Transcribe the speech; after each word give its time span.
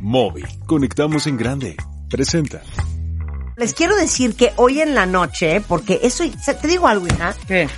Móvil. 0.00 0.46
Conectamos 0.66 1.26
en 1.26 1.36
grande. 1.36 1.76
Presenta. 2.08 2.62
Les 3.56 3.74
quiero 3.74 3.94
decir 3.94 4.34
que 4.34 4.52
hoy 4.56 4.80
en 4.80 4.94
la 4.94 5.04
noche, 5.04 5.60
porque 5.60 6.00
eso, 6.02 6.24
te 6.44 6.66
digo 6.66 6.88
algo, 6.88 7.06
hija. 7.06 7.34
¿Qué? 7.46 7.68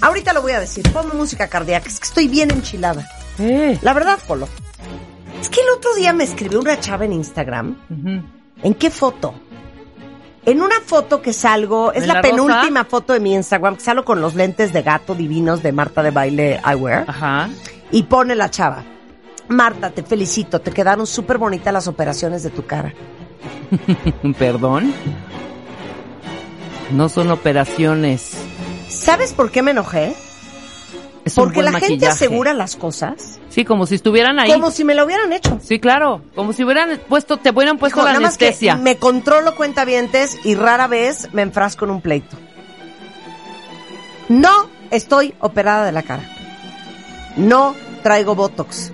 Ahorita 0.00 0.32
lo 0.32 0.42
voy 0.42 0.52
a 0.52 0.60
decir. 0.60 0.82
Ponme 0.92 1.14
música 1.14 1.46
cardíaca, 1.48 1.88
es 1.88 2.00
que 2.00 2.06
estoy 2.06 2.28
bien 2.28 2.50
enchilada. 2.50 3.08
¿Qué? 3.36 3.78
La 3.82 3.92
verdad, 3.92 4.18
Polo. 4.26 4.48
Es 5.40 5.48
que 5.48 5.60
el 5.60 5.68
otro 5.70 5.94
día 5.94 6.12
me 6.12 6.24
escribió 6.24 6.60
una 6.60 6.80
chava 6.80 7.04
en 7.04 7.12
Instagram. 7.12 7.76
¿En 8.62 8.74
qué 8.74 8.90
foto? 8.90 9.34
En 10.44 10.62
una 10.62 10.80
foto 10.84 11.22
que 11.22 11.32
salgo, 11.32 11.92
es 11.92 12.02
¿En 12.02 12.08
la, 12.08 12.14
la 12.14 12.22
penúltima 12.22 12.84
foto 12.84 13.12
de 13.12 13.20
mi 13.20 13.34
Instagram, 13.34 13.76
que 13.76 13.82
salgo 13.82 14.04
con 14.04 14.20
los 14.20 14.34
lentes 14.34 14.72
de 14.72 14.82
gato 14.82 15.14
divinos 15.14 15.62
de 15.62 15.70
Marta 15.70 16.02
de 16.02 16.10
Baile 16.10 16.60
Eyewear. 16.66 17.04
Ajá. 17.06 17.48
Y 17.92 18.02
pone 18.04 18.34
la 18.34 18.50
chava. 18.50 18.82
Marta, 19.50 19.90
te 19.90 20.02
felicito, 20.04 20.60
te 20.60 20.70
quedaron 20.70 21.06
súper 21.06 21.36
bonitas 21.36 21.72
las 21.72 21.88
operaciones 21.88 22.42
de 22.44 22.50
tu 22.50 22.64
cara. 22.66 22.94
¿Perdón? 24.38 24.94
No 26.92 27.08
son 27.08 27.30
operaciones. 27.32 28.32
¿Sabes 28.88 29.32
por 29.32 29.50
qué 29.50 29.62
me 29.62 29.72
enojé? 29.72 30.14
Es 31.24 31.34
Porque 31.34 31.62
la 31.62 31.72
gente 31.78 32.06
asegura 32.06 32.54
las 32.54 32.76
cosas 32.76 33.38
Sí, 33.50 33.64
como 33.64 33.84
si 33.86 33.96
estuvieran 33.96 34.38
ahí. 34.38 34.50
como 34.52 34.70
si 34.70 34.84
me 34.84 34.94
lo 34.94 35.04
hubieran 35.04 35.32
hecho. 35.32 35.58
Sí, 35.62 35.80
claro. 35.80 36.22
Como 36.36 36.52
si 36.52 36.62
hubieran 36.64 36.98
puesto, 37.08 37.36
te 37.36 37.50
hubieran 37.50 37.76
puesto 37.78 37.98
Hijo, 37.98 38.06
la 38.06 38.12
nada 38.14 38.20
más 38.22 38.38
que 38.38 38.46
anestesia. 38.46 38.76
me 38.76 38.96
controlo 38.96 39.56
cuentavientes 39.56 40.38
y 40.44 40.54
rara 40.54 40.86
vez 40.86 41.28
me 41.32 41.42
enfrasco 41.42 41.84
en 41.84 41.90
un 41.90 42.00
pleito. 42.00 42.36
No 44.28 44.68
estoy 44.92 45.34
operada 45.40 45.84
de 45.84 45.92
la 45.92 46.04
cara. 46.04 46.22
No 47.36 47.74
traigo 48.04 48.36
botox. 48.36 48.92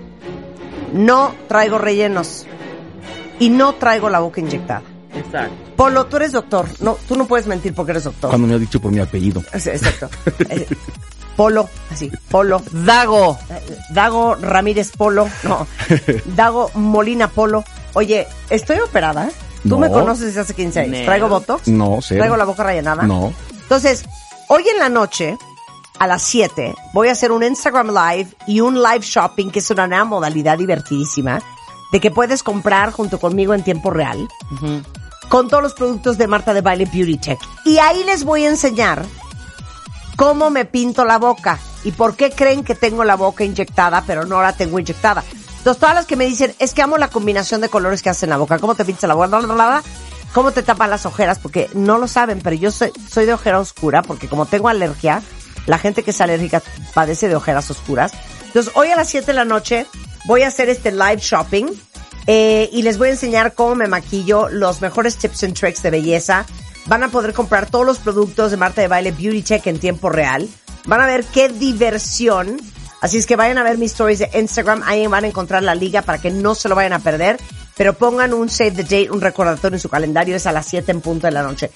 No 0.93 1.35
traigo 1.49 1.79
rellenos. 1.79 2.47
Y 3.39 3.51
no 3.51 3.75
traigo 3.75 4.09
la 4.09 4.21
boca 4.21 4.41
inyectada. 4.41 4.83
Exacto. 5.15 5.55
Polo, 5.77 6.07
tú 6.07 6.17
eres 6.17 6.33
doctor. 6.33 6.67
No, 6.81 6.97
tú 7.07 7.17
no 7.17 7.27
puedes 7.27 7.47
mentir 7.47 7.75
porque 7.75 7.93
eres 7.93 8.05
doctor. 8.05 8.31
Cuando 8.31 8.47
me 8.49 8.55
ha 8.55 8.59
dicho 8.59 8.81
por 8.81 8.91
mi 8.93 9.01
apellido. 9.01 9.43
Exacto. 9.53 10.09
Eh, 10.49 10.67
Polo, 11.37 11.69
así, 11.91 12.11
Polo. 12.31 12.63
Dago. 12.73 13.39
Dago 13.91 14.37
Ramírez 14.37 14.93
Polo, 14.97 15.29
no, 15.43 15.67
Dago 16.35 16.71
Molina 16.75 17.29
Polo. 17.29 17.63
Oye, 17.93 18.27
estoy 18.49 18.79
operada. 18.81 19.29
Tú 19.63 19.71
No. 19.71 19.79
me 19.79 19.91
conoces 19.91 20.27
desde 20.27 20.41
hace 20.41 20.55
15 20.55 20.81
años. 20.81 20.99
No. 21.01 21.05
¿Traigo 21.05 21.29
botox? 21.29 21.69
No, 21.69 21.99
cero. 22.01 22.21
¿Traigo 22.21 22.37
la 22.39 22.45
boca 22.45 22.63
rellenada? 22.63 23.03
No. 23.03 23.33
Entonces, 23.53 24.05
hoy 24.49 24.65
en 24.73 24.79
la 24.79 24.89
noche, 24.89 25.37
a 25.99 26.07
las 26.07 26.23
7, 26.23 26.75
voy 26.93 27.09
a 27.09 27.13
hacer 27.13 27.33
un 27.33 27.43
Instagram 27.43 27.89
Live 27.89 28.29
y 28.47 28.61
un 28.61 28.83
live 28.83 29.01
shopping, 29.01 29.51
que 29.51 29.61
es 29.61 29.71
una 29.71 29.87
nueva 29.87 30.05
modalidad 30.05 30.59
divertidísima, 30.59 31.41
de 31.93 32.01
que 32.01 32.11
puedes 32.11 32.43
comprar 32.43 32.93
junto 32.93 33.19
conmigo 33.19 33.55
en 33.55 33.63
tiempo 33.63 33.91
real, 33.91 34.29
con 35.29 35.49
todos 35.49 35.63
los 35.63 35.75
productos 35.75 36.19
de 36.19 36.27
Marta 36.27 36.53
de 36.55 36.61
Baile 36.61 36.87
Beauty 36.87 37.19
Tech. 37.19 37.39
Y 37.65 37.79
ahí 37.79 38.05
les 38.05 38.25
voy 38.25 38.45
a 38.45 38.51
enseñar 38.51 39.05
cómo 40.17 40.51
me 40.51 40.65
pinto 40.65 41.05
la 41.05 41.19
boca 41.19 41.59
y 41.85 41.93
por 41.93 42.17
qué 42.17 42.31
creen 42.31 42.65
que 42.65 42.75
tengo 42.75 43.05
la 43.05 43.17
boca 43.17 43.45
inyectada, 43.45 44.03
pero 44.07 44.25
no 44.25 44.43
la 44.43 44.53
tengo 44.53 44.79
inyectada. 44.79 45.23
Entonces, 45.59 45.81
todas 45.81 45.95
las 45.95 46.07
que 46.07 46.17
me 46.17 46.27
dicen, 46.27 46.55
es 46.59 46.75
que 46.75 46.83
amo 46.83 46.97
la 46.97 47.09
combinación 47.09 47.61
de 47.61 47.69
colores 47.69 48.03
que 48.03 48.11
hacen 48.11 48.31
la 48.31 48.37
boca, 48.37 48.59
cómo 48.59 48.75
te 48.75 48.85
pintas 48.85 49.09
la 49.09 49.15
boca, 49.15 49.83
cómo 50.33 50.53
te 50.53 50.63
tapan 50.63 50.91
las 50.91 51.07
ojeras, 51.07 51.39
porque 51.39 51.69
no 51.75 51.99
lo 51.99 52.07
saben, 52.09 52.41
pero 52.43 52.55
yo 52.55 52.71
soy, 52.71 52.93
soy 53.11 53.27
de 53.27 53.33
ojera 53.33 53.59
oscura, 53.59 54.03
porque 54.03 54.29
como 54.29 54.47
tengo 54.47 54.69
alergia, 54.69 55.23
la 55.67 55.79
gente 55.79 56.03
que 56.03 56.11
es 56.11 56.21
alérgica 56.21 56.63
padece 56.95 57.29
de 57.29 57.37
ojeras 57.37 57.71
oscuras. 57.71 58.13
Entonces, 58.47 58.73
hoy 58.75 58.89
a 58.89 58.97
las 58.97 59.09
7 59.09 59.27
de 59.27 59.33
la 59.35 59.45
noche 59.45 59.87
voy 60.25 60.43
a 60.43 60.49
hacer 60.49 60.69
este 60.69 60.93
live 60.93 61.19
shopping 61.19 61.67
eh, 62.27 62.69
y 62.73 62.83
les 62.83 62.99
voy 62.99 63.09
a 63.09 63.13
enseñar 63.13 63.55
cómo 63.55 63.75
me 63.75 63.87
maquillo, 63.87 64.49
los 64.49 64.81
mejores 64.81 65.17
tips 65.17 65.45
and 65.45 65.55
tricks 65.55 65.83
de 65.83 65.91
belleza. 65.91 66.47
Van 66.87 67.03
a 67.03 67.09
poder 67.09 67.33
comprar 67.33 67.69
todos 67.69 67.85
los 67.85 67.99
productos 67.99 68.51
de 68.51 68.57
Marta 68.57 68.81
de 68.81 68.89
Baile 68.89 69.13
Beauty 69.13 69.43
Check 69.43 69.67
en 69.67 69.79
tiempo 69.79 70.09
real. 70.09 70.49
Van 70.87 71.01
a 71.01 71.07
ver 71.07 71.25
qué 71.25 71.49
diversión. 71.49 72.61
Así 73.01 73.19
es 73.19 73.27
que 73.27 73.37
vayan 73.37 73.59
a 73.59 73.65
ver 73.65 73.77
mis 73.77 73.93
stories 73.93 74.21
de 74.21 74.31
Instagram. 74.35 74.83
Ahí 74.85 75.07
van 75.07 75.25
a 75.25 75.29
encontrar 75.29 75.63
la 75.63 75.75
liga 75.75 76.03
para 76.03 76.19
que 76.19 76.31
no 76.31 76.55
se 76.55 76.69
lo 76.69 76.75
vayan 76.75 76.93
a 76.93 77.01
perder. 77.01 77.39
Pero 77.77 77.95
pongan 77.95 78.33
un 78.33 78.49
save 78.49 78.71
the 78.71 78.83
date, 78.83 79.11
un 79.11 79.21
recordatorio 79.21 79.77
en 79.77 79.81
su 79.81 79.89
calendario. 79.89 80.37
Es 80.37 80.47
a 80.47 80.53
las 80.53 80.67
7 80.67 80.93
en 80.93 81.01
punto 81.01 81.27
de 81.27 81.33
la 81.33 81.43
noche. 81.43 81.71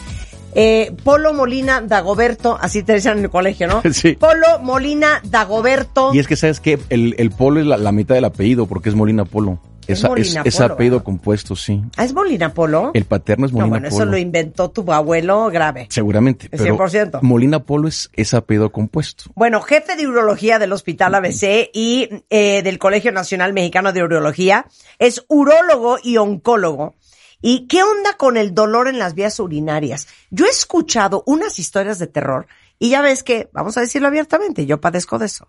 Eh, 0.54 0.92
Polo 1.04 1.32
Molina 1.34 1.80
Dagoberto, 1.80 2.58
así 2.60 2.82
te 2.82 2.94
decían 2.94 3.18
en 3.18 3.24
el 3.24 3.30
colegio, 3.30 3.66
¿no? 3.66 3.82
Sí. 3.92 4.12
Polo 4.14 4.58
Molina 4.60 5.20
Dagoberto. 5.24 6.12
Y 6.14 6.18
es 6.18 6.26
que, 6.26 6.36
¿sabes 6.36 6.60
qué? 6.60 6.78
El, 6.88 7.14
el 7.18 7.30
polo 7.30 7.60
es 7.60 7.66
la, 7.66 7.76
la 7.76 7.92
mitad 7.92 8.14
del 8.14 8.24
apellido 8.24 8.66
porque 8.66 8.88
es 8.88 8.94
Molina 8.94 9.24
Polo. 9.24 9.58
Es 9.86 9.98
Esa- 9.98 10.08
Molina 10.08 10.42
es, 10.44 10.56
Polo, 10.56 10.74
apellido 10.74 11.02
compuesto, 11.04 11.56
sí. 11.56 11.82
Ah, 11.96 12.04
¿Es 12.04 12.12
Molina 12.12 12.52
Polo? 12.54 12.90
El 12.94 13.04
paterno 13.06 13.46
es 13.46 13.52
no, 13.52 13.58
Molina 13.60 13.70
bueno, 13.80 13.88
eso 13.88 14.04
lo 14.04 14.16
inventó 14.18 14.70
tu 14.70 14.90
abuelo 14.92 15.46
grave. 15.50 15.86
Seguramente. 15.90 16.48
El 16.52 16.60
Pero 16.60 16.76
100%. 16.78 17.18
Molina 17.22 17.60
Polo 17.64 17.88
es, 17.88 18.08
es 18.14 18.32
apellido 18.34 18.70
compuesto. 18.70 19.24
Bueno, 19.34 19.60
jefe 19.62 19.96
de 19.96 20.06
urología 20.06 20.58
del 20.60 20.72
Hospital 20.72 21.14
ABC 21.16 21.70
y 21.72 22.08
eh, 22.30 22.62
del 22.62 22.78
Colegio 22.78 23.10
Nacional 23.10 23.52
Mexicano 23.52 23.92
de 23.92 24.02
Urología, 24.04 24.66
es 24.98 25.24
urólogo 25.28 25.98
y 26.02 26.18
oncólogo. 26.18 26.94
¿Y 27.42 27.66
qué 27.66 27.82
onda 27.82 28.16
con 28.16 28.36
el 28.36 28.54
dolor 28.54 28.88
en 28.88 28.98
las 28.98 29.14
vías 29.14 29.38
urinarias? 29.40 30.08
Yo 30.30 30.46
he 30.46 30.50
escuchado 30.50 31.22
unas 31.26 31.58
historias 31.58 31.98
de 31.98 32.06
terror 32.06 32.46
y 32.78 32.90
ya 32.90 33.02
ves 33.02 33.22
que, 33.22 33.48
vamos 33.52 33.76
a 33.76 33.80
decirlo 33.80 34.08
abiertamente, 34.08 34.66
yo 34.66 34.80
padezco 34.80 35.18
de 35.18 35.26
eso. 35.26 35.48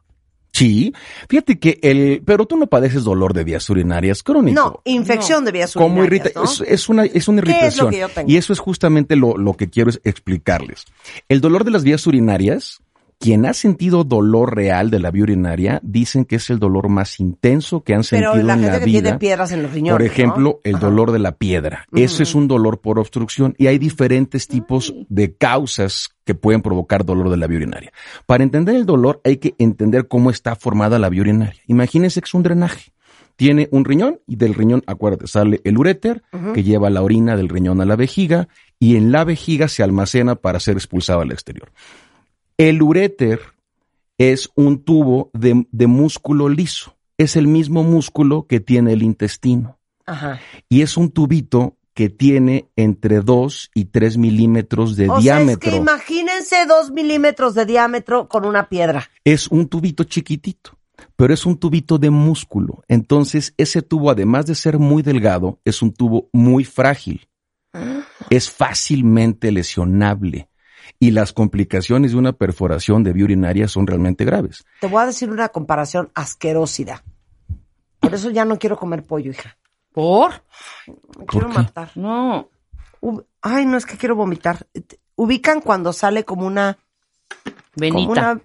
Sí. 0.53 0.93
Fíjate 1.29 1.59
que 1.59 1.79
el... 1.81 2.21
Pero 2.25 2.45
tú 2.45 2.57
no 2.57 2.67
padeces 2.67 3.03
dolor 3.03 3.33
de 3.33 3.43
vías 3.43 3.69
urinarias 3.69 4.21
crónico. 4.21 4.61
No, 4.61 4.81
infección 4.85 5.45
de 5.45 5.51
vías 5.51 5.73
como 5.73 6.01
urinarias, 6.01 6.25
irrita 6.25 6.39
¿no? 6.39 6.45
es, 6.45 6.61
es 6.67 6.89
una 6.89 7.05
es 7.05 7.27
una 7.27 7.41
¿Qué 7.41 7.51
es 7.65 7.77
lo 7.77 7.85
irritación 7.85 7.89
que 7.89 7.99
yo 7.99 8.09
tengo? 8.09 8.29
y 8.29 8.37
eso 8.37 8.53
es 8.53 8.59
justamente 8.59 9.15
lo, 9.15 9.37
lo 9.37 9.53
que 9.53 9.69
quiero 9.69 9.89
es 9.89 10.01
explicarles 10.03 10.85
el 11.29 11.41
dolor 11.41 11.63
de 11.63 11.71
las 11.71 11.83
vías 11.83 12.05
urinarias 12.05 12.81
quien 13.21 13.45
ha 13.45 13.53
sentido 13.53 14.03
dolor 14.03 14.55
real 14.55 14.89
de 14.89 14.97
la 14.97 15.11
vía 15.11 15.23
urinaria 15.23 15.79
dicen 15.83 16.25
que 16.25 16.37
es 16.37 16.49
el 16.49 16.57
dolor 16.57 16.89
más 16.89 17.19
intenso 17.19 17.83
que 17.83 17.93
han 17.93 18.01
Pero 18.09 18.33
sentido 18.33 18.47
la 18.47 18.53
en 18.55 18.61
la 18.63 18.79
que 18.79 18.85
vida. 18.85 19.01
tiene 19.01 19.19
piedras 19.19 19.51
en 19.51 19.61
los 19.61 19.71
riñones, 19.71 19.93
por 19.93 20.01
ejemplo 20.01 20.41
¿no? 20.41 20.59
el 20.63 20.79
dolor 20.79 21.11
de 21.11 21.19
la 21.19 21.33
piedra. 21.33 21.85
Ese 21.93 22.23
es 22.23 22.33
un 22.33 22.47
dolor 22.47 22.81
por 22.81 22.97
obstrucción 22.97 23.53
y 23.59 23.67
hay 23.67 23.77
diferentes 23.77 24.47
tipos 24.47 24.95
de 25.07 25.35
causas 25.35 26.09
que 26.25 26.33
pueden 26.33 26.63
provocar 26.63 27.05
dolor 27.05 27.29
de 27.29 27.37
la 27.37 27.45
vía 27.45 27.57
urinaria. 27.57 27.93
Para 28.25 28.43
entender 28.43 28.75
el 28.75 28.87
dolor 28.87 29.21
hay 29.23 29.37
que 29.37 29.53
entender 29.59 30.07
cómo 30.07 30.31
está 30.31 30.55
formada 30.55 30.97
la 30.97 31.09
vía 31.09 31.21
urinaria. 31.21 31.61
Imagínense 31.67 32.21
que 32.21 32.25
es 32.25 32.33
un 32.33 32.41
drenaje. 32.43 32.91
Tiene 33.35 33.69
un 33.71 33.85
riñón 33.85 34.19
y 34.27 34.35
del 34.35 34.55
riñón, 34.55 34.83
acuérdate, 34.87 35.27
sale 35.27 35.61
el 35.63 35.77
uréter 35.77 36.23
que 36.53 36.63
lleva 36.63 36.89
la 36.89 37.01
orina 37.01 37.35
del 37.37 37.49
riñón 37.49 37.81
a 37.81 37.85
la 37.85 37.95
vejiga 37.95 38.47
y 38.79 38.97
en 38.97 39.11
la 39.11 39.23
vejiga 39.23 39.67
se 39.67 39.83
almacena 39.83 40.35
para 40.35 40.59
ser 40.59 40.75
expulsado 40.75 41.21
al 41.21 41.31
exterior. 41.31 41.71
El 42.57 42.81
uréter 42.81 43.39
es 44.17 44.49
un 44.55 44.83
tubo 44.83 45.31
de, 45.33 45.65
de 45.71 45.87
músculo 45.87 46.49
liso. 46.49 46.95
Es 47.17 47.35
el 47.35 47.47
mismo 47.47 47.83
músculo 47.83 48.47
que 48.47 48.59
tiene 48.59 48.93
el 48.93 49.03
intestino. 49.03 49.79
Ajá. 50.05 50.39
Y 50.69 50.81
es 50.81 50.97
un 50.97 51.11
tubito 51.11 51.77
que 51.93 52.09
tiene 52.09 52.69
entre 52.75 53.21
2 53.21 53.71
y 53.73 53.85
3 53.85 54.17
milímetros 54.17 54.95
de 54.95 55.09
o 55.09 55.19
diámetro. 55.19 55.71
sea, 55.71 55.71
es 55.71 55.75
que 55.75 55.91
imagínense 55.91 56.65
dos 56.65 56.91
milímetros 56.91 57.53
de 57.53 57.65
diámetro 57.65 58.27
con 58.27 58.45
una 58.45 58.69
piedra. 58.69 59.09
es 59.25 59.47
un 59.47 59.67
tubito 59.67 60.03
chiquitito, 60.03 60.77
pero 61.15 61.33
es 61.33 61.45
un 61.45 61.57
tubito 61.57 61.97
de 61.97 62.09
músculo. 62.09 62.83
Entonces, 62.87 63.53
ese 63.57 63.81
tubo, 63.81 64.09
además 64.09 64.45
de 64.45 64.55
ser 64.55 64.79
muy 64.79 65.03
delgado, 65.03 65.59
es 65.65 65.81
un 65.81 65.93
tubo 65.93 66.29
muy 66.31 66.63
frágil. 66.63 67.27
Es 68.29 68.49
fácilmente 68.49 69.51
lesionable. 69.51 70.47
Y 70.99 71.11
las 71.11 71.33
complicaciones 71.33 72.11
de 72.11 72.17
una 72.17 72.33
perforación 72.33 73.03
de 73.03 73.13
vía 73.13 73.25
urinaria 73.25 73.67
son 73.67 73.87
realmente 73.87 74.25
graves. 74.25 74.63
Te 74.79 74.87
voy 74.87 75.01
a 75.01 75.07
decir 75.07 75.29
una 75.29 75.49
comparación 75.49 76.11
asquerosida. 76.13 77.03
Por 77.99 78.13
eso 78.13 78.29
ya 78.29 78.45
no 78.45 78.57
quiero 78.57 78.77
comer 78.77 79.05
pollo, 79.05 79.31
hija. 79.31 79.57
¿Por? 79.91 80.31
Me 81.19 81.25
quiero 81.25 81.49
qué? 81.49 81.53
matar. 81.53 81.91
No. 81.95 82.49
Ay, 83.41 83.65
no 83.65 83.77
es 83.77 83.85
que 83.85 83.97
quiero 83.97 84.15
vomitar. 84.15 84.67
Ubican 85.15 85.61
cuando 85.61 85.91
sale 85.93 86.23
como 86.23 86.45
una, 86.47 86.77
como 87.43 87.55
Benita. 87.75 88.11
una, 88.11 88.41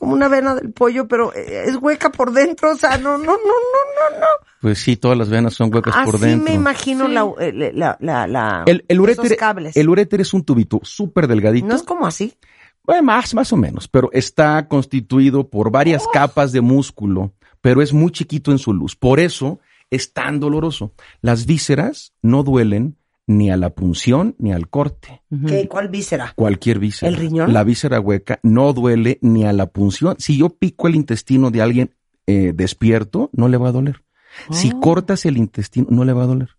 como 0.00 0.14
una 0.14 0.26
vena 0.26 0.56
del 0.56 0.72
pollo, 0.72 1.06
pero 1.06 1.32
eh, 1.34 1.64
es 1.68 1.76
hueca 1.76 2.10
por 2.10 2.32
dentro, 2.32 2.72
o 2.72 2.76
sea, 2.76 2.98
no, 2.98 3.16
no, 3.18 3.24
no, 3.24 3.32
no, 3.36 4.10
no, 4.10 4.18
no. 4.20 4.26
Pues 4.60 4.78
sí, 4.80 4.96
todas 4.96 5.16
las 5.16 5.28
venas 5.28 5.54
son 5.54 5.72
huecas 5.72 5.94
por 6.04 6.16
Así 6.16 6.24
dentro. 6.24 6.48
me 6.50 6.54
imagino 6.56 7.06
la, 7.06 7.30
eh, 7.38 7.70
la, 7.74 7.96
la, 8.00 8.26
la- 8.26 8.64
El, 8.66 8.84
el, 8.88 8.98
esos 9.04 9.18
uréter, 9.20 9.36
cables. 9.38 9.76
el 9.76 9.88
uréter 9.88 10.20
es 10.22 10.34
un 10.34 10.42
tubito 10.44 10.80
súper 10.82 11.28
delgadito. 11.28 11.68
no 11.68 11.76
es 11.76 11.82
como 11.84 12.06
así. 12.06 12.34
Bueno, 12.82 13.02
más, 13.04 13.34
más 13.34 13.52
o 13.52 13.56
menos, 13.56 13.86
pero 13.86 14.10
está 14.12 14.66
constituido 14.66 15.48
por 15.48 15.70
varias 15.70 16.04
capas 16.12 16.50
de 16.50 16.60
músculo, 16.62 17.32
pero 17.60 17.82
es 17.82 17.92
muy 17.92 18.10
chiquito 18.10 18.50
en 18.50 18.58
su 18.58 18.72
luz. 18.72 18.96
Por 18.96 19.20
eso 19.20 19.60
es 19.90 20.12
tan 20.12 20.40
doloroso. 20.40 20.92
Las 21.20 21.46
vísceras 21.46 22.14
no 22.22 22.42
duelen 22.42 22.96
ni 23.30 23.50
a 23.50 23.56
la 23.56 23.70
punción 23.70 24.34
ni 24.38 24.52
al 24.52 24.68
corte. 24.68 25.22
¿Qué, 25.46 25.68
¿Cuál 25.68 25.88
víscera? 25.88 26.32
Cualquier 26.34 26.78
víscera. 26.80 27.08
¿El 27.10 27.16
riñón? 27.16 27.52
La 27.52 27.62
víscera 27.64 28.00
hueca 28.00 28.40
no 28.42 28.72
duele 28.72 29.18
ni 29.22 29.44
a 29.44 29.52
la 29.52 29.66
punción. 29.66 30.16
Si 30.18 30.36
yo 30.36 30.48
pico 30.50 30.88
el 30.88 30.96
intestino 30.96 31.50
de 31.50 31.62
alguien 31.62 31.94
eh, 32.26 32.52
despierto, 32.54 33.30
no 33.32 33.48
le 33.48 33.56
va 33.56 33.68
a 33.68 33.72
doler. 33.72 34.02
Si 34.50 34.70
Oh. 34.74 34.80
cortas 34.80 35.24
el 35.26 35.36
intestino, 35.36 35.86
no 35.90 36.04
le 36.04 36.12
va 36.12 36.24
a 36.24 36.26
doler. 36.26 36.50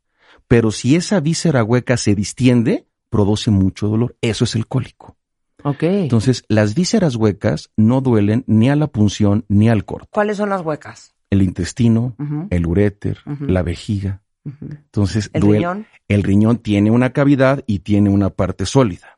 Pero 0.48 0.72
si 0.72 0.96
esa 0.96 1.20
víscera 1.20 1.64
hueca 1.64 1.98
se 1.98 2.16
distiende, 2.16 2.86
produce 3.10 3.52
mucho 3.52 3.88
dolor. 3.88 4.16
Eso 4.22 4.44
es 4.46 4.56
el 4.56 4.68
cólico. 4.68 5.18
Ok. 5.64 5.84
Entonces, 5.84 6.44
las 6.48 6.74
vísceras 6.74 7.16
huecas 7.16 7.70
no 7.78 8.02
duelen 8.02 8.44
ni 8.48 8.70
a 8.70 8.76
la 8.76 8.88
punción 8.88 9.46
ni 9.48 9.70
al 9.70 9.86
corte. 9.86 10.08
¿Cuáles 10.12 10.38
son 10.38 10.50
las 10.50 10.62
huecas? 10.62 11.14
El 11.30 11.42
intestino, 11.42 12.16
el 12.50 12.66
uréter, 12.66 13.20
la 13.40 13.62
vejiga. 13.64 14.21
Entonces, 14.44 15.30
El 15.34 15.42
duele- 15.44 15.58
riñón. 15.60 15.86
el 16.08 16.24
riñón 16.24 16.58
tiene 16.58 16.90
una 16.90 17.12
cavidad 17.14 17.64
y 17.68 17.80
tiene 17.80 18.10
una 18.10 18.30
parte 18.32 18.66
sólida. 18.66 19.18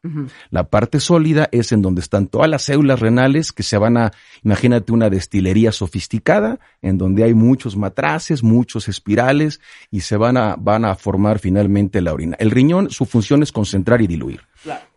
La 0.49 0.69
parte 0.69 0.99
sólida 0.99 1.47
es 1.51 1.71
en 1.71 1.81
donde 1.81 2.01
están 2.01 2.27
todas 2.27 2.49
las 2.49 2.63
células 2.63 2.99
renales 2.99 3.51
que 3.53 3.63
se 3.63 3.77
van 3.77 3.95
a, 3.97 4.11
imagínate 4.43 4.91
una 4.91 5.09
destilería 5.09 5.71
sofisticada, 5.71 6.59
en 6.81 6.97
donde 6.97 7.23
hay 7.23 7.33
muchos 7.33 7.77
matraces, 7.77 8.43
muchos 8.43 8.89
espirales 8.89 9.61
y 9.89 10.01
se 10.01 10.17
van 10.17 10.35
a, 10.37 10.55
van 10.57 10.83
a 10.85 10.95
formar 10.95 11.39
finalmente 11.39 12.01
la 12.01 12.13
orina. 12.13 12.35
El 12.39 12.51
riñón, 12.51 12.89
su 12.89 13.05
función 13.05 13.43
es 13.43 13.51
concentrar 13.53 14.01
y 14.01 14.07
diluir. 14.07 14.41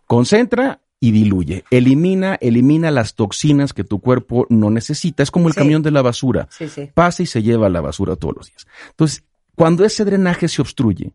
Concentra 0.05 0.81
y 0.99 1.11
diluye. 1.11 1.63
Elimina, 1.69 2.37
elimina 2.41 2.89
las 2.91 3.13
toxinas 3.13 3.71
que 3.73 3.83
tu 3.83 3.99
cuerpo 3.99 4.47
no 4.49 4.71
necesita. 4.71 5.21
Es 5.21 5.29
como 5.29 5.47
el 5.47 5.53
Sí. 5.53 5.59
camión 5.59 5.83
de 5.83 5.91
la 5.91 6.01
basura. 6.01 6.47
Sí, 6.49 6.67
sí. 6.69 6.89
Pasa 6.93 7.21
y 7.23 7.27
se 7.27 7.43
lleva 7.43 7.69
la 7.69 7.81
basura 7.81 8.15
todos 8.15 8.35
los 8.35 8.47
días. 8.47 8.65
Entonces, 8.89 9.23
cuando 9.57 9.83
ese 9.83 10.05
drenaje 10.05 10.47
se 10.47 10.61
obstruye, 10.61 11.13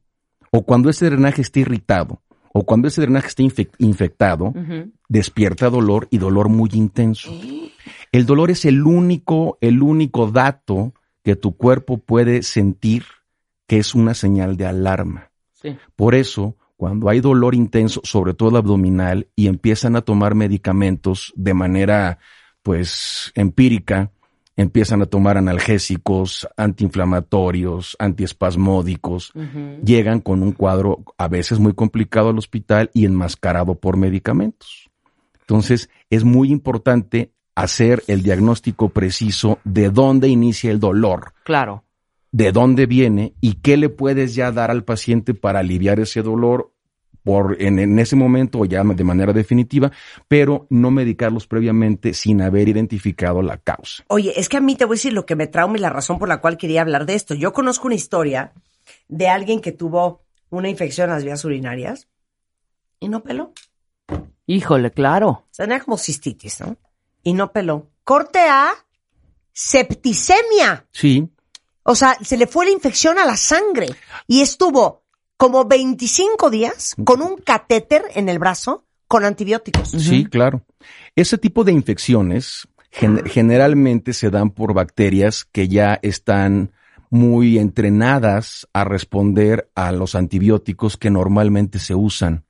o 0.50 0.64
cuando 0.64 0.90
ese 0.90 1.06
drenaje 1.06 1.42
está 1.42 1.60
irritado, 1.60 2.20
o 2.52 2.66
cuando 2.66 2.88
ese 2.88 3.00
drenaje 3.00 3.28
está 3.28 3.44
infec- 3.44 3.76
infectado, 3.78 4.52
despierta 5.08 5.70
dolor 5.70 6.08
y 6.10 6.18
dolor 6.18 6.48
muy 6.48 6.68
intenso. 6.72 7.30
El 8.10 8.26
dolor 8.26 8.50
es 8.50 8.64
el 8.64 8.82
único, 8.82 9.58
el 9.60 9.80
único 9.80 10.28
dato 10.28 10.92
que 11.22 11.36
tu 11.36 11.56
cuerpo 11.56 11.98
puede 11.98 12.42
sentir 12.42 13.04
que 13.68 13.78
es 13.78 13.94
una 13.94 14.12
señal 14.12 14.56
de 14.56 14.66
alarma. 14.66 15.30
Sí. 15.54 15.78
Por 15.94 16.16
eso, 16.16 16.56
cuando 16.76 17.08
hay 17.08 17.20
dolor 17.20 17.54
intenso, 17.54 18.00
sobre 18.02 18.34
todo 18.34 18.58
abdominal, 18.58 19.28
y 19.36 19.46
empiezan 19.46 19.94
a 19.94 20.02
tomar 20.02 20.34
medicamentos 20.34 21.32
de 21.36 21.54
manera, 21.54 22.18
pues, 22.64 23.30
empírica, 23.36 24.10
empiezan 24.56 25.02
a 25.02 25.06
tomar 25.06 25.38
analgésicos, 25.38 26.46
antiinflamatorios, 26.56 27.96
antiespasmódicos, 27.98 29.32
llegan 29.84 30.20
con 30.20 30.42
un 30.42 30.52
cuadro 30.52 31.04
a 31.18 31.28
veces 31.28 31.58
muy 31.58 31.74
complicado 31.74 32.28
al 32.30 32.38
hospital 32.38 32.90
y 32.94 33.06
enmascarado 33.06 33.74
por 33.76 33.96
medicamentos. 33.96 34.90
Entonces, 35.40 35.90
es 36.10 36.24
muy 36.24 36.50
importante 36.50 37.32
hacer 37.54 38.02
el 38.06 38.22
diagnóstico 38.22 38.90
preciso 38.90 39.58
de 39.64 39.90
dónde 39.90 40.28
inicia 40.28 40.70
el 40.70 40.80
dolor, 40.80 41.32
Claro. 41.44 41.84
de 42.30 42.52
dónde 42.52 42.86
viene 42.86 43.34
y 43.40 43.54
qué 43.54 43.76
le 43.76 43.88
puedes 43.90 44.34
ya 44.34 44.52
dar 44.52 44.70
al 44.70 44.84
paciente 44.84 45.34
para 45.34 45.60
aliviar 45.60 46.00
ese 46.00 46.22
dolor 46.22 46.71
por 47.22 47.56
en, 47.60 47.78
en 47.78 47.98
ese 47.98 48.16
momento 48.16 48.60
o 48.60 48.64
ya 48.64 48.82
de 48.82 49.04
manera 49.04 49.32
definitiva, 49.32 49.92
pero 50.28 50.66
no 50.70 50.90
medicarlos 50.90 51.46
previamente 51.46 52.14
sin 52.14 52.42
haber 52.42 52.68
identificado 52.68 53.42
la 53.42 53.58
causa. 53.58 54.04
Oye, 54.08 54.32
es 54.38 54.48
que 54.48 54.56
a 54.56 54.60
mí 54.60 54.76
te 54.76 54.84
voy 54.84 54.94
a 54.94 54.98
decir 54.98 55.12
lo 55.12 55.26
que 55.26 55.36
me 55.36 55.46
trauma 55.46 55.76
y 55.76 55.80
la 55.80 55.90
razón 55.90 56.18
por 56.18 56.28
la 56.28 56.40
cual 56.40 56.56
quería 56.56 56.82
hablar 56.82 57.06
de 57.06 57.14
esto. 57.14 57.34
Yo 57.34 57.52
conozco 57.52 57.86
una 57.86 57.94
historia 57.94 58.52
de 59.08 59.28
alguien 59.28 59.60
que 59.60 59.72
tuvo 59.72 60.22
una 60.50 60.68
infección 60.68 61.08
en 61.08 61.14
las 61.14 61.24
vías 61.24 61.44
urinarias 61.44 62.08
y 63.00 63.08
no 63.08 63.22
peló. 63.22 63.52
Híjole, 64.46 64.90
claro. 64.90 65.28
O 65.28 65.48
sea, 65.50 65.66
tenía 65.66 65.80
como 65.80 65.96
cistitis, 65.96 66.60
¿no? 66.60 66.76
Y 67.22 67.32
no 67.32 67.52
peló. 67.52 67.88
Corte 68.04 68.40
A, 68.40 68.72
septicemia. 69.52 70.86
Sí, 70.90 71.28
O 71.84 71.94
sea, 71.94 72.16
se 72.22 72.36
le 72.36 72.46
fue 72.46 72.66
la 72.66 72.72
infección 72.72 73.18
a 73.18 73.24
la 73.24 73.36
sangre 73.36 73.88
y 74.26 74.40
estuvo 74.40 75.01
como 75.36 75.64
25 75.64 76.50
días 76.50 76.94
con 77.04 77.22
un 77.22 77.36
catéter 77.36 78.02
en 78.14 78.28
el 78.28 78.38
brazo 78.38 78.84
con 79.08 79.24
antibióticos. 79.24 79.90
Sí, 79.90 80.24
claro. 80.24 80.62
Ese 81.16 81.36
tipo 81.38 81.64
de 81.64 81.72
infecciones 81.72 82.66
gen- 82.90 83.24
generalmente 83.26 84.12
se 84.12 84.30
dan 84.30 84.50
por 84.50 84.72
bacterias 84.74 85.44
que 85.44 85.68
ya 85.68 85.98
están 86.02 86.72
muy 87.10 87.58
entrenadas 87.58 88.66
a 88.72 88.84
responder 88.84 89.70
a 89.74 89.92
los 89.92 90.14
antibióticos 90.14 90.96
que 90.96 91.10
normalmente 91.10 91.78
se 91.78 91.94
usan. 91.94 92.44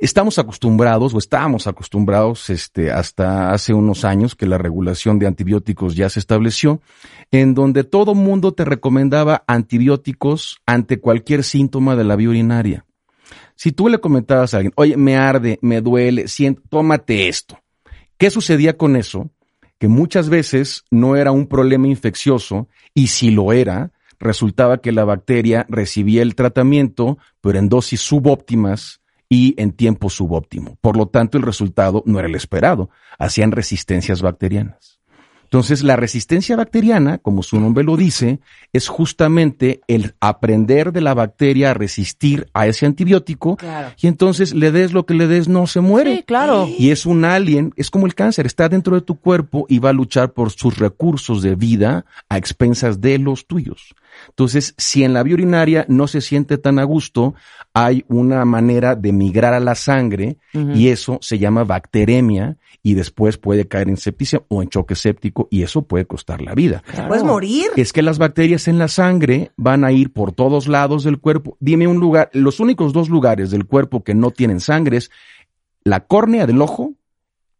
Estamos 0.00 0.38
acostumbrados 0.38 1.12
o 1.12 1.18
estábamos 1.18 1.66
acostumbrados 1.66 2.50
este, 2.50 2.92
hasta 2.92 3.50
hace 3.50 3.74
unos 3.74 4.04
años 4.04 4.36
que 4.36 4.46
la 4.46 4.56
regulación 4.56 5.18
de 5.18 5.26
antibióticos 5.26 5.96
ya 5.96 6.08
se 6.08 6.20
estableció, 6.20 6.80
en 7.32 7.52
donde 7.52 7.82
todo 7.82 8.14
mundo 8.14 8.52
te 8.52 8.64
recomendaba 8.64 9.42
antibióticos 9.48 10.60
ante 10.66 11.00
cualquier 11.00 11.42
síntoma 11.42 11.96
de 11.96 12.04
la 12.04 12.14
vía 12.14 12.28
urinaria. 12.28 12.86
Si 13.56 13.72
tú 13.72 13.88
le 13.88 13.98
comentabas 13.98 14.54
a 14.54 14.58
alguien, 14.58 14.72
oye, 14.76 14.96
me 14.96 15.16
arde, 15.16 15.58
me 15.62 15.80
duele, 15.80 16.28
siento, 16.28 16.62
tómate 16.68 17.26
esto. 17.26 17.58
¿Qué 18.18 18.30
sucedía 18.30 18.76
con 18.76 18.94
eso? 18.94 19.32
Que 19.80 19.88
muchas 19.88 20.28
veces 20.28 20.84
no 20.92 21.16
era 21.16 21.32
un 21.32 21.48
problema 21.48 21.88
infeccioso 21.88 22.68
y 22.94 23.08
si 23.08 23.32
lo 23.32 23.52
era, 23.52 23.90
resultaba 24.20 24.78
que 24.78 24.92
la 24.92 25.04
bacteria 25.04 25.66
recibía 25.68 26.22
el 26.22 26.36
tratamiento, 26.36 27.18
pero 27.40 27.58
en 27.58 27.68
dosis 27.68 28.00
subóptimas 28.00 29.00
y 29.28 29.54
en 29.60 29.72
tiempo 29.72 30.10
subóptimo. 30.10 30.76
Por 30.80 30.96
lo 30.96 31.06
tanto, 31.06 31.36
el 31.38 31.44
resultado 31.44 32.02
no 32.06 32.18
era 32.18 32.28
el 32.28 32.34
esperado. 32.34 32.90
Hacían 33.18 33.52
resistencias 33.52 34.22
bacterianas. 34.22 34.98
Entonces, 35.44 35.82
la 35.82 35.96
resistencia 35.96 36.56
bacteriana, 36.56 37.16
como 37.16 37.42
su 37.42 37.58
nombre 37.58 37.82
lo 37.82 37.96
dice, 37.96 38.38
es 38.74 38.88
justamente 38.88 39.80
el 39.88 40.14
aprender 40.20 40.92
de 40.92 41.00
la 41.00 41.14
bacteria 41.14 41.70
a 41.70 41.74
resistir 41.74 42.48
a 42.52 42.66
ese 42.66 42.84
antibiótico 42.84 43.56
Claro. 43.56 43.94
y 43.98 44.08
entonces 44.08 44.54
le 44.54 44.70
des 44.72 44.92
lo 44.92 45.06
que 45.06 45.14
le 45.14 45.26
des, 45.26 45.48
no 45.48 45.66
se 45.66 45.80
muere. 45.80 46.16
Sí, 46.16 46.22
claro. 46.24 46.68
Y 46.78 46.90
es 46.90 47.06
un 47.06 47.24
alien, 47.24 47.72
es 47.76 47.88
como 47.90 48.04
el 48.04 48.14
cáncer, 48.14 48.44
está 48.44 48.68
dentro 48.68 48.94
de 48.94 49.00
tu 49.00 49.14
cuerpo 49.18 49.64
y 49.70 49.78
va 49.78 49.88
a 49.88 49.94
luchar 49.94 50.34
por 50.34 50.50
sus 50.50 50.76
recursos 50.78 51.40
de 51.40 51.54
vida 51.54 52.04
a 52.28 52.36
expensas 52.36 53.00
de 53.00 53.18
los 53.18 53.46
tuyos. 53.46 53.94
Entonces, 54.28 54.74
si 54.76 55.04
en 55.04 55.12
la 55.12 55.22
vía 55.22 55.34
urinaria 55.34 55.84
no 55.88 56.06
se 56.06 56.20
siente 56.20 56.58
tan 56.58 56.78
a 56.78 56.84
gusto, 56.84 57.34
hay 57.74 58.04
una 58.08 58.44
manera 58.44 58.94
de 58.94 59.12
migrar 59.12 59.54
a 59.54 59.60
la 59.60 59.74
sangre 59.74 60.38
y 60.52 60.88
eso 60.88 61.18
se 61.20 61.38
llama 61.38 61.64
bacteremia 61.64 62.56
y 62.82 62.94
después 62.94 63.38
puede 63.38 63.68
caer 63.68 63.88
en 63.88 63.96
septicemia 63.96 64.46
o 64.48 64.62
en 64.62 64.68
choque 64.68 64.94
séptico 64.94 65.48
y 65.50 65.62
eso 65.62 65.82
puede 65.82 66.06
costar 66.06 66.40
la 66.40 66.54
vida. 66.54 66.82
Puedes 67.06 67.24
morir. 67.24 67.70
Es 67.76 67.92
que 67.92 68.02
las 68.02 68.18
bacterias 68.18 68.68
en 68.68 68.78
la 68.78 68.88
sangre 68.88 69.52
van 69.56 69.84
a 69.84 69.92
ir 69.92 70.12
por 70.12 70.32
todos 70.32 70.68
lados 70.68 71.04
del 71.04 71.18
cuerpo. 71.18 71.56
Dime 71.60 71.86
un 71.86 71.98
lugar, 71.98 72.30
los 72.32 72.60
únicos 72.60 72.92
dos 72.92 73.08
lugares 73.08 73.50
del 73.50 73.66
cuerpo 73.66 74.02
que 74.02 74.14
no 74.14 74.30
tienen 74.30 74.60
sangre 74.60 74.98
es 74.98 75.10
la 75.84 76.00
córnea 76.00 76.46
del 76.46 76.60
ojo, 76.60 76.94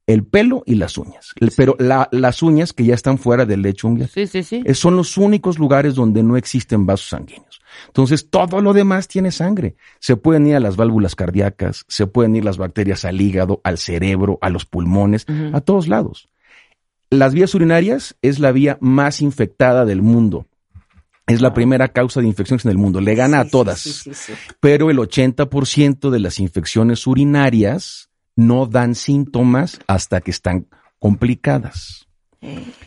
el 0.09 0.25
pelo 0.25 0.65
y 0.67 0.75
las 0.75 0.99
uñas. 0.99 1.35
Pero 1.57 1.77
la- 1.79 2.09
las 2.11 2.43
uñas 2.43 2.73
que 2.73 2.85
ya 2.85 2.95
están 2.95 3.19
fuera 3.19 3.45
del 3.45 3.63
lecho 3.63 3.87
unguial. 3.87 4.09
Sí, 4.09 4.27
sí, 4.27 4.43
sí. 4.43 4.63
Eh, 4.65 4.75
Son 4.75 4.97
los 4.97 5.17
únicos 5.19 5.59
lugares 5.61 5.95
donde 5.95 6.23
no 6.25 6.37
existen 6.37 6.85
vasos 6.87 7.11
sanguíneos. 7.11 7.61
Entonces, 7.87 8.29
todo 8.31 8.61
lo 8.61 8.73
demás 8.73 9.07
tiene 9.07 9.31
sangre. 9.31 9.77
Se 10.01 10.17
pueden 10.17 10.47
ir 10.47 10.57
a 10.57 10.61
las 10.61 10.77
válvulas 10.77 11.15
cardíacas, 11.15 11.85
se 11.87 12.07
pueden 12.07 12.35
ir 12.35 12.45
las 12.45 12.57
bacterias 12.57 13.05
al 13.05 13.21
hígado, 13.21 13.61
al 13.63 13.79
cerebro, 13.79 14.39
a 14.41 14.49
los 14.51 14.65
pulmones, 14.65 15.27
a 15.53 15.61
todos 15.61 15.87
lados. 15.87 16.29
Las 17.11 17.35
vías 17.35 17.55
urinarias 17.55 18.17
es 18.23 18.39
la 18.39 18.51
vía 18.53 18.79
más 18.81 19.21
infectada 19.23 19.85
del 19.85 20.03
mundo. 20.03 20.47
Es 21.27 21.43
la 21.43 21.53
primera 21.53 21.89
causa 21.89 22.21
de 22.23 22.27
infecciones 22.27 22.65
en 22.65 22.71
el 22.71 22.79
mundo. 22.79 23.03
Le 23.03 23.15
gana 23.15 23.43
Sí, 23.43 23.49
a 23.49 23.51
todas. 23.51 23.81
sí, 23.81 23.93
sí, 23.93 24.15
sí. 24.15 24.33
Pero 24.61 24.91
el 24.91 24.99
80% 24.99 26.11
de 26.11 26.21
las 26.21 26.41
infecciones 26.41 27.07
urinarias 27.07 28.08
no 28.39 28.67
dan 28.67 28.95
síntomas 28.95 29.81
hasta 29.89 30.21
que 30.21 30.31
están 30.31 30.69
complicadas. 31.01 32.07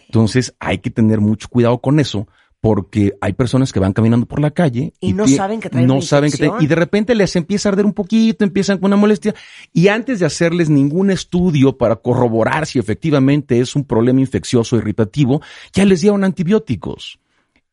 Entonces 0.06 0.56
hay 0.60 0.78
que 0.78 0.90
tener 0.90 1.20
mucho 1.20 1.50
cuidado 1.50 1.82
con 1.82 2.00
eso 2.00 2.26
porque 2.62 3.18
hay 3.20 3.34
personas 3.34 3.74
que 3.74 3.82
van 3.82 3.92
caminando 3.92 4.28
por 4.28 4.40
la 4.40 4.52
calle 4.52 4.94
Y 5.02 5.12
no 5.12 5.28
saben 5.28 5.60
que 5.60 5.70
traen 5.70 5.88
no 5.88 5.96
una 5.96 6.04
saben 6.04 6.32
que 6.32 6.38
traen- 6.38 6.62
y 6.62 6.68
de 6.68 6.76
repente 6.76 7.16
les 7.16 7.36
empieza 7.36 7.68
a 7.68 7.72
arder 7.74 7.86
un 7.86 7.92
poquito, 7.94 8.46
empiezan 8.46 8.78
con 8.78 8.86
una 8.88 8.96
molestia 8.96 9.36
y 9.74 9.90
antes 9.90 10.20
de 10.20 10.26
hacerles 10.26 10.70
ningún 10.70 11.12
estudio 11.12 11.78
para 11.78 11.98
corroborar 11.98 12.66
si 12.66 12.80
efectivamente 12.80 13.60
es 13.60 13.76
un 13.76 13.84
problema 13.84 14.22
infeccioso 14.22 14.78
irritativo, 14.78 15.42
ya 15.74 15.84
les 15.84 16.00
dieron 16.00 16.24
antibióticos. 16.24 17.20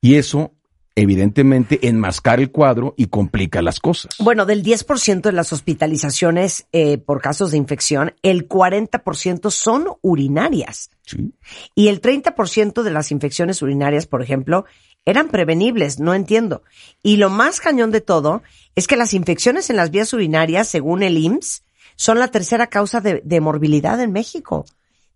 Y 0.00 0.14
eso 0.16 0.52
evidentemente 1.00 1.86
enmascara 1.86 2.42
el 2.42 2.50
cuadro 2.50 2.94
y 2.96 3.06
complica 3.06 3.62
las 3.62 3.78
cosas. 3.78 4.16
Bueno, 4.18 4.46
del 4.46 4.64
10% 4.64 5.20
de 5.20 5.32
las 5.32 5.52
hospitalizaciones 5.52 6.66
eh, 6.72 6.98
por 6.98 7.20
casos 7.20 7.52
de 7.52 7.56
infección, 7.56 8.14
el 8.22 8.48
40% 8.48 9.50
son 9.50 9.86
urinarias. 10.02 10.90
Sí. 11.06 11.32
Y 11.76 11.86
el 11.88 12.00
30% 12.00 12.82
de 12.82 12.90
las 12.90 13.12
infecciones 13.12 13.62
urinarias, 13.62 14.06
por 14.06 14.22
ejemplo, 14.22 14.64
eran 15.04 15.28
prevenibles, 15.28 16.00
no 16.00 16.14
entiendo. 16.14 16.64
Y 17.02 17.16
lo 17.16 17.30
más 17.30 17.60
cañón 17.60 17.92
de 17.92 18.00
todo 18.00 18.42
es 18.74 18.88
que 18.88 18.96
las 18.96 19.14
infecciones 19.14 19.70
en 19.70 19.76
las 19.76 19.92
vías 19.92 20.12
urinarias, 20.12 20.66
según 20.66 21.04
el 21.04 21.16
IMSS, 21.16 21.62
son 21.94 22.18
la 22.18 22.28
tercera 22.28 22.66
causa 22.66 23.00
de, 23.00 23.22
de 23.24 23.40
morbilidad 23.40 24.00
en 24.00 24.12
México. 24.12 24.66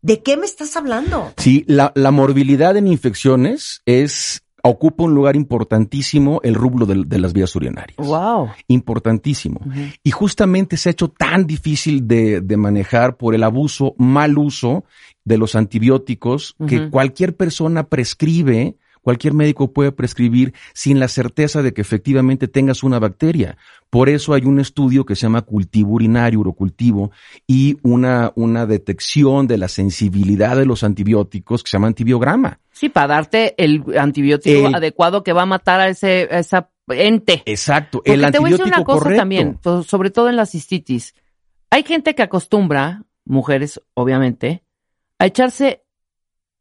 ¿De 0.01 0.23
qué 0.23 0.37
me 0.37 0.47
estás 0.47 0.77
hablando? 0.77 1.33
Sí, 1.37 1.65
la, 1.67 1.93
la 1.95 2.11
morbilidad 2.11 2.77
en 2.77 2.89
infecciones 2.89 3.83
es 3.87 4.42
ocupa 4.65 5.05
un 5.05 5.15
lugar 5.15 5.35
importantísimo 5.35 6.41
el 6.45 6.55
rublo 6.55 6.87
del- 6.87 7.09
de, 7.09 7.19
las 7.19 7.33
vías 7.33 7.55
urinarias. 7.57 7.97
Wow. 7.99 8.51
Importantísimo. 8.69 9.61
Y 10.05 10.11
justamente 10.13 10.77
se 10.77 10.89
ha 10.89 10.93
hecho 10.93 11.09
tan 11.09 11.47
difícil 11.47 12.07
de, 12.07 12.41
de 12.41 12.57
manejar 12.57 13.17
por 13.17 13.35
el 13.35 13.43
abuso, 13.43 13.95
mal 13.99 14.39
uso 14.39 14.85
de 15.25 15.39
los 15.39 15.55
antibióticos 15.57 16.55
que 16.69 16.81
Ujú. 16.83 16.91
cualquier 16.91 17.37
persona 17.37 17.85
prescribe, 17.85 18.77
cualquier 19.03 19.35
médico 19.35 19.73
puede 19.73 19.93
prescribir 19.93 20.55
sin 20.73 20.99
la 21.01 21.09
certeza 21.09 21.61
de 21.63 21.75
que 21.75 21.81
efectivamente 21.83 22.49
tengas 22.49 22.83
una 22.83 22.99
bacteria. 22.99 23.59
Por 23.91 24.09
eso 24.09 24.33
hay 24.33 24.45
un 24.47 24.59
estudio 24.59 25.05
que 25.05 25.15
se 25.17 25.23
llama 25.23 25.43
cultivo 25.43 25.93
urinario, 25.93 26.41
urocultivo, 26.41 27.11
y 27.47 27.77
una, 27.83 28.33
una 28.37 28.65
detección 28.65 29.47
de 29.47 29.59
la 29.59 29.69
sensibilidad 29.69 30.57
de 30.57 30.65
los 30.65 30.83
antibióticos 30.83 31.63
que 31.63 31.69
se 31.71 31.77
llama 31.77 31.89
antibiograma. 31.89 32.59
Sí, 32.71 32.89
para 32.89 33.09
darte 33.09 33.55
el 33.63 33.85
antibiótico 33.99 34.69
El- 34.69 34.75
adecuado 34.75 35.23
que 35.23 35.33
va 35.35 35.43
a 35.43 35.47
matar 35.47 35.81
a 35.81 35.89
ese 35.89 36.29
a 36.31 36.39
esa 36.39 36.71
ente. 36.89 37.43
Exacto, 37.45 37.99
Porque 37.99 38.13
el 38.15 38.31
te 38.33 38.39
voy 38.39 38.49
a 38.49 38.53
decir 38.57 38.67
una 38.67 38.83
cosa 38.85 38.99
correcto. 39.01 39.21
también, 39.21 39.59
sobre 39.87 40.11
todo 40.11 40.29
en 40.31 40.37
la 40.37 40.47
cistitis. 40.47 41.15
Hay 41.71 41.83
gente 41.85 42.15
que 42.15 42.23
acostumbra, 42.23 43.05
mujeres 43.25 43.81
obviamente, 43.95 44.63
a 45.19 45.27
echarse 45.27 45.85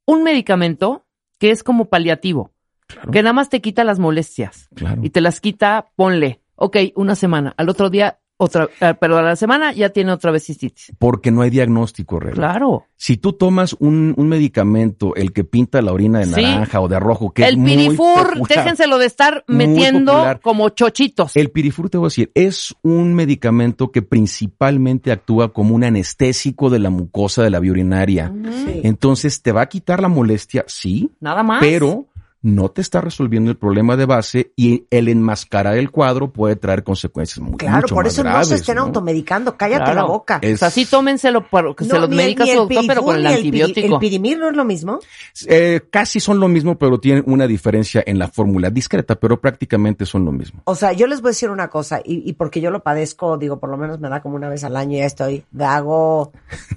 un 0.05 0.24
medicamento 0.24 1.05
que 1.41 1.50
es 1.50 1.63
como 1.63 1.86
paliativo, 1.89 2.51
Claro, 2.86 3.10
que 3.12 3.24
nada 3.24 3.33
más 3.33 3.50
te 3.50 3.62
quita 3.62 3.83
las 3.83 3.98
molestias 3.98 4.69
claro. 4.75 5.01
y 5.03 5.10
te 5.10 5.21
las 5.21 5.41
quita, 5.41 5.89
ponle, 5.95 6.43
ok, 6.53 6.77
una 6.95 7.15
semana, 7.15 7.55
al 7.57 7.67
otro 7.67 7.89
día 7.89 8.19
otra, 8.43 8.67
eh, 8.79 8.95
pero 9.00 9.17
a 9.17 9.21
la 9.21 9.36
semana 9.36 9.71
ya 9.71 9.89
tiene 9.89 10.12
otra 10.12 10.31
vez 10.31 10.45
cistitis. 10.45 10.91
Porque 10.98 11.29
no 11.29 11.41
hay 11.41 11.51
diagnóstico 11.51 12.19
real. 12.19 12.33
Claro. 12.36 12.86
Si 12.98 13.17
tú 13.17 13.33
tomas 13.33 13.75
un, 13.79 14.13
un 14.17 14.27
medicamento, 14.29 15.15
el 15.15 15.31
que 15.31 15.43
pinta 15.43 15.81
la 15.81 15.91
orina 15.93 16.19
de 16.19 16.25
Sí. 16.25 16.41
naranja 16.41 16.81
o 16.81 16.88
de 16.88 17.00
rojo, 17.00 17.31
que 17.31 17.43
es 17.43 17.50
el 17.50 17.57
muy 17.57 17.71
pirifur, 17.75 18.33
popular, 18.33 18.48
déjenselo 18.48 18.98
de 18.98 19.05
estar 19.05 19.43
metiendo 19.48 20.12
popular. 20.13 20.39
como 20.41 20.69
chochitos. 20.69 21.36
El 21.36 21.51
pirifur, 21.51 21.89
te 21.89 21.98
voy 21.98 22.05
a 22.05 22.10
decir, 22.10 22.31
es 22.33 22.75
un 22.81 23.13
medicamento 23.13 23.91
que 23.91 24.01
principalmente 24.01 25.12
actúa 25.12 25.53
como 25.53 25.75
un 25.75 25.83
anestésico 25.83 26.69
de 26.69 26.79
la 26.79 26.89
mucosa 26.89 27.43
de 27.43 27.50
la 27.50 27.60
vía 27.60 27.71
urinaria. 27.71 28.31
Sí. 28.65 28.81
Entonces, 28.83 29.41
te 29.41 29.51
va 29.51 29.62
a 29.62 29.69
quitar 29.69 30.01
la 30.01 30.07
molestia, 30.07 30.63
sí, 30.67 31.12
Nada 31.19 31.43
más. 31.43 31.60
pero 31.62 32.07
no 32.43 32.69
te 32.69 32.81
está 32.81 33.01
resolviendo 33.01 33.51
el 33.51 33.57
problema 33.57 33.95
de 33.95 34.05
base 34.05 34.51
y 34.55 34.86
el 34.89 35.10
enmascarar 35.10 35.77
el 35.77 35.91
cuadro 35.91 36.31
puede 36.31 36.55
traer 36.55 36.83
consecuencias 36.83 37.39
muy, 37.39 37.57
Claro, 37.57 37.81
mucho 37.81 37.93
por 37.95 38.05
más 38.05 38.13
eso 38.13 38.24
no 38.24 38.43
se 38.43 38.55
estén 38.55 38.77
¿no? 38.77 38.81
automedicando. 38.83 39.55
Cállate 39.57 39.83
Claro. 39.83 40.00
la 40.01 40.05
boca. 40.07 40.39
Es- 40.41 40.55
O 40.55 40.57
sea, 40.57 40.69
sí 40.71 40.86
tómenselo 40.86 41.48
para 41.48 41.74
que 41.75 41.83
se 41.86 41.93
No, 41.93 42.00
los 42.00 42.10
ni 42.10 42.15
el- 42.17 42.21
medica 42.24 42.45
su 42.48 42.55
doctor, 42.55 42.83
pero 42.88 43.03
con 43.03 43.15
el 43.17 43.27
antibiótico. 43.27 43.93
¿El 43.95 44.00
pirimir 44.00 44.39
no 44.39 44.50
es 44.50 44.55
lo 44.55 44.65
mismo? 44.65 45.00
Eh, 45.48 45.81
casi 45.91 46.19
son 46.19 46.39
lo 46.39 46.48
mismo, 46.48 46.77
pero 46.79 47.00
tienen 47.00 47.24
una 47.27 47.45
diferencia 47.45 48.03
en 48.05 48.17
la 48.17 48.27
fórmula 48.27 48.69
discreta, 48.71 49.15
pero 49.15 49.39
prácticamente 49.39 50.05
son 50.07 50.25
lo 50.25 50.31
mismo. 50.31 50.62
O 50.65 50.74
sea, 50.75 50.93
yo 50.93 51.05
les 51.07 51.21
voy 51.21 51.29
a 51.29 51.31
decir 51.31 51.50
una 51.51 51.67
cosa, 51.69 52.00
y, 52.03 52.27
y 52.27 52.33
porque 52.33 52.60
yo 52.60 52.71
lo 52.71 52.81
padezco, 52.81 53.38
digo, 53.38 53.60
por 53.60 53.69
lo 53.69 53.77
menos 53.77 54.00
me 54.00 54.10
da 54.10 54.21
como 54.21 54.36
una 54.36 54.50
vez 54.50 54.63
al 54.63 54.75
año 54.77 54.95
y 54.95 55.00
ya 55.00 55.05
estoy 55.05 55.43
gago, 55.51 56.31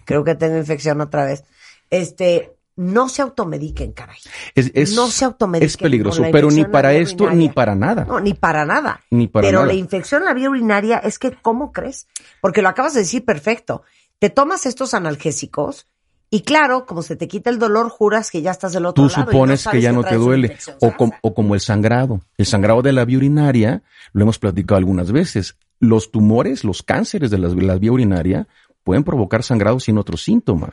creo 0.04 0.24
que 0.24 0.34
tengo 0.34 0.58
infección 0.58 1.00
otra 1.00 1.24
vez. 1.24 1.44
Este, 1.90 2.53
no 2.76 3.08
se 3.08 3.22
automediquen, 3.22 3.92
caray. 3.92 4.18
Es, 4.54 4.70
es, 4.74 4.94
no 4.94 5.06
se 5.08 5.24
automediquen. 5.24 5.66
es 5.66 5.76
peligroso, 5.76 6.22
pero 6.32 6.50
ni 6.50 6.64
para 6.64 6.92
esto 6.94 7.24
urinaria. 7.24 7.48
ni 7.48 7.54
para 7.54 7.74
nada. 7.74 8.04
No, 8.04 8.20
ni 8.20 8.34
para 8.34 8.64
nada. 8.64 9.00
Ni 9.10 9.28
para 9.28 9.46
Pero 9.46 9.60
nada. 9.60 9.72
la 9.72 9.78
infección 9.78 10.22
en 10.22 10.26
la 10.26 10.34
vía 10.34 10.50
urinaria 10.50 10.98
es 10.98 11.18
que, 11.18 11.32
¿cómo 11.32 11.72
crees? 11.72 12.08
Porque 12.40 12.62
lo 12.62 12.68
acabas 12.68 12.94
de 12.94 13.00
decir 13.00 13.24
perfecto. 13.24 13.82
Te 14.18 14.30
tomas 14.30 14.66
estos 14.66 14.94
analgésicos 14.94 15.86
y 16.30 16.40
claro, 16.40 16.84
como 16.84 17.02
se 17.02 17.14
te 17.14 17.28
quita 17.28 17.48
el 17.50 17.60
dolor, 17.60 17.88
juras 17.90 18.30
que 18.30 18.42
ya 18.42 18.50
estás 18.50 18.72
del 18.72 18.86
otro 18.86 19.04
Tú 19.04 19.08
lado. 19.08 19.24
no 19.26 19.30
supones 19.32 19.68
que 19.68 19.80
ya 19.80 19.92
no 19.92 20.02
te 20.02 20.16
duele. 20.16 20.56
o 20.80 21.34
como 21.34 21.54
el 21.54 21.60
sangrado. 21.60 22.22
El 22.36 22.46
sangrado 22.46 22.82
de 22.82 22.92
la 22.92 23.04
vía 23.04 23.18
urinaria, 23.18 23.82
lo 24.12 24.22
hemos 24.22 24.40
platicado 24.40 24.78
algunas 24.78 25.12
veces. 25.12 25.56
Los 25.78 26.10
tumores, 26.10 26.64
los 26.64 26.82
cánceres 26.82 27.30
de 27.30 27.38
la, 27.38 27.48
la 27.48 27.76
vía 27.76 27.92
urinaria 27.92 28.48
pueden 28.82 29.04
provocar 29.04 29.44
sangrado 29.44 29.78
sin 29.78 29.96
otro 29.96 30.16
síntoma. 30.16 30.70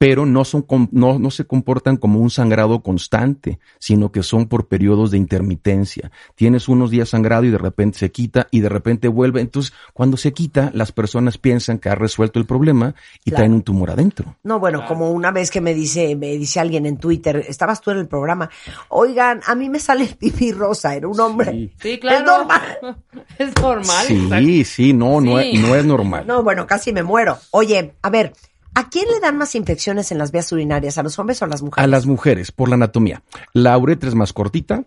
Pero 0.00 0.26
no, 0.26 0.44
son, 0.44 0.62
com- 0.62 0.86
no, 0.92 1.18
no 1.18 1.32
se 1.32 1.44
comportan 1.44 1.96
como 1.96 2.20
un 2.20 2.30
sangrado 2.30 2.82
constante, 2.84 3.58
sino 3.80 4.12
que 4.12 4.22
son 4.22 4.46
por 4.46 4.68
periodos 4.68 5.10
de 5.10 5.18
intermitencia. 5.18 6.12
Tienes 6.36 6.68
unos 6.68 6.90
días 6.92 7.08
sangrado 7.08 7.42
y 7.44 7.50
de 7.50 7.58
repente 7.58 7.98
se 7.98 8.12
quita 8.12 8.46
y 8.52 8.60
de 8.60 8.68
repente 8.68 9.08
vuelve. 9.08 9.40
Entonces, 9.40 9.72
cuando 9.92 10.16
se 10.16 10.32
quita, 10.32 10.70
las 10.72 10.92
personas 10.92 11.36
piensan 11.36 11.78
que 11.78 11.88
ha 11.88 11.96
resuelto 11.96 12.38
el 12.38 12.46
problema 12.46 12.94
y 13.24 13.30
Claro. 13.30 13.36
traen 13.38 13.52
un 13.54 13.62
tumor 13.62 13.90
adentro. 13.90 14.36
No, 14.44 14.60
bueno, 14.60 14.86
como 14.86 15.10
una 15.10 15.32
vez 15.32 15.50
que 15.50 15.60
me 15.60 15.74
dice, 15.74 16.14
me 16.14 16.28
dice 16.36 16.60
alguien 16.60 16.86
en 16.86 16.98
Twitter, 16.98 17.44
estabas 17.48 17.80
tú 17.80 17.90
en 17.90 17.98
el 17.98 18.06
programa, 18.06 18.50
oigan, 18.90 19.40
a 19.46 19.56
mí 19.56 19.68
me 19.68 19.80
sale 19.80 20.04
el 20.04 20.14
pipí 20.14 20.52
rosa, 20.52 20.94
era 20.94 21.08
un 21.08 21.18
hombre. 21.18 21.72
Sí, 21.82 21.98
claro. 21.98 22.18
Es 22.18 22.24
normal. 22.24 22.96
Es 23.38 23.54
normal. 23.60 24.06
Sí, 24.06 24.64
sí, 24.64 24.92
no, 24.92 25.20
no, 25.20 25.40
es- 25.40 25.60
no 25.60 25.74
es 25.74 25.84
normal. 25.84 26.24
No, 26.26 26.44
bueno, 26.44 26.66
casi 26.68 26.92
me 26.92 27.02
muero. 27.02 27.36
Oye, 27.50 27.94
a 28.02 28.10
ver, 28.10 28.32
¿a 28.78 28.88
quién 28.88 29.06
le 29.12 29.18
dan 29.18 29.36
más 29.36 29.56
infecciones 29.56 30.12
en 30.12 30.18
las 30.18 30.30
vías 30.30 30.52
urinarias? 30.52 30.98
¿A 30.98 31.02
los 31.02 31.18
hombres 31.18 31.42
o 31.42 31.46
a 31.46 31.48
las 31.48 31.62
mujeres? 31.62 31.84
A 31.84 31.88
las 31.88 32.06
mujeres, 32.06 32.52
por 32.52 32.68
la 32.68 32.76
anatomía. 32.76 33.24
La 33.52 33.76
uretra 33.76 34.08
es 34.08 34.14
más 34.14 34.32
cortita, 34.32 34.84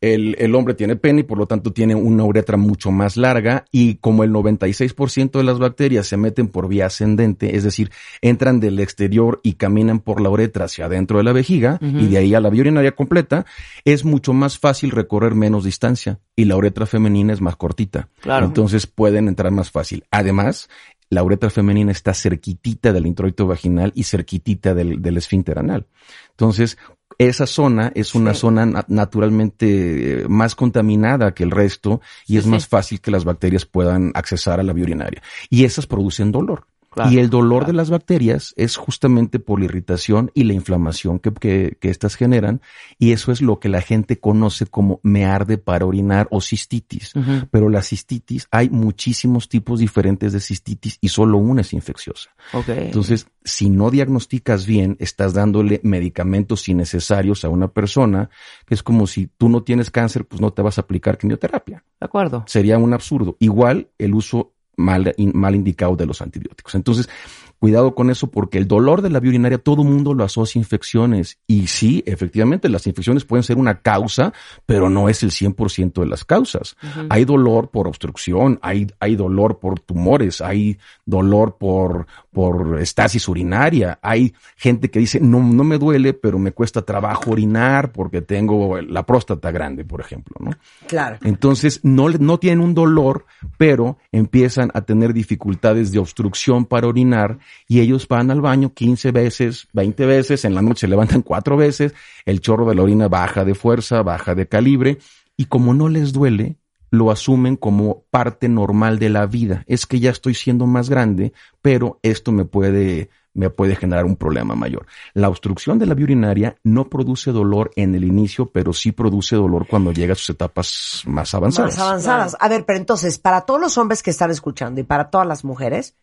el 0.00 0.54
hombre 0.54 0.72
tiene 0.72 0.96
pene 0.96 1.20
y 1.20 1.24
por 1.24 1.36
lo 1.36 1.46
tanto 1.46 1.70
tiene 1.72 1.94
una 1.94 2.24
uretra 2.24 2.56
mucho 2.56 2.90
más 2.90 3.18
larga 3.18 3.66
y 3.70 3.96
como 3.96 4.24
el 4.24 4.32
96% 4.32 5.32
de 5.32 5.44
las 5.44 5.58
bacterias 5.58 6.06
se 6.06 6.16
meten 6.16 6.48
por 6.48 6.66
vía 6.66 6.86
ascendente, 6.86 7.56
es 7.56 7.64
decir, 7.64 7.90
entran 8.22 8.58
del 8.58 8.80
exterior 8.80 9.40
y 9.42 9.54
caminan 9.54 10.00
por 10.00 10.22
la 10.22 10.30
uretra 10.30 10.64
hacia 10.64 10.86
adentro 10.86 11.18
de 11.18 11.24
la 11.24 11.32
vejiga 11.32 11.78
y 11.82 12.06
de 12.06 12.16
ahí 12.16 12.34
a 12.34 12.40
la 12.40 12.48
vía 12.48 12.62
urinaria 12.62 12.92
completa, 12.92 13.44
es 13.84 14.06
mucho 14.06 14.32
más 14.32 14.58
fácil 14.58 14.92
recorrer 14.92 15.34
menos 15.34 15.64
distancia 15.64 16.20
y 16.34 16.46
la 16.46 16.56
uretra 16.56 16.86
femenina 16.86 17.34
es 17.34 17.42
más 17.42 17.56
cortita. 17.56 18.08
Claro. 18.20 18.46
Entonces 18.46 18.86
pueden 18.86 19.28
entrar 19.28 19.52
más 19.52 19.70
fácil. 19.70 20.04
Además, 20.10 20.70
la 21.10 21.22
uretra 21.22 21.50
femenina 21.50 21.92
está 21.92 22.12
cerquitita 22.14 22.92
del 22.92 23.06
introito 23.06 23.46
vaginal 23.46 23.92
y 23.94 24.02
cerquitita 24.04 24.74
del, 24.74 25.00
del 25.02 25.16
esfínter 25.16 25.58
anal. 25.58 25.86
Entonces, 26.30 26.78
esa 27.18 27.46
zona 27.46 27.92
es 27.94 28.14
una 28.14 28.34
Sí. 28.34 28.40
zona 28.40 28.66
na- 28.66 28.84
naturalmente 28.88 30.22
eh, 30.22 30.28
más 30.28 30.54
contaminada 30.54 31.32
que 31.32 31.44
el 31.44 31.50
resto 31.50 32.00
y 32.26 32.32
Sí, 32.32 32.38
es 32.38 32.44
sí. 32.44 32.50
más 32.50 32.66
fácil 32.66 33.00
que 33.00 33.10
las 33.10 33.24
bacterias 33.24 33.64
puedan 33.64 34.10
accesar 34.14 34.60
a 34.60 34.62
la 34.62 34.72
vía 34.72 34.84
urinaria. 34.84 35.22
Y 35.48 35.64
esas 35.64 35.86
producen 35.86 36.32
dolor. 36.32 36.66
Claro, 36.96 37.12
y 37.12 37.18
el 37.18 37.28
dolor 37.28 37.58
claro. 37.58 37.72
de 37.72 37.76
las 37.76 37.90
bacterias 37.90 38.54
es 38.56 38.76
justamente 38.76 39.38
por 39.38 39.58
la 39.58 39.66
irritación 39.66 40.30
y 40.32 40.44
la 40.44 40.54
inflamación 40.54 41.18
que, 41.18 41.30
que, 41.30 41.76
que 41.78 41.90
estas 41.90 42.14
generan. 42.14 42.62
Y 42.98 43.12
eso 43.12 43.32
es 43.32 43.42
lo 43.42 43.60
que 43.60 43.68
la 43.68 43.82
gente 43.82 44.18
conoce 44.18 44.64
como 44.64 44.98
me 45.02 45.26
arde 45.26 45.58
para 45.58 45.84
orinar 45.84 46.26
o 46.30 46.40
cistitis. 46.40 47.12
Pero 47.50 47.68
la 47.68 47.82
cistitis, 47.82 48.48
hay 48.50 48.70
muchísimos 48.70 49.50
tipos 49.50 49.78
diferentes 49.78 50.32
de 50.32 50.40
cistitis 50.40 50.96
y 51.02 51.08
solo 51.08 51.36
una 51.36 51.60
es 51.60 51.74
infecciosa. 51.74 52.30
Ok. 52.54 52.68
Entonces, 52.68 53.26
si 53.44 53.68
no 53.68 53.90
diagnosticas 53.90 54.64
bien, 54.64 54.96
estás 54.98 55.34
dándole 55.34 55.80
medicamentos 55.82 56.66
innecesarios 56.66 57.44
a 57.44 57.50
una 57.50 57.68
persona, 57.68 58.30
que 58.64 58.72
es 58.72 58.82
como 58.82 59.06
si 59.06 59.26
tú 59.26 59.50
no 59.50 59.64
tienes 59.64 59.90
cáncer, 59.90 60.24
pues 60.24 60.40
no 60.40 60.54
te 60.54 60.62
vas 60.62 60.78
a 60.78 60.80
aplicar 60.80 61.18
quimioterapia. 61.18 61.84
de 62.00 62.06
acuerdo. 62.06 62.44
Sería 62.46 62.78
un 62.78 62.94
absurdo. 62.94 63.36
Igual 63.38 63.90
el 63.98 64.14
uso 64.14 64.55
mal, 64.76 65.14
mal 65.32 65.54
indicado 65.54 65.96
de 65.96 66.06
los 66.06 66.20
antibióticos. 66.22 66.74
Entonces, 66.74 67.08
cuidado 67.58 67.94
con 67.94 68.10
eso 68.10 68.30
porque 68.30 68.58
el 68.58 68.68
dolor 68.68 69.02
de 69.02 69.10
la 69.10 69.20
vía 69.20 69.30
urinaria 69.30 69.58
todo 69.58 69.84
mundo 69.84 70.14
lo 70.14 70.24
asocia 70.24 70.58
a 70.58 70.62
infecciones. 70.62 71.38
Y 71.46 71.66
sí, 71.66 72.02
efectivamente, 72.06 72.68
las 72.68 72.86
infecciones 72.86 73.24
pueden 73.24 73.42
ser 73.42 73.56
una 73.56 73.80
causa, 73.80 74.32
pero 74.66 74.90
no 74.90 75.08
es 75.08 75.22
el 75.22 75.30
100% 75.30 76.00
de 76.00 76.06
las 76.06 76.24
causas. 76.24 76.76
Hay 77.08 77.24
dolor 77.24 77.70
por 77.70 77.88
obstrucción, 77.88 78.58
hay, 78.62 78.86
hay 79.00 79.16
dolor 79.16 79.58
por 79.58 79.80
tumores, 79.80 80.40
hay 80.40 80.78
dolor 81.04 81.56
por, 81.58 82.06
por 82.32 82.80
estasis 82.80 83.28
urinaria. 83.28 83.98
Hay 84.02 84.34
gente 84.56 84.90
que 84.90 84.98
dice, 84.98 85.20
no, 85.20 85.42
no 85.42 85.64
me 85.64 85.78
duele, 85.78 86.12
pero 86.12 86.38
me 86.38 86.52
cuesta 86.52 86.82
trabajo 86.82 87.30
orinar 87.30 87.92
porque 87.92 88.22
tengo 88.22 88.80
la 88.80 89.04
próstata 89.04 89.50
grande, 89.50 89.84
por 89.84 90.00
ejemplo, 90.00 90.36
¿no? 90.38 90.50
Claro. 90.86 91.18
Entonces, 91.22 91.80
no, 91.82 92.08
no 92.08 92.38
tienen 92.38 92.60
un 92.60 92.74
dolor, 92.74 93.26
pero 93.56 93.98
empiezan 94.12 94.70
a 94.74 94.82
tener 94.82 95.12
dificultades 95.12 95.92
de 95.92 95.98
obstrucción 95.98 96.64
para 96.64 96.86
orinar 96.86 97.38
y 97.68 97.80
ellos 97.80 98.06
van 98.08 98.30
al 98.30 98.40
baño 98.40 98.72
15 98.72 99.10
veces, 99.12 99.68
20 99.72 100.06
veces, 100.06 100.44
en 100.44 100.54
la 100.54 100.62
noche 100.62 100.80
se 100.80 100.88
levantan 100.88 101.22
cuatro 101.22 101.56
veces, 101.56 101.94
el 102.24 102.40
chorro 102.40 102.66
de 102.66 102.74
la 102.74 102.82
orina 102.82 103.08
baja 103.08 103.44
de 103.44 103.54
fuerza, 103.54 104.02
baja 104.02 104.34
de 104.34 104.46
calibre 104.46 104.98
y 105.36 105.46
como 105.46 105.74
no 105.74 105.88
les 105.88 106.12
duele, 106.12 106.56
lo 106.90 107.10
asumen 107.10 107.56
como 107.56 108.04
parte 108.10 108.48
normal 108.48 108.98
de 108.98 109.10
la 109.10 109.26
vida. 109.26 109.64
Es 109.66 109.86
que 109.86 110.00
ya 110.00 110.10
estoy 110.10 110.34
siendo 110.34 110.66
más 110.66 110.88
grande, 110.88 111.32
pero 111.62 111.98
esto 112.02 112.32
me 112.32 112.44
puede, 112.44 113.10
me 113.34 113.50
puede 113.50 113.76
generar 113.76 114.04
un 114.04 114.16
problema 114.16 114.54
mayor. 114.54 114.86
La 115.12 115.28
obstrucción 115.28 115.78
de 115.78 115.86
la 115.86 115.94
vía 115.94 116.04
urinaria 116.04 116.56
no 116.64 116.88
produce 116.88 117.32
dolor 117.32 117.70
en 117.76 117.94
el 117.94 118.04
inicio, 118.04 118.50
pero 118.50 118.72
sí 118.72 118.92
produce 118.92 119.36
dolor 119.36 119.66
cuando 119.68 119.92
llega 119.92 120.12
a 120.12 120.16
sus 120.16 120.30
etapas 120.30 121.02
más 121.06 121.34
avanzadas. 121.34 121.76
Más 121.76 121.86
avanzadas. 121.86 122.36
A 122.40 122.48
ver, 122.48 122.64
pero 122.64 122.78
entonces, 122.78 123.18
para 123.18 123.42
todos 123.42 123.60
los 123.60 123.76
hombres 123.78 124.02
que 124.02 124.10
están 124.10 124.30
escuchando 124.30 124.80
y 124.80 124.84
para 124.84 125.10
todas 125.10 125.26
las 125.26 125.44
mujeres, 125.44 125.94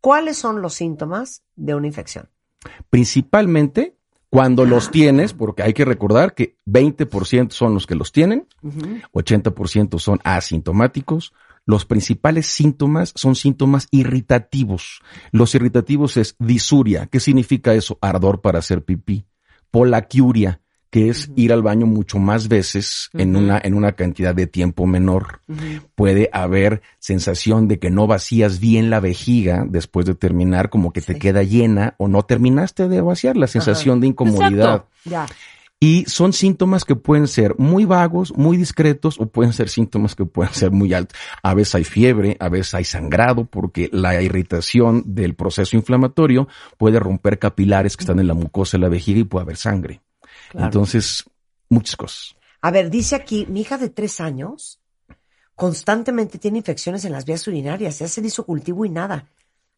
¿cuáles 0.00 0.36
son 0.38 0.62
los 0.62 0.74
síntomas 0.74 1.42
de 1.56 1.74
una 1.74 1.86
infección? 1.86 2.28
Principalmente 2.90 3.96
cuando 4.30 4.64
los 4.64 4.92
tienes, 4.92 5.34
porque 5.34 5.64
hay 5.64 5.74
que 5.74 5.84
recordar 5.84 6.34
que 6.34 6.56
20% 6.66 7.50
son 7.50 7.74
los 7.74 7.86
que 7.88 7.96
los 7.96 8.12
tienen, 8.12 8.46
80% 9.12 9.98
son 9.98 10.20
asintomáticos. 10.22 11.32
Los 11.66 11.84
principales 11.84 12.46
síntomas 12.46 13.12
son 13.16 13.34
síntomas 13.34 13.88
irritativos. 13.90 15.02
Los 15.32 15.54
irritativos 15.56 16.16
es 16.16 16.36
disuria. 16.38 17.06
¿Qué 17.06 17.18
significa 17.18 17.74
eso? 17.74 17.98
Ardor 18.00 18.40
para 18.40 18.60
hacer 18.60 18.84
pipí. 18.84 19.26
Polaquiuria, 19.72 20.59
que 20.90 21.08
es 21.08 21.30
ir 21.36 21.52
al 21.52 21.62
baño 21.62 21.86
mucho 21.86 22.18
más 22.18 22.48
veces 22.48 23.10
en, 23.12 23.36
una, 23.36 23.60
en 23.62 23.74
una 23.74 23.92
cantidad 23.92 24.34
de 24.34 24.48
tiempo 24.48 24.86
menor. 24.86 25.40
Puede 25.94 26.28
haber 26.32 26.82
sensación 26.98 27.68
de 27.68 27.78
que 27.78 27.90
no 27.90 28.08
vacías 28.08 28.58
bien 28.58 28.90
la 28.90 28.98
vejiga 28.98 29.64
después 29.68 30.04
de 30.06 30.14
terminar, 30.14 30.68
como 30.68 30.92
que 30.92 31.00
te 31.00 31.18
queda 31.18 31.44
llena 31.44 31.94
o 31.98 32.08
no 32.08 32.24
terminaste 32.24 32.88
de 32.88 33.00
vaciar, 33.00 33.36
la 33.36 33.46
sensación 33.46 34.00
de 34.00 34.08
incomodidad. 34.08 34.84
Ya. 35.04 35.26
Y 35.82 36.04
son 36.08 36.34
síntomas 36.34 36.84
que 36.84 36.94
pueden 36.94 37.26
ser 37.26 37.54
muy 37.56 37.86
vagos, 37.86 38.36
muy 38.36 38.58
discretos, 38.58 39.18
o 39.18 39.26
pueden 39.26 39.54
ser 39.54 39.70
síntomas 39.70 40.14
que 40.14 40.26
pueden 40.26 40.52
ser 40.52 40.72
muy 40.72 40.92
altos. 40.92 41.18
A 41.42 41.54
veces 41.54 41.76
hay 41.76 41.84
fiebre, 41.84 42.36
a 42.38 42.50
veces 42.50 42.74
hay 42.74 42.84
sangrado, 42.84 43.46
porque 43.46 43.88
la 43.90 44.20
irritación 44.20 45.02
del 45.06 45.34
proceso 45.34 45.76
inflamatorio 45.76 46.48
puede 46.76 47.00
romper 47.00 47.38
capilares 47.38 47.96
que 47.96 48.02
están 48.02 48.18
en 48.18 48.26
la 48.26 48.34
mucosa 48.34 48.76
de 48.76 48.82
la 48.82 48.88
vejiga 48.90 49.20
y 49.20 49.24
puede 49.24 49.44
haber 49.44 49.56
sangre. 49.56 50.02
Entonces, 50.54 51.24
muchas 51.68 51.96
cosas. 51.96 52.34
A 52.62 52.70
ver, 52.70 52.90
dice 52.90 53.14
aquí, 53.16 53.46
mi 53.48 53.60
hija 53.62 53.78
de 53.78 53.88
tres 53.88 54.20
años 54.20 54.80
constantemente 55.54 56.38
tiene 56.38 56.58
infecciones 56.58 57.04
en 57.04 57.12
las 57.12 57.24
vías 57.24 57.46
urinarias, 57.46 57.98
ya 57.98 58.08
se 58.08 58.20
hizo 58.26 58.44
cultivo 58.44 58.84
y 58.84 58.90
nada. 58.90 59.26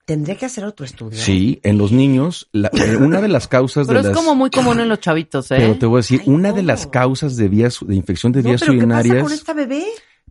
¿Tendré 0.05 0.37
que 0.37 0.47
hacer 0.47 0.65
otro 0.65 0.85
estudio? 0.85 1.19
Sí, 1.19 1.61
en 1.63 1.79
los 1.79 1.93
niños, 1.93 2.49
la- 2.53 2.71
eh, 2.73 2.97
una 2.97 3.21
de 3.21 3.29
las 3.29 3.47
causas 3.47 3.87
Pero 3.87 4.03
de 4.03 4.09
es 4.11 4.15
las... 4.15 4.17
como 4.25 4.35
muy 4.35 4.51
común 4.51 4.81
en 4.81 4.89
los 4.89 4.99
chavitos, 4.99 5.51
¿eh? 5.53 5.57
Pero 5.59 5.79
te 5.79 5.87
voy 5.87 5.99
a 5.99 6.01
decir, 6.01 6.21
Ay, 6.23 6.29
una 6.33 6.53
de 6.53 6.63
las 6.65 6.89
causas 6.89 7.37
de 7.37 7.49
vías, 7.49 7.79
de 7.87 7.95
infección 7.95 8.33
de 8.33 8.43
No, 8.43 8.49
vías 8.51 8.61
pero 8.61 8.73
¿qué 8.73 8.79
pasa 8.79 8.87
urinarias 9.01 9.23
con 9.23 9.33
esta 9.33 9.55
bebé? 9.55 9.85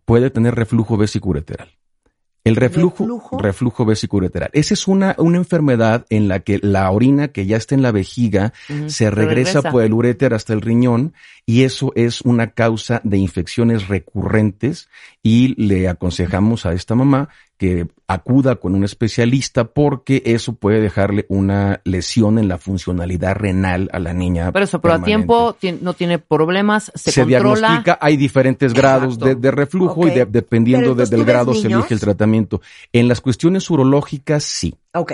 puede 0.03 0.29
tener 0.29 0.55
reflujo 0.55 0.97
vesicureteral. 0.97 1.69
El 2.43 2.55
reflujo, 2.55 3.03
¿Reflujo? 3.03 3.37
reflujo 3.37 3.85
vesicureteral. 3.85 4.49
Esa 4.53 4.73
es 4.73 4.87
una, 4.87 5.15
una 5.19 5.37
enfermedad 5.37 6.05
en 6.09 6.27
la 6.27 6.39
que 6.39 6.59
la 6.61 6.89
orina 6.89 7.27
que 7.27 7.45
ya 7.45 7.57
está 7.57 7.75
en 7.75 7.83
la 7.83 7.91
vejiga 7.91 8.51
se 8.87 9.11
regresa, 9.11 9.59
regresa. 9.59 9.71
por 9.71 9.83
el 9.83 9.93
uréter 9.93 10.33
hasta 10.33 10.53
el 10.53 10.61
riñón 10.61 11.13
y 11.45 11.63
eso 11.63 11.91
es 11.95 12.21
una 12.21 12.51
causa 12.51 12.99
de 13.03 13.17
infecciones 13.17 13.87
recurrentes 13.87 14.89
y 15.21 15.53
le 15.63 15.87
aconsejamos 15.87 16.65
a 16.65 16.73
esta 16.73 16.95
mamá 16.95 17.29
que 17.61 17.85
acuda 18.07 18.55
con 18.55 18.73
un 18.73 18.83
especialista 18.83 19.65
porque 19.65 20.23
eso 20.25 20.53
puede 20.53 20.81
dejarle 20.81 21.27
una 21.29 21.79
lesión 21.83 22.39
en 22.39 22.47
la 22.47 22.57
funcionalidad 22.57 23.35
renal 23.35 23.87
a 23.93 23.99
la 23.99 24.13
niña. 24.15 24.51
Pero 24.51 24.65
eso, 24.65 24.81
pero 24.81 24.95
a 24.95 25.03
tiempo 25.03 25.53
ti- 25.59 25.77
no 25.79 25.93
tiene 25.93 26.17
problemas, 26.17 26.91
se, 26.95 27.11
se, 27.11 27.21
controla. 27.21 27.59
diagnostica, 27.67 27.99
hay 28.01 28.17
diferentes 28.17 28.73
grados 28.73 29.19
de, 29.19 29.35
de 29.35 29.51
reflujo 29.51 30.07
y 30.07 30.09
de- 30.09 30.25
dependiendo 30.25 30.95
de- 30.95 31.05
del 31.05 31.09
¿tú 31.11 31.17
ves 31.17 31.25
grado 31.27 31.53
se 31.53 31.67
elige 31.67 31.93
el 31.93 31.99
tratamiento. 31.99 32.61
En 32.91 33.07
las 33.07 33.21
cuestiones 33.21 33.69
urológicas, 33.69 34.43
sí, 34.43 34.73
Ok, 34.95 35.13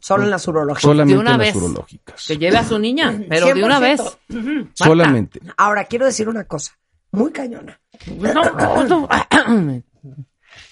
solo 0.00 0.24
en 0.24 0.30
las 0.30 0.48
urologías. 0.48 0.82
solamente 0.82 1.20
una 1.20 1.34
en 1.34 1.38
las 1.38 1.46
vez. 1.54 1.56
urológicas. 1.62 2.24
Que 2.26 2.36
lleve 2.36 2.56
a 2.56 2.64
su 2.64 2.80
niña, 2.80 3.16
pero 3.28 3.46
de 3.54 3.62
una 3.62 3.78
100%. 3.78 3.80
vez. 3.80 4.68
Solamente. 4.74 5.40
Ahora, 5.56 5.84
quiero 5.84 6.04
decir 6.04 6.28
una 6.28 6.42
cosa, 6.42 6.72
muy 7.12 7.30
cañona. 7.30 7.78
No, 8.18 8.34
no. 8.88 9.08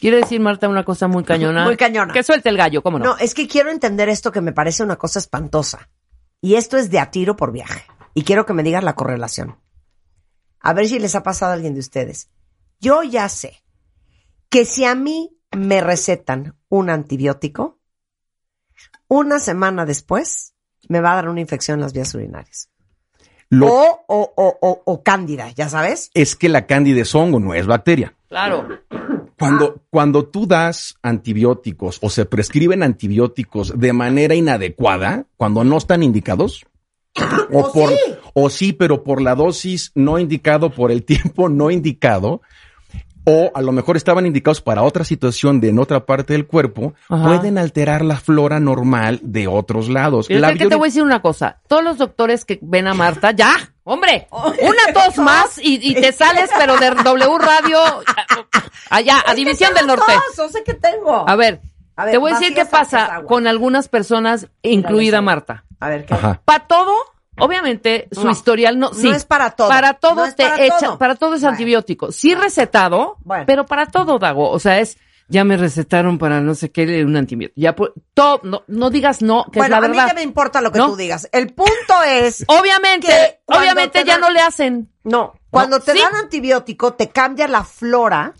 Quiere 0.05 0.19
decir, 0.19 0.39
Marta, 0.39 0.69
una 0.69 0.85
cosa 0.85 1.09
muy 1.09 1.25
cañona. 1.25 1.65
Muy 1.65 1.79
cañona. 1.79 2.13
Que 2.13 2.23
suelte 2.23 2.51
el 2.51 2.59
gallo, 2.59 2.83
¿cómo 2.83 2.99
no? 2.99 3.05
No, 3.07 3.17
es 3.17 3.33
que 3.33 3.49
quiero 3.49 3.71
entender 3.71 4.11
esto 4.11 4.31
que 4.33 4.43
me 4.43 4.53
parece 4.53 4.83
una 4.83 4.97
cosa 4.97 5.19
espantosa. 5.19 5.89
Y 6.43 6.57
esto 6.57 6.77
es 6.77 6.91
de 6.91 6.99
a 6.99 7.11
tiro 7.11 7.37
por 7.37 7.53
viaje. 7.53 7.87
Y 8.13 8.23
quiero 8.23 8.45
que 8.45 8.53
me 8.53 8.63
digas 8.63 8.85
la 8.85 8.97
correlación. 8.97 9.57
A 10.61 10.75
ver 10.75 10.89
si 10.89 10.99
les 10.99 11.15
ha 11.15 11.23
pasado 11.23 11.53
a 11.53 11.55
alguien 11.55 11.73
de 11.73 11.81
ustedes. 11.81 12.29
Yo 12.81 13.03
ya 13.03 13.31
sé 13.31 13.65
que 14.51 14.67
si 14.67 14.85
a 14.85 14.95
mí 14.95 15.39
me 15.57 15.81
recetan 15.81 16.55
un 16.69 16.91
antibiótico, 16.91 17.81
una 19.09 19.39
semana 19.39 19.87
después 19.87 20.53
me 20.87 21.01
va 21.01 21.13
a 21.13 21.15
dar 21.15 21.31
una 21.31 21.41
infección 21.41 21.77
en 21.79 21.81
las 21.81 21.95
vías 21.95 22.15
urinarias. 22.15 22.69
Lo, 23.49 23.69
O, 23.69 24.05
o, 24.07 24.35
o, 24.37 24.59
o, 24.61 24.83
o 24.85 25.03
cándida, 25.03 25.49
¿ya 25.53 25.71
sabes? 25.71 26.11
es 26.13 26.37
que 26.37 26.51
la 26.51 26.67
cándida 26.67 27.01
es 27.01 27.15
hongo, 27.15 27.41
no 27.41 27.55
es 27.55 27.67
bacteria. 27.67 28.15
Claro. 28.29 28.69
Cuando, 29.39 29.83
cuando 29.91 30.27
tú 30.27 30.47
das 30.47 30.97
antibióticos 31.03 31.99
o 32.03 32.11
se 32.11 32.25
prescriben 32.25 32.83
antibióticos 32.83 33.79
de 33.79 33.93
manera 33.93 34.35
inadecuada, 34.35 35.27
cuando 35.37 35.65
no 35.65 35.77
están 35.77 36.03
indicados, 36.03 36.65
o, 37.53 37.73
por, 37.73 37.91
sí. 37.91 37.97
o 38.35 38.51
sí, 38.51 38.73
pero 38.73 39.05
por 39.05 39.21
la 39.21 39.35
dosis 39.35 39.93
no 39.95 40.19
indicado, 40.19 40.71
por 40.71 40.91
el 40.91 41.05
tiempo 41.05 41.49
no 41.49 41.71
indicado, 41.71 42.43
o 43.25 43.51
a 43.55 43.63
lo 43.63 43.73
mejor 43.73 43.97
estaban 43.97 44.27
indicados 44.27 44.61
para 44.61 44.83
otra 44.83 45.05
situación 45.05 45.61
de 45.61 45.71
en 45.71 45.79
otra 45.79 46.05
parte 46.07 46.35
del 46.35 46.47
cuerpo, 46.47 46.95
Ajá. 47.09 47.25
pueden 47.25 47.59
alterar 47.59 48.05
la 48.05 48.17
flora 48.17 48.61
normal 48.61 49.21
de 49.23 49.49
otros 49.49 49.89
lados. 49.89 50.29
La 50.31 50.53
que 50.55 50.67
te 50.67 50.75
voy 50.75 50.87
a 50.87 50.91
decir 50.91 51.03
una 51.03 51.23
cosa. 51.23 51.61
Todos 51.69 51.83
los 51.83 51.99
doctores 51.99 52.45
que 52.45 52.59
ven 52.63 52.87
a 52.87 52.95
Marta, 52.95 53.31
ya, 53.33 53.55
hombre, 53.85 54.29
una 54.31 54.93
tos 54.93 55.17
más 55.19 55.59
y, 55.59 55.79
y 55.83 55.95
te 55.95 56.13
sales, 56.13 56.51
pero 56.59 56.77
de 56.77 56.91
W 56.91 57.39
Radio, 57.39 57.79
allá, 58.91 59.23
a 59.27 59.35
División 59.35 59.75
del 59.75 59.87
Norte. 59.87 60.13
No 60.37 60.49
sé 60.49 60.63
qué 60.65 60.75
tengo. 60.75 61.29
A 61.29 61.37
ver, 61.37 61.61
A 61.97 62.05
ver, 62.05 62.13
te 62.13 62.19
voy 62.19 62.33
a 62.33 62.39
decir 62.39 62.55
qué 62.55 62.65
pasa 62.67 63.23
con 63.27 63.47
algunas 63.47 63.89
personas, 63.89 64.49
incluida 64.63 65.23
Marta. 65.23 65.65
A 65.81 65.89
ver, 65.89 66.05
¿qué? 66.07 66.15
Ajá. 66.15 66.41
Para 66.45 66.67
todo, 66.67 66.93
obviamente, 67.39 68.09
su 68.13 68.25
No, 68.25 68.31
historial 68.31 68.79
no, 68.79 68.89
no 68.91 68.95
sí. 68.95 69.09
es 69.11 69.25
para 69.25 69.51
todo. 69.51 69.69
Para 69.69 69.95
todo 69.95 70.27
No 70.27 70.35
te 70.35 70.45
para 70.45 70.63
echa, 70.65 70.79
todo. 70.81 70.99
para 70.99 71.15
todo 71.17 71.35
es 71.35 71.41
Bueno. 71.43 71.53
antibiótico. 71.55 72.13
Sí 72.13 72.35
recetado, 72.35 73.17
Bueno. 73.25 73.45
pero 73.47 73.67
para 73.67 73.87
todo, 73.87 74.19
Dago. 74.19 74.51
O 74.51 74.59
sea, 74.59 74.79
es, 74.81 74.99
ya 75.29 75.43
me 75.45 75.57
recetaron 75.57 76.19
para 76.19 76.41
no 76.41 76.55
sé 76.55 76.71
qué, 76.71 77.05
un 77.05 77.17
antibiótico. 77.17 77.61
Ya, 77.61 77.75
todo, 78.15 78.41
no, 78.45 78.63
no 78.67 78.91
digas 78.91 79.23
no, 79.23 79.45
que 79.51 79.59
Bueno, 79.59 79.77
es 79.77 79.81
la 79.81 79.87
a 79.87 79.89
mí 79.89 79.97
verdad. 79.97 80.09
ya 80.09 80.15
me 80.15 80.23
importa 80.23 80.61
lo 80.61 80.71
que 80.71 80.79
¿No? 80.79 80.87
tú 80.91 80.97
digas. 80.97 81.29
El 81.33 81.53
punto 81.55 82.03
es, 82.07 82.45
Obviamente, 82.47 83.41
obviamente 83.47 84.01
te 84.01 84.05
ya 84.07 84.15
dan- 84.15 84.21
no 84.21 84.31
le 84.31 84.41
hacen. 84.41 84.93
no, 85.05 85.35
cuando 85.51 85.81
te 85.81 85.93
sí. 85.93 85.99
dan 86.01 86.15
antibiótico 86.17 86.95
te 86.95 87.09
cambia 87.11 87.49
la 87.49 87.65
flora. 87.65 88.35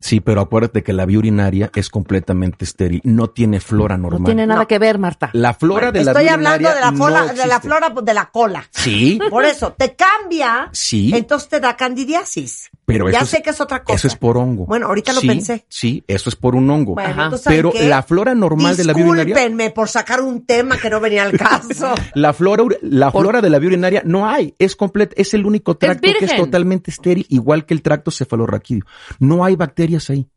Sí, 0.00 0.20
pero 0.20 0.40
acuérdate 0.40 0.82
que 0.82 0.92
la 0.92 1.06
vía 1.06 1.18
urinaria 1.18 1.70
es 1.74 1.88
completamente 1.90 2.64
estéril, 2.64 3.00
no 3.04 3.30
tiene 3.30 3.58
flora 3.60 3.96
normal. 3.98 4.22
No 4.22 4.26
tiene 4.26 4.46
nada 4.46 4.60
No. 4.60 4.66
que 4.68 4.78
ver, 4.78 4.98
Marta. 4.98 5.30
La 5.32 5.54
flora 5.54 5.90
de 5.90 6.04
la 6.04 6.12
Estoy 6.12 6.24
vía 6.24 6.34
hablando 6.34 6.68
de 6.68 6.74
urinaria 6.74 6.90
la, 6.90 6.96
flora, 6.96 7.20
no 7.26 7.34
de 7.34 7.46
la 7.46 7.60
flora 7.60 7.90
de 8.02 8.14
la 8.14 8.30
cola. 8.30 8.64
Sí, 8.70 9.18
Por 9.30 9.44
eso, 9.44 9.72
te 9.76 9.96
cambia, 9.96 10.68
sí, 10.72 11.10
entonces 11.14 11.48
te 11.48 11.60
da 11.60 11.76
candidiasis. 11.76 12.70
pero 12.84 13.10
ya 13.10 13.18
eso 13.18 13.26
sé 13.26 13.36
es, 13.38 13.42
que 13.42 13.50
es 13.50 13.60
otra 13.60 13.82
cosa. 13.82 13.96
eso 13.96 14.06
es 14.06 14.14
por 14.14 14.38
hongo. 14.38 14.66
Bueno, 14.66 14.86
ahorita 14.86 15.12
lo 15.12 15.20
Sí, 15.20 15.26
pensé. 15.26 15.66
Sí, 15.68 16.04
eso 16.06 16.28
es 16.30 16.36
por 16.36 16.54
un 16.54 16.70
hongo. 16.70 16.94
Bueno, 16.94 17.10
Ajá. 17.10 17.24
entonces, 17.24 17.44
¿saben 17.44 17.58
Pero 17.58 17.72
qué? 17.72 17.88
la 17.88 18.02
flora 18.04 18.34
normal 18.34 18.76
de 18.76 18.84
la 18.84 18.92
vía 18.92 19.04
urinaria, 19.04 19.34
Discúlpenme 19.34 19.70
por 19.70 19.88
sacar 19.88 20.20
un 20.20 20.46
tema 20.46 20.78
que 20.78 20.88
no 20.90 21.00
venía 21.00 21.24
al 21.24 21.32
caso. 21.36 21.92
la 22.14 22.32
flora, 22.32 22.62
la 22.82 23.10
Por- 23.10 23.22
flora 23.22 23.40
de 23.40 23.50
la 23.50 23.58
vía 23.58 23.68
urinaria 23.68 24.02
no 24.04 24.28
hay, 24.28 24.54
es 24.60 24.76
completa, 24.76 25.14
es 25.18 25.34
el 25.34 25.44
único 25.44 25.76
tracto 25.76 26.02
que 26.18 26.24
es 26.24 26.36
totalmente 26.36 26.90
estéril, 26.92 27.26
igual 27.30 27.66
que 27.66 27.74
el 27.74 27.82
tracto 27.82 28.10
cefalorraquídeo. 28.10 28.84
No 29.18 29.44
hay 29.44 29.56
bacterias 29.56 29.87
ahí. 30.10 30.28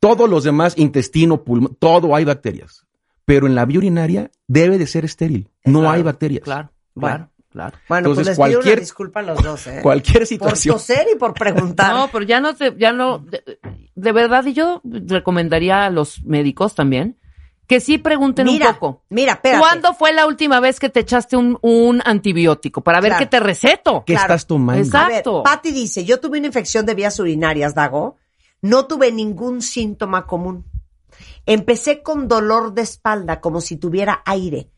Todos 0.00 0.28
los 0.30 0.44
demás, 0.44 0.74
intestino, 0.78 1.44
pulmón, 1.44 1.76
todo 1.78 2.14
hay 2.14 2.24
bacterias. 2.24 2.86
pero 3.26 3.46
en 3.46 3.54
la 3.54 3.64
vía 3.64 3.78
urinaria 3.78 4.30
debe 4.48 4.76
de 4.76 4.88
ser 4.88 5.04
estéril. 5.04 5.48
No 5.64 5.80
Claro, 5.80 5.94
hay 5.94 6.02
bacterias. 6.02 6.42
Claro, 6.42 6.72
Bueno. 6.94 7.14
claro, 7.16 7.30
claro. 7.50 7.78
Bueno, 7.88 8.08
Entonces, 8.08 8.24
pues 8.24 8.26
les 8.26 8.36
pido 8.48 8.58
cualquier- 8.60 8.74
una 8.74 8.80
disculpa 8.80 9.20
a 9.20 9.22
los 9.22 9.42
dos, 9.42 9.66
¿eh? 9.68 9.78
Cualquier 9.82 10.18
Por 10.18 10.26
situación. 10.26 10.74
toser 10.74 11.06
y 11.14 11.16
por 11.16 11.34
preguntar. 11.34 11.94
No, 11.94 12.08
pero 12.10 12.24
ya 12.24 12.40
no 12.40 12.56
te, 12.56 12.74
ya 12.76 12.92
no, 12.92 13.18
de, 13.20 13.60
de 13.94 14.12
verdad, 14.12 14.44
y 14.46 14.52
yo 14.52 14.80
recomendaría 14.84 15.84
a 15.84 15.90
los 15.90 16.24
médicos 16.24 16.74
también 16.74 17.18
que 17.68 17.78
sí 17.78 17.98
pregunten 17.98 18.46
mira, 18.46 18.70
un 18.70 18.74
poco. 18.74 19.04
mira, 19.10 19.34
espérate. 19.34 19.60
¿Cuándo 19.60 19.94
fue 19.94 20.12
la 20.12 20.26
última 20.26 20.58
vez 20.58 20.80
que 20.80 20.88
te 20.88 20.98
echaste 20.98 21.36
un, 21.36 21.56
un 21.62 22.02
antibiótico? 22.04 22.80
Para 22.80 23.00
ver 23.00 23.10
Claro. 23.10 23.20
qué 23.20 23.26
te 23.30 23.38
receto. 23.38 24.02
¿Qué 24.04 24.14
Claro. 24.14 24.26
estás 24.34 24.46
tomando? 24.48 24.82
Exacto. 24.82 25.30
A 25.30 25.34
ver, 25.34 25.44
Patti 25.44 25.70
dice, 25.70 26.04
yo 26.04 26.18
tuve 26.18 26.38
una 26.38 26.48
infección 26.48 26.84
de 26.84 26.94
vías 26.96 27.16
urinarias, 27.20 27.76
Dago. 27.76 28.16
No 28.62 28.86
tuve 28.86 29.12
ningún 29.12 29.62
síntoma 29.62 30.26
común. 30.26 30.64
Empecé 31.46 32.02
con 32.02 32.28
dolor 32.28 32.74
de 32.74 32.82
espalda, 32.82 33.40
como 33.40 33.60
si 33.60 33.76
tuviera 33.76 34.22
aire. 34.24 34.70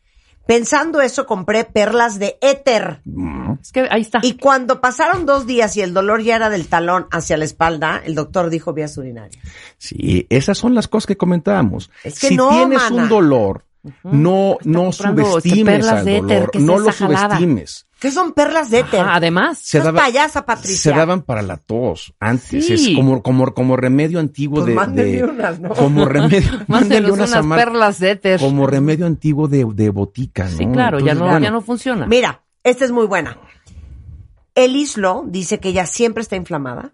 Pensando 0.45 0.99
eso, 0.99 1.25
compré 1.25 1.63
perlas 1.63 2.19
de 2.19 2.37
éter. 2.41 3.01
Mm. 3.05 3.53
Es 3.61 3.71
que 3.71 3.87
ahí 3.89 4.01
está. 4.01 4.19
Y 4.23 4.33
cuando 4.33 4.81
pasaron 4.81 5.25
dos 5.25 5.47
días 5.47 5.77
y 5.77 5.81
el 5.81 5.93
dolor 5.93 6.21
ya 6.21 6.35
era 6.35 6.49
del 6.49 6.67
talón 6.67 7.07
hacia 7.11 7.37
la 7.37 7.45
espalda, 7.45 8.01
el 8.03 8.13
doctor 8.13 8.49
dijo 8.49 8.73
vías 8.73 8.97
urinarias. 8.97 9.41
Sí, 9.77 10.27
esas 10.29 10.57
son 10.57 10.75
las 10.75 10.89
cosas 10.89 11.07
que 11.07 11.17
comentábamos. 11.17 11.89
Es 12.03 12.19
que 12.19 12.29
si 12.29 12.35
no, 12.35 12.49
tienes 12.49 12.79
mana. 12.79 13.03
un 13.03 13.09
dolor, 13.09 13.65
no, 14.03 14.57
no 14.63 14.89
este, 14.89 15.03
subestimes 15.03 15.87
al 15.87 16.07
éter, 16.07 16.21
dolor, 16.21 16.51
¿qué 16.51 16.57
es 16.57 16.63
no 16.63 16.79
lo 16.79 16.91
jalada? 16.91 17.37
subestimes. 17.37 17.87
¿Qué 18.03 18.11
son 18.11 18.33
perlas 18.33 18.69
de 18.69 18.79
éter? 18.79 18.99
Ajá, 18.99 19.15
además, 19.15 19.59
Se 19.59 19.79
daba- 19.79 20.01
payasa, 20.01 20.45
Patricia. 20.45 20.91
Se 20.91 20.97
daban 20.97 21.21
para 21.21 21.41
la 21.41 21.55
tos 21.55 22.13
antes, 22.19 22.67
Sí. 22.67 22.73
es 22.73 22.89
como, 22.97 23.23
como, 23.23 23.53
como 23.53 23.77
remedio 23.77 24.19
antiguo 24.19 24.61
Pues 24.65 24.75
de, 24.93 25.23
unas, 25.23 25.59
¿no? 25.61 25.69
como 25.69 26.03
remedio, 26.09 26.51
mándenos 26.67 27.11
unas 27.11 27.31
perlas 27.47 27.99
de 27.99 28.11
éter. 28.11 28.39
como 28.41 28.67
remedio 28.67 29.05
antiguo 29.05 29.47
de, 29.47 29.65
de 29.73 29.89
botica, 29.89 30.43
¿no? 30.49 30.57
Sí, 30.57 30.65
claro, 30.67 30.99
ya 30.99 31.13
no, 31.13 31.23
bueno, 31.23 31.39
ya 31.39 31.49
no 31.49 31.61
funciona. 31.61 32.05
Mira, 32.05 32.43
esta 32.61 32.83
es 32.83 32.91
muy 32.91 33.05
buena. 33.07 33.37
El 34.55 34.75
Islo 34.75 35.23
dice 35.25 35.59
que 35.59 35.69
ella 35.69 35.85
siempre 35.85 36.21
está 36.23 36.35
inflamada, 36.35 36.93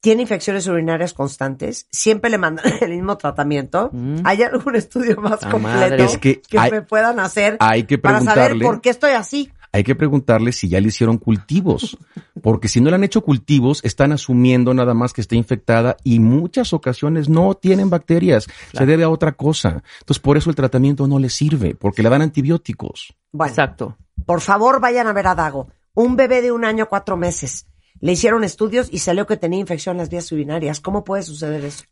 tiene 0.00 0.20
infecciones 0.22 0.66
urinarias 0.66 1.14
constantes, 1.14 1.88
siempre 1.90 2.30
le 2.30 2.36
mandan 2.36 2.66
el 2.82 2.90
mismo 2.90 3.16
tratamiento. 3.16 3.88
Mm. 3.92 4.16
¿Hay 4.24 4.42
algún 4.42 4.76
estudio 4.76 5.16
más 5.20 5.40
La 5.42 5.50
completo. 5.50 6.04
Es 6.04 6.18
que 6.18 6.42
hay- 6.58 6.70
me 6.70 6.82
puedan 6.82 7.18
hacer 7.18 7.56
hay 7.60 7.84
que 7.84 7.96
para 7.96 8.20
saber 8.20 8.58
por 8.60 8.80
qué 8.82 8.90
estoy 8.90 9.12
así? 9.12 9.50
Hay 9.74 9.82
que 9.82 9.96
preguntarle 9.96 10.52
si 10.52 10.68
ya 10.68 10.80
le 10.80 10.86
hicieron 10.86 11.18
cultivos, 11.18 11.98
porque 12.42 12.68
si 12.68 12.80
no 12.80 12.90
le 12.90 12.94
han 12.94 13.02
hecho 13.02 13.22
cultivos, 13.22 13.80
están 13.82 14.12
asumiendo 14.12 14.72
nada 14.72 14.94
más 14.94 15.12
que 15.12 15.20
está 15.20 15.34
infectada 15.34 15.96
y 16.04 16.20
muchas 16.20 16.72
ocasiones 16.72 17.28
no 17.28 17.54
tienen 17.54 17.90
bacterias, 17.90 18.46
se 18.72 18.86
debe 18.86 19.02
a 19.02 19.08
otra 19.08 19.32
cosa. 19.32 19.82
Entonces, 19.98 20.20
por 20.20 20.36
eso 20.36 20.48
el 20.48 20.54
tratamiento 20.54 21.08
no 21.08 21.18
le 21.18 21.28
sirve, 21.28 21.74
porque 21.74 22.04
le 22.04 22.08
dan 22.08 22.22
antibióticos. 22.22 23.16
Bueno, 23.32 23.50
Exacto. 23.50 23.96
por 24.24 24.40
favor 24.42 24.80
vayan 24.80 25.08
a 25.08 25.12
ver 25.12 25.26
a 25.26 25.34
Dago. 25.34 25.66
Un 25.92 26.14
bebé 26.14 26.40
de 26.40 26.52
un 26.52 26.64
año, 26.64 26.88
cuatro 26.88 27.16
meses. 27.16 27.66
Le 27.98 28.12
hicieron 28.12 28.44
estudios 28.44 28.88
y 28.92 28.98
salió 29.00 29.26
que 29.26 29.36
tenía 29.36 29.58
infección 29.58 29.96
en 29.96 30.02
las 30.02 30.08
vías 30.08 30.30
urinarias. 30.30 30.78
¿Cómo 30.78 31.02
puede 31.02 31.24
suceder 31.24 31.64
eso? 31.64 31.82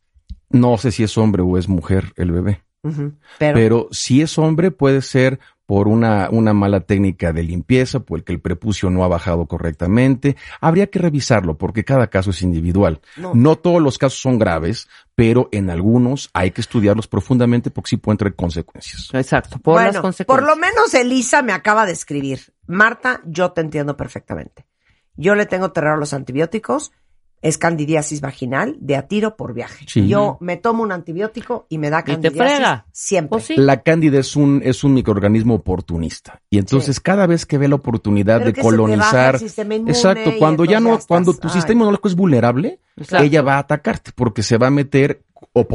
No 0.50 0.78
sé 0.78 0.92
si 0.92 1.02
es 1.02 1.18
hombre 1.18 1.42
o 1.42 1.58
es 1.58 1.68
mujer 1.68 2.12
el 2.14 2.30
bebé, 2.30 2.62
pero 3.38 3.88
si 3.90 4.22
es 4.22 4.38
hombre 4.38 4.70
puede 4.70 5.02
ser 5.02 5.40
por 5.72 5.88
una, 5.88 6.28
una 6.30 6.52
mala 6.52 6.80
técnica 6.80 7.32
de 7.32 7.42
limpieza, 7.42 8.00
porque 8.00 8.30
el 8.30 8.42
prepucio 8.42 8.90
no 8.90 9.04
ha 9.04 9.08
bajado 9.08 9.46
correctamente. 9.46 10.36
Habría 10.60 10.88
que 10.88 10.98
revisarlo 10.98 11.56
porque 11.56 11.82
cada 11.82 12.08
caso 12.08 12.28
es 12.28 12.42
individual. 12.42 13.00
No. 13.16 13.32
No 13.34 13.56
todos 13.56 13.80
los 13.80 13.96
casos 13.96 14.20
son 14.20 14.38
graves, 14.38 14.86
pero 15.14 15.48
en 15.50 15.70
algunos 15.70 16.28
hay 16.34 16.50
que 16.50 16.60
estudiarlos 16.60 17.08
profundamente 17.08 17.70
porque 17.70 17.88
sí 17.88 17.96
pueden 17.96 18.18
traer 18.18 18.34
consecuencias. 18.34 19.08
Exacto. 19.14 19.60
Por 19.60 19.76
las 19.76 19.84
bueno, 19.84 20.02
consecuencias. 20.02 20.46
por 20.46 20.46
lo 20.46 20.60
menos 20.60 20.92
Elisa 20.92 21.40
me 21.40 21.54
acaba 21.54 21.86
de 21.86 21.92
escribir. 21.92 22.52
Marta, 22.66 23.22
yo 23.24 23.52
te 23.52 23.62
entiendo 23.62 23.96
perfectamente. 23.96 24.66
Yo 25.16 25.34
le 25.34 25.46
tengo 25.46 25.72
terror 25.72 25.94
a 25.94 25.96
los 25.96 26.12
antibióticos. 26.12 26.92
Es 27.42 27.58
candidiasis 27.58 28.20
vaginal 28.20 28.76
de 28.80 28.96
a 28.96 29.08
tiro 29.08 29.36
por 29.36 29.52
viaje. 29.52 29.84
Sí. 29.88 30.06
Yo 30.06 30.38
me 30.40 30.56
tomo 30.56 30.82
un 30.84 30.92
antibiótico 30.92 31.66
y 31.68 31.78
me 31.78 31.90
da 31.90 32.02
te 32.04 32.12
candidiasis 32.12 32.54
frega. 32.56 32.86
siempre. 32.92 33.28
Pues 33.30 33.44
sí. 33.44 33.54
La 33.56 33.82
cándida 33.82 34.20
es 34.20 34.36
un, 34.36 34.62
es 34.64 34.84
un 34.84 34.94
microorganismo 34.94 35.54
oportunista. 35.54 36.40
Y 36.50 36.58
entonces 36.58 37.00
cada 37.00 37.26
vez 37.26 37.44
que 37.44 37.58
ve 37.58 37.66
la 37.68 37.74
oportunidad 37.74 38.38
Pero 38.38 38.46
de 38.46 38.52
que 38.52 38.62
se 38.62 38.68
te 38.68 38.76
baja 38.76 38.82
colonizar. 38.82 39.34
el 39.34 39.40
sistema 39.40 39.74
inmune 39.74 39.90
Exacto, 39.92 40.30
cuando 40.38 40.64
ya 40.64 40.78
no, 40.80 40.98
ya 40.98 41.04
cuando 41.06 41.34
tu 41.34 41.48
ay. 41.48 41.54
sistema 41.54 41.72
inmunológico 41.78 42.08
es 42.08 42.14
vulnerable, 42.14 42.80
ella 43.20 43.42
va 43.42 43.54
a 43.56 43.58
atacarte 43.58 44.12
porque 44.14 44.42
se 44.44 44.56
va 44.56 44.68
a 44.68 44.70
meter 44.70 45.22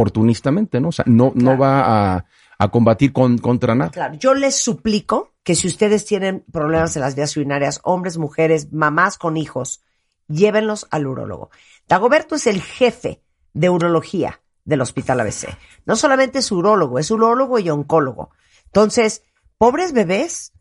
oportunistamente, 0.02 0.80
¿no? 0.80 0.90
O 0.90 0.92
sea, 0.92 1.06
no, 1.08 1.32
Claro. 1.34 1.52
no 1.52 1.58
va 1.58 2.16
a, 2.16 2.26
a 2.58 2.68
combatir 2.70 3.12
con, 3.12 3.38
contra 3.38 3.76
nada. 3.76 3.92
Claro, 3.92 4.16
yo 4.16 4.34
les 4.34 4.56
suplico 4.56 5.34
que 5.44 5.56
si 5.56 5.68
ustedes 5.68 6.06
tienen 6.06 6.44
problemas 6.52 6.96
en 6.96 7.02
las 7.02 7.16
vías 7.16 7.36
urinarias, 7.38 7.80
hombres, 7.84 8.18
mujeres, 8.18 8.72
mamás 8.72 9.18
con 9.18 9.38
hijos, 9.38 9.82
llévenlos 10.28 10.88
al 10.92 11.08
urólogo. 11.08 11.50
Dagoberto 11.88 12.36
es 12.36 12.48
el 12.48 12.62
jefe 12.62 13.22
de 13.54 13.70
urología 13.70 14.42
del 14.66 14.82
Hospital 14.82 15.22
ABC. 15.22 15.48
No 15.86 15.96
solamente 15.96 16.40
es 16.40 16.52
urólogo, 16.52 17.00
es 17.00 17.10
urólogo 17.12 17.60
y 17.60 17.70
oncólogo. 17.70 18.32
Entonces, 18.66 19.24
pobres 19.58 19.94
bebés, 19.94 20.52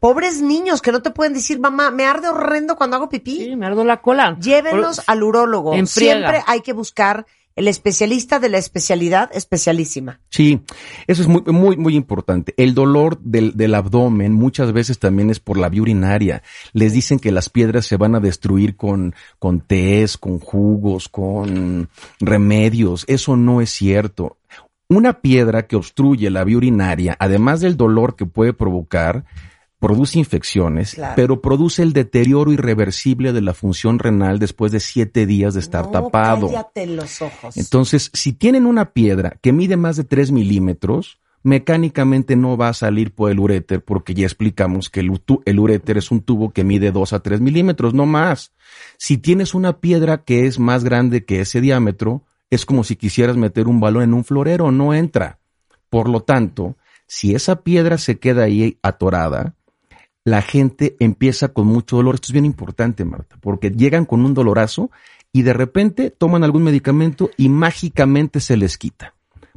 pobres 0.00 0.40
niños 0.40 0.80
que 0.80 0.92
no 0.92 1.02
te 1.02 1.10
pueden 1.10 1.34
decir, 1.34 1.60
mamá, 1.60 1.90
me 1.90 2.06
arde 2.06 2.28
horrendo 2.28 2.76
cuando 2.76 2.96
hago 2.96 3.08
pipí. 3.08 3.36
Sí, 3.44 3.56
me 3.56 3.66
ardo 3.66 3.84
la 3.84 4.00
cola. 4.00 4.36
Llévenlos 4.40 4.96
Por- 4.96 5.04
al 5.06 5.22
urólogo. 5.22 5.74
Siempre 5.86 6.42
hay 6.46 6.60
que 6.62 6.72
buscar 6.72 7.26
el 7.56 7.68
especialista 7.68 8.40
de 8.40 8.48
la 8.48 8.58
especialidad 8.58 9.30
especialísima. 9.32 10.20
Sí, 10.28 10.60
eso 11.06 11.22
es 11.22 11.28
muy, 11.28 11.42
muy, 11.46 11.76
muy 11.76 11.94
importante. 11.94 12.52
El 12.56 12.74
dolor 12.74 13.20
del, 13.20 13.56
del 13.56 13.74
abdomen 13.74 14.32
muchas 14.32 14.72
veces 14.72 14.98
también 14.98 15.30
es 15.30 15.38
por 15.38 15.56
la 15.56 15.68
vía 15.68 15.82
urinaria. 15.82 16.42
Les 16.72 16.92
dicen 16.92 17.18
que 17.18 17.30
las 17.30 17.48
piedras 17.48 17.86
se 17.86 17.96
van 17.96 18.14
a 18.14 18.20
destruir 18.20 18.76
con, 18.76 19.14
con 19.38 19.60
tés, 19.60 20.18
con 20.18 20.40
jugos, 20.40 21.08
con 21.08 21.88
remedios. 22.18 23.04
Eso 23.06 23.36
no 23.36 23.60
es 23.60 23.70
cierto. 23.70 24.38
Una 24.88 25.20
piedra 25.20 25.66
que 25.66 25.76
obstruye 25.76 26.28
la 26.30 26.44
vía 26.44 26.56
urinaria, 26.56 27.16
además 27.18 27.60
del 27.60 27.76
dolor 27.76 28.16
que 28.16 28.26
puede 28.26 28.52
provocar, 28.52 29.24
produce 29.86 30.18
infecciones, 30.18 30.94
Claro. 30.94 31.12
pero 31.16 31.40
produce 31.42 31.82
el 31.82 31.92
deterioro 31.92 32.52
irreversible 32.52 33.32
de 33.32 33.40
la 33.42 33.52
función 33.54 33.98
renal 33.98 34.38
después 34.38 34.72
de 34.72 34.80
siete 34.80 35.26
días 35.26 35.54
de 35.54 35.60
estar 35.60 35.84
No, 35.86 35.90
tapado. 35.90 36.46
cállate 36.48 36.86
los 36.86 37.20
ojos. 37.20 37.56
Entonces, 37.56 38.10
si 38.14 38.32
tienen 38.32 38.64
una 38.66 38.92
piedra 38.92 39.36
que 39.42 39.52
mide 39.52 39.76
más 39.76 39.96
de 39.96 40.04
3 40.04 40.32
milímetros, 40.32 41.18
mecánicamente 41.42 42.34
no 42.36 42.56
va 42.56 42.68
a 42.70 42.72
salir 42.72 43.12
por 43.14 43.30
el 43.30 43.38
uréter 43.38 43.84
porque 43.84 44.14
ya 44.14 44.24
explicamos 44.24 44.88
que 44.88 45.00
el, 45.00 45.10
el 45.44 45.58
uréter 45.60 45.98
es 45.98 46.10
un 46.10 46.22
tubo 46.22 46.50
que 46.50 46.64
mide 46.64 46.90
2 46.90 47.12
a 47.12 47.20
3 47.20 47.40
milímetros, 47.42 47.92
no 47.92 48.06
más. 48.06 48.52
Si 48.96 49.18
tienes 49.18 49.54
una 49.54 49.78
piedra 49.80 50.24
que 50.24 50.46
es 50.46 50.58
más 50.58 50.82
grande 50.84 51.24
que 51.26 51.40
ese 51.42 51.60
diámetro, 51.60 52.22
es 52.50 52.64
como 52.64 52.84
si 52.84 52.96
quisieras 52.96 53.36
meter 53.36 53.68
un 53.68 53.80
balón 53.80 54.02
en 54.04 54.14
un 54.14 54.24
florero, 54.24 54.72
no 54.72 54.94
entra. 54.94 55.38
Por 55.90 56.08
lo 56.08 56.22
tanto, 56.22 56.76
si 57.06 57.34
esa 57.34 57.60
piedra 57.62 57.98
se 57.98 58.18
queda 58.18 58.44
ahí 58.44 58.78
atorada, 58.82 59.54
la 60.24 60.42
gente 60.42 60.96
empieza 61.00 61.48
con 61.48 61.66
mucho 61.66 61.96
dolor. 61.96 62.16
Esto 62.16 62.26
es 62.28 62.32
bien 62.32 62.44
importante, 62.46 63.04
Marta, 63.04 63.36
porque 63.40 63.70
llegan 63.70 64.06
con 64.06 64.24
un 64.24 64.34
dolorazo 64.34 64.90
y 65.32 65.42
de 65.42 65.52
repente 65.52 66.10
toman 66.10 66.44
algún 66.44 66.62
medicamento 66.62 67.30
y 67.36 67.48
mágicamente 67.48 68.40
se 68.40 68.56
les 68.56 68.78
quita. 68.78 69.14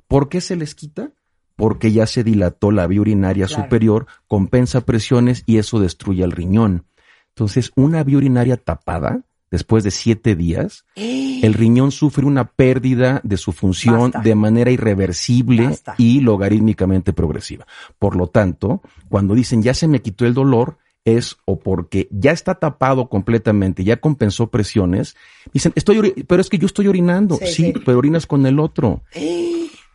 ¿Por 0.08 0.30
qué 0.30 0.42
se 0.42 0.56
les 0.56 0.76
quita? 0.76 1.12
Porque 1.56 1.92
ya 1.92 2.06
se 2.06 2.24
dilató 2.24 2.72
la 2.72 2.86
vía 2.88 3.02
urinaria 3.02 3.48
Claro. 3.48 3.64
superior, 3.64 4.08
compensa 4.28 4.82
presiones 4.82 5.44
y 5.46 5.58
eso 5.58 5.80
destruye 5.80 6.24
el 6.24 6.32
riñón. 6.32 6.86
Entonces, 7.30 7.72
una 7.76 8.04
vía 8.04 8.18
urinaria 8.18 8.58
tapada, 8.58 9.22
después 9.52 9.84
de 9.84 9.92
siete 9.92 10.36
días, 10.36 10.86
el 10.96 11.54
riñón 11.54 11.92
sufre 11.92 12.26
una 12.26 12.46
pérdida 12.52 13.22
de 13.24 13.38
su 13.38 13.52
función 13.54 14.12
Basta. 14.12 14.20
de 14.20 14.36
manera 14.36 14.72
irreversible 14.72 15.68
Basta. 15.68 15.96
y 15.98 16.20
logarítmicamente 16.22 17.14
progresiva. 17.14 17.66
Por 18.00 18.16
lo 18.16 18.28
tanto, 18.28 18.82
cuando 19.10 19.36
dicen 19.36 19.62
ya 19.64 19.74
se 19.74 19.88
me 19.88 20.02
quitó 20.02 20.26
el 20.26 20.34
dolor, 20.34 20.78
es 21.06 21.38
o 21.46 21.58
porque 21.58 22.10
ya 22.12 22.32
está 22.32 22.56
tapado 22.56 23.08
completamente, 23.08 23.86
ya 23.86 23.96
compensó 23.96 24.48
presiones, 24.48 25.16
dicen, 25.54 25.72
estoy, 25.76 26.12
pero 26.28 26.42
es 26.42 26.50
que 26.50 26.58
yo 26.58 26.66
estoy 26.66 26.88
orinando. 26.90 27.38
Sí, 27.38 27.46
Sí, 27.48 27.64
sí. 27.72 27.74
pero 27.86 27.98
orinas 27.98 28.28
con 28.28 28.46
el 28.46 28.60
otro. 28.60 29.02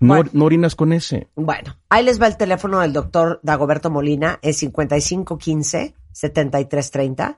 No, 0.00 0.14
Bueno. 0.14 0.30
no 0.32 0.44
orinas 0.46 0.74
con 0.74 0.92
ese. 0.94 1.28
Bueno, 1.36 1.76
ahí 1.90 2.02
les 2.04 2.20
va 2.20 2.26
el 2.28 2.36
teléfono 2.38 2.80
del 2.80 2.92
doctor 2.94 3.40
Dagoberto 3.42 3.90
Molina, 3.90 4.38
es 4.40 4.62
5515-7330, 6.14 7.36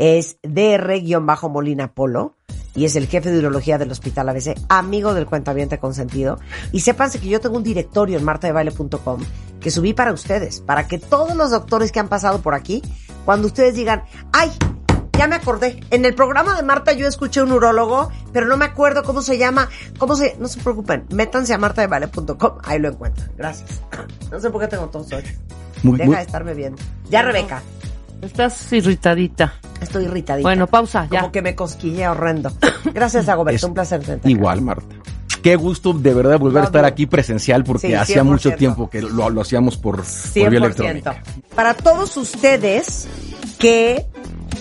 es 0.00 0.38
DR-Molina 0.42 1.92
Polo 1.92 2.34
y 2.74 2.86
es 2.86 2.96
el 2.96 3.06
jefe 3.06 3.30
de 3.30 3.38
urología 3.38 3.76
del 3.78 3.90
Hospital 3.90 4.28
ABC, 4.30 4.56
amigo 4.68 5.12
del 5.12 5.26
cuentaviente 5.26 5.78
consentido. 5.78 6.38
Y 6.72 6.80
sépanse 6.80 7.20
que 7.20 7.28
yo 7.28 7.38
tengo 7.40 7.56
un 7.56 7.62
directorio 7.62 8.16
en 8.18 8.24
martadebaile.com 8.24 9.20
que 9.60 9.70
subí 9.70 9.92
para 9.92 10.12
ustedes, 10.12 10.60
para 10.60 10.88
que 10.88 10.98
todos 10.98 11.36
los 11.36 11.50
doctores 11.50 11.92
que 11.92 12.00
han 12.00 12.08
pasado 12.08 12.40
por 12.40 12.54
aquí, 12.54 12.82
cuando 13.26 13.46
ustedes 13.48 13.74
digan, 13.74 14.04
ay, 14.32 14.50
ya 15.18 15.26
me 15.28 15.36
acordé. 15.36 15.80
En 15.90 16.06
el 16.06 16.14
programa 16.14 16.56
de 16.56 16.62
Marta 16.62 16.92
yo 16.92 17.06
escuché 17.06 17.42
un 17.42 17.52
urólogo, 17.52 18.10
pero 18.32 18.46
no 18.46 18.56
me 18.56 18.64
acuerdo 18.64 19.02
cómo 19.02 19.20
se 19.20 19.36
llama. 19.36 19.68
¿Cómo 19.98 20.16
se...? 20.16 20.34
No 20.40 20.48
se 20.48 20.60
preocupen, 20.62 21.04
métanse 21.12 21.52
a 21.52 21.58
martadevale.com, 21.58 22.52
ahí 22.64 22.78
lo 22.78 22.88
encuentran. 22.88 23.30
Gracias. 23.36 23.82
No 24.30 24.40
sé 24.40 24.48
por 24.48 24.60
qué 24.62 24.68
tengo 24.68 24.86
tos 24.88 25.12
hoy. 25.12 25.22
Deja 25.82 26.04
muy- 26.06 26.14
de 26.16 26.22
estarme 26.22 26.54
viendo. 26.54 26.80
Ya, 27.10 27.22
Rebeca. 27.22 27.62
Estás 28.22 28.72
irritadita. 28.72 29.54
Estoy 29.80 30.04
irritadita. 30.04 30.46
Bueno, 30.46 30.66
pausa, 30.66 31.08
ya. 31.10 31.20
Como 31.20 31.32
que 31.32 31.42
me 31.42 31.54
cosquillé 31.54 32.08
horrendo. 32.08 32.52
Gracias, 32.94 33.26
Dagoberto. 33.26 33.56
Es 33.56 33.64
Un 33.64 33.74
placer 33.74 34.00
tenerte. 34.00 34.30
Igual, 34.30 34.60
Marta. 34.62 34.94
Qué 35.42 35.56
gusto 35.56 35.94
de 35.94 36.12
verdad 36.12 36.38
volver 36.38 36.62
a 36.62 36.66
estar 36.66 36.84
aquí 36.84 37.06
presencial 37.06 37.64
porque 37.64 37.88
Sí, 37.88 37.94
hacía 37.94 38.22
100%. 38.22 38.24
mucho 38.24 38.50
tiempo 38.52 38.90
que 38.90 39.00
lo, 39.00 39.30
lo 39.30 39.40
hacíamos 39.40 39.78
por, 39.78 39.96
por 39.96 40.04
vía 40.34 40.48
100%. 40.50 40.56
electrónica. 40.56 41.22
Para 41.54 41.72
todos 41.72 42.14
ustedes 42.18 43.08
que 43.58 44.04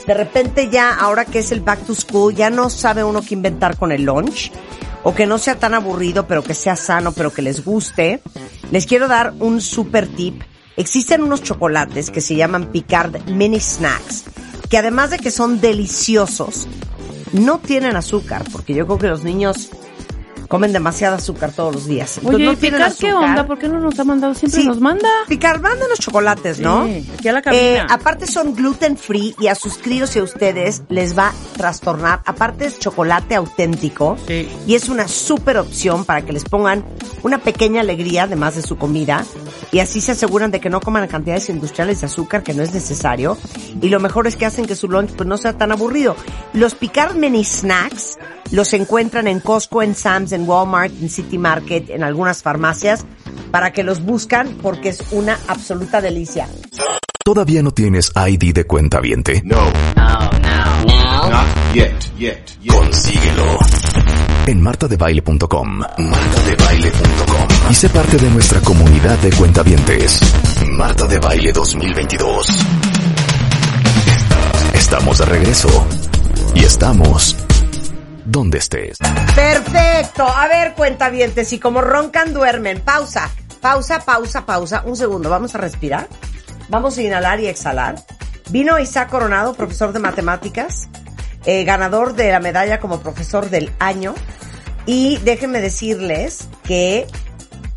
de 0.08 0.14
repente 0.14 0.70
ya, 0.72 0.96
ahora 0.96 1.26
que 1.26 1.40
es 1.40 1.52
el 1.52 1.60
back 1.60 1.80
to 1.86 1.94
school, 1.94 2.34
ya 2.34 2.50
no 2.50 2.70
sabe 2.70 3.04
uno 3.04 3.22
qué 3.22 3.34
inventar 3.34 3.76
con 3.78 3.92
el 3.92 4.04
lunch, 4.06 4.52
o 5.04 5.14
que 5.14 5.26
no 5.28 5.38
sea 5.38 5.56
tan 5.60 5.74
aburrido, 5.74 6.26
pero 6.28 6.44
que 6.44 6.54
sea 6.54 6.78
sano, 6.78 7.12
pero 7.12 7.34
que 7.34 7.42
les 7.42 7.66
guste, 7.66 8.22
les 8.72 8.86
quiero 8.86 9.10
dar 9.10 9.34
un 9.40 9.60
super 9.60 10.08
tip. 10.08 10.42
Existen 10.80 11.24
unos 11.24 11.44
chocolates 11.44 12.10
que 12.10 12.22
se 12.22 12.38
llaman 12.38 12.72
Picard 12.72 13.30
Mini 13.30 13.60
Snacks, 13.60 14.24
que 14.70 14.78
además 14.78 15.10
de 15.10 15.20
que 15.20 15.30
son 15.30 15.60
deliciosos, 15.60 16.70
no 17.34 17.60
tienen 17.60 17.98
azúcar, 17.98 18.46
porque 18.50 18.74
yo 18.74 18.86
creo 18.86 18.98
que 18.98 19.08
los 19.08 19.26
niños 19.26 19.72
comen 20.50 20.74
demasiado 20.74 21.16
azúcar 21.16 21.54
todos 21.54 21.74
los 21.74 21.86
días. 21.88 22.18
Entonces, 22.18 22.36
Oye, 22.36 22.46
no 22.46 22.52
¿y 22.52 22.56
tienen 22.58 22.80
Picar 22.82 22.94
qué 22.98 23.14
onda? 23.14 23.48
¿Por 23.48 23.58
qué 23.60 23.70
no 23.70 23.80
nos 23.80 23.98
ha 23.98 24.04
mandado? 24.04 24.34
Siempre 24.34 24.62
Sí. 24.62 24.68
nos 24.68 24.82
manda. 24.82 25.08
Picar, 25.30 25.62
manda 25.62 25.88
los 25.88 26.00
chocolates, 26.00 26.60
¿no? 26.60 26.86
Sí, 26.88 27.08
aquí 27.18 27.28
a 27.30 27.32
la 27.34 27.42
cabina. 27.42 27.62
Eh, 27.62 27.82
aparte 27.88 28.28
son 28.28 28.54
gluten 28.56 28.98
free 28.98 29.36
y 29.40 29.48
a 29.48 29.56
sus 29.56 29.78
críos 29.78 30.14
y 30.16 30.20
a 30.20 30.24
ustedes 30.24 30.82
les 30.90 31.18
va 31.18 31.28
a 31.30 31.34
trastornar. 31.56 32.22
Aparte 32.26 32.66
es 32.66 32.80
chocolate 32.80 33.36
auténtico 33.36 34.18
Sí. 34.28 34.50
y 34.68 34.76
es 34.76 34.90
una 34.90 35.08
súper 35.08 35.58
opción 35.58 36.04
para 36.04 36.24
que 36.24 36.34
les 36.34 36.44
pongan 36.44 36.84
una 37.22 37.38
pequeña 37.38 37.82
alegría 37.82 38.24
además 38.24 38.56
de 38.56 38.64
su 38.64 38.76
comida 38.78 39.24
y 39.72 39.80
así 39.80 40.02
se 40.02 40.14
aseguran 40.14 40.50
de 40.52 40.60
que 40.60 40.70
no 40.72 40.82
coman 40.82 41.08
cantidades 41.08 41.50
industriales 41.50 42.00
de 42.02 42.08
azúcar 42.08 42.42
que 42.44 42.54
no 42.56 42.64
es 42.64 42.74
necesario 42.74 43.38
y 43.82 43.90
lo 43.90 44.00
mejor 44.00 44.26
es 44.26 44.36
que 44.36 44.46
hacen 44.48 44.66
que 44.66 44.76
su 44.76 44.88
lunch 44.88 45.12
pues 45.12 45.28
no 45.30 45.38
sea 45.38 45.54
tan 45.58 45.72
aburrido. 45.72 46.16
Los 46.54 46.74
Picard 46.74 47.16
Mini 47.16 47.44
Snacks 47.46 48.18
los 48.52 48.74
encuentran 48.74 49.28
en 49.28 49.40
Costco, 49.40 49.84
en 49.84 49.96
Sam's, 49.96 50.32
en 50.32 50.48
Walmart, 50.48 50.94
en 51.02 51.10
City 51.10 51.38
Market, 51.38 51.90
en 51.90 52.04
algunas 52.04 52.42
farmacias 52.42 53.06
para 53.52 53.72
que 53.72 53.84
los 53.84 54.04
buscan 54.04 54.58
porque 54.62 54.90
es 54.90 55.04
una 55.12 55.38
absoluta 55.48 56.02
delicia. 56.02 56.48
¿Todavía 57.24 57.62
no 57.62 57.72
tienes 57.72 58.12
ID 58.16 58.54
de 58.54 58.66
cuenta 58.66 59.00
viente? 59.00 59.42
No. 59.46 59.66
No, 59.96 60.20
no. 60.40 61.30
Not 61.30 61.74
yet, 61.74 61.94
yet, 62.18 62.40
yet. 62.62 62.74
Consíguelo. 62.74 63.60
En 64.48 64.62
martadebaile.com. 64.62 65.80
Martadebaile.com. 65.98 67.48
Y 67.70 67.74
sé 67.76 67.90
parte 67.90 68.18
de 68.18 68.30
nuestra 68.32 68.62
comunidad 68.62 69.18
de 69.20 69.30
cuentavientes. 69.32 70.22
Marta 70.72 71.06
de 71.06 71.20
Baile 71.20 71.52
2022. 71.52 72.48
Estamos 74.74 75.20
de 75.20 75.26
regreso. 75.26 75.88
Y 76.56 76.64
estamos 76.64 77.36
donde 78.30 78.60
estés. 78.60 78.98
Perfecto. 79.36 80.28
A 80.28 80.48
ver, 80.48 80.74
cuentavientes, 80.74 81.52
y 81.54 81.60
como 81.60 81.82
roncan, 81.82 82.34
duermen. 82.34 82.80
Pausa, 82.82 83.30
pausa, 83.60 84.00
pausa, 84.00 84.46
pausa. 84.46 84.84
Un 84.86 84.96
segundo, 84.96 85.30
vamos 85.30 85.56
a 85.56 85.58
respirar. 85.58 86.08
Vamos 86.70 86.98
a 86.98 87.02
inhalar 87.02 87.40
y 87.40 87.48
exhalar. 87.48 87.96
Vino 88.52 88.80
Isaac 88.80 89.10
Coronado, 89.10 89.54
profesor 89.54 89.94
de 89.94 90.00
matemáticas, 90.00 90.90
eh, 91.46 91.64
ganador 91.64 92.14
de 92.14 92.32
la 92.32 92.40
medalla 92.40 92.80
como 92.80 93.00
profesor 93.00 93.50
del 93.50 93.72
año. 93.80 94.14
Y 94.86 95.18
déjenme 95.18 95.60
decirles 95.62 96.48
que 96.64 97.08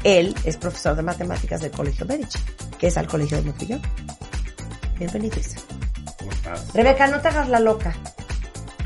él 0.05 0.35
es 0.45 0.57
profesor 0.57 0.97
de 0.97 1.03
matemáticas 1.03 1.62
del 1.62 1.71
Colegio 1.71 2.07
Berich, 2.07 2.38
que 2.79 2.88
es 2.88 2.97
al 2.99 3.07
Colegio 3.07 3.38
de 3.38 3.45
Montillón. 3.45 3.83
Bienvenido, 4.99 5.38
Isaac. 5.38 5.62
¿Cómo 6.19 6.31
estás? 6.31 6.75
Rebeca, 6.75 7.07
no 7.07 7.21
te 7.21 7.29
hagas 7.29 7.49
la 7.49 7.61
loca. 7.61 7.95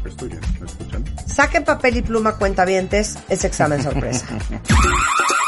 Estoy 0.04 0.28
bien, 0.28 0.40
¿me 0.60 0.66
escuchan? 0.66 1.15
Saquen 1.36 1.64
papel 1.64 1.98
y 1.98 2.02
pluma, 2.02 2.32
cuentavientes, 2.36 3.18
es 3.28 3.44
examen 3.44 3.82
sorpresa. 3.82 4.26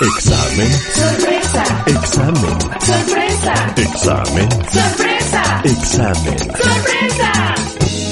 Examen. 0.01 0.71
Sorpresa. 0.71 1.65
Examen. 1.87 2.61
Sorpresa. 2.81 3.55
Examen. 3.75 4.51
Sorpresa. 4.69 5.63
Examen. 5.65 6.39
Sorpresa. 6.39 7.55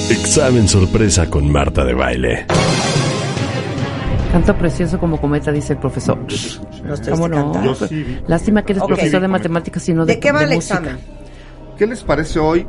Examen 0.09 0.69
sorpresa 0.69 1.27
con 1.29 1.53
Marta 1.53 1.85
de 1.85 1.93
baile. 1.93 2.47
Canto 4.33 4.57
precioso 4.57 4.99
como 4.99 5.21
cometa, 5.21 5.53
dice 5.53 5.75
el 5.75 5.79
profesor. 5.79 6.19
No 6.83 6.95
estoy 6.95 7.13
¿Cómo 7.13 7.29
no? 7.29 7.53
cantando. 7.53 7.75
Yo 7.75 7.87
sí 7.87 8.03
vi. 8.03 8.21
Lástima 8.27 8.65
que 8.65 8.73
eres 8.73 8.85
profesor 8.85 9.21
de 9.21 9.29
matemáticas 9.29 9.87
y 9.91 9.93
no 9.93 10.07
de 10.07 10.15
¿De 10.15 10.21
qué 10.21 10.33
va 10.33 10.45
el 10.45 10.55
música. 10.55 10.79
examen? 10.79 10.99
¿Qué 11.77 11.87
les 11.87 12.03
parece 12.03 12.39
hoy? 12.39 12.67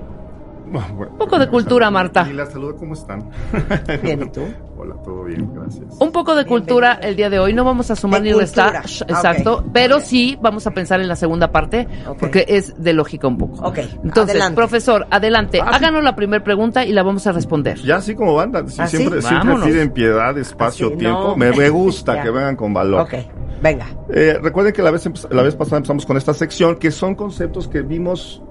Un 0.74 1.18
poco 1.18 1.40
de 1.40 1.48
cultura, 1.48 1.90
Marta. 1.90 2.28
Y 2.30 2.34
la 2.34 2.46
saludo, 2.46 2.76
¿cómo 2.76 2.94
están? 2.94 3.30
Bien, 4.04 4.22
¿y 4.24 4.30
tú? 4.30 4.42
Hola, 4.80 4.96
todo 5.04 5.24
bien, 5.24 5.50
gracias. 5.56 5.86
Un 6.00 6.12
poco 6.12 6.36
de 6.36 6.46
cultura 6.46 6.94
el 7.02 7.16
día 7.16 7.30
de 7.32 7.40
hoy. 7.40 7.52
No 7.54 7.64
vamos 7.64 7.90
a 7.90 7.96
sumar 7.96 8.22
De 8.22 8.32
ni 8.32 8.40
restar. 8.40 8.76
Ah, 8.76 8.82
Exacto. 9.08 9.64
Pero 9.74 10.00
sí 10.00 10.38
vamos 10.40 10.68
a 10.68 10.72
pensar 10.72 11.00
en 11.02 11.08
la 11.08 11.16
segunda 11.16 11.52
parte 11.52 11.88
porque 12.20 12.46
es 12.48 12.82
de 12.82 12.94
lógica 12.94 13.28
un 13.28 13.38
poco. 13.40 13.66
Ok, 13.68 13.80
Entonces, 14.04 14.36
adelante. 14.36 14.56
profesor, 14.56 15.08
adelante. 15.10 15.62
Ah, 15.62 15.70
sí. 15.70 15.76
Háganos 15.78 16.04
la 16.04 16.16
primera 16.16 16.44
pregunta 16.44 16.86
y 16.86 16.92
la 16.94 17.02
vamos 17.02 17.26
a 17.26 17.32
responder. 17.32 17.80
Ya 17.80 17.96
así 17.98 18.14
como 18.14 18.36
banda, 18.36 18.64
sí, 18.68 18.80
¿Ah, 18.80 18.88
sí? 18.88 18.98
siempre, 18.98 19.22
siempre 19.22 19.56
piden 19.66 19.90
piedad, 19.92 20.38
espacio, 20.38 20.88
Así, 20.90 20.98
tiempo. 20.98 21.30
no, 21.30 21.36
me, 21.38 21.52
me 21.52 21.70
gusta 21.70 22.22
que 22.22 22.30
vengan 22.30 22.56
con 22.56 22.72
valor. 22.74 23.02
Ok, 23.02 23.14
venga. 23.62 23.88
Eh, 24.14 24.38
recuerden 24.42 24.74
que 24.74 24.84
la 24.84 24.92
vez, 24.92 25.10
la 25.32 25.42
vez 25.42 25.56
pasada 25.56 25.78
empezamos 25.78 26.06
con 26.06 26.18
esta 26.18 26.34
sección, 26.36 26.76
que 26.76 26.92
son 26.92 27.16
conceptos 27.16 27.68
que 27.68 27.82
vimos 27.82 28.44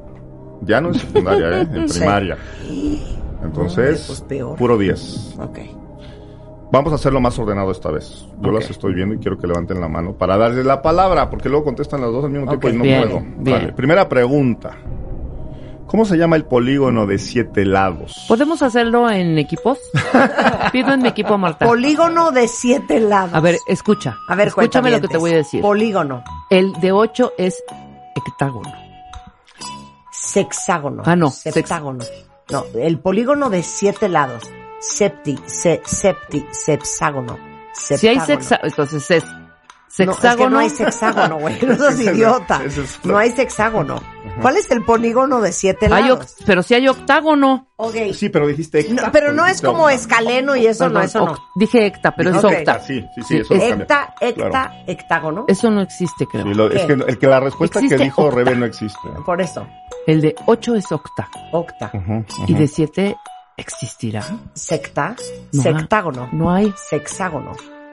ya 0.62 0.80
no 0.80 0.88
en 0.88 0.94
secundaria, 0.94 1.60
¿eh? 1.62 1.68
en 1.74 1.86
primaria. 1.86 2.36
Entonces, 3.42 4.00
Hombre, 4.00 4.04
pues 4.06 4.20
peor. 4.22 4.56
puro 4.58 4.78
10. 4.78 5.36
Ok. 5.40 5.58
Vamos 6.72 6.92
a 6.92 6.96
hacerlo 6.96 7.20
más 7.20 7.38
ordenado 7.38 7.70
esta 7.70 7.90
vez. 7.92 8.26
Yo 8.40 8.50
las 8.50 8.68
estoy 8.68 8.92
viendo 8.94 9.14
y 9.14 9.18
quiero 9.18 9.38
que 9.38 9.46
levanten 9.46 9.80
la 9.80 9.88
mano 9.88 10.14
para 10.14 10.36
darles 10.36 10.66
la 10.66 10.82
palabra, 10.82 11.30
porque 11.30 11.48
luego 11.48 11.64
contestan 11.64 12.00
las 12.00 12.10
dos 12.10 12.24
al 12.24 12.30
mismo 12.30 12.48
tiempo 12.48 12.68
y 12.68 12.72
no 12.72 12.82
bien, 12.82 13.00
puedo. 13.02 13.20
bien. 13.20 13.44
Vale, 13.44 13.72
Primera 13.72 14.08
pregunta. 14.08 14.76
¿Cómo 15.86 16.04
se 16.04 16.16
llama 16.18 16.34
el 16.34 16.44
polígono 16.44 17.06
de 17.06 17.18
siete 17.18 17.64
lados? 17.64 18.24
¿Podemos 18.26 18.60
hacerlo 18.62 19.08
en 19.08 19.38
equipos? 19.38 19.78
Pido 20.72 20.92
en 20.92 21.02
mi 21.02 21.08
equipo 21.08 21.34
a 21.34 21.38
Marta. 21.38 21.64
Polígono 21.64 22.32
de 22.32 22.48
siete 22.48 22.98
lados. 22.98 23.32
A 23.32 23.40
ver, 23.40 23.56
escucha. 23.68 24.16
a 24.28 24.34
ver, 24.34 24.48
Escúchame 24.48 24.90
lo 24.90 25.00
que 25.00 25.06
te 25.06 25.16
voy 25.16 25.30
a 25.30 25.36
decir. 25.36 25.62
Polígono, 25.62 26.24
El 26.50 26.72
de 26.80 26.90
8 26.90 27.34
es 27.38 27.62
hectágono. 28.16 28.72
Sexágono. 30.36 31.02
Ah, 31.06 31.16
no, 31.16 31.30
Septágono. 31.30 32.04
No, 32.50 32.64
el 32.74 32.98
polígono 32.98 33.48
de 33.48 33.62
siete 33.62 34.08
lados. 34.08 34.42
Septi, 34.80 35.38
se, 35.46 35.80
septi, 35.84 36.46
sepságono. 36.50 37.38
Si 37.72 37.94
hay 37.94 38.20
Septágono. 38.20 38.26
sexa, 38.26 38.60
entonces 38.62 39.10
es 39.10 39.24
No, 40.04 40.12
es 40.12 40.16
que 40.18 40.22
sexágono. 40.22 40.50
no 40.50 40.58
hay 40.58 40.70
sexágono, 40.70 41.38
güey. 41.38 41.58
No 41.66 41.76
seas 41.76 41.94
es- 42.00 42.06
idiota. 42.06 42.62
es- 42.64 43.00
No 43.04 43.16
hay 43.16 43.30
sexágono. 43.30 44.02
¿Cuál 44.42 44.56
es 44.58 44.70
el 44.70 44.82
polígono 44.82 45.40
de 45.40 45.52
siete 45.52 45.86
Hay 45.86 46.02
lados? 46.08 46.36
oc- 46.38 46.42
pero 46.44 46.62
si 46.62 46.74
hay 46.74 46.86
octágono. 46.88 47.68
Ok. 47.76 47.94
Sí, 48.12 48.28
pero 48.28 48.46
dijiste 48.46 48.84
No, 48.90 48.96
hecta. 48.96 49.12
pero 49.12 49.32
no 49.32 49.44
es 49.44 49.52
Dijiste 49.52 49.66
como 49.66 49.88
escaleno 49.88 50.56
y 50.56 50.66
eso 50.66 50.90
no, 50.90 51.00
eso 51.00 51.24
no. 51.24 51.36
Dije 51.54 51.86
hecta, 51.86 52.14
pero 52.14 52.30
es 52.30 52.36
Ok. 52.44 52.52
octa. 52.52 52.80
Sí, 52.80 53.00
sí, 53.14 53.22
sí, 53.22 53.22
Sí, 53.28 53.36
eso 53.38 53.54
no 53.54 53.62
es- 53.62 53.68
cambia. 53.70 53.84
Hecta, 53.84 54.14
hecta, 54.20 54.48
Claro. 54.50 54.74
hectágono. 54.86 55.44
Eso 55.48 55.70
no 55.70 55.80
existe, 55.80 56.26
creo. 56.26 56.42
Sí, 56.44 56.52
lo- 56.54 56.70
es 56.70 56.82
que, 56.84 56.92
el 56.92 57.18
que 57.18 57.26
la 57.26 57.40
respuesta 57.40 57.78
Existe 57.78 57.96
que 57.96 58.04
dijo 58.04 58.22
octa. 58.24 58.36
Rebe 58.36 58.56
no 58.56 58.66
existe. 58.66 58.98
Por 59.24 59.40
eso. 59.40 59.66
El 60.06 60.20
de 60.20 60.34
8 60.46 60.74
es 60.74 60.92
octa. 60.92 61.28
Octa. 61.52 61.90
Ujú, 61.94 62.24
Y 62.46 62.52
ujú. 62.52 62.60
de 62.60 62.68
7 62.68 63.16
existirá. 63.56 64.22
Secta. 64.52 65.16
No 65.52 65.62
Sectágono. 65.62 66.28
No 66.32 66.52
hay. 66.52 66.72
Sexágono. 66.90 67.52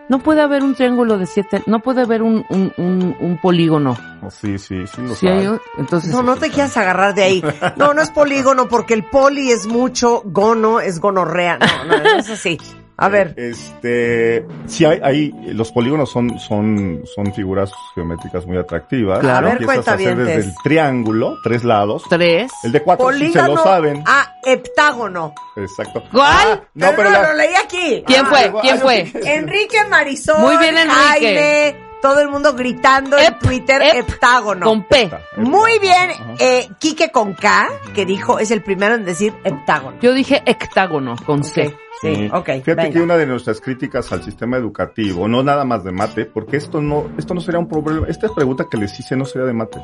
No 0.10 0.20
puede 0.20 0.42
haber 0.42 0.64
un 0.64 0.76
triángulo 0.76 1.18
de 1.18 1.26
7. 1.26 1.64
No 1.66 1.80
puede 1.80 2.02
haber 2.02 2.22
un, 2.22 2.46
un, 2.50 2.74
un, 2.78 3.16
un 3.20 3.38
polígono. 3.38 3.98
Sí, 4.30 4.58
sí, 4.60 4.86
sí 4.88 5.02
lo 5.02 5.16
Si 5.16 5.28
hay, 5.28 5.50
entonces. 5.78 6.12
No, 6.12 6.24
no 6.24 6.36
te 6.36 6.50
quieras 6.50 6.76
agarrar 6.78 7.16
de 7.16 7.24
ahí. 7.24 7.44
No, 7.78 7.94
no 7.94 8.02
es 8.02 8.12
polígono 8.12 8.68
porque 8.68 8.94
el 8.94 9.04
poli 9.04 9.52
es 9.52 9.66
mucho, 9.66 10.22
gono 10.26 10.80
es 10.80 11.00
gonorrea. 11.00 11.58
No, 11.58 11.86
no, 11.86 12.04
no 12.04 12.20
es 12.20 12.30
así. 12.30 12.58
A 12.98 13.10
ver, 13.10 13.34
Este, 13.38 14.46
sí 14.68 14.86
hay, 14.86 15.00
hay, 15.04 15.32
los 15.54 15.72
polígonos 15.72 16.12
son, 16.12 16.38
son, 16.40 17.02
son 17.16 17.34
figuras 17.34 17.72
geométricas 17.96 18.46
muy 18.46 18.58
atractivas. 18.58 19.20
Claro. 19.20 19.48
A 19.48 19.50
ver, 19.54 19.62
Empiezas 19.62 19.88
a 19.88 19.94
hacer 19.94 20.06
cuentavientes. 20.06 20.36
desde 20.38 20.50
el 20.50 20.56
triángulo, 20.64 21.38
tres 21.44 21.64
lados. 21.64 22.04
3. 22.10 22.52
El 22.64 22.72
de 22.72 22.82
cuatro 22.84 23.12
sí 23.14 23.32
se 23.32 23.42
lo 23.42 23.58
saben. 23.58 24.04
a 24.06 24.36
heptágono. 24.44 25.34
Exacto. 25.56 26.04
¿Cuál? 26.12 26.48
Ah, 26.52 26.62
no, 26.76 26.88
pero 26.96 27.10
no, 27.10 27.22
la- 27.22 27.32
lo 27.32 27.38
leí 27.38 27.56
aquí. 27.56 28.04
¿Quién 28.06 28.26
Ah, 28.26 28.30
fue? 28.30 28.46
igual- 28.46 28.62
¿Quién 28.62 28.76
ah, 28.78 28.82
fue? 28.82 29.12
Enrique 29.36 29.78
Marisol. 29.90 30.40
Muy 30.40 30.58
bien, 30.58 30.78
Enrique. 30.78 30.96
Jaime, 31.00 31.76
Todo 32.04 32.20
el 32.20 32.28
mundo 32.30 32.54
gritando 32.54 33.18
en 33.18 33.40
Twitter 33.40 33.82
ep, 33.82 33.96
heptágono. 34.10 34.66
Con 34.68 34.84
P. 34.84 35.10
Muy 35.38 35.80
bien, 35.80 36.12
eh, 36.38 36.70
Quique 36.78 37.10
con 37.12 37.34
K, 37.34 37.70
que 37.96 38.06
dijo, 38.06 38.38
es 38.40 38.52
el 38.52 38.62
primero 38.62 38.94
en 38.96 39.06
decir 39.06 39.34
heptágono. 39.46 39.98
Yo 40.02 40.14
dije 40.14 40.44
hectágono 40.46 41.16
con 41.26 41.44
C. 41.46 41.68
Ok, 41.68 41.74
sí, 42.02 42.30
ok, 42.32 42.46
Fíjate 42.46 42.76
venga. 42.76 42.90
que 42.92 43.02
una 43.02 43.16
de 43.16 43.26
nuestras 43.26 43.62
críticas 43.62 44.12
al 44.12 44.22
sistema 44.22 44.58
educativo, 44.58 45.30
no 45.30 45.42
nada 45.44 45.64
más 45.64 45.86
de 45.86 45.94
mate, 45.94 46.26
porque 46.26 46.58
esto 46.58 46.82
no, 46.82 47.10
esto 47.18 47.34
no 47.34 47.40
sería 47.40 47.60
un 47.60 47.70
problema, 47.70 48.06
esta 48.10 48.28
pregunta 48.28 48.66
que 48.70 48.78
les 48.78 49.00
hice 49.00 49.16
no 49.16 49.24
sería 49.24 49.48
de 49.48 49.54
mate, 49.54 49.82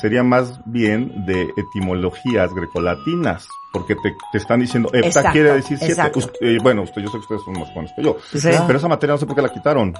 sería 0.00 0.22
más 0.22 0.60
bien 0.66 1.26
de 1.26 1.50
etimologías 1.56 2.54
grecolatinas, 2.54 3.48
porque 3.72 3.96
te, 3.96 4.14
te 4.30 4.38
están 4.38 4.60
diciendo, 4.60 4.88
hepta 4.92 5.08
Exacto, 5.08 5.30
quiere 5.32 5.52
decir 5.54 5.76
siete. 5.78 5.92
exacto. 5.94 6.18
Us- 6.20 6.30
eh, 6.40 6.58
bueno, 6.62 6.82
usted, 6.82 7.02
yo 7.02 7.08
sé 7.08 7.14
que 7.14 7.18
ustedes 7.22 7.42
son 7.44 7.54
más 7.58 7.68
jóvenes 7.70 7.92
que 7.96 8.04
yo, 8.04 8.16
Sí. 8.32 8.48
pero 8.66 8.78
esa 8.78 8.86
materia 8.86 9.14
no 9.14 9.18
sé 9.18 9.26
por 9.26 9.34
qué 9.34 9.42
la 9.42 9.52
quitaron, 9.52 9.92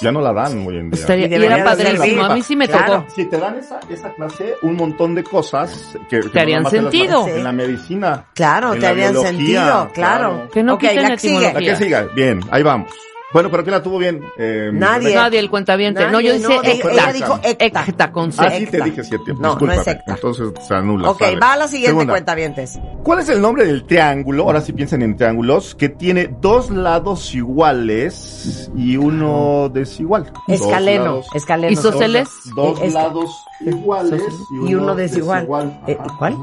ya 0.00 0.12
no 0.12 0.20
la 0.20 0.32
dan 0.32 0.66
hoy 0.66 0.78
en 0.78 0.90
día. 0.90 1.00
Estaría- 1.00 1.26
Y 1.28 1.44
era 1.44 1.64
padrísimo. 1.64 2.24
A 2.24 2.34
mí 2.34 2.42
sí 2.42 2.56
me 2.56 2.66
Claro. 2.68 3.00
tocó. 3.00 3.10
Si 3.14 3.24
te 3.26 3.38
dan 3.38 3.56
esa, 3.58 3.80
esa 3.88 4.12
clase, 4.14 4.54
un 4.62 4.74
montón 4.76 5.14
de 5.14 5.22
cosas 5.24 5.96
que, 6.08 6.20
que 6.20 6.28
Te 6.28 6.40
harían 6.40 6.64
sentido. 6.66 7.26
En 7.28 7.44
la 7.44 7.52
medicina. 7.52 8.24
Claro, 8.34 8.68
en 8.74 8.80
te 8.80 8.86
la 8.86 8.88
harían 8.90 9.12
biología, 9.12 9.30
sentido, 9.38 9.90
claro. 9.94 10.48
Que 10.52 10.62
no 10.62 10.74
Ok, 10.74 10.80
quiten 10.80 11.02
la 11.02 11.10
que 11.10 11.18
sigue. 11.18 11.52
La 11.52 11.58
que 11.60 11.76
siga, 11.76 12.06
bien, 12.14 12.40
ahí 12.50 12.62
vamos. 12.62 12.90
Bueno, 13.32 13.48
pero 13.50 13.62
¿quién 13.62 13.72
la 13.74 13.82
tuvo 13.82 13.98
bien? 13.98 14.24
Eh, 14.38 14.70
Nadie. 14.72 15.14
Nadie, 15.14 15.38
el 15.38 15.48
cuentaviente. 15.50 16.04
No, 16.10 16.20
yo 16.20 16.34
hice 16.34 16.48
no, 16.48 16.62
dijo- 16.62 16.88
hecta. 16.88 16.90
ella 16.92 17.12
dijo 17.12 17.40
hecta. 17.44 17.84
Hecta 17.86 18.10
con 18.12 18.32
C. 18.32 18.42
Ah, 18.44 18.50
sí 18.50 18.66
te 18.66 18.82
dije 18.82 19.04
siete. 19.04 19.34
No, 19.38 19.56
no 19.56 19.72
es 19.72 19.86
hecta. 19.86 20.14
Entonces 20.14 20.48
se 20.66 20.74
anula. 20.74 21.10
Ok, 21.10 21.20
sale. 21.20 21.38
va 21.38 21.52
a 21.52 21.56
la 21.56 21.68
siguiente 21.68 21.90
Segunda. 21.90 22.12
cuentavientes. 22.14 22.80
¿Cuál 23.04 23.20
es 23.20 23.28
el 23.28 23.40
nombre 23.40 23.64
del 23.66 23.84
triángulo? 23.84 24.42
Ahora 24.44 24.60
sí 24.60 24.72
piensen 24.72 25.02
en 25.02 25.16
triángulos. 25.16 25.74
Que 25.76 25.88
tiene 25.88 26.28
dos 26.40 26.70
lados 26.70 27.32
iguales 27.34 28.70
y 28.76 28.96
uno 28.96 29.68
desigual. 29.72 30.32
Dos 30.48 30.60
Escaleno, 30.60 31.04
lados- 31.04 31.26
escaleno. 31.34 31.72
Isósceles. 31.72 32.28
Dos 32.56 32.80
Eh, 32.82 32.90
lados 32.90 33.30
iguales 33.60 34.22
Y 34.66 34.74
uno 34.74 34.94
desigual. 34.96 35.46
Eh. 35.86 35.96
¿Cuál? 36.18 36.36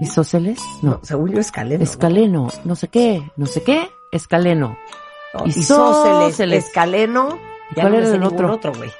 ¿Isósceles? 0.00 0.58
No. 0.82 0.90
No, 0.92 1.00
según 1.02 1.32
yo 1.32 1.40
escaleno. 1.40 1.82
Escaleno. 1.84 2.48
No 2.64 2.74
sé 2.76 2.88
qué. 2.88 3.30
No 3.36 3.46
sé 3.46 3.62
qué. 3.62 3.88
Escaleno. 4.10 4.76
Isósceles. 5.46 5.56
Isósceles, 5.56 6.64
escaleno. 6.66 7.38
Ya 7.76 7.82
¿Cuál 7.82 7.92
no 7.94 7.98
era 8.00 8.08
el 8.14 8.22
otro? 8.24 8.72
güey. 8.74 8.90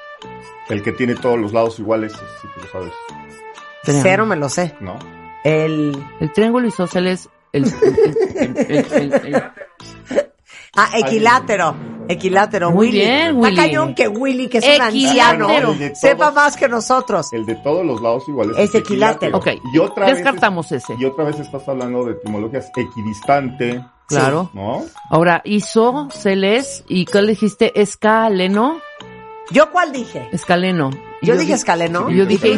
El 0.69 0.83
que 0.83 0.93
tiene 0.93 1.15
todos 1.15 1.39
los 1.39 1.53
lados 1.53 1.79
iguales, 1.79 2.13
si 2.13 2.49
tú 2.49 2.61
lo 2.63 2.67
sabes. 2.69 2.93
Triángulo. 3.83 4.03
Cero 4.11 4.27
me 4.27 4.37
lo 4.37 4.49
sé. 4.49 4.75
¿No? 4.81 4.99
El... 5.45 6.03
El 6.21 6.33
triángulo 6.33 6.67
isósceles. 6.67 7.29
El, 7.53 7.65
el, 7.65 7.73
el, 8.39 8.57
el- 8.69 8.93
el- 8.93 9.35
el- 9.35 9.43
Ah, 10.77 10.89
equilátero. 10.99 11.77
Equilátero. 12.09 12.71
Muy 12.73 12.89
Willy. 12.89 12.99
bien, 12.99 13.27
Está 13.29 13.39
Willy. 13.39 13.57
cañón 13.57 13.95
que 13.95 14.09
Willy, 14.09 14.49
que 14.49 14.59
es 14.59 14.65
un 14.65 14.71
Equilátero. 14.87 15.47
anciano, 15.47 15.75
todos- 15.77 15.99
sepa 16.01 16.31
más 16.33 16.57
que 16.57 16.69
nosotros. 16.69 17.33
El 17.33 17.47
de 17.47 17.55
todos 17.57 17.87
los 17.87 18.01
lados 18.03 18.25
iguales. 18.29 18.57
Es 18.59 18.75
equilátero. 18.75 19.37
Ok. 19.39 19.49
Y 19.73 19.79
otra 19.79 20.07
vez 20.07 20.17
Descartamos 20.17 20.73
ese. 20.73 20.95
Y 20.99 21.05
otra 21.05 21.25
vez 21.27 21.39
estás 21.39 21.69
hablando 21.69 22.05
de 22.07 22.13
etimologías 22.13 22.73
equidistante, 22.77 23.85
Claro. 24.09 24.51
¿no? 24.55 24.85
Ahora, 25.11 25.41
isósceles. 25.45 26.85
¿Y 26.89 27.05
qué 27.07 27.23
le 27.23 27.29
dijiste? 27.31 27.81
Escaleno. 27.81 28.81
¿Yo 29.51 29.71
cuál 29.71 29.93
dije? 29.93 30.29
Escaleno. 30.33 30.91
Yo 31.21 31.35
dije 31.35 31.47
di- 31.49 31.53
escaleno. 31.53 32.11
Yo 32.11 32.25
¿Y 32.25 32.27
dije 32.27 32.49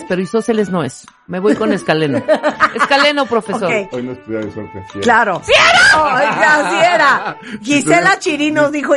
cuál? 0.00 0.08
pero 0.08 0.22
isósceles 0.22 0.68
no 0.70 0.82
es. 0.82 1.06
Me 1.26 1.38
voy 1.38 1.54
con 1.54 1.72
escaleno. 1.72 2.22
escaleno, 2.74 3.24
profesor. 3.26 3.64
Ok. 3.72 3.92
Hoy 3.92 4.02
no 4.02 4.12
estudia 4.12 4.40
de 4.40 4.52
suerte. 4.52 4.84
sí. 4.92 4.98
Claro. 5.00 5.40
¡Sí 5.44 5.52
era! 5.52 6.02
Oiga, 6.02 6.70
sí 6.70 6.76
era. 6.94 7.36
Gisela 7.62 8.18
Chirinos 8.18 8.72
dijo 8.72 8.94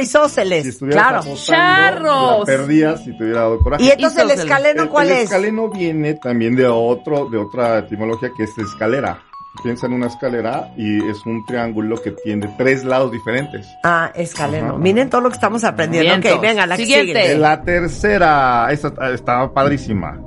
Si 0.64 0.70
estuvieras 0.70 1.26
Claro. 1.26 1.36
¡Charros! 1.36 2.40
la 2.40 2.46
perdías 2.46 3.04
si 3.04 3.18
te 3.18 3.24
hubiera 3.24 3.42
dado 3.42 3.60
coraje. 3.60 3.84
Y 3.84 3.92
entonces 3.92 4.24
el 4.24 4.32
escaleno, 4.32 4.84
el, 4.84 4.90
¿cuál 4.90 5.08
el 5.08 5.14
es? 5.18 5.24
escaleno 5.26 5.70
viene 5.70 6.14
también 6.16 6.56
de 6.56 6.68
otro, 6.68 7.30
de 7.30 7.38
otra 7.38 7.80
etimología 7.80 8.30
que 8.36 8.44
es 8.44 8.58
escalera. 8.58 9.22
Piensa 9.64 9.88
en 9.88 9.94
una 9.94 10.08
escalera 10.08 10.72
y 10.78 10.98
es 11.10 11.26
un 11.26 11.46
triángulo 11.46 12.02
que 12.02 12.12
tiene 12.12 12.48
tres 12.58 12.84
lados 12.84 13.12
diferentes. 13.12 13.68
Ah, 13.84 14.12
escaleno. 14.16 14.70
Ajá. 14.70 14.78
Miren 14.78 15.10
todo 15.10 15.22
lo 15.22 15.30
que 15.30 15.36
estamos 15.36 15.64
aprendiendo. 15.64 16.14
Ok, 16.30 16.40
venga, 16.42 16.66
la 16.66 16.78
que 16.78 16.84
Siguiente. 16.86 17.22
sigue. 17.24 17.38
La 17.38 17.62
tercera, 17.64 18.68
esta 18.72 18.94
está 19.14 19.52
padrísima. 19.54 20.20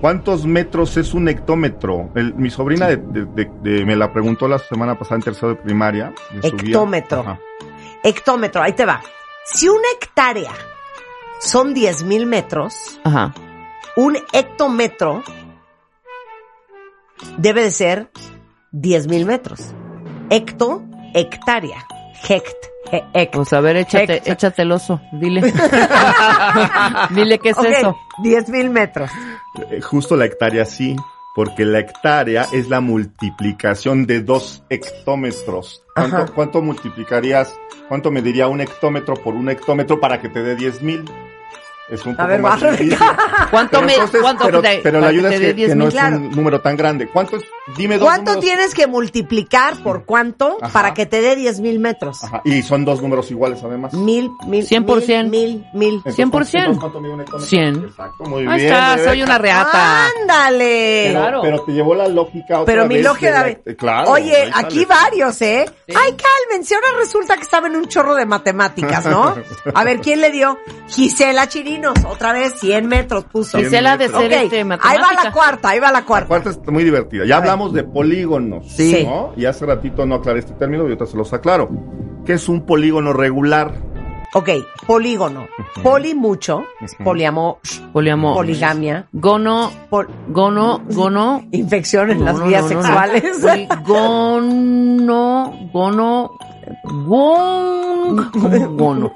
¿Cuántos 0.00 0.44
metros 0.44 0.96
es 0.98 1.14
un 1.14 1.28
hectómetro? 1.28 2.10
El- 2.14 2.34
mi 2.34 2.50
sobrina 2.50 2.88
de, 2.88 2.96
de- 2.98 3.24
de- 3.24 3.50
de- 3.62 3.84
me 3.86 3.96
la 3.96 4.12
preguntó 4.12 4.46
la 4.48 4.58
semana 4.58 4.98
pasada 4.98 5.16
en 5.16 5.22
tercero 5.22 5.48
de 5.50 5.54
primaria. 5.56 6.12
Hectómetro. 6.42 7.38
Hectómetro, 8.02 8.60
ahí 8.62 8.72
te 8.74 8.84
va. 8.84 9.00
Si 9.46 9.68
una 9.68 9.86
hectárea 9.96 10.52
son 11.40 11.72
10 11.72 12.02
mil 12.04 12.26
metros, 12.26 13.00
Ajá. 13.04 13.32
un 13.96 14.18
hectómetro 14.32 15.22
debe 17.38 17.62
de 17.62 17.70
ser 17.70 18.10
10 18.76 19.06
mil 19.08 19.24
metros. 19.24 19.60
Hecto, 20.30 20.82
hectárea. 21.14 21.86
Hect, 22.28 22.56
he- 22.90 23.04
hect. 23.14 23.34
Pues 23.34 23.52
a 23.52 23.60
ver, 23.60 23.76
échate, 23.76 24.22
échate 24.24 24.62
el 24.62 24.72
oso. 24.72 25.00
Dile. 25.12 25.40
Dile 27.10 27.38
qué 27.38 27.50
es 27.50 27.58
Ok, 27.58 27.64
eso. 27.66 27.96
10 28.22 28.48
mil 28.48 28.70
metros. 28.70 29.10
Eh, 29.70 29.80
Justo 29.80 30.16
la 30.16 30.24
hectárea 30.24 30.64
sí, 30.64 30.96
porque 31.34 31.64
la 31.64 31.80
hectárea 31.80 32.46
es 32.52 32.68
la 32.68 32.80
multiplicación 32.80 34.06
de 34.06 34.20
dos 34.22 34.64
hectómetros. 34.70 35.82
¿Cuánto, 35.94 36.32
cuánto 36.34 36.62
multiplicarías, 36.62 37.54
cuánto 37.88 38.10
mediría 38.10 38.48
un 38.48 38.60
hectómetro 38.60 39.14
por 39.14 39.34
un 39.34 39.48
hectómetro 39.50 40.00
para 40.00 40.20
que 40.20 40.28
te 40.28 40.42
dé 40.42 40.56
10 40.56 40.82
mil? 40.82 41.04
Es 41.90 42.04
un 42.06 42.14
A 42.14 42.16
poco 42.16 42.28
ver, 42.28 42.40
más 42.40 42.60
difícil. 42.62 42.96
¿Cuánto 43.50 43.72
Pero 43.76 43.86
me, 43.86 43.92
entonces- 43.92 44.22
cuánto 44.22 44.44
pero, 44.46 44.62
te- 44.62 44.80
pero 44.82 45.00
la 45.00 45.08
ayuda 45.08 45.34
es 45.34 45.40
que, 45.40 45.52
10 45.54 45.68
que 45.68 45.74
no 45.76 45.84
mil? 45.84 45.88
es 45.88 45.94
Claro. 46.00 46.16
un 46.16 46.30
número 46.30 46.60
tan 46.62 46.76
grande. 46.76 47.06
¿Cuántos? 47.08 47.42
Dime 47.76 47.96
dos 47.98 48.06
¿Cuánto 48.06 48.32
números. 48.34 48.44
tienes 48.44 48.74
que 48.74 48.86
multiplicar 48.86 49.82
por 49.82 50.04
cuánto 50.04 50.58
Ajá. 50.60 50.72
para 50.72 50.94
que 50.94 51.06
te 51.06 51.20
dé 51.22 51.34
10 51.34 51.60
mil 51.60 51.78
metros? 51.78 52.22
Ajá, 52.22 52.42
Y 52.44 52.62
son 52.62 52.84
dos 52.84 53.00
números 53.00 53.30
iguales 53.30 53.60
además. 53.64 53.94
Mil, 53.94 54.30
mil, 54.46 54.66
100%. 54.66 55.30
mil, 55.30 55.30
mil, 55.30 55.66
mil. 55.72 55.94
Entonces, 56.04 56.16
100%. 56.16 56.64
¿cuánto- 56.64 56.80
¿Cuánto 56.80 57.00
mide 57.00 57.12
un 57.14 57.20
hectómetro? 57.22 57.48
100. 57.48 57.84
Exacto, 57.84 58.24
muy 58.24 58.46
Ahí 58.46 58.60
bien. 58.60 58.72
está, 58.74 58.98
soy 59.02 59.22
una 59.22 59.38
reata. 59.38 60.06
¡Ándale! 60.20 61.04
Pero, 61.08 61.20
Claro. 61.20 61.40
pero 61.42 61.62
te 61.64 61.72
llevó 61.72 61.94
la 61.94 62.08
lógica 62.08 62.60
otra 62.60 62.64
Pero 62.66 62.86
mi 62.86 62.96
vez 62.96 63.04
lógica 63.04 63.42
de 63.44 63.50
la- 63.64 63.70
eh, 63.72 63.76
Claro. 63.76 64.10
Oye, 64.10 64.50
aquí 64.52 64.82
sale. 64.82 64.86
varios, 64.86 65.40
¿eh? 65.42 65.64
Ay, 65.88 66.14
cálmense, 66.16 66.74
ahora 66.74 66.88
resulta 66.98 67.36
que 67.36 67.42
estaba 67.42 67.66
en 67.68 67.76
un 67.76 67.86
chorro 67.88 68.14
de 68.14 68.26
matemáticas, 68.26 69.06
¿no? 69.06 69.34
A 69.74 69.84
ver, 69.84 70.00
¿quién 70.00 70.20
le 70.20 70.30
dio? 70.30 70.58
Gisela 70.88 71.48
Chirinos, 71.48 71.94
otra 72.08 72.32
vez 72.34 72.54
100 72.60 72.86
metros 72.86 73.24
puso. 73.24 73.58
Gisela 73.58 73.96
de 73.96 74.08
ser 74.08 74.16
Ok, 74.16 74.22
este 74.22 74.56
ahí 74.58 74.62
va 74.62 74.76
matemática. 74.76 75.24
la 75.24 75.32
cuarta, 75.32 75.68
ahí 75.70 75.78
va 75.80 75.86
la 75.90 76.00
La 76.00 76.04
cuarta. 76.06 76.28
cuarta 76.28 76.50
es 76.50 76.58
muy 76.66 76.84
divertida. 76.84 77.24
Ya 77.24 77.36
hablamos 77.38 77.53
de 77.72 77.84
polígonos. 77.84 78.66
Sí. 78.68 79.04
¿no? 79.06 79.30
Y 79.36 79.44
hace 79.46 79.64
ratito 79.66 80.04
no 80.06 80.16
aclaré 80.16 80.40
este 80.40 80.54
término 80.54 80.82
y 80.82 80.86
ahorita 80.86 81.06
se 81.06 81.16
los 81.16 81.32
aclaro. 81.32 81.70
¿Qué 82.26 82.34
es 82.34 82.48
un 82.48 82.62
polígono 82.66 83.12
regular? 83.12 83.74
Ok, 84.36 84.48
polígono. 84.88 85.46
Poli 85.82 86.12
mucho, 86.14 86.64
poliamor, 87.04 87.58
Poliamor. 87.92 88.34
poligamia, 88.34 89.06
Gono, 89.12 89.70
pol- 89.88 90.08
gono, 90.28 90.80
gono. 90.90 91.44
infección 91.52 92.10
en 92.10 92.24
las 92.24 92.34
No, 92.34 92.40
no, 92.40 92.46
vías 92.48 92.62
no, 92.64 92.68
no, 92.70 92.74
no. 92.74 92.82
sexuales. 92.82 93.46
Gono, 93.86 95.52
gono, 95.72 96.30
gon, 96.82 98.30
¿cómo 98.32 98.68
gono? 98.76 99.12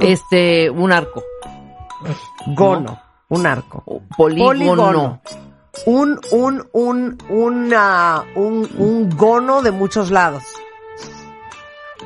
Este, 0.00 0.68
un 0.70 0.90
arco. 0.92 1.22
Gono, 2.56 2.98
un 3.28 3.46
arco. 3.46 3.84
Polígono. 4.16 4.48
Polígono. 4.48 5.20
Un, 5.86 6.20
un, 6.30 6.66
un, 6.72 7.18
una, 7.28 8.24
un, 8.34 8.68
un 8.78 9.10
gono 9.16 9.62
de 9.62 9.70
muchos 9.70 10.10
lados. 10.10 10.44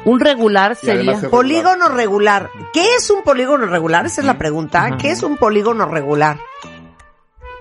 Un 0.04 0.18
regular 0.20 0.74
sería. 0.76 1.12
es- 1.12 1.24
Polígono 1.30 1.88
regular. 1.88 2.50
¿Qué 2.72 2.94
es 2.96 3.08
un 3.10 3.22
polígono 3.22 3.66
regular? 3.66 4.06
Esa 4.06 4.20
es 4.20 4.26
la 4.26 4.38
pregunta. 4.38 4.96
¿Qué 4.96 5.10
es 5.10 5.22
un 5.22 5.36
polígono 5.36 5.86
regular? 5.86 6.38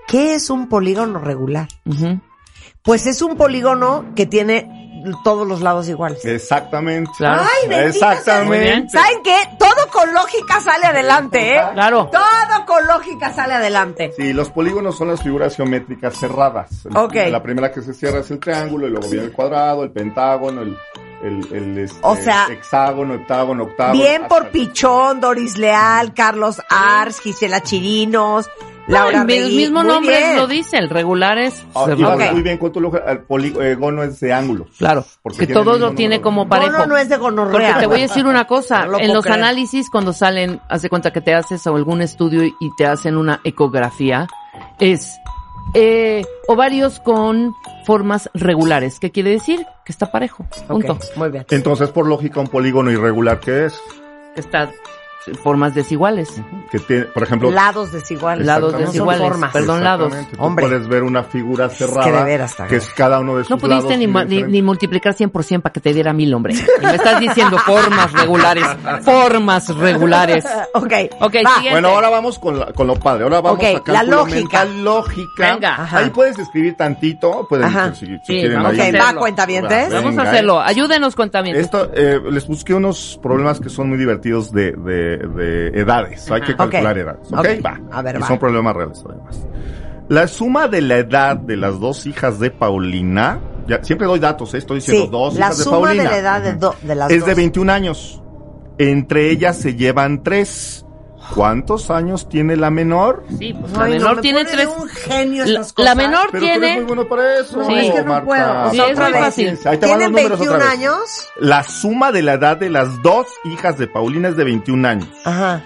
¿Qué 0.08 0.34
es 0.34 0.50
un 0.50 0.68
polígono 0.68 1.18
regular? 1.20 1.68
Pues 2.82 3.06
es 3.06 3.22
un 3.22 3.36
polígono 3.36 4.06
que 4.16 4.26
tiene 4.26 4.81
todos 5.24 5.46
los 5.46 5.60
lados 5.60 5.88
iguales. 5.88 6.24
Exactamente. 6.24 7.10
Claro. 7.18 7.42
Ay. 7.68 7.86
Exactamente. 7.86 8.88
¿Saben 8.90 9.22
qué? 9.22 9.36
Todo 9.58 9.88
con 9.92 10.12
lógica 10.14 10.60
sale 10.60 10.86
adelante, 10.86 11.56
¿eh? 11.56 11.60
Claro. 11.74 12.08
Todo 12.12 12.66
con 12.66 12.86
lógica 12.86 13.32
sale 13.32 13.54
adelante. 13.54 14.12
Sí, 14.16 14.32
los 14.32 14.50
polígonos 14.50 14.96
son 14.96 15.08
las 15.08 15.22
figuras 15.22 15.56
geométricas 15.56 16.16
cerradas. 16.18 16.84
El- 16.86 16.96
Ok. 16.96 17.14
La 17.30 17.42
primera 17.42 17.70
que 17.72 17.82
se 17.82 17.92
cierra 17.94 18.20
es 18.20 18.30
el 18.30 18.38
triángulo, 18.38 18.86
y 18.86 18.90
luego 18.90 19.08
viene 19.08 19.26
el 19.26 19.32
cuadrado, 19.32 19.82
el 19.84 19.90
pentágono, 19.90 20.62
el, 20.62 20.76
el, 21.22 21.46
el, 21.52 21.78
este, 21.78 21.98
O 22.02 22.16
sea, 22.16 22.46
hexágono, 22.50 23.14
heptágono, 23.14 23.64
octágono. 23.64 23.98
Bien 24.02 24.22
por 24.28 24.48
Pichón, 24.50 25.20
Doris 25.20 25.56
Leal, 25.58 26.14
Carlos 26.14 26.60
Ars, 26.68 27.20
Gisela 27.20 27.62
Chirinos, 27.62 28.48
Laura 28.88 29.20
el 29.20 29.26
Begui, 29.26 29.56
mismo 29.56 29.80
muy 29.84 29.88
nombre 29.92 30.16
bien. 30.18 30.36
lo 30.36 30.46
dice, 30.48 30.76
el 30.76 30.90
regular 30.90 31.38
es 31.38 31.64
Ah, 31.74 31.84
se 31.86 31.92
y 31.92 32.02
vas 32.02 32.12
regula. 32.18 32.32
muy 32.32 32.42
bien 32.42 32.58
tu 32.58 32.80
lógica, 32.80 33.04
el 33.12 33.20
polígono 33.20 34.02
es 34.02 34.18
de 34.18 34.32
ángulos. 34.32 34.68
Claro, 34.76 35.04
Porque 35.22 35.38
que 35.38 35.44
el 35.44 35.52
todo 35.52 35.78
lo 35.78 35.92
tiene 35.92 36.20
como 36.20 36.48
parejo. 36.48 36.72
No, 36.72 36.78
no, 36.80 36.86
no 36.86 36.96
es 36.96 37.08
de 37.08 37.16
gonorrea. 37.16 37.52
Porque 37.74 37.80
te 37.80 37.86
voy 37.86 37.98
a 37.98 38.02
decir 38.02 38.26
una 38.26 38.46
cosa, 38.48 38.84
No 38.86 38.92
lo 38.92 38.98
en 39.00 39.14
los 39.14 39.24
creer. 39.24 39.38
análisis 39.38 39.88
cuando 39.88 40.12
salen, 40.12 40.60
haz 40.68 40.82
de 40.82 40.88
cuenta 40.88 41.12
que 41.12 41.20
te 41.20 41.32
haces 41.32 41.64
o 41.68 41.76
algún 41.76 42.02
estudio 42.02 42.42
y 42.44 42.74
te 42.76 42.84
hacen 42.86 43.16
una 43.16 43.40
ecografía, 43.44 44.26
es 44.80 45.16
eh, 45.74 46.24
ovarios 46.48 47.00
con 47.00 47.54
formas 47.84 48.30
regulares. 48.34 48.98
¿Qué 49.00 49.10
quiere 49.10 49.30
decir? 49.30 49.66
Que 49.84 49.92
está 49.92 50.10
parejo. 50.10 50.46
Punto. 50.68 50.98
Muy 51.16 51.30
bien. 51.30 51.46
Entonces, 51.50 51.90
por 51.90 52.06
lógica, 52.06 52.40
un 52.40 52.48
polígono 52.48 52.90
irregular, 52.90 53.40
¿qué 53.40 53.66
es? 53.66 53.80
Que 54.34 54.40
está 54.40 54.70
formas 55.42 55.74
desiguales. 55.74 56.28
Que 56.70 56.78
tiene, 56.78 57.04
por 57.04 57.22
ejemplo, 57.22 57.50
Lados 57.50 57.92
desiguales. 57.92 58.46
Lados 58.46 58.72
no 58.72 58.78
son 58.78 58.86
desiguales, 58.86 59.22
formas. 59.28 59.52
perdón, 59.52 59.84
lados. 59.84 60.12
Tú 60.30 60.36
Hombre. 60.38 60.66
puedes 60.66 60.88
ver 60.88 61.02
una 61.02 61.22
figura 61.22 61.68
cerrada, 61.68 62.24
veras 62.24 62.50
está 62.52 62.66
que 62.66 62.76
es 62.76 62.88
cada 62.90 63.20
uno 63.20 63.36
de 63.36 63.42
sus 63.44 63.50
No 63.50 63.58
pudiste 63.58 63.96
lados 63.96 64.26
ni, 64.28 64.36
ni, 64.36 64.42
ni 64.44 64.62
multiplicar 64.62 65.14
100 65.14 65.30
por 65.30 65.44
100 65.44 65.60
para 65.62 65.72
que 65.72 65.80
te 65.80 65.92
diera 65.92 66.12
mil, 66.12 66.32
hombre. 66.34 66.54
Y 66.54 66.84
me 66.86 66.94
estás 66.94 67.20
diciendo 67.20 67.58
formas 67.58 68.12
regulares. 68.12 68.64
Formas 69.02 69.68
regulares. 69.76 70.44
Ok. 70.74 70.92
Ok, 71.20 71.34
va. 71.44 71.54
siguiente. 71.56 71.70
Bueno, 71.72 71.88
ahora 71.88 72.08
vamos 72.08 72.38
con, 72.38 72.58
la- 72.58 72.72
con 72.72 72.86
lo 72.86 72.94
padre. 72.96 73.24
Ahora 73.24 73.40
vamos 73.40 73.58
Ok, 73.58 73.88
a 73.88 73.92
la 73.92 74.02
lógica. 74.02 74.64
mental, 74.64 74.84
lógica. 74.84 75.52
Venga. 75.54 75.74
Ajá. 75.82 75.98
Ahí 75.98 76.10
puedes 76.10 76.38
escribir 76.38 76.76
tantito, 76.76 77.46
pueden 77.48 77.66
Ajá. 77.66 77.94
si, 77.94 78.06
si 78.06 78.12
Sí, 78.18 78.18
quieren 78.40 78.62
vamos 78.62 78.78
ahí. 78.78 78.96
a 78.96 79.04
va, 79.12 79.18
cuentavientes. 79.18 79.90
Va. 79.92 79.96
Vamos 79.96 80.14
a 80.14 80.16
Venga, 80.18 80.30
hacerlo. 80.30 80.60
Ayúdenos 80.60 81.14
con 81.14 81.30
también. 81.30 81.56
Esto, 81.56 81.90
eh, 81.94 82.20
les 82.30 82.46
busqué 82.46 82.74
unos 82.74 83.18
problemas 83.22 83.60
que 83.60 83.68
son 83.68 83.88
muy 83.90 83.98
divertidos 83.98 84.50
de, 84.50 84.72
de, 84.72 85.11
de 85.18 85.68
edades. 85.68 86.30
Hay 86.30 86.40
que 86.42 86.56
calcular 86.56 86.96
edades. 86.98 87.32
¿Ok? 87.32 87.46
Va. 87.64 87.80
A 87.90 88.02
ver, 88.02 88.16
y 88.16 88.18
va. 88.20 88.26
son 88.28 88.38
problemas 88.38 88.74
reales, 88.76 89.02
además. 89.08 89.46
La 90.08 90.26
suma 90.28 90.68
de 90.68 90.82
la 90.82 90.96
edad 90.98 91.36
de 91.36 91.56
las 91.56 91.78
dos 91.80 92.06
hijas 92.06 92.38
de 92.38 92.50
Paulina, 92.50 93.40
ya, 93.66 93.82
siempre 93.84 94.06
doy 94.06 94.18
datos, 94.18 94.52
¿eh? 94.54 94.58
estoy 94.58 94.76
diciendo 94.78 95.04
Sí, 95.04 95.10
dos 95.10 95.34
la 95.34 95.46
hijas 95.46 95.58
de 95.58 95.64
suma 95.64 95.80
Paulina. 95.80 96.02
de 96.04 96.08
la 96.10 96.18
edad 96.18 96.42
de, 96.42 96.52
do- 96.54 96.74
de 96.82 96.94
las 96.94 97.10
es 97.10 97.20
dos. 97.20 97.28
de 97.28 97.34
21 97.34 97.72
años. 97.72 98.22
Entre 98.78 99.30
ellas 99.30 99.56
se 99.56 99.74
llevan 99.76 100.22
tres. 100.22 100.84
¿Cuántos 101.34 101.90
años 101.90 102.28
tiene 102.28 102.56
la 102.56 102.70
menor? 102.70 103.24
Sí, 103.38 103.54
pues 103.58 103.72
la 103.72 103.84
Ay, 103.84 103.92
no, 103.92 103.98
menor 103.98 104.16
me 104.16 104.22
tiene 104.22 104.44
tres. 104.44 104.68
un 104.78 104.88
genio 104.88 105.44
La, 105.46 105.58
cosas. 105.60 105.74
la 105.76 105.94
menor 105.94 106.28
Pero 106.30 106.44
tú 106.44 106.50
eres 106.50 106.60
tiene. 106.60 106.76
muy 106.76 106.84
bueno 106.84 107.08
para 107.08 107.38
eso. 107.40 107.56
No, 107.58 107.64
Sí. 107.66 107.74
es 107.78 107.94
que 107.94 108.00
no 108.02 108.06
Marta. 108.08 108.26
puedo. 108.26 108.62
O 108.66 108.70
Sí, 108.70 108.76
sea, 108.76 108.86
es 108.86 108.92
otra 108.92 109.04
muy 109.04 109.12
vez. 109.12 109.22
fácil. 109.24 109.48
Ahí 109.48 109.56
te 109.56 109.66
van 109.66 109.72
los 109.72 109.80
¿Tienen 109.80 110.12
números 110.12 110.40
otra 110.40 110.52
21 110.52 110.58
vez. 110.58 110.68
años? 110.68 111.28
La 111.36 111.62
suma 111.64 112.12
de 112.12 112.22
la 112.22 112.32
edad 112.34 112.56
de 112.56 112.70
las 112.70 113.02
dos 113.02 113.26
hijas 113.44 113.78
de 113.78 113.86
Paulina 113.88 114.28
es 114.28 114.36
de 114.36 114.44
21 114.44 114.84
años. 114.86 115.08
Ajá. 115.24 115.62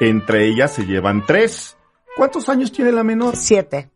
Entre 0.00 0.46
ellas 0.48 0.72
se 0.72 0.86
llevan 0.86 1.24
tres. 1.26 1.76
¿Cuántos 2.16 2.48
años 2.48 2.72
tiene 2.72 2.90
la 2.92 3.04
menor? 3.04 3.36
Siete. 3.36 3.90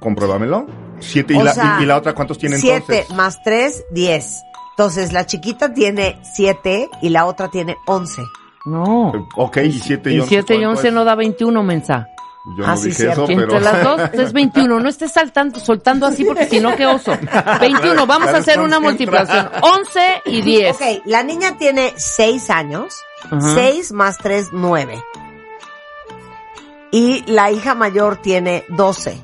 Compruébamelo. 0.00 0.66
Siete. 1.00 1.34
¿Y, 1.34 1.36
O 1.38 1.42
la, 1.44 1.52
sea, 1.54 1.76
y, 1.80 1.84
y 1.84 1.86
la 1.86 1.96
otra 1.96 2.14
cuántos 2.14 2.38
tiene 2.38 2.58
Siete 2.58 2.76
entonces? 3.00 3.10
más 3.16 3.42
tres, 3.42 3.84
diez. 3.90 4.42
Entonces, 4.70 5.12
la 5.12 5.24
chiquita 5.24 5.72
tiene 5.72 6.20
siete 6.34 6.88
y 7.00 7.08
la 7.08 7.24
otra 7.26 7.48
tiene 7.48 7.76
once. 7.86 8.22
No. 8.66 9.26
Ok, 9.36 9.56
y 9.58 9.72
siete 9.72 10.10
y 10.12 10.16
Y 10.16 10.20
once. 10.20 10.28
7 10.28 10.54
y 10.54 10.58
¿cuánto 10.58 10.70
11 10.78 10.88
es? 10.88 10.94
no 10.94 11.04
da 11.04 11.14
21, 11.14 11.62
mensa. 11.62 12.08
Yo 12.56 12.64
Ah, 12.64 12.70
no 12.70 12.76
sí, 12.76 12.88
dije 12.90 13.02
cierto. 13.02 13.24
eso, 13.24 13.32
Y 13.32 13.36
pero... 13.36 13.56
entre 13.56 13.60
las 13.60 13.82
dos 13.84 14.00
es 14.12 14.32
21. 14.32 14.78
No 14.80 14.88
estés 14.88 15.12
saltando, 15.12 15.58
soltando 15.58 16.06
así 16.06 16.24
porque 16.24 16.46
si 16.46 16.60
no, 16.60 16.76
qué 16.76 16.86
oso. 16.86 17.12
21. 17.60 18.06
Vamos 18.06 18.28
a 18.28 18.36
hacer 18.38 18.60
una 18.60 18.78
multiplicación. 18.78 19.48
11 19.62 20.22
y 20.26 20.42
10. 20.42 20.76
Ok, 20.76 20.82
la 21.06 21.22
niña 21.22 21.56
tiene 21.58 21.92
seis 21.96 22.50
años. 22.50 22.94
Ajá. 23.30 23.40
Seis 23.54 23.90
más 23.92 24.18
tres, 24.18 24.50
nueve. 24.52 25.02
Y 26.92 27.24
la 27.26 27.50
hija 27.50 27.74
mayor 27.74 28.16
tiene 28.18 28.64
doce. 28.68 29.22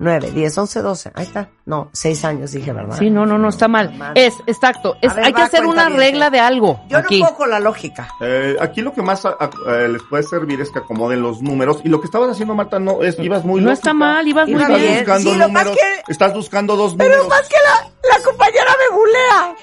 Nueve, 0.00 0.30
diez, 0.32 0.56
once, 0.56 0.80
doce. 0.80 1.10
Ahí 1.14 1.24
está. 1.24 1.48
No, 1.66 1.90
seis 1.92 2.24
años 2.24 2.52
dije, 2.52 2.72
¿verdad? 2.72 2.96
Sí, 2.98 3.10
no, 3.10 3.26
no, 3.26 3.36
no, 3.36 3.48
está 3.48 3.66
mal. 3.66 4.12
Es, 4.14 4.34
exacto. 4.46 4.96
Es, 5.02 5.12
ver, 5.14 5.24
hay 5.24 5.32
que 5.32 5.40
va, 5.40 5.46
hacer 5.46 5.66
una 5.66 5.88
regla 5.88 6.30
de 6.30 6.38
algo. 6.38 6.80
Yo 6.88 6.98
aquí. 6.98 7.20
no 7.20 7.34
con 7.34 7.50
la 7.50 7.58
lógica. 7.58 8.08
Eh, 8.20 8.56
aquí 8.60 8.80
lo 8.80 8.92
que 8.92 9.02
más 9.02 9.24
a- 9.26 9.36
a- 9.40 9.50
eh, 9.74 9.88
les 9.88 10.02
puede 10.04 10.22
servir 10.22 10.60
es 10.60 10.70
que 10.70 10.78
acomoden 10.78 11.20
los 11.20 11.42
números. 11.42 11.80
Y 11.82 11.88
lo 11.88 12.00
que 12.00 12.06
estabas 12.06 12.30
haciendo, 12.30 12.54
Marta, 12.54 12.78
no 12.78 13.02
es, 13.02 13.18
ibas 13.18 13.44
muy 13.44 13.60
No 13.60 13.70
lógica. 13.70 13.72
está 13.90 13.92
mal, 13.94 14.28
ibas 14.28 14.46
muy 14.48 14.54
Estás 14.62 14.68
bien. 14.68 14.82
bien. 14.82 14.98
buscando 15.00 15.30
Sí, 15.32 15.36
lo 15.36 15.48
más 15.48 15.64
números. 15.64 15.76
que- 16.06 16.12
Estás 16.12 16.32
buscando 16.34 16.76
dos 16.76 16.94
Pero 16.96 17.08
números. 17.16 17.28
más 17.28 17.48
que 17.48 17.56
la, 17.56 18.16
la 18.16 18.24
compañera 18.24 18.70
me 18.90 18.96
bulea. 18.96 19.56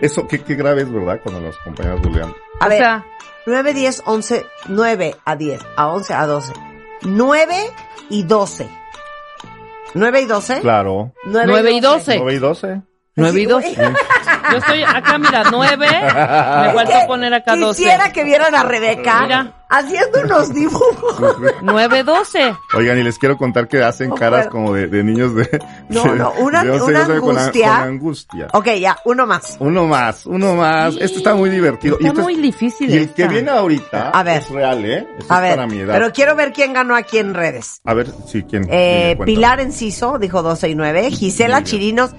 Eso, 0.00 0.28
qué, 0.28 0.40
qué 0.42 0.54
grave 0.54 0.82
es, 0.82 0.92
¿verdad? 0.92 1.18
Cuando 1.22 1.40
las 1.40 1.56
compañeras 1.58 2.00
bulean. 2.00 2.32
A 2.60 2.66
o 2.66 2.68
ver, 2.68 2.78
sea, 2.78 3.04
9, 3.46 3.74
10, 3.74 4.02
11, 4.06 4.46
9 4.68 5.16
a 5.24 5.34
10, 5.36 5.60
a 5.76 5.88
11, 5.88 6.14
a 6.14 6.26
12. 6.26 6.52
9 7.02 7.56
y 8.10 8.22
12. 8.22 8.68
9 9.94 10.20
y 10.22 10.26
12. 10.26 10.60
Claro. 10.60 11.12
9 11.26 11.72
y 11.72 11.80
12. 11.80 12.18
9 12.18 12.34
y 12.34 12.38
12. 12.38 12.82
9 13.16 13.40
y 13.40 13.46
12. 13.46 13.74
Yo 14.50 14.56
estoy 14.58 14.82
acá, 14.82 15.18
mira, 15.18 15.44
9. 15.50 15.86
Me 15.88 16.72
falta 16.74 17.06
poner 17.06 17.32
acá 17.34 17.56
12. 17.56 17.76
Quisiera 17.82 18.12
que 18.12 18.24
vieran 18.24 18.54
a 18.54 18.62
Rebeca 18.64 19.20
Mira. 19.22 19.52
haciendo 19.68 20.20
unos 20.24 20.52
dibujos. 20.52 21.36
9, 21.62 22.02
12. 22.02 22.54
Oigan, 22.74 22.98
y 22.98 23.02
les 23.04 23.18
quiero 23.18 23.36
contar 23.38 23.68
que 23.68 23.82
hacen 23.82 24.10
No 24.10 24.16
caras 24.16 24.48
como 24.48 24.72
de, 24.74 24.88
de 24.88 25.02
niños 25.04 25.34
de... 25.34 25.48
No, 25.88 26.04
no, 26.14 26.32
una- 26.38 26.64
de 26.64 26.72
11 26.72 26.84
una 26.84 27.04
años 27.04 27.20
con 27.20 27.36
a- 27.38 27.40
angustia. 27.40 27.68
Con, 27.78 27.82
angustia. 27.88 28.46
Ok, 28.52 28.66
ya, 28.80 28.98
uno 29.04 29.26
más. 29.26 29.56
Uno 29.60 29.86
más, 29.86 30.26
uno 30.26 30.54
más. 30.54 30.96
Este 31.00 31.18
está 31.18 31.34
muy 31.34 31.50
divertido. 31.50 31.94
Está 31.96 32.08
esto 32.08 32.20
es- 32.20 32.24
muy 32.24 32.36
difícil 32.36 32.90
Y 32.90 32.96
el 32.96 33.02
esta. 33.04 33.14
que 33.14 33.28
viene 33.28 33.50
ahorita 33.50 34.10
A 34.10 34.22
ver. 34.24 34.38
es 34.42 34.50
real, 34.50 34.84
¿eh? 34.84 35.06
Eso 35.18 35.32
A 35.32 35.36
es 35.36 35.42
ver, 35.42 35.54
para 35.56 35.66
mi 35.68 35.78
edad. 35.78 35.94
pero 35.94 36.12
quiero 36.12 36.34
ver 36.36 36.52
quién 36.52 36.72
ganó 36.72 36.94
aquí 36.96 37.18
en 37.18 37.32
redes. 37.34 37.80
A 37.84 37.94
ver, 37.94 38.08
sí, 38.26 38.42
¿quién? 38.42 38.66
Eh? 38.70 39.16
Pilar 39.24 39.60
Enciso 39.60 40.18
dijo 40.18 40.42
12 40.42 40.68
y 40.68 40.74
9. 40.74 41.10
Gisela. 41.12 41.62
Chirinos. 41.62 42.10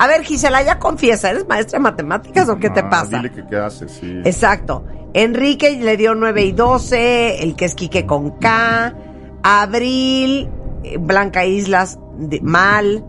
A 0.00 0.06
ver, 0.06 0.22
Gisela, 0.24 0.62
ya 0.62 0.78
confiesa, 0.78 1.30
¿eres 1.30 1.46
maestra 1.46 1.78
de 1.78 1.82
matemáticas 1.82 2.48
o 2.48 2.56
qué 2.58 2.70
te 2.70 2.80
Ah, 2.80 2.88
pasa? 2.90 3.18
Dile 3.18 3.30
que 3.32 3.44
qué 3.46 3.56
hace, 3.56 3.88
sí. 3.88 4.20
Exacto. 4.24 4.84
Enrique 5.12 5.78
le 5.80 5.96
dio 5.96 6.14
9 6.14 6.42
y 6.44 6.52
12, 6.52 7.42
el 7.42 7.54
que 7.54 7.66
es 7.66 7.74
Quique 7.74 8.06
con 8.06 8.30
K. 8.38 8.94
Abril, 9.42 10.48
eh, 10.84 10.96
Blanca 10.98 11.44
Islas, 11.44 11.98
de- 12.18 12.40
mal. 12.40 13.04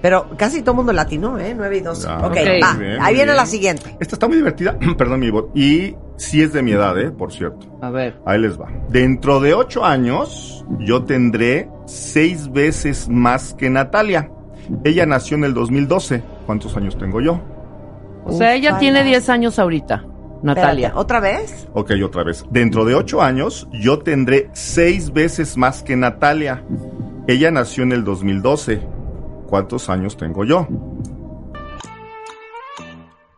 Pero 0.00 0.28
casi 0.36 0.60
todo 0.62 0.72
el 0.72 0.76
mundo 0.76 0.92
latino, 0.92 1.38
¿eh? 1.38 1.54
9 1.56 1.78
y 1.78 1.80
12. 1.80 2.06
Ya, 2.06 2.18
ok, 2.18 2.26
ok. 2.26 2.36
va. 2.62 2.74
Bien, 2.74 2.98
Ahí 3.00 3.14
viene 3.14 3.24
bien. 3.32 3.36
la 3.36 3.46
siguiente. 3.46 3.96
Esta 3.98 4.14
está 4.14 4.28
muy 4.28 4.36
divertida, 4.36 4.76
perdón 4.98 5.20
mi 5.20 5.30
voz. 5.30 5.46
Y 5.54 5.96
sí 6.16 6.42
es 6.42 6.52
de 6.52 6.62
mi 6.62 6.72
edad, 6.72 6.96
¿eh? 7.00 7.10
Por 7.10 7.32
cierto. 7.32 7.66
A 7.80 7.90
ver. 7.90 8.20
Ahí 8.24 8.38
les 8.40 8.60
va. 8.60 8.68
Dentro 8.88 9.40
de 9.40 9.54
ocho 9.54 9.84
años, 9.84 10.64
yo 10.78 11.04
tendré 11.04 11.68
seis 11.86 12.50
veces 12.52 13.08
más 13.08 13.54
que 13.54 13.70
Natalia. 13.70 14.30
Ella 14.84 15.06
nació 15.06 15.36
en 15.36 15.44
el 15.44 15.54
2012. 15.54 16.22
¿Cuántos 16.46 16.76
años 16.76 16.96
tengo 16.98 17.20
yo? 17.20 17.40
O 18.24 18.32
sea, 18.32 18.54
ella 18.54 18.70
Ufala. 18.70 18.80
tiene 18.80 19.04
10 19.04 19.28
años 19.30 19.58
ahorita, 19.58 20.04
Natalia. 20.42 20.88
Espérate, 20.88 20.98
¿Otra 21.00 21.20
vez? 21.20 21.68
Ok, 21.72 21.92
otra 22.04 22.24
vez. 22.24 22.44
Dentro 22.50 22.84
de 22.84 22.94
ocho 22.94 23.22
años, 23.22 23.68
yo 23.72 24.00
tendré 24.00 24.50
seis 24.52 25.12
veces 25.12 25.56
más 25.56 25.82
que 25.82 25.96
Natalia. 25.96 26.62
Ella 27.26 27.50
nació 27.50 27.84
en 27.84 27.92
el 27.92 28.04
2012. 28.04 28.80
¿Cuántos 29.48 29.88
años 29.88 30.16
tengo 30.16 30.44
yo? 30.44 30.66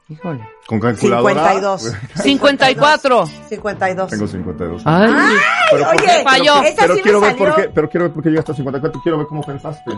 Híjole. 0.08 0.40
¿Con 0.70 0.78
calculadora? 0.78 1.34
52. 1.50 1.92
54. 2.22 3.26
52. 3.48 4.10
Tengo 4.10 4.26
52. 4.28 4.82
Ay. 4.84 5.10
Pero, 5.72 5.84
¿por 5.84 5.94
Oye, 5.96 6.04
qué? 6.06 6.22
falló. 6.22 6.62
esa 6.62 6.82
Pero 6.82 6.94
sí 6.94 7.02
quiero 7.02 7.20
ver 7.20 7.36
por 7.36 7.54
qué, 7.56 7.62
pero 7.74 7.90
quiero 7.90 8.04
ver 8.06 8.14
por 8.14 8.22
qué 8.22 8.30
llegaste 8.30 8.52
a 8.52 8.54
54. 8.54 9.00
Quiero 9.02 9.18
ver 9.18 9.26
cómo 9.26 9.42
pensaste. 9.42 9.90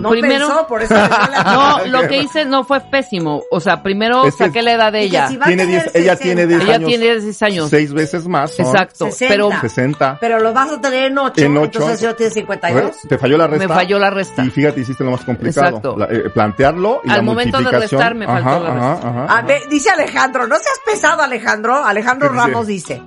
No 0.00 0.08
Primero- 0.10 0.48
pensó, 0.48 0.66
por 0.66 0.82
eso 0.82 0.94
la- 0.94 1.80
No, 1.84 1.86
lo 1.86 2.08
que 2.08 2.18
hice 2.18 2.44
no 2.44 2.64
fue 2.64 2.80
pésimo. 2.80 3.42
O 3.52 3.60
sea, 3.60 3.82
primero 3.84 4.24
Es 4.24 4.34
que- 4.34 4.46
saqué 4.46 4.62
la 4.62 4.72
edad 4.72 4.90
de 4.90 5.02
ella. 5.02 5.28
si 5.28 5.36
a 5.36 5.44
Tiene 5.44 5.62
tener 5.64 5.82
10 5.84 5.94
ella 5.94 6.16
60, 6.16 6.22
tiene 6.24 6.46
10 6.46 6.62
Ella 6.62 6.74
años. 6.74 6.88
tiene 6.88 7.04
16 7.04 7.42
años. 7.42 7.70
Seis 7.70 7.92
veces 7.92 8.26
más. 8.26 8.50
son 8.52 8.66
Exacto. 8.66 9.04
60. 9.04 9.28
Pero 9.34 9.50
60. 9.60 10.18
Pero 10.20 10.40
lo 10.40 10.52
vas 10.52 10.72
a 10.72 10.80
tener 10.80 11.04
en 11.12 11.18
8. 11.18 11.40
En 11.44 11.56
ocho. 11.58 11.78
Entonces 11.78 12.00
yo 12.00 12.16
tiene 12.16 12.32
52. 12.32 12.96
Te 13.08 13.18
falló 13.18 13.36
la 13.38 13.46
resta. 13.46 13.68
me 13.68 13.74
falló 13.74 13.98
la 13.98 14.10
resta. 14.10 14.44
Y 14.44 14.50
fíjate, 14.50 14.80
hiciste 14.80 15.04
lo 15.04 15.10
más 15.12 15.20
complicado. 15.24 15.66
Exacto. 15.68 15.96
La- 15.96 16.06
eh, 16.06 16.30
plantearlo 16.30 17.02
y 17.04 17.10
Al 17.10 17.16
la 17.18 17.22
momento 17.22 17.58
de 17.60 17.70
restar 17.70 18.14
me 18.16 18.26
faltó 18.26 18.48
Ajá, 18.48 18.58
la 18.60 18.68
ajá, 18.70 18.90
resta. 18.94 19.08
ajá, 19.08 19.20
A 19.20 19.24
ajá. 19.38 19.42
ver, 19.46 19.68
dice 19.68 19.90
Alejandro, 19.90 20.05
no 20.46 20.56
seas 20.56 20.80
pesado 20.84 21.22
Alejandro. 21.22 21.84
Alejandro. 21.84 22.28
Ramos 22.28 22.66
dice, 22.66 23.02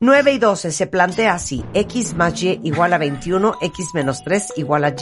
9 0.00 0.32
y 0.32 0.38
12 0.38 0.72
se 0.72 0.86
plantea 0.86 1.34
así, 1.34 1.64
x 1.74 2.14
más 2.14 2.42
y 2.42 2.58
igual 2.64 2.92
a 2.92 2.98
21, 2.98 3.58
x 3.60 3.86
menos 3.94 4.22
3 4.24 4.54
igual 4.56 4.84
a 4.84 4.88
y. 4.88 4.94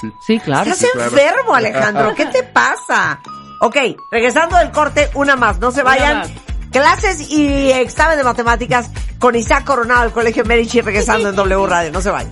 Sí. 0.00 0.12
Sí, 0.26 0.38
claro. 0.40 0.70
Estás 0.70 0.90
claro. 0.92 1.10
enfermo 1.10 1.54
Alejandro, 1.54 2.14
¿qué 2.14 2.26
te 2.26 2.42
pasa? 2.44 3.20
Ok, 3.60 3.76
regresando 4.12 4.56
del 4.56 4.70
corte, 4.70 5.10
una 5.14 5.34
más, 5.34 5.58
no 5.58 5.70
se 5.72 5.82
vayan. 5.82 6.22
Clases 6.70 7.30
y 7.30 7.70
examen 7.72 8.18
de 8.18 8.24
matemáticas 8.24 8.90
con 9.18 9.34
Isaac 9.34 9.64
Coronado 9.64 10.02
del 10.02 10.12
Colegio 10.12 10.44
Medici 10.44 10.80
regresando 10.80 11.30
en 11.30 11.36
W 11.36 11.66
Radio, 11.66 11.90
no 11.90 12.00
se 12.00 12.10
vayan. 12.10 12.30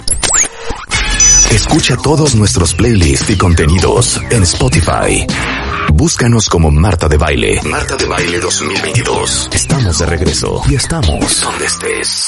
Escucha 1.50 1.96
todos 1.96 2.34
nuestros 2.34 2.74
playlists 2.74 3.30
y 3.30 3.38
contenidos 3.38 4.20
en 4.30 4.42
Spotify. 4.42 5.26
Búscanos 5.96 6.48
como 6.48 6.72
Marta 6.72 7.08
de 7.08 7.16
Baile. 7.16 7.60
Marta 7.70 7.94
de 7.94 8.04
Baile 8.06 8.40
2022. 8.40 9.50
Estamos 9.54 9.96
de 10.00 10.06
regreso 10.06 10.60
y 10.68 10.74
estamos 10.74 11.40
donde 11.40 11.66
estés. 11.66 12.26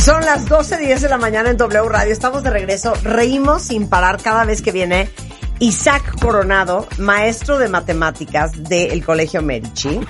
Son 0.00 0.24
las 0.24 0.48
12.10 0.48 1.00
de 1.00 1.08
la 1.10 1.18
mañana 1.18 1.50
en 1.50 1.58
W 1.58 1.88
Radio. 1.90 2.10
Estamos 2.10 2.42
de 2.42 2.48
regreso. 2.48 2.94
Reímos 3.04 3.64
sin 3.64 3.90
parar 3.90 4.16
cada 4.22 4.46
vez 4.46 4.62
que 4.62 4.72
viene 4.72 5.10
Isaac 5.58 6.18
Coronado, 6.22 6.88
maestro 6.98 7.58
de 7.58 7.68
matemáticas 7.68 8.64
del 8.64 9.04
Colegio 9.04 9.42
Medici. 9.42 10.00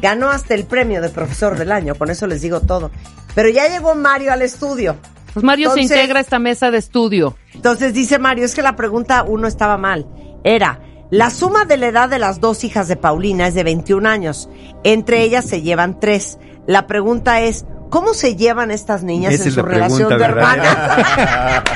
Ganó 0.00 0.30
hasta 0.30 0.54
el 0.54 0.64
premio 0.64 1.02
de 1.02 1.10
profesor 1.10 1.58
del 1.58 1.70
año, 1.70 1.94
con 1.94 2.08
eso 2.10 2.26
les 2.26 2.40
digo 2.40 2.60
todo. 2.62 2.90
Pero 3.34 3.50
ya 3.50 3.68
llegó 3.68 3.94
Mario 3.94 4.32
al 4.32 4.40
estudio. 4.40 4.96
Pues 5.34 5.44
Mario 5.44 5.68
Entonces- 5.68 5.88
se 5.88 5.94
integra 5.96 6.20
a 6.20 6.22
esta 6.22 6.38
mesa 6.38 6.70
de 6.70 6.78
estudio. 6.78 7.36
Entonces 7.52 7.92
dice 7.92 8.18
Mario, 8.18 8.46
es 8.46 8.54
que 8.54 8.62
la 8.62 8.76
pregunta 8.76 9.24
uno 9.24 9.46
estaba 9.46 9.76
mal. 9.76 10.06
Era, 10.42 10.80
la 11.10 11.30
suma 11.30 11.64
de 11.64 11.76
la 11.76 11.88
edad 11.88 12.08
de 12.08 12.18
las 12.18 12.40
dos 12.40 12.64
hijas 12.64 12.88
de 12.88 12.96
Paulina 12.96 13.46
es 13.46 13.54
de 13.54 13.64
21 13.64 14.08
años. 14.08 14.48
Entre 14.84 15.22
ellas 15.22 15.44
se 15.44 15.62
llevan 15.62 16.00
tres. 16.00 16.38
La 16.66 16.86
pregunta 16.86 17.40
es, 17.40 17.64
¿cómo 17.90 18.14
se 18.14 18.36
llevan 18.36 18.70
estas 18.70 19.02
niñas 19.02 19.34
Esa 19.34 19.44
en 19.44 19.48
es 19.48 19.54
su 19.54 19.60
la 19.60 19.68
relación 19.68 20.18
de 20.18 20.24
hermanas? 20.24 20.76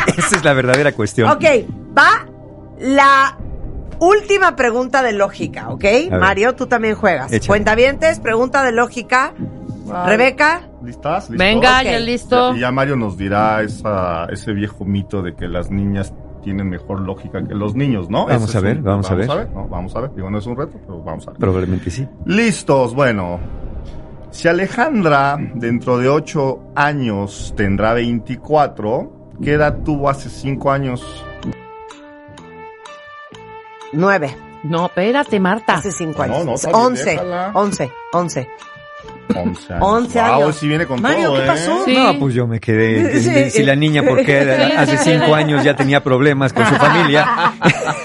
Esa 0.17 0.37
es 0.37 0.45
la 0.45 0.53
verdadera 0.53 0.93
cuestión. 0.93 1.31
Ok, 1.31 1.45
va 1.97 2.27
la 2.79 3.39
última 4.01 4.57
pregunta 4.57 5.03
de 5.03 5.13
lógica, 5.13 5.69
¿ok? 5.69 5.85
Mario, 6.11 6.57
tú 6.57 6.67
también 6.67 6.95
juegas. 6.95 7.33
Échale. 7.33 7.47
Cuentavientes, 7.47 8.19
pregunta 8.21 8.65
de 8.65 8.73
lógica. 8.73 9.35
Rebeca, 10.07 10.71
¿Listas? 10.83 11.29
¿Listos? 11.29 11.37
Venga, 11.37 11.83
ya 11.83 11.99
listo. 11.99 12.55
Y 12.55 12.61
ya 12.61 12.71
Mario 12.71 12.97
nos 12.97 13.19
dirá 13.19 13.63
esa, 13.63 14.27
ese 14.27 14.53
viejo 14.53 14.85
mito 14.85 15.21
de 15.21 15.35
que 15.35 15.47
las 15.47 15.71
niñas 15.71 16.15
tienen 16.43 16.69
mejor 16.69 17.01
lógica 17.01 17.43
que 17.47 17.55
los 17.55 17.75
niños, 17.75 18.09
¿no? 18.11 18.27
Vamos 18.27 18.49
Ese 18.51 18.59
a 18.59 18.61
ver, 18.61 18.79
un- 18.79 18.85
vamos 18.85 19.11
a 19.11 19.15
ver. 19.15 19.29
No, 19.55 19.69
vamos 19.69 19.95
a 19.97 20.01
ver. 20.01 20.15
Digo, 20.15 20.31
no 20.31 20.39
es 20.39 20.47
un 20.47 20.57
reto, 20.57 20.79
pero 20.87 21.03
vamos 21.03 21.27
a 21.29 21.31
ver. 21.33 21.41
Probablemente 21.41 21.91
sí. 21.91 22.07
Listos, 22.27 22.95
bueno. 22.95 23.39
Si 24.31 24.47
Alejandra 24.49 25.37
dentro 25.55 25.99
de 25.99 26.09
8 26.09 26.61
años 26.77 27.53
tendrá 27.57 27.95
24, 27.95 29.33
¿qué 29.43 29.55
edad 29.55 29.79
tuvo 29.85 30.09
hace 30.09 30.29
5 30.29 30.71
años? 30.71 31.05
nueve. 33.93 34.37
No, 34.63 34.87
espérate, 34.87 35.41
Marta. 35.41 35.75
Hace 35.75 35.91
cinco 35.91 36.19
No, 36.27 36.35
años. 36.35 36.47
no, 36.47 36.55
está 36.55 36.69
bien, 36.69 36.81
once, 36.81 37.11
déjala. 37.11 37.53
Once, 39.37 39.73
once. 39.75 39.75
11 39.81 40.21
años. 40.21 40.35
Wow, 40.37 40.43
años. 40.45 40.57
sí 40.57 40.69
viene 40.69 40.87
con 40.87 41.01
Mario, 41.03 41.29
todo, 41.29 41.37
¿qué 41.37 41.43
¿eh? 41.45 41.47
pasó? 41.47 41.85
Sí. 41.85 41.95
No, 41.97 42.19
pues 42.19 42.35
yo 42.35 42.47
me 42.47 42.61
quedé. 42.61 43.21
Sí. 43.21 43.51
Si 43.51 43.63
la 43.63 43.75
niña, 43.77 44.03
porque 44.07 44.41
hace 44.77 44.97
sí, 44.99 45.11
cinco 45.13 45.27
sí. 45.27 45.33
años 45.33 45.65
ya 45.65 45.75
tenía 45.77 46.03
problemas 46.03 46.53
con 46.53 46.67
su 46.67 46.75
familia, 46.77 47.53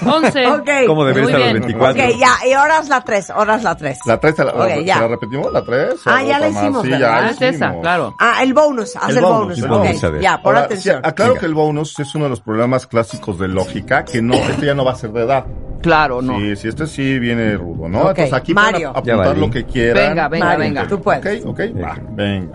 11. 0.04 0.46
Ok. 0.48 0.70
¿cómo 0.86 1.04
debería 1.04 1.22
Muy 1.24 1.32
estar 1.32 1.42
a 1.42 1.52
los 1.52 1.52
bien. 1.52 1.62
24? 1.66 2.02
Ok, 2.04 2.18
ya, 2.18 2.48
y 2.48 2.52
ahora 2.52 2.78
es 2.80 2.88
la 2.88 3.00
tres, 3.02 3.30
ahora 3.30 3.54
es 3.56 3.62
la 3.62 3.76
tres. 3.76 3.98
¿La 4.06 4.18
3 4.20 4.38
la, 4.38 4.44
Ok, 4.46 4.58
la- 4.68 4.80
ya. 4.80 4.94
¿se 4.94 5.00
la 5.00 5.08
repetimos? 5.08 5.52
¿La 5.52 5.62
3? 5.64 5.94
Ah, 6.06 6.22
ya 6.22 6.38
la 6.38 6.48
hicimos, 6.48 6.82
Sí, 6.84 6.90
ya 6.90 7.16
Ah, 7.16 7.30
es 7.30 7.40
esa, 7.42 7.74
claro. 7.80 8.14
Ah, 8.18 8.42
el 8.42 8.52
bonus, 8.54 8.96
haz 8.96 9.10
el, 9.10 9.16
El 9.18 9.22
bonus, 9.22 9.40
bonus. 9.40 9.58
el 9.58 9.68
bonus, 9.68 10.04
a 10.04 10.08
ver. 10.10 10.20
Ya, 10.22 10.36
pon 10.42 10.54
Ahora, 10.54 10.66
atención. 10.66 10.96
sí, 11.02 11.08
aclaro 11.08 11.32
Venga. 11.32 11.40
que 11.40 11.46
el 11.46 11.54
bonus 11.54 11.98
es 11.98 12.14
uno 12.14 12.24
de 12.24 12.30
los 12.30 12.40
problemas 12.40 12.86
clásicos 12.86 13.38
de 13.38 13.48
lógica, 13.48 14.04
que 14.04 14.20
no, 14.22 14.34
este 14.34 14.66
ya 14.66 14.74
no 14.74 14.84
va 14.84 14.92
a 14.92 14.96
ser 14.96 15.10
de 15.12 15.22
edad. 15.22 15.44
Claro, 15.82 16.20
no. 16.22 16.38
Sí, 16.38 16.56
sí, 16.56 16.68
este 16.68 16.86
sí 16.86 17.18
viene 17.18 17.54
rudo, 17.56 17.88
¿no? 17.88 18.00
Entonces 18.10 18.32
aquí 18.32 18.52
Mario. 18.54 18.92
Ya 19.04 19.12
apuntar 19.14 19.38
lo 19.38 19.50
que 19.50 19.64
quieran. 19.64 20.08
Venga, 20.08 20.28
venga, 20.28 20.44
Mario, 20.46 20.58
venga. 20.60 20.88
Tú 20.88 21.00
puedes. 21.00 21.15
Ok, 21.18 21.26
ok, 21.46 21.60
va, 21.82 21.98
venga. 22.12 22.54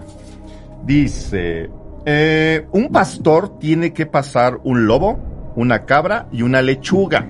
Dice, 0.84 1.70
eh, 2.06 2.66
un 2.72 2.90
pastor 2.90 3.60
tiene 3.60 3.94
que 3.94 4.06
pasar 4.06 4.60
un 4.64 4.88
lobo, 4.88 5.20
una 5.56 5.86
cabra 5.86 6.28
y 6.32 6.42
una 6.42 6.62
lechuga 6.62 7.30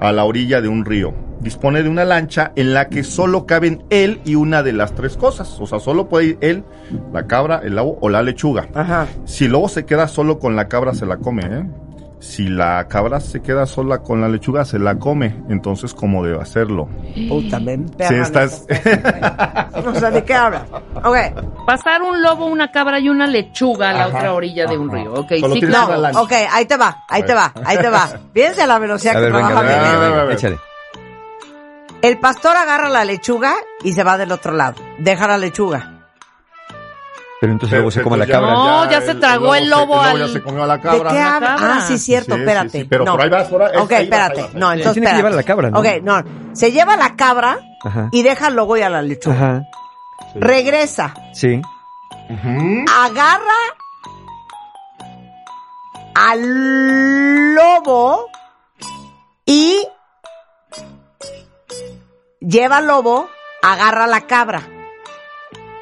a 0.00 0.12
la 0.12 0.24
orilla 0.24 0.60
de 0.60 0.68
un 0.68 0.84
río. 0.84 1.14
Dispone 1.40 1.82
de 1.82 1.88
una 1.88 2.04
lancha 2.04 2.52
en 2.54 2.72
la 2.72 2.88
que 2.88 3.02
solo 3.02 3.46
caben 3.46 3.84
él 3.90 4.20
y 4.24 4.36
una 4.36 4.62
de 4.62 4.72
las 4.72 4.94
tres 4.94 5.16
cosas. 5.16 5.60
O 5.60 5.66
sea, 5.66 5.80
solo 5.80 6.08
puede 6.08 6.26
ir 6.26 6.38
él, 6.40 6.64
la 7.12 7.26
cabra, 7.26 7.60
el 7.64 7.74
lobo 7.74 7.98
o 8.00 8.08
la 8.08 8.22
lechuga. 8.22 8.68
Ajá. 8.74 9.06
Si 9.24 9.46
el 9.46 9.52
lobo 9.52 9.68
se 9.68 9.84
queda 9.84 10.06
solo 10.06 10.38
con 10.38 10.54
la 10.54 10.68
cabra, 10.68 10.94
se 10.94 11.06
la 11.06 11.16
come, 11.16 11.42
¿eh? 11.44 11.64
Si 12.22 12.46
la 12.46 12.86
cabra 12.86 13.18
se 13.18 13.42
queda 13.42 13.66
sola 13.66 13.98
con 13.98 14.20
la 14.20 14.28
lechuga, 14.28 14.64
se 14.64 14.78
la 14.78 14.96
come. 14.96 15.42
Entonces, 15.48 15.92
¿cómo 15.92 16.24
debe 16.24 16.40
hacerlo? 16.40 16.88
Puta, 17.28 17.58
Sí, 17.58 17.68
emperran 17.68 18.22
estás... 18.22 18.64
O 19.84 19.94
sea, 19.96 20.12
¿de 20.12 20.22
qué 20.22 20.32
hablas? 20.32 20.62
Ok. 21.02 21.16
Pasar 21.66 22.00
un 22.00 22.22
lobo, 22.22 22.46
una 22.46 22.70
cabra 22.70 23.00
y 23.00 23.08
una 23.08 23.26
lechuga 23.26 23.90
a 23.90 23.92
la 23.92 24.04
Ajá, 24.04 24.18
otra 24.18 24.34
orilla 24.34 24.66
de 24.66 24.78
un 24.78 24.88
río. 24.88 25.14
Ok, 25.14 25.32
Solo 25.40 25.54
sí, 25.56 25.62
claro. 25.62 25.96
lancha. 26.00 26.22
Ok, 26.22 26.32
ahí 26.48 26.64
te 26.64 26.76
va, 26.76 27.04
ahí 27.08 27.24
te 27.24 27.34
va, 27.34 27.52
ahí 27.64 27.76
te 27.78 27.88
va. 27.88 28.08
Fíjense 28.32 28.68
la 28.68 28.78
velocidad 28.78 29.16
A 29.16 29.18
que 29.18 29.22
ver, 29.24 29.32
venga, 29.32 29.48
trabaja 29.48 29.66
venga, 29.68 30.08
venga, 30.20 30.32
échale. 30.32 30.58
El 32.02 32.18
pastor 32.18 32.56
agarra 32.56 32.88
la 32.88 33.04
lechuga 33.04 33.52
y 33.82 33.94
se 33.94 34.04
va 34.04 34.16
del 34.16 34.30
otro 34.30 34.52
lado. 34.52 34.76
Deja 35.00 35.26
la 35.26 35.38
lechuga. 35.38 35.91
Pero 37.42 37.54
entonces 37.54 37.76
luego 37.76 37.90
se 37.90 38.02
come 38.02 38.16
la 38.18 38.24
Entonces 38.24 38.48
cabra. 38.48 38.54
No, 38.84 38.88
ya 38.88 39.00
se 39.00 39.14
tragó 39.16 39.54
el 39.56 39.68
lobo 39.68 40.00
ya 40.00 40.10
al- 40.12 40.32
se 40.32 40.40
comió 40.42 40.62
a 40.62 40.66
la 40.68 40.76
¿De 40.76 40.82
cabra. 40.82 41.10
qué 41.10 41.16
cabra. 41.16 41.56
Ah, 41.58 41.80
sí, 41.88 41.98
cierto, 41.98 42.36
espérate. 42.36 42.68
sí, 42.68 42.84
pero 42.84 43.04
no. 43.04 43.12
por 43.16 43.22
ahí 43.22 43.28
vas, 43.30 43.48
por 43.48 43.62
ahí- 43.64 43.76
Ok, 43.78 43.90
espérate. 43.90 44.50
No, 44.54 44.70
entonces 44.72 44.92
Tiene 44.92 45.10
que 45.10 45.16
llevar 45.16 45.32
a 45.32 45.34
la 45.34 45.42
cabra, 45.42 45.70
¿no? 45.72 45.80
Ok, 45.80 45.86
no. 46.04 46.22
Se 46.52 46.70
lleva 46.70 46.96
la 46.96 47.16
cabra 47.16 47.58
Ajá. 47.82 48.08
y 48.12 48.22
deja 48.22 48.46
al 48.46 48.54
lobo 48.54 48.76
y 48.76 48.82
a 48.82 48.88
la 48.90 49.02
lechuga. 49.02 49.34
Ajá. 49.34 49.62
Regresa. 50.36 51.14
Sí. 51.32 51.60
Agarra 52.96 53.42
al 56.14 57.54
lobo 57.56 58.26
y 59.44 59.82
lleva 62.38 62.76
al 62.76 62.86
lobo, 62.86 63.28
agarra 63.62 64.06
la 64.06 64.20
cabra. 64.22 64.62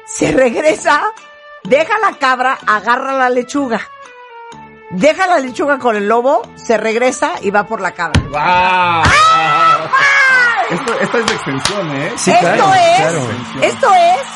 Se 0.07 0.31
regresa, 0.31 1.03
deja 1.71 1.97
la 1.99 2.17
cabra, 2.17 2.57
agarra 2.67 3.13
la 3.13 3.29
lechuga. 3.29 3.79
Deja 4.89 5.25
la 5.25 5.39
lechuga 5.39 5.79
con 5.79 5.95
el 5.95 6.05
lobo, 6.05 6.41
se 6.55 6.75
regresa 6.77 7.35
y 7.41 7.49
va 7.49 7.65
por 7.65 7.79
la 7.79 7.93
cabra. 7.93 8.21
¡Wow! 8.29 9.03
Esto, 10.69 10.99
esta 10.99 11.17
es 11.17 11.25
de 11.25 11.33
extensión, 11.33 11.95
¿eh? 11.95 12.11
Sí, 12.17 12.31
esto 12.31 12.45
claro, 12.45 12.73
es, 12.73 12.97
claro. 12.97 13.29
esto 13.61 13.93
es 13.93 14.27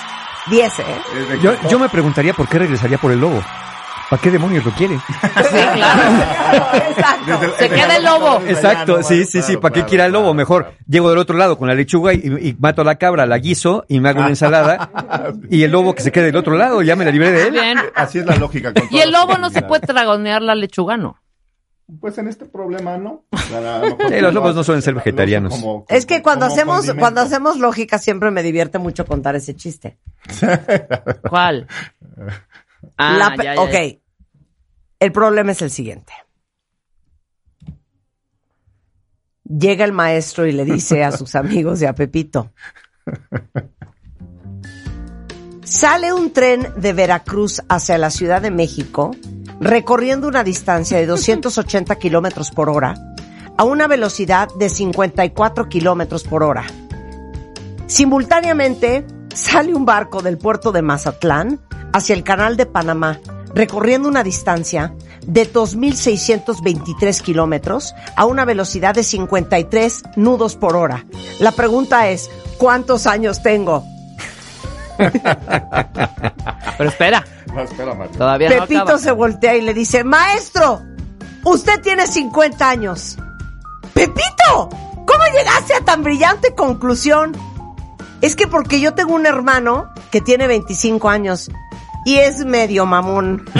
10, 0.47 0.79
¿eh? 0.79 1.01
Yo 1.69 1.79
me 1.79 1.89
preguntaría 1.89 2.33
por 2.33 2.47
qué 2.47 2.59
regresaría 2.59 2.97
por 2.97 3.11
el 3.11 3.19
lobo. 3.19 3.43
¿Para 4.09 4.21
qué 4.21 4.31
demonios 4.31 4.63
lo 4.65 4.71
quiere? 4.71 4.99
Sí, 5.35 5.61
claro. 5.73 6.01
Exacto. 6.89 7.53
Se 7.57 7.69
queda 7.69 7.97
el 7.97 8.03
lobo. 8.03 8.41
Exacto, 8.47 9.03
sí, 9.03 9.25
sí, 9.25 9.41
sí. 9.41 9.47
Claro, 9.47 9.61
¿Para 9.61 9.73
qué 9.73 9.83
quiera 9.85 10.05
el 10.05 10.11
lobo? 10.13 10.33
Mejor 10.33 10.63
claro. 10.63 10.77
llego 10.87 11.09
del 11.09 11.19
otro 11.19 11.37
lado 11.37 11.57
con 11.57 11.67
la 11.67 11.75
lechuga 11.75 12.13
y, 12.13 12.17
y 12.19 12.55
mato 12.59 12.81
a 12.81 12.85
la 12.85 12.95
cabra, 12.95 13.25
la 13.25 13.37
guiso 13.37 13.85
y 13.87 13.99
me 13.99 14.09
hago 14.09 14.19
una 14.19 14.29
ensalada. 14.29 14.89
y 15.49 15.63
el 15.63 15.71
lobo 15.71 15.93
que 15.95 16.01
se 16.03 16.11
quede 16.11 16.25
del 16.25 16.35
otro 16.35 16.55
lado, 16.55 16.81
ya 16.81 16.95
me 16.95 17.05
la 17.05 17.11
libré 17.11 17.31
de 17.31 17.43
él. 17.47 17.51
Bien. 17.51 17.77
Así 17.95 18.19
es 18.19 18.25
la 18.25 18.35
lógica. 18.35 18.73
con 18.73 18.83
Y 18.91 18.99
el 18.99 19.11
lobo 19.11 19.37
no 19.37 19.49
se 19.49 19.61
puede 19.61 19.85
tragonear 19.87 20.41
la 20.41 20.55
lechuga, 20.55 20.97
¿no? 20.97 21.17
Pues 21.99 22.17
en 22.17 22.27
este 22.27 22.45
problema, 22.45 22.97
¿no? 22.97 23.25
Sí, 23.31 24.19
los 24.19 24.33
lobos 24.33 24.49
lo 24.51 24.55
no 24.55 24.63
suelen 24.63 24.81
ser 24.81 24.95
vegetarianos. 24.95 25.53
como- 25.53 25.85
Es 25.87 26.07
que 26.07 26.23
cuando 26.23 26.47
hacemos, 26.47 26.77
condimento. 26.77 26.99
cuando 26.99 27.21
hacemos 27.21 27.57
lógica 27.59 27.99
siempre 27.99 28.31
me 28.31 28.41
divierte 28.41 28.79
mucho 28.79 29.05
contar 29.05 29.35
ese 29.35 29.55
chiste. 29.55 29.97
¿Cuál? 31.29 31.67
Ah, 32.97 33.17
La 33.17 33.35
ya, 33.43 33.55
ya, 33.55 33.61
ok. 33.61 33.71
ya. 33.71 33.99
El 34.99 35.11
problema 35.11 35.51
es 35.51 35.61
el 35.61 35.69
siguiente. 35.71 36.13
Llega 39.43 39.85
el 39.85 39.91
maestro 39.93 40.47
y 40.47 40.51
le 40.51 40.65
dice 40.65 41.03
a 41.03 41.11
sus 41.11 41.35
amigos 41.35 41.81
y 41.81 41.85
a 41.85 41.93
Pepito. 41.93 42.51
Sale 45.63 46.13
un 46.13 46.31
tren 46.31 46.73
de 46.77 46.93
Veracruz 46.93 47.61
hacia 47.69 47.97
la 47.97 48.09
Ciudad 48.09 48.41
de 48.41 48.51
México, 48.51 49.11
recorriendo 49.59 50.27
una 50.27 50.43
distancia 50.43 50.97
de 50.97 51.05
280 51.05 51.95
kilómetros 51.97 52.51
por 52.51 52.69
hora, 52.69 52.95
a 53.57 53.63
una 53.63 53.87
velocidad 53.87 54.47
de 54.57 54.69
54 54.69 55.67
kilómetros 55.69 56.23
por 56.23 56.43
hora. 56.43 56.65
Simultáneamente, 57.87 59.05
sale 59.33 59.73
un 59.73 59.85
barco 59.85 60.21
del 60.21 60.37
puerto 60.37 60.71
de 60.71 60.81
Mazatlán 60.81 61.59
hacia 61.95 62.13
el 62.13 62.23
canal 62.25 62.57
de 62.57 62.65
Panamá, 62.65 63.21
recorriendo 63.53 64.09
una 64.09 64.21
distancia 64.21 64.93
de 65.25 65.49
2.623 65.51 67.21
kilómetros 67.21 67.95
a 68.17 68.25
una 68.25 68.43
velocidad 68.43 68.93
de 68.93 69.01
53 69.01 70.03
nudos 70.17 70.57
por 70.57 70.75
hora. 70.75 71.05
La 71.39 71.53
pregunta 71.53 72.09
es, 72.09 72.29
¿cuántos 72.57 73.07
años 73.07 73.41
tengo? 73.41 73.85
Pero 74.97 76.89
espera, 76.89 77.23
No, 77.53 77.61
espera, 77.61 77.93
Mario. 77.93 78.17
todavía 78.17 78.49
no 78.49 78.55
Pepito 78.63 78.81
acaba. 78.81 78.99
se 78.99 79.11
voltea 79.11 79.55
y 79.55 79.61
le 79.61 79.73
dice, 79.73 80.03
maestro, 80.03 80.81
usted 81.45 81.79
tiene 81.81 82.07
50 82.07 82.69
años. 82.69 83.17
Pepito, 83.93 84.69
¿cómo 84.69 85.23
llegaste 85.33 85.75
a 85.75 85.85
tan 85.85 86.03
brillante 86.03 86.53
conclusión? 86.55 87.31
Es 88.19 88.35
que 88.35 88.47
porque 88.47 88.81
yo 88.81 88.93
tengo 88.95 89.15
un 89.15 89.25
hermano 89.25 89.89
que 90.11 90.19
tiene 90.19 90.45
25 90.47 91.07
años. 91.07 91.49
Y 92.05 92.17
es 92.17 92.45
medio 92.45 92.85
mamón. 92.85 93.43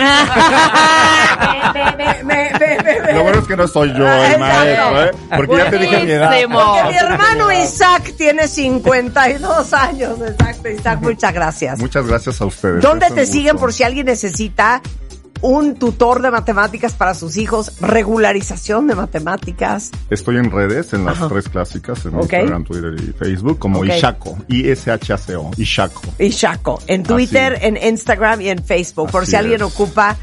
Lo 3.13 3.23
bueno 3.23 3.39
es 3.39 3.47
que 3.47 3.57
no 3.57 3.67
soy 3.67 3.89
yo 3.89 4.07
el 4.07 4.39
maestro, 4.39 5.03
¿eh? 5.03 5.11
Porque 5.35 5.57
ya 5.57 5.69
te 5.69 5.77
dije 5.79 6.05
mi 6.05 6.11
edad. 6.11 6.29
Porque 6.29 6.83
mi 6.89 6.95
hermano 6.95 7.51
Isaac 7.51 8.13
tiene 8.17 8.47
52 8.47 9.73
años. 9.73 10.19
Exacto, 10.21 10.69
Isaac, 10.69 11.01
muchas 11.01 11.33
gracias. 11.33 11.79
Muchas 11.79 12.05
gracias 12.05 12.39
a 12.39 12.45
ustedes. 12.45 12.81
¿Dónde 12.81 13.09
te 13.09 13.25
siguen 13.25 13.57
por 13.57 13.73
si 13.73 13.83
alguien 13.83 14.05
necesita 14.05 14.81
un 15.45 15.75
tutor 15.75 16.21
de 16.21 16.31
matemáticas 16.31 16.93
para 16.93 17.13
sus 17.13 17.37
hijos, 17.37 17.79
regularización 17.79 18.87
de 18.87 18.95
matemáticas? 18.95 19.91
Estoy 20.09 20.37
en 20.37 20.51
redes, 20.51 20.93
en 20.93 21.05
las 21.05 21.17
Ajá. 21.17 21.29
tres 21.29 21.49
clásicas, 21.49 22.05
en. 22.05 22.19
Instagram, 22.19 22.63
Twitter 22.63 22.95
y 22.97 23.13
Facebook, 23.13 23.59
como. 23.59 23.85
Ishaco, 23.85 24.37
I-S-H-A-C-O, 24.47 25.51
Ishaco. 25.57 26.01
Y 26.17 26.29
Chaco, 26.31 26.81
en 26.87 27.03
Twitter, 27.03 27.59
en 27.61 27.77
Instagram 27.77 28.41
y 28.41 28.49
en 28.49 28.63
Facebook, 28.63 29.11
por 29.11 29.23
Así 29.23 29.31
si 29.31 29.37
alguien 29.37 29.61
es. 29.61 29.67
ocupa 29.67 30.17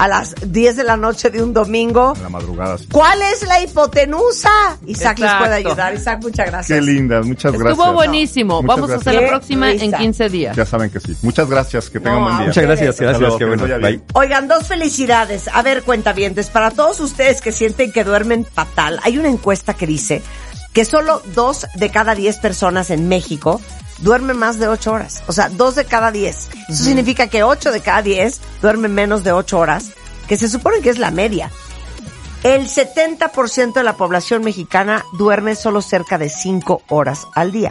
a 0.00 0.08
las 0.08 0.34
10 0.46 0.76
de 0.76 0.84
la 0.84 0.96
noche 0.96 1.28
de 1.28 1.42
un 1.42 1.52
domingo. 1.52 2.14
En 2.16 2.22
la 2.22 2.28
madrugada. 2.30 2.78
sí. 2.78 2.86
¿Cuál 2.90 3.20
es 3.20 3.46
la 3.46 3.60
hipotenusa? 3.60 4.48
Isaac 4.86 5.18
les 5.18 5.26
Exacto. 5.28 5.38
puede 5.44 5.54
ayudar. 5.56 5.94
Isaac, 5.94 6.20
muchas 6.22 6.46
gracias. 6.46 6.78
Qué 6.78 6.82
lindas, 6.82 7.26
muchas 7.26 7.52
gracias. 7.52 7.72
Estuvo 7.72 7.92
buenísimo. 7.92 8.62
Vamos 8.62 8.88
a 8.90 8.94
gracias. 8.94 9.06
hacer 9.06 9.22
la 9.22 9.28
próxima 9.28 9.70
en 9.70 9.78
risa. 9.78 9.98
15 9.98 10.28
días. 10.30 10.56
Ya 10.56 10.64
saben 10.64 10.88
que 10.90 11.00
sí. 11.00 11.14
Muchas 11.20 11.50
gracias, 11.50 11.90
que 11.90 12.00
tengan 12.00 12.20
No, 12.20 12.24
buen 12.24 12.36
día. 12.38 12.46
Muchas 12.46 12.64
gracias, 12.64 12.98
gracias, 12.98 13.20
luego, 13.20 13.36
qué 13.38 13.44
que 13.44 13.56
bueno. 13.66 13.78
Bye. 13.78 14.00
Oigan, 14.14 14.48
dos 14.48 14.66
felicidades. 14.66 15.48
A 15.52 15.60
ver, 15.60 15.82
cuentavientes, 15.82 16.48
para 16.48 16.70
todos 16.70 16.98
ustedes 17.00 17.42
que 17.42 17.52
sienten 17.52 17.92
que 17.92 18.02
duermen 18.02 18.46
fatal, 18.46 19.00
hay 19.02 19.18
una 19.18 19.28
encuesta 19.28 19.74
que 19.74 19.86
dice 19.86 20.22
que 20.72 20.86
solo 20.86 21.20
dos 21.34 21.66
de 21.74 21.90
cada 21.90 22.14
diez 22.14 22.38
personas 22.38 22.88
en 22.90 23.06
México 23.06 23.60
duermen 24.00 24.38
más 24.38 24.58
de 24.58 24.68
ocho 24.68 24.92
horas. 24.92 25.22
O 25.26 25.32
sea, 25.32 25.48
dos 25.48 25.74
de 25.74 25.84
cada 25.84 26.10
diez. 26.10 26.48
Eso 26.68 26.84
significa 26.84 27.28
que 27.28 27.42
ocho 27.42 27.70
de 27.72 27.80
cada 27.80 28.02
diez 28.02 28.40
duermen 28.62 28.94
menos 28.94 29.24
de 29.24 29.32
ocho 29.32 29.58
horas, 29.58 29.92
que 30.28 30.36
se 30.36 30.48
supone 30.48 30.80
que 30.80 30.90
es 30.90 30.98
la 30.98 31.10
media. 31.10 31.50
El 32.42 32.68
70% 32.68 33.74
de 33.74 33.82
la 33.82 33.96
población 33.96 34.42
mexicana 34.42 35.04
duerme 35.12 35.54
solo 35.54 35.82
cerca 35.82 36.16
de 36.16 36.30
5 36.30 36.82
horas 36.88 37.26
al 37.34 37.52
día. 37.52 37.70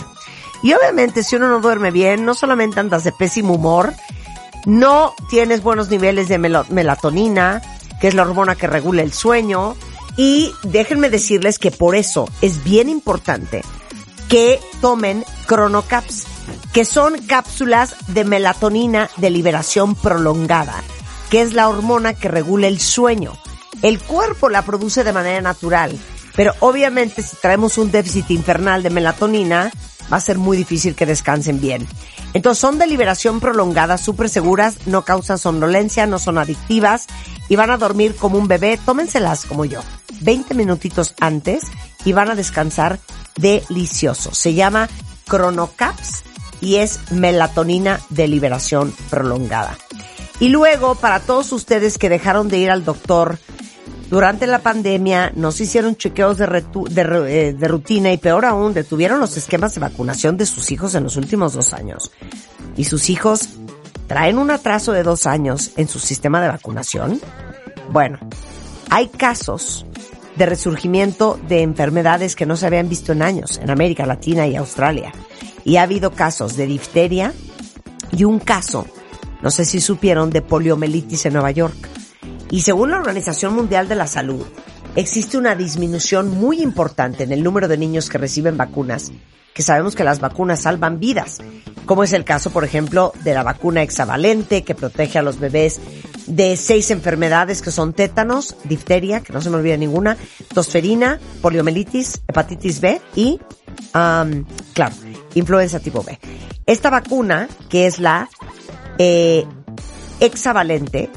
Y 0.62 0.74
obviamente 0.74 1.24
si 1.24 1.38
uno 1.38 1.50
no 1.50 1.60
duerme 1.60 1.90
bien, 1.90 2.24
no 2.26 2.36
solamente 2.36 2.80
andas 2.80 3.04
de 3.04 3.12
pésimo 3.12 3.56
humor, 3.56 3.94
no 4.66 5.16
tienes 5.30 5.64
buenos 5.64 5.90
niveles 5.90 6.28
de 6.28 6.38
melatonina, 6.38 7.62
que 8.00 8.10
es 8.10 8.14
la 8.14 8.22
hormona 8.22 8.56
que 8.56 8.68
regula 8.68 9.02
el 9.02 9.14
sueño. 9.14 9.76
Y 10.18 10.52
déjenme 10.64 11.10
decirles 11.10 11.58
que 11.58 11.72
por 11.72 11.96
eso 11.96 12.30
es 12.42 12.64
bien 12.64 12.90
importante 12.90 13.64
que 14.30 14.60
tomen 14.80 15.26
Chronocaps, 15.48 16.26
que 16.72 16.86
son 16.86 17.18
cápsulas 17.24 17.96
de 18.08 18.24
melatonina 18.24 19.10
de 19.18 19.32
liberación 19.32 19.96
prolongada, 19.96 20.84
que 21.32 21.42
es 21.42 21.54
la 21.54 21.68
hormona 21.68 22.14
que 22.14 22.28
regula 22.28 22.68
el 22.68 22.80
sueño. 22.80 23.34
El 23.82 24.00
cuerpo 24.00 24.50
la 24.50 24.62
produce 24.62 25.04
de 25.04 25.14
manera 25.14 25.42
natural, 25.42 25.98
pero 26.36 26.54
obviamente 26.60 27.24
si 27.24 27.38
traemos 27.38 27.80
un 27.80 27.90
déficit 27.90 28.30
infernal 28.30 28.84
de 28.84 28.92
melatonina, 28.92 29.72
va 30.14 30.18
a 30.18 30.22
ser 30.22 30.38
muy 30.38 30.58
difícil 30.58 30.94
que 30.94 31.08
descansen 31.08 31.60
bien. 31.60 31.88
Entonces 32.34 32.62
son 32.62 32.78
de 32.78 32.86
liberación 32.86 33.40
prolongada, 33.40 33.98
súper 33.98 34.30
seguras, 34.30 34.86
no 34.86 35.06
causan 35.06 35.40
somnolencia, 35.40 36.06
no 36.06 36.20
son 36.20 36.38
adictivas 36.38 37.08
y 37.48 37.56
van 37.56 37.72
a 37.72 37.78
dormir 37.78 38.16
como 38.16 38.38
un 38.38 38.48
bebé. 38.48 38.80
Tómenselas 38.86 39.46
como 39.46 39.66
yo, 39.66 39.82
20 40.22 40.54
minutitos 40.54 41.16
antes 41.20 41.64
y 42.06 42.14
van 42.14 42.30
a 42.30 42.36
descansar 42.36 43.00
delicioso. 43.36 44.34
Se 44.34 44.54
llama 44.54 44.90
Chronocaps 45.30 46.24
y 46.62 46.76
es 46.76 47.12
melatonina 47.12 48.00
de 48.10 48.28
liberación 48.28 48.94
prolongada. 49.10 49.78
Y 50.40 50.50
luego, 50.50 50.96
para 50.96 51.20
todos 51.20 51.52
ustedes 51.52 51.98
que 51.98 52.10
dejaron 52.10 52.48
de 52.48 52.60
ir 52.60 52.72
al 52.72 52.86
doctor 52.86 53.38
durante 54.10 54.48
la 54.48 54.60
pandemia, 54.60 55.32
no 55.36 55.52
se 55.52 55.64
hicieron 55.64 55.96
chequeos 55.96 56.38
de, 56.38 56.64
eh, 57.28 57.54
de 57.54 57.68
rutina 57.68 58.12
y 58.12 58.18
peor 58.18 58.46
aún, 58.46 58.74
detuvieron 58.74 59.20
los 59.20 59.38
esquemas 59.38 59.76
de 59.76 59.82
vacunación 59.82 60.38
de 60.38 60.46
sus 60.46 60.72
hijos 60.72 60.96
en 60.96 61.04
los 61.04 61.18
últimos 61.18 61.54
dos 61.54 61.74
años. 61.74 62.12
Y 62.76 62.86
sus 62.86 63.10
hijos 63.10 63.50
traen 64.08 64.40
un 64.40 64.50
atraso 64.50 64.94
de 64.94 65.04
dos 65.04 65.28
años 65.28 65.72
en 65.78 65.88
su 65.88 66.00
sistema 66.00 66.42
de 66.42 66.48
vacunación. 66.48 67.20
Bueno, 67.92 68.18
hay 68.90 69.08
casos 69.10 69.86
de 70.36 70.46
resurgimiento 70.46 71.40
de 71.48 71.62
enfermedades 71.62 72.36
que 72.36 72.46
no 72.46 72.56
se 72.56 72.66
habían 72.66 72.90
visto 72.90 73.12
en 73.12 73.22
años 73.22 73.60
en 73.62 73.70
América 73.70 74.06
Latina 74.06 74.48
y 74.48 74.56
Australia. 74.56 75.12
Y 75.66 75.78
ha 75.78 75.84
habido 75.84 76.12
casos 76.12 76.56
de 76.56 76.66
difteria 76.66 77.34
y 78.12 78.24
un 78.24 78.40
caso, 78.40 78.86
no 79.42 79.52
sé 79.52 79.66
si 79.66 79.80
supieron, 79.80 80.30
de 80.30 80.42
poliomielitis 80.42 81.26
en 81.26 81.34
Nueva 81.34 81.52
York. 81.52 81.90
Y 82.50 82.62
según 82.62 82.92
la 82.92 82.98
Organización 82.98 83.54
Mundial 83.54 83.88
de 83.88 83.96
la 83.96 84.08
Salud, 84.08 84.46
existe 84.96 85.38
una 85.38 85.56
disminución 85.56 86.30
muy 86.30 86.62
importante 86.62 87.24
en 87.24 87.32
el 87.32 87.44
número 87.44 87.68
de 87.68 87.78
niños 87.78 88.10
que 88.10 88.18
reciben 88.18 88.58
vacunas, 88.58 89.12
que 89.54 89.62
sabemos 89.62 89.96
que 89.96 90.04
las 90.04 90.20
vacunas 90.20 90.62
salvan 90.62 91.00
vidas, 91.00 91.40
como 91.86 92.04
es 92.04 92.14
el 92.14 92.24
caso, 92.24 92.52
por 92.52 92.64
ejemplo, 92.64 93.14
de 93.24 93.34
la 93.34 93.44
vacuna 93.44 93.82
hexavalente, 93.82 94.64
que 94.64 94.76
protege 94.76 95.20
a 95.20 95.22
los 95.22 95.40
bebés 95.40 95.80
de 96.28 96.56
seis 96.56 96.92
enfermedades 96.92 97.62
que 97.62 97.72
son 97.72 97.94
tétanos, 97.94 98.56
difteria, 98.64 99.22
que 99.22 99.34
no 99.34 99.42
se 99.42 99.50
me 99.50 99.58
olvida 99.58 99.76
ninguna, 99.78 100.16
tosferina, 100.54 101.20
poliomielitis, 101.42 102.22
hepatitis 102.28 102.80
B 102.80 103.02
y, 103.16 103.40
am, 103.94 104.46
claro, 104.74 104.96
influenza 105.34 105.80
tipo 105.80 106.04
B. 106.04 106.20
Esta 106.66 106.90
vacuna, 106.90 107.50
que 107.68 107.88
es 107.88 108.00
la 108.00 108.30
eh, 109.00 109.46
hexavalente, 110.20 111.10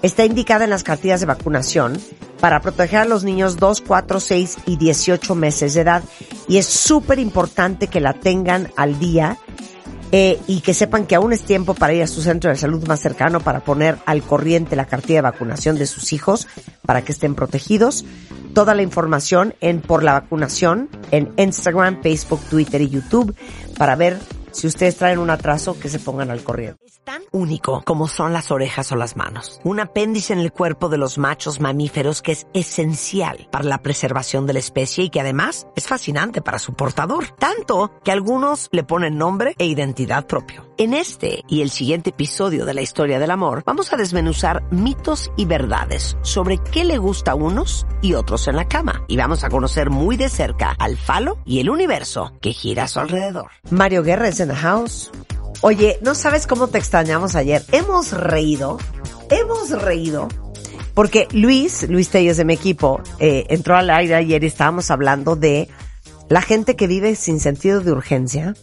está 0.00 0.24
indicada 0.24 0.64
en 0.64 0.70
las 0.70 0.82
cartillas 0.82 1.20
de 1.20 1.26
vacunación 1.26 1.98
para 2.44 2.60
proteger 2.60 2.98
a 2.98 3.04
los 3.06 3.24
niños 3.24 3.56
2, 3.56 3.80
4, 3.86 4.20
6 4.20 4.58
y 4.66 4.76
18 4.76 5.34
meses 5.34 5.72
de 5.72 5.80
edad. 5.80 6.04
Y 6.46 6.58
es 6.58 6.66
súper 6.66 7.18
importante 7.18 7.86
que 7.86 8.02
la 8.02 8.12
tengan 8.12 8.70
al 8.76 8.98
día 8.98 9.38
eh, 10.12 10.38
y 10.46 10.60
que 10.60 10.74
sepan 10.74 11.06
que 11.06 11.14
aún 11.14 11.32
es 11.32 11.40
tiempo 11.40 11.72
para 11.72 11.94
ir 11.94 12.02
a 12.02 12.06
su 12.06 12.20
centro 12.20 12.50
de 12.50 12.56
salud 12.56 12.86
más 12.86 13.00
cercano 13.00 13.40
para 13.40 13.60
poner 13.60 13.96
al 14.04 14.22
corriente 14.22 14.76
la 14.76 14.84
cartilla 14.84 15.20
de 15.20 15.30
vacunación 15.30 15.78
de 15.78 15.86
sus 15.86 16.12
hijos 16.12 16.46
para 16.84 17.00
que 17.00 17.12
estén 17.12 17.34
protegidos. 17.34 18.04
Toda 18.52 18.74
la 18.74 18.82
información 18.82 19.54
en 19.62 19.80
Por 19.80 20.02
la 20.02 20.12
Vacunación 20.12 20.90
en 21.12 21.32
Instagram, 21.38 22.02
Facebook, 22.02 22.42
Twitter 22.50 22.82
y 22.82 22.90
YouTube 22.90 23.34
para 23.78 23.96
ver 23.96 24.18
si 24.54 24.68
ustedes 24.68 24.96
traen 24.96 25.18
un 25.18 25.30
atraso 25.30 25.78
que 25.78 25.88
se 25.88 25.98
pongan 25.98 26.30
al 26.30 26.42
corriente. 26.42 26.80
Es 26.86 27.00
tan 27.04 27.22
único 27.32 27.82
como 27.84 28.08
son 28.08 28.32
las 28.32 28.50
orejas 28.50 28.92
o 28.92 28.96
las 28.96 29.16
manos. 29.16 29.60
Un 29.64 29.80
apéndice 29.80 30.32
en 30.32 30.38
el 30.38 30.52
cuerpo 30.52 30.88
de 30.88 30.96
los 30.96 31.18
machos 31.18 31.60
mamíferos 31.60 32.22
que 32.22 32.32
es 32.32 32.46
esencial 32.54 33.48
para 33.50 33.64
la 33.64 33.82
preservación 33.82 34.46
de 34.46 34.54
la 34.54 34.60
especie 34.60 35.04
y 35.04 35.10
que 35.10 35.20
además 35.20 35.66
es 35.74 35.88
fascinante 35.88 36.40
para 36.40 36.58
su 36.58 36.74
portador. 36.74 37.26
Tanto 37.38 37.90
que 38.04 38.12
algunos 38.12 38.68
le 38.70 38.84
ponen 38.84 39.18
nombre 39.18 39.54
e 39.58 39.66
identidad 39.66 40.26
propio. 40.26 40.72
En 40.76 40.94
este 40.94 41.42
y 41.48 41.62
el 41.62 41.70
siguiente 41.70 42.10
episodio 42.10 42.64
de 42.64 42.74
la 42.74 42.82
historia 42.82 43.18
del 43.18 43.30
amor 43.30 43.62
vamos 43.66 43.92
a 43.92 43.96
desmenuzar 43.96 44.64
mitos 44.72 45.30
y 45.36 45.44
verdades 45.44 46.16
sobre 46.22 46.58
qué 46.58 46.84
le 46.84 46.98
gusta 46.98 47.32
a 47.32 47.34
unos 47.34 47.86
y 48.02 48.14
otros 48.14 48.46
en 48.48 48.56
la 48.56 48.68
cama. 48.68 49.04
Y 49.08 49.16
vamos 49.16 49.42
a 49.42 49.50
conocer 49.50 49.90
muy 49.90 50.16
de 50.16 50.28
cerca 50.28 50.74
al 50.78 50.96
falo 50.96 51.38
y 51.44 51.60
el 51.60 51.70
universo 51.70 52.32
que 52.40 52.52
gira 52.52 52.84
a 52.84 52.88
su 52.88 53.00
alrededor. 53.00 53.50
Mario 53.70 54.02
Guerra 54.02 54.28
es 54.28 54.43
en 54.44 54.50
the 54.50 54.54
house. 54.56 55.10
Oye, 55.60 55.98
no 56.02 56.14
sabes 56.14 56.46
cómo 56.46 56.68
te 56.68 56.78
extrañamos 56.78 57.34
ayer. 57.34 57.62
Hemos 57.72 58.12
reído, 58.12 58.78
hemos 59.30 59.70
reído. 59.82 60.28
Porque 60.94 61.26
Luis, 61.32 61.88
Luis 61.88 62.08
Telles 62.10 62.36
de 62.36 62.44
mi 62.44 62.54
equipo, 62.54 63.00
eh, 63.18 63.46
entró 63.48 63.76
al 63.76 63.90
aire 63.90 64.14
ayer 64.14 64.44
y 64.44 64.46
estábamos 64.46 64.90
hablando 64.90 65.34
de 65.34 65.68
la 66.28 66.40
gente 66.40 66.76
que 66.76 66.86
vive 66.86 67.16
sin 67.16 67.40
sentido 67.40 67.80
de 67.80 67.92
urgencia. 67.92 68.54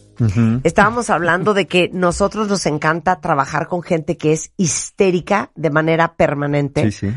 Estábamos 0.64 1.10
hablando 1.10 1.52
de 1.54 1.66
que 1.66 1.90
nosotros 1.92 2.48
nos 2.48 2.64
encanta 2.66 3.20
trabajar 3.20 3.66
con 3.68 3.82
gente 3.82 4.16
que 4.16 4.32
es 4.32 4.52
histérica 4.56 5.50
de 5.54 5.70
manera 5.70 6.14
permanente 6.14 6.90
Sí, 6.90 7.10
sí. 7.10 7.14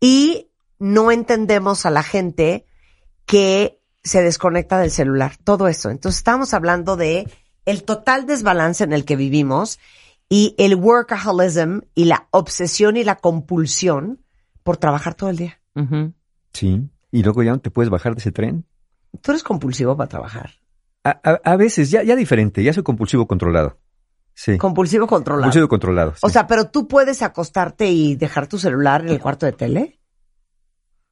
y 0.00 0.48
no 0.78 1.10
entendemos 1.10 1.86
a 1.86 1.90
la 1.90 2.02
gente 2.02 2.66
que 3.26 3.80
se 4.04 4.22
desconecta 4.22 4.78
del 4.78 4.90
celular, 4.90 5.36
todo 5.42 5.68
eso. 5.68 5.90
Entonces 5.90 6.18
estábamos 6.18 6.54
hablando 6.54 6.96
de 6.96 7.28
el 7.66 7.84
total 7.84 8.26
desbalance 8.26 8.82
en 8.84 8.92
el 8.92 9.04
que 9.04 9.16
vivimos 9.16 9.78
y 10.28 10.54
el 10.58 10.74
workaholism 10.76 11.80
y 11.94 12.06
la 12.06 12.26
obsesión 12.30 12.96
y 12.96 13.04
la 13.04 13.16
compulsión 13.16 14.20
por 14.62 14.76
trabajar 14.76 15.14
todo 15.14 15.30
el 15.30 15.36
día. 15.36 15.60
Sí. 16.52 16.88
Y 17.10 17.22
luego 17.22 17.42
ya 17.42 17.50
no 17.52 17.60
te 17.60 17.70
puedes 17.70 17.90
bajar 17.90 18.14
de 18.14 18.20
ese 18.20 18.32
tren. 18.32 18.64
Tú 19.20 19.32
eres 19.32 19.42
compulsivo 19.42 19.96
para 19.96 20.08
trabajar. 20.08 20.50
A, 21.04 21.20
a- 21.22 21.40
a 21.44 21.56
veces, 21.56 21.90
ya, 21.90 22.02
ya 22.02 22.16
diferente, 22.16 22.62
ya 22.62 22.72
soy 22.72 22.82
compulsivo 22.82 23.26
controlado. 23.26 23.78
Sí. 24.34 24.56
Compulsivo 24.56 25.06
controlado. 25.06 25.42
Compulsivo 25.42 25.68
controlado. 25.68 26.14
O 26.22 26.28
sea, 26.30 26.46
pero 26.46 26.70
tú 26.70 26.88
puedes 26.88 27.20
acostarte 27.22 27.90
y 27.90 28.14
dejar 28.16 28.46
tu 28.46 28.58
celular 28.58 29.02
en 29.02 29.08
el 29.10 29.20
cuarto 29.20 29.44
de 29.44 29.52
tele. 29.52 29.98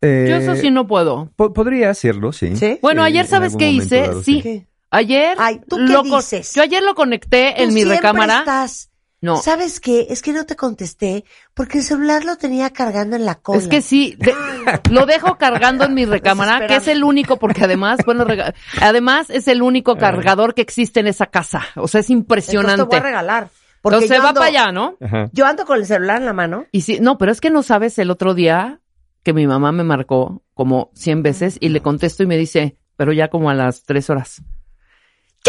Eh, 0.01 0.27
Yo 0.31 0.37
eso 0.37 0.57
sí 0.57 0.71
no 0.71 0.87
puedo. 0.87 1.31
po- 1.37 1.53
podría 1.53 1.91
hacerlo, 1.91 2.33
sí. 2.33 2.57
¿Sí? 2.57 2.79
Bueno, 2.81 3.03
Sí, 3.03 3.09
ayer, 3.09 3.27
¿sabes 3.27 3.57
qué 3.57 3.71
hice? 3.71 4.01
dado, 4.01 4.23
sí. 4.23 4.41
¿Qué? 4.41 4.67
Ayer. 4.91 5.37
Ay, 5.39 5.61
¿tú 5.69 5.77
qué 5.77 6.03
dices? 6.03 6.55
Yo 6.55 6.63
ayer 6.63 6.83
lo 6.83 6.95
conecté 6.95 7.55
Tú 7.57 7.63
en 7.63 7.75
mi 7.75 7.85
recámara. 7.85 8.41
estás 8.41 8.91
No. 9.23 9.37
¿Sabes 9.37 9.81
qué? 9.81 10.07
Es 10.11 10.23
que 10.23 10.33
no 10.33 10.47
te 10.47 10.57
contesté 10.57 11.25
porque 11.55 11.79
el 11.79 11.85
celular 11.85 12.25
lo 12.25 12.37
tenía 12.37 12.71
cargando 12.71 13.17
en 13.17 13.25
la 13.27 13.35
cola. 13.37 13.59
Es 13.59 13.69
que 13.69 13.83
sí, 13.83 14.17
de- 14.19 14.35
lo 14.91 15.05
dejo 15.07 15.37
cargando 15.37 15.85
en 15.85 15.93
mi 15.95 16.07
recámara, 16.07 16.67
que 16.67 16.77
es 16.77 16.89
el 16.89 17.05
único, 17.05 17.37
porque 17.37 17.65
además, 17.65 18.01
bueno, 18.07 18.25
rega- 18.25 18.55
además 18.81 19.29
es 19.31 19.47
el 19.49 19.63
único 19.63 19.97
cargador 19.97 20.55
que 20.55 20.63
existe 20.63 21.01
en 21.01 21.07
esa 21.07 21.27
casa. 21.27 21.61
O 21.77 21.87
sea, 21.87 22.01
es 22.01 22.09
Entonces 22.09 22.11
impresionante. 22.11 22.77
te 22.83 22.83
voy 22.89 22.97
a 22.97 23.01
regalar. 23.03 23.49
Porque 23.83 23.97
Entonces 23.97 24.17
yo 24.19 24.23
va 24.23 24.31
ando- 24.31 24.35
para 24.35 24.47
allá, 24.47 24.73
¿no? 24.73 24.97
Yo 25.33 25.47
ando 25.47 25.65
con 25.67 25.79
el 25.79 25.87
celular 25.87 26.17
en 26.19 26.27
la 26.27 26.33
mano. 26.33 26.67
Y 26.73 26.81
sí, 26.83 26.99
no, 27.01 27.17
pero 27.17 27.31
es 27.33 27.41
que 27.41 27.51
no 27.51 27.63
sabes 27.63 27.99
el 27.99 28.11
otro 28.11 28.35
día 28.35 28.81
que 29.23 29.33
mi 29.35 29.47
mamá 29.47 29.71
me 29.73 29.85
marcó 29.85 30.43
como 30.55 30.91
100 30.95 31.23
veces 31.23 31.57
y 31.61 31.69
le 31.69 31.81
contesto 31.81 32.23
y 32.23 32.27
me 32.27 32.37
dice, 32.39 32.77
pero 32.97 33.13
ya 33.13 33.29
como 33.29 33.49
a 33.51 33.55
las 33.55 33.83
tres 33.85 34.09
horas. 34.11 34.43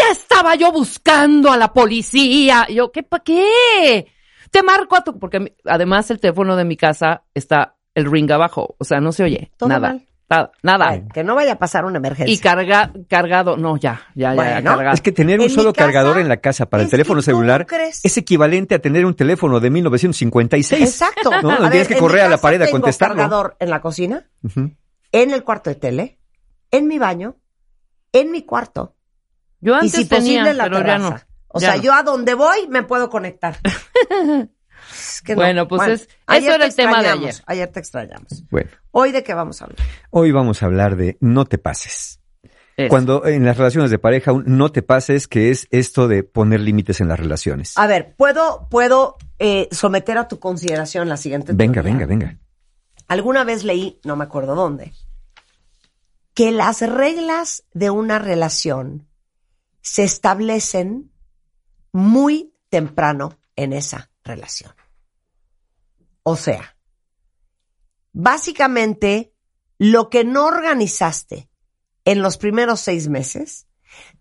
Ya 0.02 0.10
estaba 0.12 0.54
yo 0.56 0.72
buscando 0.72 1.52
a 1.52 1.56
la 1.56 1.72
policía. 1.72 2.66
Y 2.68 2.74
yo, 2.74 2.90
¿qué 2.90 3.02
pa' 3.02 3.20
qué? 3.20 4.06
Te 4.50 4.62
marco 4.62 4.96
a 4.96 5.04
tu, 5.04 5.18
porque 5.18 5.54
además 5.64 6.10
el 6.10 6.20
teléfono 6.20 6.56
de 6.56 6.64
mi 6.64 6.76
casa 6.76 7.22
está 7.34 7.76
el 7.94 8.10
ring 8.10 8.30
abajo, 8.30 8.74
o 8.78 8.84
sea, 8.84 9.00
no 9.00 9.12
se 9.12 9.22
oye 9.24 9.50
Todo 9.56 9.68
nada. 9.68 9.88
mal. 9.88 10.06
Nada, 10.62 11.02
que 11.12 11.22
no 11.24 11.34
vaya 11.34 11.52
a 11.52 11.58
pasar 11.58 11.84
una 11.84 11.98
emergencia. 11.98 12.32
Y 12.32 12.38
carga, 12.38 12.90
cargado, 13.06 13.58
no, 13.58 13.76
ya, 13.76 14.00
ya, 14.14 14.30
ya, 14.30 14.34
Bueno, 14.34 14.62
cargado. 14.64 14.94
Es 14.94 15.02
que 15.02 15.12
tener 15.12 15.40
un 15.40 15.50
solo 15.50 15.74
casa, 15.74 15.84
cargador 15.92 16.18
en 16.18 16.28
la 16.28 16.38
casa 16.38 16.64
para 16.64 16.82
el 16.82 16.88
teléfono 16.88 17.16
¿cómo 17.16 17.22
celular 17.22 17.66
es 18.02 18.16
equivalente 18.16 18.74
a 18.74 18.78
tener 18.78 19.04
un 19.04 19.14
teléfono 19.14 19.60
de 19.60 19.68
1956. 19.68 20.82
Exacto. 20.82 21.30
¿no? 21.42 21.50
A 21.50 21.56
Tienes 21.70 21.70
ver, 21.70 21.86
que 21.88 21.94
en 21.94 22.00
correr 22.00 22.22
a 22.22 22.28
la 22.30 22.38
pared 22.38 22.62
a 22.62 22.64
tengo 22.64 22.78
contestarlo. 22.80 23.16
cargador 23.16 23.56
en 23.60 23.68
la 23.68 23.82
cocina, 23.82 24.26
en 25.12 25.30
el 25.32 25.44
cuarto 25.44 25.68
de 25.68 25.76
tele, 25.76 26.18
en 26.70 26.86
mi 26.86 26.98
baño, 26.98 27.36
en 28.12 28.30
mi 28.30 28.42
cuarto 28.42 28.94
Yo 29.62 29.72
y 29.72 29.76
antes 29.76 29.92
si 29.92 30.04
tenía, 30.04 30.40
posible 30.42 30.50
en 30.50 30.56
la 30.58 30.64
pero 30.64 30.78
ya 30.78 30.84
terraza. 30.84 31.10
no. 31.10 31.20
O 31.48 31.60
Ya 31.60 31.68
sea, 31.68 31.76
no. 31.76 31.82
yo 31.82 31.94
a 31.94 32.02
donde 32.02 32.34
voy 32.34 32.68
me 32.68 32.82
puedo 32.82 33.08
conectar. 33.08 33.58
Es 34.94 35.22
que 35.22 35.32
no. 35.34 35.40
Bueno, 35.40 35.68
pues 35.68 35.88
es- 35.88 36.08
ayer 36.26 36.48
eso 36.50 36.54
era 36.56 36.64
te 36.64 36.70
el 36.70 36.74
tema 36.76 36.90
de 36.90 36.96
extrañamos, 37.08 37.24
ayer. 37.28 37.44
Ayer 37.46 37.68
te 37.68 37.80
extrañamos. 37.80 38.44
Bueno, 38.50 38.70
Hoy 38.90 39.12
de 39.12 39.22
qué 39.22 39.32
vamos 39.32 39.62
a 39.62 39.64
hablar. 39.66 39.78
hoy 40.10 40.32
vamos 40.32 40.62
a 40.62 40.66
hablar 40.66 40.96
de 40.96 41.16
no 41.20 41.46
te 41.46 41.56
pases. 41.56 42.20
Eso. 42.76 42.88
Cuando 42.88 43.24
en 43.26 43.44
las 43.44 43.56
relaciones 43.56 43.90
de 43.90 43.98
pareja, 43.98 44.32
un 44.32 44.44
no 44.46 44.70
te 44.72 44.82
pases, 44.82 45.28
que 45.28 45.50
es 45.50 45.66
esto 45.70 46.08
de 46.08 46.24
poner 46.24 46.60
límites 46.60 47.00
en 47.00 47.08
las 47.08 47.18
relaciones. 47.20 47.76
A 47.78 47.86
ver, 47.86 48.14
puedo, 48.16 48.66
puedo 48.70 49.16
eh, 49.38 49.68
someter 49.70 50.18
a 50.18 50.26
tu 50.28 50.38
consideración 50.40 51.08
la 51.08 51.16
siguiente. 51.16 51.52
Venga, 51.54 51.74
teoría? 51.82 51.92
venga, 51.92 52.06
venga. 52.06 52.38
Alguna 53.08 53.44
vez 53.44 53.62
leí, 53.64 54.00
no 54.04 54.16
me 54.16 54.24
acuerdo 54.24 54.54
dónde, 54.54 54.92
que 56.34 56.50
las 56.50 56.80
reglas 56.82 57.64
de 57.72 57.90
una 57.90 58.18
relación 58.18 59.06
se 59.82 60.04
establecen 60.04 61.12
muy 61.92 62.54
temprano 62.70 63.38
en 63.56 63.72
esa 63.72 64.10
relación. 64.24 64.72
O 66.22 66.36
sea, 66.36 66.76
básicamente 68.12 69.34
lo 69.78 70.08
que 70.08 70.24
no 70.24 70.46
organizaste 70.46 71.50
en 72.04 72.22
los 72.22 72.38
primeros 72.38 72.80
seis 72.80 73.08
meses, 73.08 73.66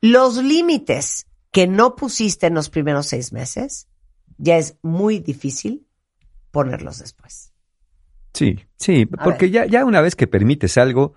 los 0.02 0.38
límites 0.38 1.28
que 1.52 1.68
no 1.68 1.96
pusiste 1.96 2.48
en 2.48 2.56
los 2.56 2.70
primeros 2.70 3.08
seis 3.08 3.32
meses, 3.32 3.88
ya 4.38 4.58
es 4.58 4.78
muy 4.82 5.20
difícil 5.20 5.88
ponerlos 6.50 7.00
después. 7.00 7.54
Sí, 8.34 8.60
sí, 8.78 9.08
A 9.18 9.24
porque 9.24 9.52
ya, 9.52 9.66
ya 9.66 9.86
una 9.86 10.02
vez 10.02 10.16
que 10.16 10.28
permites 10.28 10.78
algo, 10.78 11.14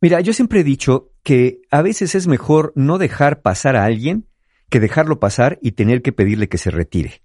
mira, 0.00 0.20
yo 0.20 0.32
siempre 0.32 0.60
he 0.60 0.64
dicho 0.64 1.10
que 1.22 1.60
a 1.70 1.82
veces 1.82 2.14
es 2.14 2.26
mejor 2.26 2.72
no 2.74 2.98
dejar 2.98 3.42
pasar 3.42 3.76
a 3.76 3.84
alguien 3.84 4.26
que 4.70 4.80
dejarlo 4.80 5.18
pasar 5.18 5.58
y 5.62 5.72
tener 5.72 6.02
que 6.02 6.12
pedirle 6.12 6.48
que 6.48 6.58
se 6.58 6.70
retire. 6.70 7.22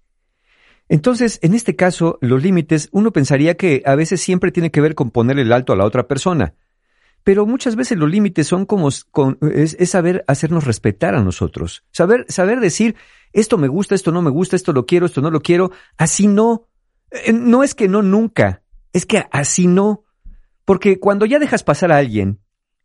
Entonces, 0.89 1.39
en 1.41 1.53
este 1.53 1.75
caso, 1.75 2.17
los 2.21 2.43
límites, 2.43 2.89
uno 2.91 3.11
pensaría 3.11 3.55
que 3.55 3.83
a 3.85 3.95
veces 3.95 4.21
siempre 4.21 4.51
tiene 4.51 4.71
que 4.71 4.81
ver 4.81 4.95
con 4.95 5.11
ponerle 5.11 5.43
el 5.43 5.53
alto 5.53 5.73
a 5.73 5.75
la 5.75 5.85
otra 5.85 6.07
persona. 6.07 6.55
Pero 7.23 7.45
muchas 7.45 7.77
veces 7.77 7.97
los 7.97 8.09
límites 8.09 8.47
son 8.47 8.65
como 8.65 8.89
es 8.89 9.77
saber 9.89 10.25
hacernos 10.27 10.65
respetar 10.65 11.15
a 11.15 11.23
nosotros. 11.23 11.85
Saber, 11.91 12.25
saber 12.27 12.59
decir, 12.59 12.95
esto 13.31 13.57
me 13.57 13.69
gusta, 13.69 13.95
esto 13.95 14.11
no 14.11 14.21
me 14.21 14.29
gusta, 14.29 14.57
esto 14.57 14.73
lo 14.73 14.85
quiero, 14.85 15.05
esto 15.05 15.21
no 15.21 15.31
lo 15.31 15.41
quiero. 15.41 15.71
Así 15.97 16.27
no. 16.27 16.67
Eh, 17.11 17.31
No 17.31 17.63
es 17.63 17.75
que 17.75 17.87
no 17.87 18.01
nunca, 18.01 18.61
es 18.91 19.05
que 19.05 19.25
así 19.31 19.67
no. 19.67 20.03
Porque 20.65 20.99
cuando 20.99 21.25
ya 21.25 21.39
dejas 21.39 21.63
pasar 21.63 21.93
a 21.93 21.97
alguien 21.97 22.39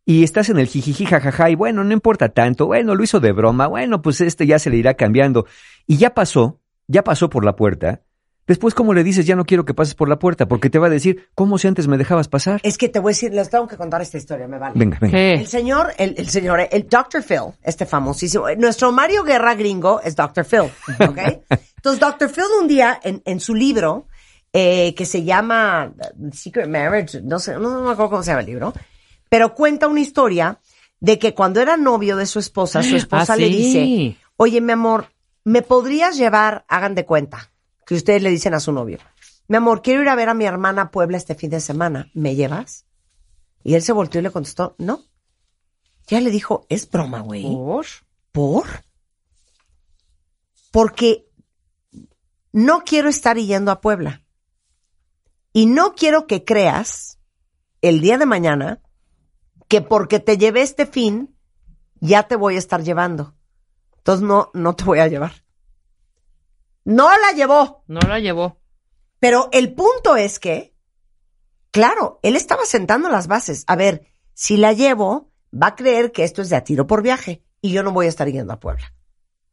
y 0.09 0.23
estás 0.23 0.49
en 0.49 0.57
el 0.57 0.65
jijiji 0.65 1.05
jajaja 1.05 1.51
y 1.51 1.55
bueno, 1.55 1.83
no 1.83 1.93
importa 1.93 2.29
tanto, 2.29 2.65
bueno, 2.65 2.95
lo 2.95 3.03
hizo 3.03 3.19
de 3.19 3.31
broma, 3.31 3.67
bueno, 3.67 4.01
pues 4.01 4.21
este 4.21 4.47
ya 4.47 4.57
se 4.57 4.71
le 4.71 4.77
irá 4.77 4.95
cambiando. 4.95 5.45
Y 5.85 5.97
ya 5.97 6.15
pasó, 6.15 6.59
ya 6.87 7.03
pasó 7.03 7.29
por 7.29 7.45
la 7.45 7.55
puerta. 7.55 8.01
Después, 8.47 8.73
¿cómo 8.73 8.95
le 8.95 9.03
dices, 9.03 9.27
ya 9.27 9.35
no 9.35 9.45
quiero 9.45 9.65
que 9.65 9.75
pases 9.75 9.93
por 9.93 10.09
la 10.09 10.17
puerta? 10.17 10.47
Porque 10.47 10.71
te 10.71 10.79
va 10.79 10.87
a 10.87 10.89
decir, 10.89 11.27
¿cómo 11.35 11.59
si 11.59 11.67
antes 11.67 11.87
me 11.87 11.95
dejabas 11.95 12.27
pasar? 12.27 12.59
Es 12.63 12.79
que 12.79 12.89
te 12.89 12.97
voy 12.97 13.11
a 13.11 13.13
decir, 13.13 13.35
les 13.35 13.51
tengo 13.51 13.67
que 13.67 13.77
contar 13.77 14.01
esta 14.01 14.17
historia, 14.17 14.47
me 14.47 14.57
vale. 14.57 14.73
Venga, 14.75 14.97
venga. 14.99 15.15
¿Qué? 15.15 15.33
El 15.35 15.45
señor, 15.45 15.93
el, 15.99 16.15
el 16.17 16.27
señor, 16.27 16.67
el 16.71 16.89
Dr. 16.89 17.21
Phil, 17.21 17.53
este 17.61 17.85
famosísimo, 17.85 18.45
nuestro 18.57 18.91
Mario 18.91 19.23
Guerra 19.23 19.53
gringo 19.53 20.01
es 20.01 20.15
Dr. 20.15 20.43
Phil, 20.43 20.71
¿ok? 21.07 21.19
Entonces, 21.75 21.99
Dr. 21.99 22.31
Phil 22.31 22.45
un 22.59 22.67
día 22.67 22.99
en, 23.03 23.21
en 23.25 23.39
su 23.39 23.53
libro, 23.53 24.07
eh, 24.53 24.95
que 24.95 25.05
se 25.05 25.23
llama 25.23 25.93
uh, 26.17 26.31
Secret 26.33 26.67
Marriage, 26.67 27.21
no 27.21 27.37
sé, 27.37 27.53
no, 27.53 27.59
no 27.59 27.83
me 27.83 27.91
acuerdo 27.91 28.09
cómo 28.09 28.23
se 28.23 28.31
llama 28.31 28.41
el 28.41 28.47
libro, 28.47 28.73
pero 29.29 29.53
cuenta 29.55 29.87
una 29.87 30.01
historia 30.01 30.59
de 30.99 31.17
que 31.19 31.33
cuando 31.33 31.61
era 31.61 31.77
novio 31.77 32.17
de 32.17 32.25
su 32.25 32.39
esposa, 32.39 32.83
su 32.83 32.95
esposa 32.97 33.33
Ah, 33.33 33.37
le 33.37 33.47
sí. 33.47 33.55
dice, 33.55 34.17
oye, 34.37 34.59
mi 34.61 34.73
amor, 34.73 35.11
¿me 35.43 35.61
podrías 35.61 36.17
llevar, 36.17 36.65
hagan 36.67 36.95
de 36.95 37.05
cuenta, 37.05 37.51
que 37.85 37.95
ustedes 37.95 38.21
le 38.21 38.29
dicen 38.29 38.53
a 38.53 38.59
su 38.59 38.71
novio, 38.71 38.99
mi 39.47 39.57
amor, 39.57 39.81
quiero 39.81 40.01
ir 40.01 40.09
a 40.09 40.15
ver 40.15 40.29
a 40.29 40.33
mi 40.33 40.45
hermana 40.45 40.83
a 40.83 40.91
Puebla 40.91 41.17
este 41.17 41.33
fin 41.35 41.49
de 41.49 41.59
semana, 41.59 42.11
¿me 42.13 42.35
llevas? 42.35 42.85
Y 43.63 43.73
él 43.75 43.81
se 43.81 43.93
volteó 43.93 44.19
y 44.19 44.23
le 44.23 44.31
contestó, 44.31 44.75
no. 44.77 45.03
Ya 46.07 46.21
le 46.21 46.29
dijo, 46.31 46.65
es 46.69 46.89
broma, 46.89 47.21
güey. 47.21 47.43
¿Por? 47.43 47.85
¿Por? 48.31 48.65
Porque 50.71 51.27
no 52.51 52.83
quiero 52.83 53.09
estar 53.09 53.37
yendo 53.37 53.71
a 53.71 53.81
Puebla. 53.81 54.21
Y 55.51 55.65
no 55.65 55.95
quiero 55.95 56.27
que 56.27 56.43
creas 56.43 57.17
el 57.81 58.01
día 58.01 58.17
de 58.17 58.25
mañana 58.25 58.79
que 59.69 59.81
porque 59.81 60.19
te 60.19 60.37
llevé 60.37 60.61
este 60.61 60.85
fin, 60.85 61.33
ya 62.01 62.23
te 62.23 62.35
voy 62.35 62.55
a 62.55 62.59
estar 62.59 62.83
llevando. 62.83 63.35
Entonces 63.97 64.27
no, 64.27 64.49
no 64.53 64.75
te 64.75 64.83
voy 64.83 64.99
a 64.99 65.07
llevar. 65.07 65.31
No 66.83 67.09
la 67.09 67.31
llevó. 67.35 67.83
No 67.87 67.99
la 68.01 68.19
llevó. 68.19 68.59
Pero 69.19 69.49
el 69.51 69.73
punto 69.73 70.15
es 70.15 70.39
que, 70.39 70.73
claro, 71.71 72.19
él 72.23 72.35
estaba 72.35 72.65
sentando 72.65 73.09
las 73.09 73.27
bases. 73.27 73.63
A 73.67 73.75
ver, 73.75 74.07
si 74.33 74.57
la 74.57 74.73
llevo, 74.73 75.31
va 75.53 75.67
a 75.67 75.75
creer 75.75 76.11
que 76.11 76.23
esto 76.23 76.41
es 76.41 76.49
de 76.49 76.55
a 76.55 76.63
tiro 76.63 76.87
por 76.87 77.03
viaje 77.03 77.43
y 77.61 77.71
yo 77.71 77.83
no 77.83 77.91
voy 77.91 78.07
a 78.07 78.09
estar 78.09 78.27
yendo 78.27 78.53
a 78.53 78.59
Puebla. 78.59 78.93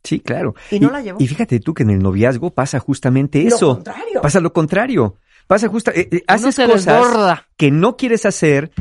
Sí, 0.03 0.21
claro. 0.21 0.55
Y 0.71 0.81
no 0.81 0.91
la 0.91 1.03
llevó. 1.03 1.19
Y 1.21 1.27
fíjate 1.27 1.61
tú 1.61 1.75
que 1.75 1.83
en 1.83 1.91
el 1.91 1.99
noviazgo 1.99 2.51
pasa 2.55 2.79
justamente 2.79 3.43
Lo 3.43 3.57
eso. 3.57 3.75
contrario. 3.75 4.23
Pasa 4.23 4.41
lo 4.41 4.53
contrario. 4.53 5.17
Pasa 5.47 5.69
justo, 5.69 5.91
eh, 5.91 6.09
eh, 6.11 6.23
haces 6.27 6.57
cosas 6.57 6.85
desborda. 6.87 7.49
que 7.57 7.71
no 7.71 7.97
quieres 7.97 8.25
hacer, 8.25 8.73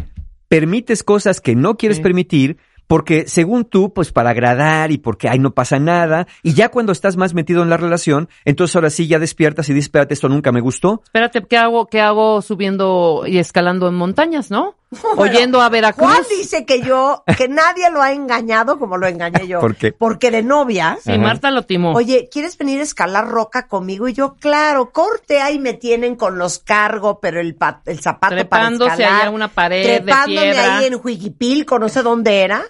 permites 0.48 1.04
cosas 1.04 1.42
que 1.42 1.56
no 1.56 1.76
quieres 1.78 1.98
Sí. 1.98 2.04
permitir, 2.04 2.58
porque 2.88 3.28
según 3.28 3.66
tú, 3.66 3.94
pues 3.94 4.12
para 4.12 4.30
agradar 4.30 4.92
y 4.92 5.00
porque 5.00 5.28
ay 5.28 5.40
no 5.40 5.52
pasa 5.56 5.80
nada, 5.80 6.28
y 6.44 6.54
ya 6.54 6.70
cuando 6.70 6.92
estás 6.92 7.18
más 7.18 7.34
metido 7.34 7.64
en 7.64 7.70
la 7.72 7.78
relación, 7.78 8.30
entonces 8.46 8.76
ahora 8.76 8.92
sí 8.92 9.08
ya 9.08 9.18
despiertas 9.18 9.68
y 9.70 9.74
dices, 9.74 9.86
espérate, 9.88 10.14
esto 10.14 10.30
nunca 10.30 10.52
me 10.52 10.62
gustó. 10.62 11.02
Espérate, 11.04 11.44
¿qué 11.50 11.58
hago, 11.58 11.88
qué 11.88 12.00
hago 12.02 12.44
subiendo 12.44 13.24
y 13.26 13.40
escalando 13.40 13.88
en 13.88 13.96
montañas, 13.96 14.52
no? 14.52 14.76
Oyendo 15.18 15.62
a 15.62 15.70
Veracruz. 15.70 16.08
Juan 16.08 16.24
dice 16.30 16.66
que 16.66 16.82
yo, 16.82 17.24
que 17.38 17.48
nadie 17.50 17.90
lo 17.90 18.02
ha 18.02 18.14
engañado 18.14 18.80
como 18.80 18.98
lo 18.98 19.08
engañé 19.08 19.46
yo. 19.48 19.60
¿Por 19.60 19.76
qué? 19.76 19.92
Porque 19.92 20.32
de 20.32 20.42
novia, 20.44 20.98
Sí, 21.04 21.18
Marta 21.18 21.52
lo 21.52 21.64
timó. 21.64 21.94
oye, 21.94 22.30
¿quieres 22.32 22.58
venir 22.58 22.80
a 22.80 22.84
escalar 22.84 23.28
roca 23.28 23.68
conmigo? 23.68 24.08
Y 24.08 24.14
yo, 24.14 24.36
claro, 24.36 24.92
corte, 24.92 25.42
ahí 25.42 25.60
me 25.60 25.74
tienen 25.74 26.16
con 26.16 26.38
los 26.38 26.60
cargo, 26.60 27.20
pero 27.20 27.42
el, 27.42 27.56
pa- 27.56 27.82
el 27.86 28.00
zapato 28.00 28.36
Trepándose 28.36 28.90
para 28.92 28.94
escalar. 29.04 29.22
allá 29.22 29.28
a 29.28 29.32
una 29.32 29.48
pared 29.50 29.86
de 29.86 30.00
trepándome 30.02 30.42
piedra. 30.52 30.78
ahí 30.78 30.86
en 30.86 31.00
Huiquipilco, 31.04 31.78
no 31.80 31.90
sé 31.90 32.02
dónde 32.02 32.42
era. 32.42 32.64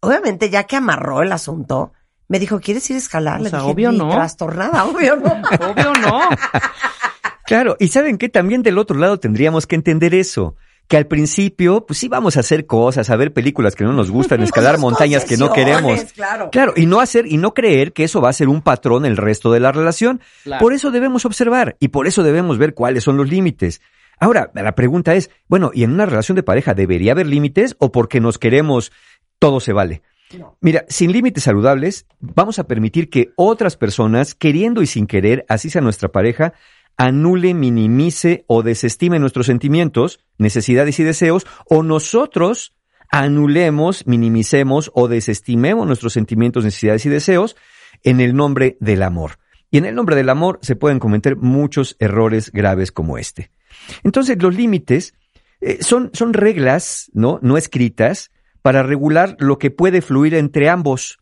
Obviamente, 0.00 0.50
ya 0.50 0.64
que 0.64 0.76
amarró 0.76 1.22
el 1.22 1.32
asunto, 1.32 1.92
me 2.28 2.38
dijo, 2.38 2.60
¿quieres 2.60 2.88
ir 2.90 2.96
a 2.96 2.98
escalar? 2.98 3.40
O 3.40 3.44
Le 3.44 3.50
sea, 3.50 3.60
dije, 3.60 3.70
obvio 3.72 3.92
"Ni 3.92 3.98
no". 3.98 4.10
Trastornada, 4.10 4.84
obvio 4.84 5.16
no. 5.16 5.32
Obvio 5.70 5.92
no. 5.94 6.20
Claro, 7.52 7.76
y 7.78 7.88
saben 7.88 8.16
que 8.16 8.30
también 8.30 8.62
del 8.62 8.78
otro 8.78 8.98
lado 8.98 9.20
tendríamos 9.20 9.66
que 9.66 9.74
entender 9.74 10.14
eso. 10.14 10.56
Que 10.88 10.96
al 10.96 11.06
principio, 11.06 11.84
pues 11.84 11.98
sí 11.98 12.08
vamos 12.08 12.38
a 12.38 12.40
hacer 12.40 12.64
cosas, 12.64 13.10
a 13.10 13.16
ver 13.16 13.34
películas 13.34 13.74
que 13.74 13.84
no 13.84 13.92
nos 13.92 14.10
gustan, 14.10 14.40
escalar 14.42 14.78
montañas 14.78 15.26
que 15.26 15.36
no 15.36 15.52
queremos. 15.52 16.02
Claro. 16.14 16.48
Claro, 16.50 16.72
y 16.76 16.86
no 16.86 16.98
hacer 16.98 17.26
y 17.26 17.36
no 17.36 17.52
creer 17.52 17.92
que 17.92 18.04
eso 18.04 18.22
va 18.22 18.30
a 18.30 18.32
ser 18.32 18.48
un 18.48 18.62
patrón 18.62 19.04
el 19.04 19.18
resto 19.18 19.52
de 19.52 19.60
la 19.60 19.70
relación. 19.70 20.22
Claro. 20.44 20.62
Por 20.62 20.72
eso 20.72 20.90
debemos 20.90 21.26
observar 21.26 21.76
y 21.78 21.88
por 21.88 22.06
eso 22.06 22.22
debemos 22.22 22.56
ver 22.56 22.72
cuáles 22.72 23.04
son 23.04 23.18
los 23.18 23.28
límites. 23.28 23.82
Ahora, 24.18 24.50
la 24.54 24.74
pregunta 24.74 25.14
es, 25.14 25.28
bueno, 25.46 25.72
¿y 25.74 25.84
en 25.84 25.92
una 25.92 26.06
relación 26.06 26.36
de 26.36 26.42
pareja 26.42 26.72
debería 26.72 27.12
haber 27.12 27.26
límites 27.26 27.76
o 27.80 27.92
porque 27.92 28.18
nos 28.22 28.38
queremos 28.38 28.92
todo 29.38 29.60
se 29.60 29.74
vale? 29.74 30.00
Mira, 30.60 30.84
sin 30.88 31.12
límites 31.12 31.44
saludables, 31.44 32.06
vamos 32.18 32.58
a 32.58 32.66
permitir 32.66 33.10
que 33.10 33.32
otras 33.36 33.76
personas, 33.76 34.34
queriendo 34.34 34.80
y 34.80 34.86
sin 34.86 35.06
querer, 35.06 35.44
así 35.48 35.68
sea 35.68 35.82
nuestra 35.82 36.08
pareja, 36.10 36.54
anule, 36.96 37.54
minimice 37.54 38.44
o 38.46 38.62
desestime 38.62 39.18
nuestros 39.18 39.46
sentimientos, 39.46 40.20
necesidades 40.38 40.98
y 41.00 41.04
deseos, 41.04 41.46
o 41.66 41.82
nosotros 41.82 42.74
anulemos, 43.10 44.06
minimicemos 44.06 44.90
o 44.94 45.08
desestimemos 45.08 45.86
nuestros 45.86 46.14
sentimientos, 46.14 46.64
necesidades 46.64 47.04
y 47.06 47.10
deseos 47.10 47.56
en 48.02 48.20
el 48.20 48.34
nombre 48.34 48.76
del 48.80 49.02
amor. 49.02 49.38
Y 49.70 49.78
en 49.78 49.84
el 49.84 49.94
nombre 49.94 50.16
del 50.16 50.28
amor 50.28 50.58
se 50.62 50.76
pueden 50.76 50.98
cometer 50.98 51.36
muchos 51.36 51.96
errores 51.98 52.50
graves 52.52 52.92
como 52.92 53.18
este. 53.18 53.50
Entonces, 54.04 54.42
los 54.42 54.54
límites 54.54 55.14
eh, 55.60 55.78
son, 55.80 56.10
son 56.12 56.34
reglas, 56.34 57.10
¿no? 57.14 57.38
No 57.42 57.56
escritas 57.56 58.30
para 58.62 58.82
regular 58.82 59.36
lo 59.38 59.58
que 59.58 59.70
puede 59.70 60.02
fluir 60.02 60.34
entre 60.34 60.68
ambos. 60.68 61.18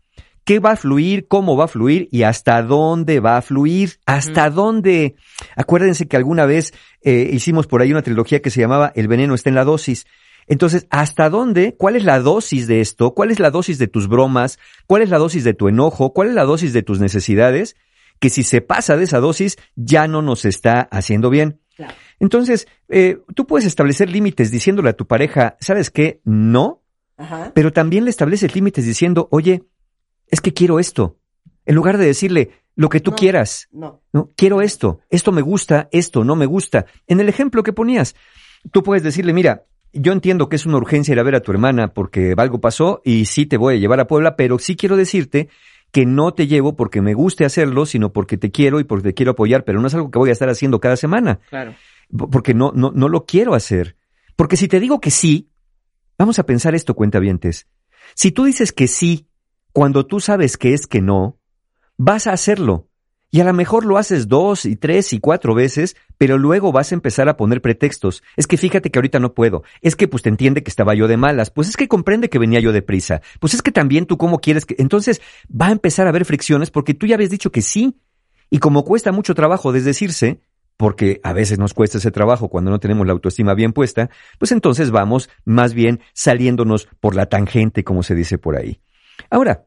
¿Qué 0.50 0.58
va 0.58 0.72
a 0.72 0.76
fluir? 0.76 1.28
¿Cómo 1.28 1.56
va 1.56 1.66
a 1.66 1.68
fluir? 1.68 2.08
¿Y 2.10 2.24
hasta 2.24 2.60
dónde 2.62 3.20
va 3.20 3.36
a 3.36 3.40
fluir? 3.40 4.00
¿Hasta 4.04 4.50
dónde? 4.50 5.14
Acuérdense 5.54 6.08
que 6.08 6.16
alguna 6.16 6.44
vez 6.44 6.74
eh, 7.02 7.30
hicimos 7.32 7.68
por 7.68 7.80
ahí 7.82 7.92
una 7.92 8.02
trilogía 8.02 8.42
que 8.42 8.50
se 8.50 8.60
llamaba 8.60 8.90
El 8.96 9.06
veneno 9.06 9.36
está 9.36 9.48
en 9.48 9.54
la 9.54 9.62
dosis. 9.62 10.06
Entonces, 10.48 10.88
¿hasta 10.90 11.30
dónde? 11.30 11.76
¿Cuál 11.78 11.94
es 11.94 12.02
la 12.02 12.18
dosis 12.18 12.66
de 12.66 12.80
esto? 12.80 13.14
¿Cuál 13.14 13.30
es 13.30 13.38
la 13.38 13.52
dosis 13.52 13.78
de 13.78 13.86
tus 13.86 14.08
bromas? 14.08 14.58
¿Cuál 14.88 15.02
es 15.02 15.10
la 15.10 15.18
dosis 15.18 15.44
de 15.44 15.54
tu 15.54 15.68
enojo? 15.68 16.12
¿Cuál 16.12 16.30
es 16.30 16.34
la 16.34 16.42
dosis 16.42 16.72
de 16.72 16.82
tus 16.82 16.98
necesidades? 16.98 17.76
Que 18.18 18.28
si 18.28 18.42
se 18.42 18.60
pasa 18.60 18.96
de 18.96 19.04
esa 19.04 19.20
dosis, 19.20 19.56
ya 19.76 20.08
no 20.08 20.20
nos 20.20 20.44
está 20.44 20.80
haciendo 20.80 21.30
bien. 21.30 21.60
Entonces, 22.18 22.66
eh, 22.88 23.20
tú 23.36 23.46
puedes 23.46 23.68
establecer 23.68 24.10
límites 24.10 24.50
diciéndole 24.50 24.90
a 24.90 24.94
tu 24.94 25.06
pareja, 25.06 25.56
¿sabes 25.60 25.92
qué? 25.92 26.20
No. 26.24 26.82
Pero 27.54 27.72
también 27.72 28.02
le 28.02 28.10
estableces 28.10 28.52
límites 28.52 28.84
diciendo, 28.84 29.28
oye, 29.30 29.62
es 30.30 30.40
que 30.40 30.52
quiero 30.52 30.78
esto. 30.78 31.18
En 31.66 31.74
lugar 31.74 31.98
de 31.98 32.06
decirle 32.06 32.50
lo 32.76 32.88
que 32.88 33.00
tú 33.00 33.12
quieras. 33.12 33.68
No. 33.72 34.02
No, 34.12 34.30
quiero 34.36 34.62
esto. 34.62 35.00
Esto 35.10 35.32
me 35.32 35.42
gusta, 35.42 35.88
esto 35.92 36.24
no 36.24 36.36
me 36.36 36.46
gusta. 36.46 36.86
En 37.06 37.20
el 37.20 37.28
ejemplo 37.28 37.62
que 37.62 37.72
ponías, 37.72 38.14
tú 38.72 38.82
puedes 38.82 39.02
decirle, 39.02 39.32
mira, 39.32 39.66
yo 39.92 40.12
entiendo 40.12 40.48
que 40.48 40.56
es 40.56 40.66
una 40.66 40.78
urgencia 40.78 41.12
ir 41.12 41.20
a 41.20 41.24
ver 41.24 41.34
a 41.34 41.40
tu 41.40 41.52
hermana 41.52 41.92
porque 41.92 42.34
algo 42.36 42.60
pasó 42.60 43.02
y 43.04 43.26
sí 43.26 43.46
te 43.46 43.56
voy 43.56 43.74
a 43.74 43.78
llevar 43.78 44.00
a 44.00 44.06
Puebla, 44.06 44.36
pero 44.36 44.58
sí 44.58 44.76
quiero 44.76 44.96
decirte 44.96 45.48
que 45.92 46.06
no 46.06 46.32
te 46.32 46.46
llevo 46.46 46.76
porque 46.76 47.02
me 47.02 47.14
guste 47.14 47.44
hacerlo, 47.44 47.84
sino 47.84 48.12
porque 48.12 48.36
te 48.36 48.50
quiero 48.50 48.78
y 48.78 48.84
porque 48.84 49.08
te 49.08 49.14
quiero 49.14 49.32
apoyar, 49.32 49.64
pero 49.64 49.80
no 49.80 49.88
es 49.88 49.94
algo 49.94 50.10
que 50.10 50.18
voy 50.18 50.30
a 50.30 50.32
estar 50.32 50.48
haciendo 50.48 50.80
cada 50.80 50.96
semana. 50.96 51.40
Claro. 51.48 51.74
Porque 52.30 52.54
no, 52.54 52.72
no, 52.74 52.92
no 52.94 53.08
lo 53.08 53.24
quiero 53.24 53.54
hacer. 53.54 53.96
Porque 54.36 54.56
si 54.56 54.68
te 54.68 54.80
digo 54.80 55.00
que 55.00 55.10
sí, 55.10 55.50
vamos 56.16 56.38
a 56.38 56.46
pensar 56.46 56.74
esto, 56.74 56.94
cuentavientes. 56.94 57.66
Si 58.14 58.30
tú 58.30 58.44
dices 58.44 58.72
que 58.72 58.86
sí 58.86 59.26
cuando 59.72 60.06
tú 60.06 60.20
sabes 60.20 60.56
que 60.56 60.74
es 60.74 60.86
que 60.86 61.00
no, 61.00 61.38
vas 61.96 62.26
a 62.26 62.32
hacerlo. 62.32 62.86
Y 63.32 63.40
a 63.40 63.44
lo 63.44 63.52
mejor 63.52 63.84
lo 63.84 63.96
haces 63.96 64.26
dos 64.26 64.64
y 64.64 64.74
tres 64.74 65.12
y 65.12 65.20
cuatro 65.20 65.54
veces, 65.54 65.94
pero 66.18 66.36
luego 66.36 66.72
vas 66.72 66.90
a 66.90 66.96
empezar 66.96 67.28
a 67.28 67.36
poner 67.36 67.62
pretextos. 67.62 68.24
Es 68.36 68.48
que 68.48 68.56
fíjate 68.56 68.90
que 68.90 68.98
ahorita 68.98 69.20
no 69.20 69.34
puedo. 69.34 69.62
Es 69.82 69.94
que 69.94 70.08
pues 70.08 70.24
te 70.24 70.28
entiende 70.28 70.64
que 70.64 70.70
estaba 70.70 70.94
yo 70.94 71.06
de 71.06 71.16
malas. 71.16 71.50
Pues 71.50 71.68
es 71.68 71.76
que 71.76 71.86
comprende 71.86 72.28
que 72.28 72.40
venía 72.40 72.58
yo 72.58 72.72
deprisa. 72.72 73.22
Pues 73.38 73.54
es 73.54 73.62
que 73.62 73.70
también 73.70 74.06
tú 74.06 74.18
cómo 74.18 74.40
quieres 74.40 74.66
que... 74.66 74.74
Entonces 74.78 75.20
va 75.48 75.68
a 75.68 75.72
empezar 75.72 76.06
a 76.06 76.10
haber 76.10 76.24
fricciones 76.24 76.72
porque 76.72 76.92
tú 76.92 77.06
ya 77.06 77.14
habías 77.14 77.30
dicho 77.30 77.52
que 77.52 77.62
sí. 77.62 78.00
Y 78.50 78.58
como 78.58 78.84
cuesta 78.84 79.12
mucho 79.12 79.34
trabajo 79.34 79.70
desdecirse, 79.70 80.40
porque 80.76 81.20
a 81.22 81.32
veces 81.32 81.58
nos 81.58 81.72
cuesta 81.72 81.98
ese 81.98 82.10
trabajo 82.10 82.48
cuando 82.48 82.72
no 82.72 82.80
tenemos 82.80 83.06
la 83.06 83.12
autoestima 83.12 83.54
bien 83.54 83.72
puesta, 83.72 84.10
pues 84.38 84.50
entonces 84.50 84.90
vamos 84.90 85.30
más 85.44 85.72
bien 85.72 86.00
saliéndonos 86.14 86.88
por 86.98 87.14
la 87.14 87.26
tangente, 87.26 87.84
como 87.84 88.02
se 88.02 88.16
dice 88.16 88.38
por 88.38 88.56
ahí. 88.56 88.80
Ahora, 89.28 89.66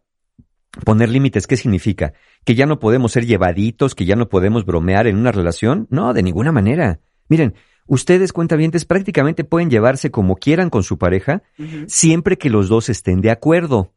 poner 0.86 1.10
límites, 1.10 1.48
¿qué 1.48 1.58
significa? 1.58 2.14
¿Que 2.44 2.56
ya 2.56 2.66
no 2.66 2.80
podemos 2.80 3.12
ser 3.12 3.26
llevaditos, 3.26 3.96
que 3.96 4.06
ya 4.06 4.16
no 4.16 4.30
podemos 4.30 4.66
bromear 4.66 5.08
en 5.08 5.18
una 5.18 5.32
relación? 5.32 5.88
No, 5.90 6.14
de 6.14 6.24
ninguna 6.24 6.52
manera. 6.52 7.00
Miren, 7.30 7.56
ustedes 7.86 8.34
cuentavientes 8.34 8.86
prácticamente 8.86 9.44
pueden 9.44 9.70
llevarse 9.70 10.12
como 10.12 10.36
quieran 10.36 10.70
con 10.70 10.84
su 10.84 10.98
pareja, 10.98 11.44
siempre 11.88 12.38
que 12.38 12.50
los 12.50 12.70
dos 12.70 12.90
estén 12.90 13.22
de 13.22 13.32
acuerdo. 13.32 13.94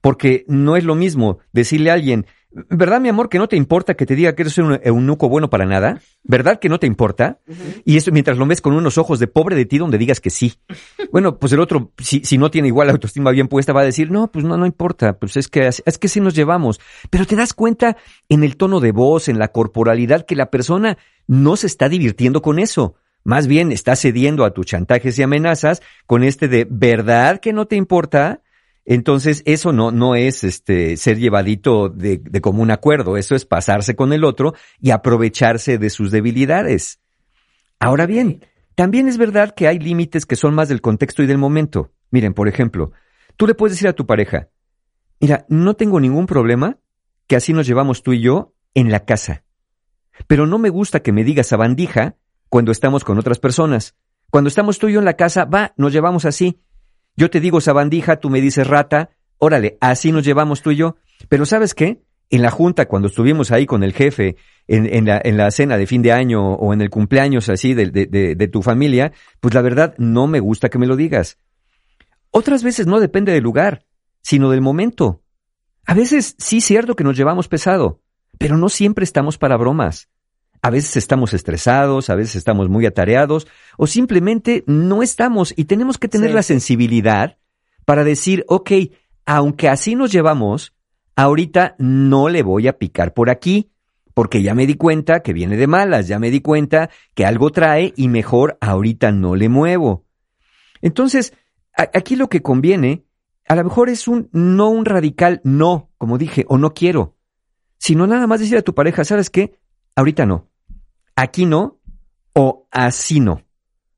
Porque 0.00 0.44
no 0.46 0.76
es 0.76 0.84
lo 0.84 0.94
mismo 0.94 1.38
decirle 1.52 1.90
a 1.90 1.94
alguien, 1.94 2.26
¿Verdad, 2.50 3.00
mi 3.00 3.10
amor, 3.10 3.28
que 3.28 3.38
no 3.38 3.46
te 3.46 3.56
importa 3.56 3.94
que 3.94 4.06
te 4.06 4.16
diga 4.16 4.34
que 4.34 4.42
eres 4.42 4.56
un 4.56 4.80
eunuco 4.82 5.28
bueno 5.28 5.50
para 5.50 5.66
nada? 5.66 6.00
¿Verdad 6.24 6.58
que 6.58 6.70
no 6.70 6.78
te 6.78 6.86
importa? 6.86 7.40
Y 7.84 7.98
eso 7.98 8.10
mientras 8.10 8.38
lo 8.38 8.46
ves 8.46 8.62
con 8.62 8.72
unos 8.72 8.96
ojos 8.96 9.18
de 9.18 9.26
pobre 9.26 9.54
de 9.54 9.66
ti 9.66 9.76
donde 9.76 9.98
digas 9.98 10.20
que 10.20 10.30
sí. 10.30 10.54
Bueno, 11.10 11.38
pues 11.38 11.52
el 11.52 11.60
otro, 11.60 11.92
si, 11.98 12.20
si 12.20 12.36
no 12.36 12.50
tiene 12.50 12.68
igual 12.68 12.88
la 12.88 12.92
autoestima 12.92 13.30
bien 13.30 13.48
puesta, 13.48 13.72
va 13.72 13.80
a 13.80 13.84
decir, 13.84 14.10
no, 14.10 14.30
pues 14.30 14.44
no, 14.44 14.58
no 14.58 14.66
importa, 14.66 15.18
pues 15.18 15.38
es 15.38 15.48
que, 15.48 15.66
es 15.66 15.98
que 15.98 16.08
sí 16.08 16.20
nos 16.20 16.34
llevamos. 16.34 16.80
Pero 17.08 17.24
te 17.24 17.34
das 17.34 17.54
cuenta 17.54 17.96
en 18.28 18.44
el 18.44 18.58
tono 18.58 18.78
de 18.80 18.92
voz, 18.92 19.28
en 19.28 19.38
la 19.38 19.48
corporalidad, 19.48 20.26
que 20.26 20.36
la 20.36 20.50
persona 20.50 20.98
no 21.26 21.56
se 21.56 21.66
está 21.66 21.88
divirtiendo 21.88 22.42
con 22.42 22.58
eso. 22.58 22.96
Más 23.24 23.46
bien 23.46 23.72
está 23.72 23.96
cediendo 23.96 24.44
a 24.44 24.52
tus 24.52 24.66
chantajes 24.66 25.18
y 25.18 25.22
amenazas 25.22 25.82
con 26.06 26.24
este 26.24 26.46
de, 26.46 26.66
¿verdad 26.68 27.40
que 27.40 27.54
no 27.54 27.66
te 27.66 27.76
importa? 27.76 28.42
Entonces, 28.90 29.42
eso 29.44 29.74
no, 29.74 29.90
no 29.90 30.14
es 30.14 30.44
este 30.44 30.96
ser 30.96 31.18
llevadito 31.18 31.90
de, 31.90 32.16
de 32.16 32.40
común 32.40 32.70
acuerdo, 32.70 33.18
eso 33.18 33.34
es 33.34 33.44
pasarse 33.44 33.94
con 33.94 34.14
el 34.14 34.24
otro 34.24 34.54
y 34.80 34.92
aprovecharse 34.92 35.76
de 35.76 35.90
sus 35.90 36.10
debilidades. 36.10 36.98
Ahora 37.78 38.06
bien, 38.06 38.46
también 38.74 39.06
es 39.06 39.18
verdad 39.18 39.54
que 39.54 39.68
hay 39.68 39.78
límites 39.78 40.24
que 40.24 40.36
son 40.36 40.54
más 40.54 40.70
del 40.70 40.80
contexto 40.80 41.22
y 41.22 41.26
del 41.26 41.36
momento. 41.36 41.92
Miren, 42.10 42.32
por 42.32 42.48
ejemplo, 42.48 42.92
tú 43.36 43.46
le 43.46 43.54
puedes 43.54 43.74
decir 43.76 43.88
a 43.88 43.92
tu 43.92 44.06
pareja, 44.06 44.48
mira, 45.20 45.44
no 45.50 45.74
tengo 45.74 46.00
ningún 46.00 46.24
problema 46.24 46.78
que 47.26 47.36
así 47.36 47.52
nos 47.52 47.66
llevamos 47.66 48.02
tú 48.02 48.14
y 48.14 48.22
yo 48.22 48.54
en 48.72 48.90
la 48.90 49.04
casa. 49.04 49.44
Pero 50.26 50.46
no 50.46 50.56
me 50.56 50.70
gusta 50.70 51.00
que 51.00 51.12
me 51.12 51.24
digas 51.24 51.48
sabandija 51.48 52.16
cuando 52.48 52.72
estamos 52.72 53.04
con 53.04 53.18
otras 53.18 53.38
personas. 53.38 53.96
Cuando 54.30 54.48
estamos 54.48 54.78
tú 54.78 54.88
y 54.88 54.94
yo 54.94 54.98
en 54.98 55.04
la 55.04 55.18
casa, 55.18 55.44
va, 55.44 55.74
nos 55.76 55.92
llevamos 55.92 56.24
así. 56.24 56.62
Yo 57.18 57.30
te 57.30 57.40
digo 57.40 57.60
sabandija, 57.60 58.20
tú 58.20 58.30
me 58.30 58.40
dices 58.40 58.64
rata, 58.64 59.10
órale, 59.38 59.76
así 59.80 60.12
nos 60.12 60.24
llevamos 60.24 60.62
tú 60.62 60.70
y 60.70 60.76
yo. 60.76 60.98
Pero 61.28 61.46
¿sabes 61.46 61.74
qué? 61.74 62.04
En 62.30 62.42
la 62.42 62.52
junta, 62.52 62.86
cuando 62.86 63.08
estuvimos 63.08 63.50
ahí 63.50 63.66
con 63.66 63.82
el 63.82 63.92
jefe, 63.92 64.36
en, 64.68 65.04
la, 65.04 65.20
en 65.24 65.36
la 65.36 65.50
cena 65.50 65.76
de 65.76 65.88
fin 65.88 66.00
de 66.00 66.12
año 66.12 66.52
o 66.52 66.72
en 66.72 66.80
el 66.80 66.90
cumpleaños 66.90 67.48
así 67.48 67.74
de, 67.74 67.90
de 67.90 68.48
tu 68.48 68.62
familia, 68.62 69.10
pues 69.40 69.52
la 69.52 69.62
verdad 69.62 69.96
no 69.98 70.28
me 70.28 70.38
gusta 70.38 70.68
que 70.68 70.78
me 70.78 70.86
lo 70.86 70.94
digas. 70.94 71.38
Otras 72.30 72.62
veces 72.62 72.86
no 72.86 73.00
depende 73.00 73.32
del 73.32 73.42
lugar, 73.42 73.84
sino 74.22 74.50
del 74.50 74.60
momento. 74.60 75.20
A 75.86 75.94
veces 75.94 76.36
sí 76.38 76.58
es 76.58 76.64
cierto 76.66 76.94
que 76.94 77.02
nos 77.02 77.16
llevamos 77.16 77.48
pesado, 77.48 78.00
pero 78.38 78.56
no 78.56 78.68
siempre 78.68 79.02
estamos 79.02 79.38
para 79.38 79.56
bromas. 79.56 80.08
A 80.60 80.70
veces 80.70 80.96
estamos 80.96 81.34
estresados, 81.34 82.10
a 82.10 82.14
veces 82.14 82.36
estamos 82.36 82.68
muy 82.68 82.84
atareados 82.86 83.46
o 83.76 83.86
simplemente 83.86 84.64
no 84.66 85.02
estamos 85.02 85.54
y 85.56 85.64
tenemos 85.64 85.98
que 85.98 86.08
tener 86.08 86.30
Sí, 86.30 86.34
la 86.34 86.42
sensibilidad 86.42 87.38
para 87.84 88.04
decir, 88.04 88.44
ok, 88.48 88.70
aunque 89.24 89.68
así 89.68 89.94
nos 89.94 90.10
llevamos, 90.10 90.74
ahorita 91.16 91.76
no 91.78 92.28
le 92.28 92.42
voy 92.42 92.68
a 92.68 92.78
picar 92.78 93.14
por 93.14 93.30
aquí, 93.30 93.70
porque 94.14 94.42
ya 94.42 94.52
me 94.52 94.66
di 94.66 94.74
cuenta 94.74 95.20
que 95.20 95.32
viene 95.32 95.56
de 95.56 95.68
malas, 95.68 96.08
ya 96.08 96.18
me 96.18 96.30
di 96.30 96.40
cuenta 96.40 96.90
que 97.14 97.24
algo 97.24 97.50
trae 97.50 97.92
y 97.96 98.08
mejor 98.08 98.58
ahorita 98.60 99.12
no 99.12 99.36
le 99.36 99.48
muevo. 99.48 100.06
Entonces, 100.82 101.34
aquí 101.72 102.16
lo 102.16 102.28
que 102.28 102.42
conviene, 102.42 103.04
a 103.46 103.54
lo 103.54 103.62
mejor 103.62 103.88
es 103.88 104.08
un 104.08 104.28
no 104.32 104.70
un 104.70 104.84
radical 104.84 105.40
no, 105.44 105.90
como 105.98 106.18
dije, 106.18 106.44
o 106.48 106.58
no 106.58 106.74
quiero, 106.74 107.14
sino 107.78 108.08
nada 108.08 108.26
más 108.26 108.40
decir 108.40 108.58
a 108.58 108.62
tu 108.62 108.74
pareja, 108.74 109.04
¿sabes 109.04 109.30
qué? 109.30 109.58
Ahorita 109.94 110.26
no. 110.26 110.47
Aquí 111.18 111.46
no 111.46 111.80
o 112.32 112.68
así 112.70 113.18
no. 113.18 113.42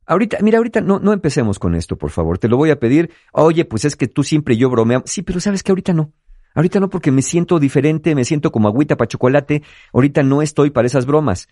Ahorita, 0.06 0.38
mira, 0.40 0.56
ahorita 0.56 0.80
no, 0.80 1.00
no 1.00 1.12
empecemos 1.12 1.58
con 1.58 1.74
esto, 1.74 1.98
por 1.98 2.08
favor. 2.08 2.38
Te 2.38 2.48
lo 2.48 2.56
voy 2.56 2.70
a 2.70 2.80
pedir. 2.80 3.10
Oye, 3.32 3.66
pues 3.66 3.84
es 3.84 3.94
que 3.94 4.08
tú 4.08 4.24
siempre 4.24 4.54
y 4.54 4.56
yo 4.56 4.70
bromeamos. 4.70 5.10
Sí, 5.10 5.20
pero 5.20 5.38
sabes 5.38 5.62
que 5.62 5.70
ahorita 5.70 5.92
no. 5.92 6.14
Ahorita 6.54 6.80
no 6.80 6.88
porque 6.88 7.10
me 7.10 7.20
siento 7.20 7.58
diferente, 7.58 8.14
me 8.14 8.24
siento 8.24 8.50
como 8.50 8.68
agüita 8.68 8.96
para 8.96 9.08
chocolate. 9.08 9.62
Ahorita 9.92 10.22
no 10.22 10.40
estoy 10.40 10.70
para 10.70 10.86
esas 10.86 11.04
bromas. 11.04 11.48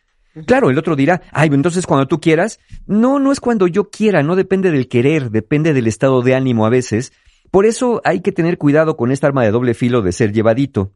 Claro, 0.47 0.71
el 0.71 0.79
otro 0.79 0.97
dirá, 0.97 1.21
ay, 1.33 1.51
entonces 1.53 1.87
cuando 1.87 2.09
tú 2.09 2.19
quieras. 2.19 2.61
No, 2.87 3.19
no 3.19 3.31
es 3.31 3.39
cuando 3.39 3.67
yo 3.67 3.91
quiera, 3.91 4.23
no 4.23 4.37
depende 4.37 4.71
del 4.71 4.89
querer, 4.89 5.31
depende 5.31 5.75
del 5.75 5.87
estado 5.87 6.23
de 6.23 6.35
ánimo 6.35 6.65
a 6.65 6.71
veces. 6.71 7.13
Por 7.51 7.67
eso 7.67 8.01
hay 8.05 8.23
que 8.23 8.33
tener 8.33 8.57
cuidado 8.57 8.97
con 8.97 9.13
esta 9.13 9.27
arma 9.27 9.45
de 9.45 9.51
doble 9.51 9.75
filo 9.75 10.01
de 10.01 10.13
ser 10.13 10.33
llevadito. 10.33 10.95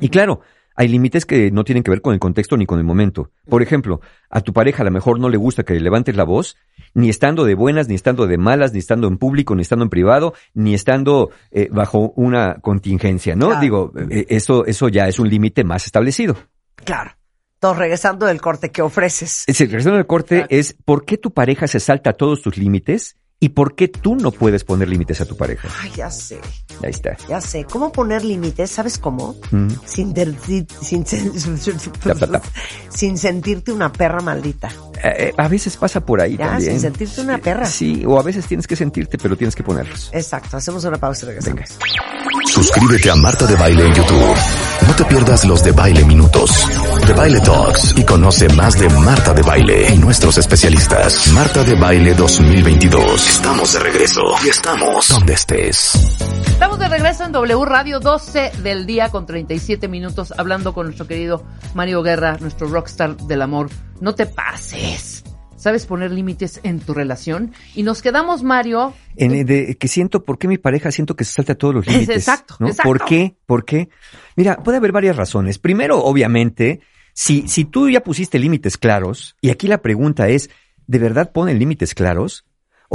Y 0.00 0.08
claro, 0.08 0.40
hay 0.74 0.88
límites 0.88 1.24
que 1.24 1.50
no 1.50 1.64
tienen 1.64 1.82
que 1.82 1.90
ver 1.90 2.00
con 2.00 2.14
el 2.14 2.20
contexto 2.20 2.56
ni 2.56 2.66
con 2.66 2.78
el 2.78 2.84
momento. 2.84 3.30
Por 3.48 3.62
ejemplo, 3.62 4.00
a 4.28 4.40
tu 4.40 4.52
pareja 4.52 4.82
a 4.82 4.84
lo 4.84 4.90
mejor 4.90 5.20
no 5.20 5.28
le 5.28 5.36
gusta 5.36 5.62
que 5.62 5.74
le 5.74 5.80
levantes 5.80 6.16
la 6.16 6.24
voz, 6.24 6.56
ni 6.94 7.08
estando 7.08 7.44
de 7.44 7.54
buenas, 7.54 7.88
ni 7.88 7.94
estando 7.94 8.26
de 8.26 8.38
malas, 8.38 8.72
ni 8.72 8.78
estando 8.80 9.06
en 9.08 9.18
público, 9.18 9.54
ni 9.54 9.62
estando 9.62 9.84
en 9.84 9.90
privado, 9.90 10.34
ni 10.54 10.74
estando 10.74 11.30
eh, 11.50 11.68
bajo 11.70 12.12
una 12.16 12.56
contingencia, 12.60 13.36
¿no? 13.36 13.46
Claro. 13.46 13.60
Digo, 13.60 13.92
eh, 14.10 14.26
eso, 14.28 14.64
eso 14.66 14.88
ya 14.88 15.06
es 15.06 15.18
un 15.18 15.28
límite 15.28 15.64
más 15.64 15.86
establecido. 15.86 16.36
Claro. 16.74 17.12
Entonces, 17.54 17.78
regresando 17.78 18.26
del 18.26 18.40
corte, 18.40 18.70
¿qué 18.70 18.82
ofreces? 18.82 19.44
Es 19.46 19.60
el 19.60 19.68
regresando 19.68 19.96
del 19.96 20.06
corte 20.06 20.46
es 20.50 20.76
por 20.84 21.04
qué 21.04 21.16
tu 21.16 21.32
pareja 21.32 21.66
se 21.66 21.80
salta 21.80 22.12
todos 22.12 22.42
tus 22.42 22.58
límites 22.58 23.16
¿Y 23.44 23.50
por 23.50 23.74
qué 23.74 23.88
tú 23.88 24.16
no 24.16 24.30
puedes 24.32 24.64
poner 24.64 24.88
límites 24.88 25.20
a 25.20 25.26
tu 25.26 25.36
pareja? 25.36 25.68
Ay, 25.82 25.92
ya 25.94 26.10
sé, 26.10 26.40
Ahí 26.82 26.88
está. 26.88 27.14
ya 27.28 27.42
sé. 27.42 27.64
¿Cómo 27.64 27.92
poner 27.92 28.24
límites? 28.24 28.70
¿Sabes 28.70 28.96
cómo? 28.96 29.36
Mm. 29.50 29.68
Sin, 29.84 30.14
sin, 30.80 31.06
sin 32.90 33.18
sentirte 33.18 33.70
una 33.70 33.92
perra 33.92 34.20
maldita. 34.22 34.68
Eh, 35.02 35.26
eh, 35.28 35.34
a 35.36 35.48
veces 35.48 35.76
pasa 35.76 36.00
por 36.00 36.22
ahí 36.22 36.38
Ya, 36.38 36.46
también. 36.52 36.72
sin 36.72 36.80
sentirte 36.80 37.20
una 37.20 37.36
perra. 37.36 37.66
Sí, 37.66 38.02
o 38.06 38.18
a 38.18 38.22
veces 38.22 38.46
tienes 38.46 38.66
que 38.66 38.76
sentirte, 38.76 39.18
pero 39.18 39.36
tienes 39.36 39.54
que 39.54 39.62
ponerlos. 39.62 40.08
Exacto, 40.14 40.56
hacemos 40.56 40.82
una 40.84 40.96
pausa 40.96 41.26
y 41.26 41.28
regresamos. 41.28 41.60
Suscríbete 42.46 43.10
a 43.10 43.14
Marta 43.16 43.46
de 43.46 43.56
Baile 43.56 43.86
en 43.88 43.94
YouTube. 43.94 44.34
No 44.86 44.94
te 44.96 45.04
pierdas 45.04 45.44
los 45.44 45.62
de 45.64 45.72
Baile 45.72 46.04
Minutos, 46.04 46.50
de 47.06 47.12
Baile 47.12 47.40
Talks 47.40 47.94
y 47.96 48.04
conoce 48.04 48.48
más 48.50 48.78
de 48.78 48.88
Marta 48.88 49.32
de 49.34 49.42
Baile 49.42 49.92
y 49.94 49.98
nuestros 49.98 50.38
especialistas. 50.38 51.28
Marta 51.32 51.62
de 51.64 51.74
Baile 51.74 52.14
2022. 52.14 53.33
Estamos 53.34 53.72
de 53.72 53.80
regreso 53.80 54.22
y 54.44 54.48
estamos 54.48 55.08
donde 55.08 55.32
estés. 55.34 55.92
Estamos 56.46 56.78
de 56.78 56.88
regreso 56.88 57.24
en 57.24 57.32
W 57.32 57.64
Radio 57.64 57.98
12 57.98 58.52
del 58.62 58.86
día 58.86 59.10
con 59.10 59.26
37 59.26 59.88
minutos 59.88 60.32
hablando 60.38 60.72
con 60.72 60.86
nuestro 60.86 61.06
querido 61.08 61.44
Mario 61.74 62.02
Guerra, 62.02 62.38
nuestro 62.40 62.68
rockstar 62.68 63.16
del 63.16 63.42
amor. 63.42 63.70
No 64.00 64.14
te 64.14 64.26
pases. 64.26 65.24
¿Sabes 65.56 65.84
poner 65.86 66.12
límites 66.12 66.60
en 66.62 66.78
tu 66.78 66.94
relación? 66.94 67.52
Y 67.74 67.82
nos 67.82 68.02
quedamos, 68.02 68.42
Mario. 68.44 68.94
En, 69.16 69.44
de, 69.44 69.76
que 69.76 69.88
siento, 69.88 70.22
¿por 70.24 70.38
qué 70.38 70.46
mi 70.46 70.58
pareja 70.58 70.92
siento 70.92 71.16
que 71.16 71.24
se 71.24 71.32
salta 71.32 71.56
todos 71.56 71.74
los 71.74 71.86
Es 71.88 71.92
límites? 71.92 72.16
exacto, 72.16 72.56
¿no? 72.60 72.68
exacto. 72.68 72.88
¿Por 72.88 73.04
qué? 73.04 73.36
¿Por 73.46 73.64
qué? 73.64 73.88
Mira, 74.36 74.56
puede 74.62 74.78
haber 74.78 74.92
varias 74.92 75.16
razones. 75.16 75.58
Primero, 75.58 75.98
obviamente, 76.04 76.80
si, 77.12 77.48
si 77.48 77.64
tú 77.64 77.90
ya 77.90 78.00
pusiste 78.02 78.38
límites 78.38 78.78
claros, 78.78 79.36
y 79.40 79.50
aquí 79.50 79.66
la 79.66 79.82
pregunta 79.82 80.28
es, 80.28 80.50
¿de 80.86 80.98
verdad 80.98 81.32
ponen 81.32 81.58
límites 81.58 81.94
claros? 81.94 82.44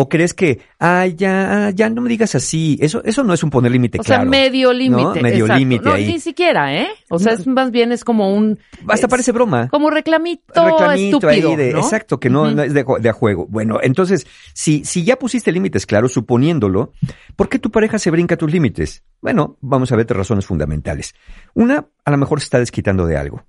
¿O 0.02 0.08
crees 0.08 0.34
que, 0.34 0.62
ah, 0.80 1.08
ya, 1.08 1.72
ya 1.76 1.90
no 1.90 2.02
me 2.02 2.08
digas 2.08 2.34
así? 2.34 2.78
Eso, 2.80 3.04
eso 3.04 3.22
no 3.22 3.34
es 3.34 3.44
un 3.44 3.50
poner 3.50 3.70
límite 3.70 4.00
O 4.00 4.04
sea, 4.04 4.20
claro. 4.20 4.30
medio 4.30 4.72
límite. 4.72 5.02
¿no? 5.02 5.14
Medio 5.16 5.46
límite 5.46 5.84
No, 5.84 5.92
ahí. 5.92 6.08
ni 6.08 6.22
siquiera, 6.22 6.74
¿eh? 6.74 6.88
O 7.10 7.20
sea, 7.20 7.34
es 7.34 7.46
más 7.46 7.70
bien 7.70 7.92
es 7.92 8.06
como 8.06 8.34
un... 8.34 8.58
Hasta 8.88 9.08
es 9.08 9.10
parece 9.10 9.34
broma. 9.34 9.68
Como 9.68 9.90
reclamito, 9.90 10.54
reclamito 10.56 11.18
estúpido, 11.18 11.50
ahí 11.50 11.56
de, 11.58 11.74
¿no? 11.74 11.80
exacto, 11.80 12.18
que 12.18 12.30
no, 12.30 12.48
es 12.48 12.74
de 12.74 13.10
a 13.10 13.12
juego. 13.12 13.46
Bueno, 13.48 13.80
entonces, 13.82 14.26
si, 14.54 14.86
si 14.86 15.04
ya 15.04 15.20
pusiste 15.20 15.52
límites 15.52 15.86
claros, 15.86 16.14
suponiéndolo, 16.14 16.94
¿por 17.36 17.50
qué 17.50 17.60
tu 17.60 17.70
pareja 17.70 18.00
se 18.00 18.10
brinca 18.10 18.38
tus 18.38 18.50
límites? 18.50 19.04
Bueno, 19.20 19.58
vamos 19.60 19.92
a 19.92 19.98
ver 19.98 20.06
tres 20.06 20.20
razones 20.20 20.46
fundamentales. 20.46 21.14
Una, 21.56 21.88
a 22.06 22.12
lo 22.12 22.18
mejor 22.18 22.40
se 22.40 22.46
está 22.46 22.60
desquitando 22.60 23.06
de 23.06 23.18
algo. 23.18 23.44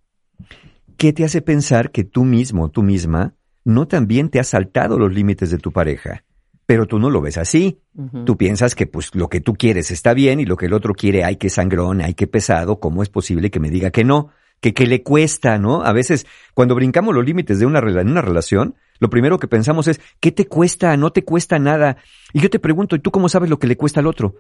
¿Qué 0.96 1.12
te 1.12 1.22
hace 1.22 1.42
pensar 1.42 1.92
que 1.92 2.03
tú 2.03 2.24
mismo, 2.24 2.72
tú 2.72 2.82
misma, 2.82 3.34
no 3.64 3.86
también 3.86 4.30
te 4.30 4.40
has 4.40 4.48
saltado 4.48 4.98
los 4.98 5.14
límites 5.14 5.53
de 5.53 5.59
tu 5.59 5.70
pareja? 5.70 6.24
Pero 6.70 6.86
tú 6.86 7.00
no 7.00 7.10
lo 7.10 7.20
ves 7.20 7.36
así. 7.36 7.80
Tú 8.24 8.36
piensas 8.36 8.76
que 8.76 8.86
pues 8.86 9.12
lo 9.16 9.26
que 9.28 9.40
tú 9.40 9.54
quieres 9.54 9.90
está 9.90 10.14
bien 10.14 10.38
y 10.38 10.44
lo 10.44 10.56
que 10.56 10.66
el 10.66 10.72
otro 10.72 10.94
quiere, 10.94 11.24
ay, 11.24 11.34
que 11.34 11.50
sangrón, 11.50 12.00
ay, 12.00 12.14
que 12.14 12.28
pesado, 12.28 12.78
¿cómo 12.78 13.02
es 13.02 13.08
posible 13.08 13.50
que 13.50 13.58
me 13.58 13.70
diga 13.70 13.90
que 13.90 14.04
no? 14.04 14.28
Que, 14.60 14.72
que 14.72 14.86
le 14.86 15.02
cuesta, 15.02 15.58
¿no? 15.58 15.82
A 15.82 15.92
veces, 15.92 16.28
cuando 16.54 16.76
brincamos 16.76 17.12
los 17.12 17.24
límites 17.24 17.58
de 17.58 17.66
una, 17.66 17.80
en 17.80 18.08
una 18.08 18.22
relación, 18.22 18.76
lo 19.00 19.10
primero 19.10 19.40
que 19.40 19.48
pensamos 19.48 19.88
es, 19.88 20.00
¿qué 20.20 20.30
te 20.30 20.46
cuesta? 20.46 20.96
No 20.96 21.10
te 21.10 21.24
cuesta 21.24 21.58
nada. 21.58 21.96
Y 22.32 22.38
yo 22.38 22.48
te 22.50 22.60
pregunto, 22.60 22.94
¿y 22.94 23.00
tú 23.00 23.10
cómo 23.10 23.28
sabes 23.28 23.50
lo 23.50 23.58
que 23.58 23.66
le 23.66 23.76
cuesta 23.76 23.98
al 23.98 24.06
otro? 24.06 24.36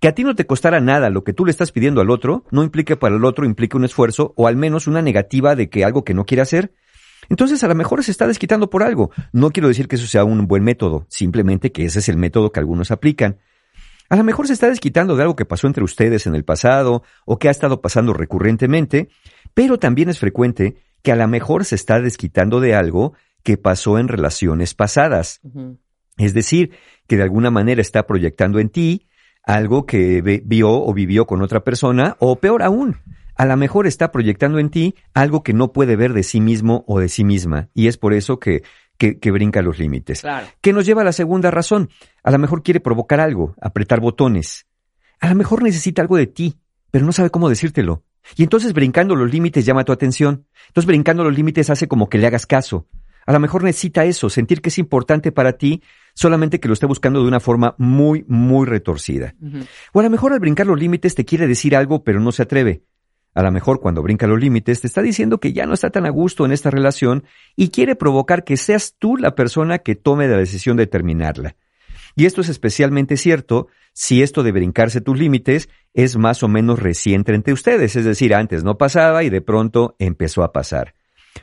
Que 0.00 0.08
a 0.08 0.14
ti 0.14 0.24
no 0.24 0.34
te 0.34 0.46
costara 0.46 0.80
nada 0.80 1.10
lo 1.10 1.24
que 1.24 1.34
tú 1.34 1.44
le 1.44 1.50
estás 1.50 1.72
pidiendo 1.72 2.00
al 2.00 2.08
otro, 2.08 2.46
no 2.50 2.62
implica 2.62 2.96
para 2.96 3.16
el 3.16 3.24
otro, 3.26 3.44
implica 3.44 3.76
un 3.76 3.84
esfuerzo 3.84 4.32
o 4.34 4.46
al 4.46 4.56
menos 4.56 4.86
una 4.86 5.02
negativa 5.02 5.54
de 5.54 5.68
que 5.68 5.84
algo 5.84 6.04
que 6.04 6.14
no 6.14 6.24
quiere 6.24 6.40
hacer. 6.40 6.72
Entonces 7.28 7.62
a 7.64 7.68
lo 7.68 7.74
mejor 7.74 8.02
se 8.04 8.10
está 8.10 8.26
desquitando 8.26 8.70
por 8.70 8.82
algo. 8.82 9.10
No 9.32 9.50
quiero 9.50 9.68
decir 9.68 9.88
que 9.88 9.96
eso 9.96 10.06
sea 10.06 10.24
un 10.24 10.46
buen 10.46 10.62
método, 10.62 11.06
simplemente 11.08 11.72
que 11.72 11.84
ese 11.84 11.98
es 11.98 12.08
el 12.08 12.16
método 12.16 12.52
que 12.52 12.60
algunos 12.60 12.90
aplican. 12.90 13.38
A 14.08 14.16
lo 14.16 14.24
mejor 14.24 14.46
se 14.46 14.52
está 14.52 14.68
desquitando 14.68 15.16
de 15.16 15.22
algo 15.22 15.36
que 15.36 15.44
pasó 15.44 15.66
entre 15.66 15.82
ustedes 15.82 16.26
en 16.26 16.34
el 16.34 16.44
pasado 16.44 17.02
o 17.24 17.38
que 17.38 17.48
ha 17.48 17.50
estado 17.50 17.80
pasando 17.80 18.12
recurrentemente, 18.12 19.08
pero 19.54 19.78
también 19.78 20.08
es 20.08 20.18
frecuente 20.18 20.76
que 21.02 21.12
a 21.12 21.16
lo 21.16 21.26
mejor 21.26 21.64
se 21.64 21.74
está 21.74 22.00
desquitando 22.00 22.60
de 22.60 22.74
algo 22.74 23.14
que 23.42 23.56
pasó 23.56 23.98
en 23.98 24.08
relaciones 24.08 24.74
pasadas. 24.74 25.40
Es 26.18 26.34
decir, 26.34 26.70
que 27.06 27.16
de 27.16 27.22
alguna 27.22 27.50
manera 27.50 27.80
está 27.80 28.06
proyectando 28.06 28.58
en 28.58 28.70
ti 28.70 29.08
algo 29.42 29.86
que 29.86 30.20
vio 30.44 30.70
o 30.70 30.92
vivió 30.92 31.26
con 31.26 31.42
otra 31.42 31.62
persona, 31.62 32.16
o 32.18 32.36
peor 32.36 32.62
aún, 32.62 32.96
a 33.36 33.46
lo 33.46 33.56
mejor 33.56 33.86
está 33.86 34.10
proyectando 34.10 34.58
en 34.58 34.70
ti 34.70 34.94
algo 35.14 35.42
que 35.42 35.52
no 35.52 35.72
puede 35.72 35.96
ver 35.96 36.12
de 36.12 36.22
sí 36.22 36.40
mismo 36.40 36.84
o 36.86 37.00
de 37.00 37.08
sí 37.08 37.24
misma, 37.24 37.68
y 37.74 37.86
es 37.86 37.98
por 37.98 38.14
eso 38.14 38.38
que, 38.38 38.62
que, 38.98 39.18
que 39.18 39.30
brinca 39.30 39.62
los 39.62 39.78
límites. 39.78 40.22
Claro. 40.22 40.46
Que 40.60 40.72
nos 40.72 40.86
lleva 40.86 41.02
a 41.02 41.04
la 41.04 41.12
segunda 41.12 41.50
razón. 41.50 41.90
A 42.22 42.30
lo 42.30 42.38
mejor 42.38 42.62
quiere 42.62 42.80
provocar 42.80 43.20
algo, 43.20 43.54
apretar 43.60 44.00
botones. 44.00 44.66
A 45.20 45.28
lo 45.28 45.34
mejor 45.34 45.62
necesita 45.62 46.02
algo 46.02 46.16
de 46.16 46.26
ti, 46.26 46.56
pero 46.90 47.04
no 47.04 47.12
sabe 47.12 47.30
cómo 47.30 47.48
decírtelo. 47.48 48.04
Y 48.34 48.42
entonces 48.42 48.72
brincando 48.72 49.14
los 49.14 49.30
límites 49.30 49.64
llama 49.64 49.84
tu 49.84 49.92
atención. 49.92 50.46
Entonces 50.68 50.86
brincando 50.86 51.22
los 51.22 51.34
límites 51.34 51.70
hace 51.70 51.86
como 51.86 52.08
que 52.08 52.18
le 52.18 52.26
hagas 52.26 52.46
caso. 52.46 52.88
A 53.26 53.32
lo 53.32 53.40
mejor 53.40 53.64
necesita 53.64 54.04
eso, 54.04 54.30
sentir 54.30 54.62
que 54.62 54.68
es 54.68 54.78
importante 54.78 55.32
para 55.32 55.54
ti, 55.54 55.82
solamente 56.14 56.60
que 56.60 56.68
lo 56.68 56.74
esté 56.74 56.86
buscando 56.86 57.20
de 57.20 57.28
una 57.28 57.40
forma 57.40 57.74
muy, 57.76 58.24
muy 58.28 58.66
retorcida. 58.66 59.34
O 59.92 60.00
a 60.00 60.02
lo 60.02 60.10
mejor 60.10 60.32
al 60.32 60.38
brincar 60.38 60.66
los 60.66 60.78
límites 60.78 61.16
te 61.16 61.24
quiere 61.24 61.48
decir 61.48 61.74
algo, 61.74 62.04
pero 62.04 62.20
no 62.20 62.30
se 62.30 62.42
atreve. 62.42 62.84
A 63.36 63.42
lo 63.42 63.52
mejor 63.52 63.80
cuando 63.80 64.02
brinca 64.02 64.26
los 64.26 64.40
límites 64.40 64.80
te 64.80 64.86
está 64.86 65.02
diciendo 65.02 65.38
que 65.40 65.52
ya 65.52 65.66
no 65.66 65.74
está 65.74 65.90
tan 65.90 66.06
a 66.06 66.10
gusto 66.10 66.46
en 66.46 66.52
esta 66.52 66.70
relación 66.70 67.24
y 67.54 67.68
quiere 67.68 67.94
provocar 67.94 68.44
que 68.44 68.56
seas 68.56 68.94
tú 68.98 69.18
la 69.18 69.34
persona 69.34 69.80
que 69.80 69.94
tome 69.94 70.26
la 70.26 70.38
decisión 70.38 70.78
de 70.78 70.86
terminarla. 70.86 71.54
Y 72.14 72.24
esto 72.24 72.40
es 72.40 72.48
especialmente 72.48 73.18
cierto 73.18 73.68
si 73.92 74.22
esto 74.22 74.42
de 74.42 74.52
brincarse 74.52 75.02
tus 75.02 75.18
límites 75.18 75.68
es 75.92 76.16
más 76.16 76.42
o 76.42 76.48
menos 76.48 76.78
reciente 76.78 77.34
entre 77.34 77.52
ustedes, 77.52 77.94
es 77.94 78.06
decir, 78.06 78.34
antes 78.34 78.64
no 78.64 78.78
pasaba 78.78 79.22
y 79.22 79.28
de 79.28 79.42
pronto 79.42 79.96
empezó 79.98 80.42
a 80.42 80.50
pasar. 80.50 80.94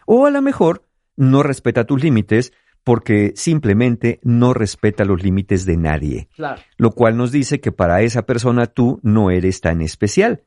O 0.08 0.26
a 0.26 0.32
lo 0.32 0.42
mejor 0.42 0.88
no 1.16 1.44
respeta 1.44 1.86
tus 1.86 2.02
límites 2.04 2.54
porque 2.84 3.34
simplemente 3.36 4.20
no 4.24 4.56
respeta 4.56 5.06
los 5.06 5.22
límites 5.22 5.68
de 5.68 5.78
nadie 5.78 6.28
Claro. 6.36 6.60
lo 6.78 6.90
cual 6.90 7.18
nos 7.18 7.32
dice 7.32 7.62
que 7.62 7.72
para 7.72 8.02
esa 8.02 8.24
persona 8.24 8.66
tú 8.66 9.00
no 9.04 9.30
eres 9.30 9.62
tan 9.62 9.80
especial. 9.82 10.42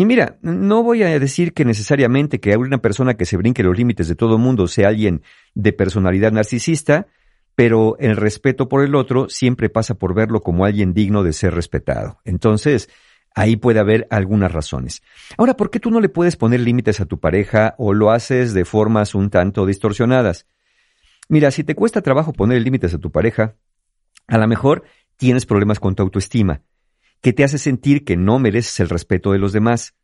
Y 0.00 0.06
mira, 0.06 0.38
no 0.42 0.84
voy 0.84 1.02
a 1.02 1.18
decir 1.18 1.52
que 1.52 1.64
necesariamente 1.64 2.38
que 2.38 2.56
una 2.56 2.78
persona 2.78 3.14
que 3.14 3.24
se 3.24 3.36
brinque 3.36 3.64
los 3.64 3.76
límites 3.76 4.06
de 4.06 4.14
todo 4.14 4.38
mundo 4.38 4.68
sea 4.68 4.90
alguien 4.90 5.22
de 5.56 5.72
personalidad 5.72 6.30
narcisista, 6.30 7.08
pero 7.56 7.98
el 7.98 8.16
respeto 8.16 8.68
por 8.68 8.84
el 8.84 8.94
otro 8.94 9.28
siempre 9.28 9.68
pasa 9.68 9.96
por 9.96 10.14
verlo 10.14 10.40
como 10.40 10.64
alguien 10.64 10.94
digno 10.94 11.24
de 11.24 11.32
ser 11.32 11.52
respetado. 11.52 12.20
Entonces, 12.24 12.88
ahí 13.34 13.56
puede 13.56 13.80
haber 13.80 14.06
algunas 14.10 14.52
razones. 14.52 15.02
Ahora, 15.36 15.56
¿por 15.56 15.68
qué 15.68 15.80
tú 15.80 15.90
no 15.90 16.00
le 16.00 16.08
puedes 16.08 16.36
poner 16.36 16.60
límites 16.60 17.00
a 17.00 17.06
tu 17.06 17.18
pareja 17.18 17.74
o 17.76 17.92
lo 17.92 18.12
haces 18.12 18.54
de 18.54 18.64
formas 18.64 19.16
un 19.16 19.30
tanto 19.30 19.66
distorsionadas? 19.66 20.46
Mira, 21.28 21.50
si 21.50 21.64
te 21.64 21.74
cuesta 21.74 22.02
trabajo 22.02 22.32
poner 22.32 22.62
límites 22.62 22.94
a 22.94 22.98
tu 22.98 23.10
pareja, 23.10 23.56
a 24.28 24.38
lo 24.38 24.46
mejor 24.46 24.84
tienes 25.16 25.44
problemas 25.44 25.80
con 25.80 25.96
tu 25.96 26.04
autoestima, 26.04 26.62
que 27.20 27.32
te 27.32 27.44
hace 27.44 27.58
sentir 27.58 28.04
que 28.04 28.16
no 28.16 28.38
mereces 28.38 28.80
el 28.80 28.88
respeto 28.88 29.32
de 29.32 29.38
los 29.38 29.52
demás. 29.52 29.94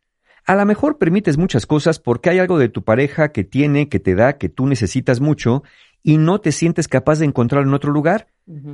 A 0.45 0.55
lo 0.55 0.65
mejor 0.65 0.97
permites 0.97 1.37
muchas 1.37 1.65
cosas 1.65 1.99
porque 1.99 2.29
hay 2.29 2.39
algo 2.39 2.59
de 2.59 2.69
tu 2.69 2.83
pareja 2.83 3.31
que 3.31 3.43
tiene, 3.43 3.89
que 3.89 3.99
te 3.99 4.15
da, 4.15 4.37
que 4.37 4.49
tú 4.49 4.67
necesitas 4.67 5.19
mucho 5.19 5.63
y 6.03 6.17
no 6.17 6.39
te 6.39 6.51
sientes 6.51 6.87
capaz 6.87 7.19
de 7.19 7.25
encontrarlo 7.25 7.67
en 7.67 7.73
otro 7.73 7.91
lugar. 7.91 8.27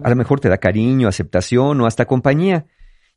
A 0.03 0.09
lo 0.09 0.15
mejor 0.17 0.41
te 0.41 0.49
da 0.49 0.57
cariño, 0.57 1.07
aceptación 1.07 1.79
o 1.79 1.85
hasta 1.85 2.05
compañía. 2.05 2.65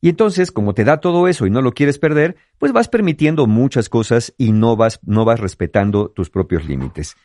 Y 0.01 0.09
entonces, 0.09 0.53
como 0.53 0.75
te 0.75 0.85
da 0.85 1.01
todo 1.01 1.27
eso 1.27 1.47
y 1.47 1.51
no 1.51 1.63
lo 1.63 1.73
quieres 1.73 1.99
perder, 1.99 2.37
pues 2.59 2.73
vas 2.73 2.89
permitiendo 2.89 3.47
muchas 3.47 3.89
cosas 3.89 4.35
y 4.39 4.53
no 4.53 4.77
vas, 4.77 5.01
no 5.03 5.25
vas 5.25 5.41
respetando 5.41 6.11
tus 6.11 6.31
propios 6.31 6.67
límites. 6.67 7.17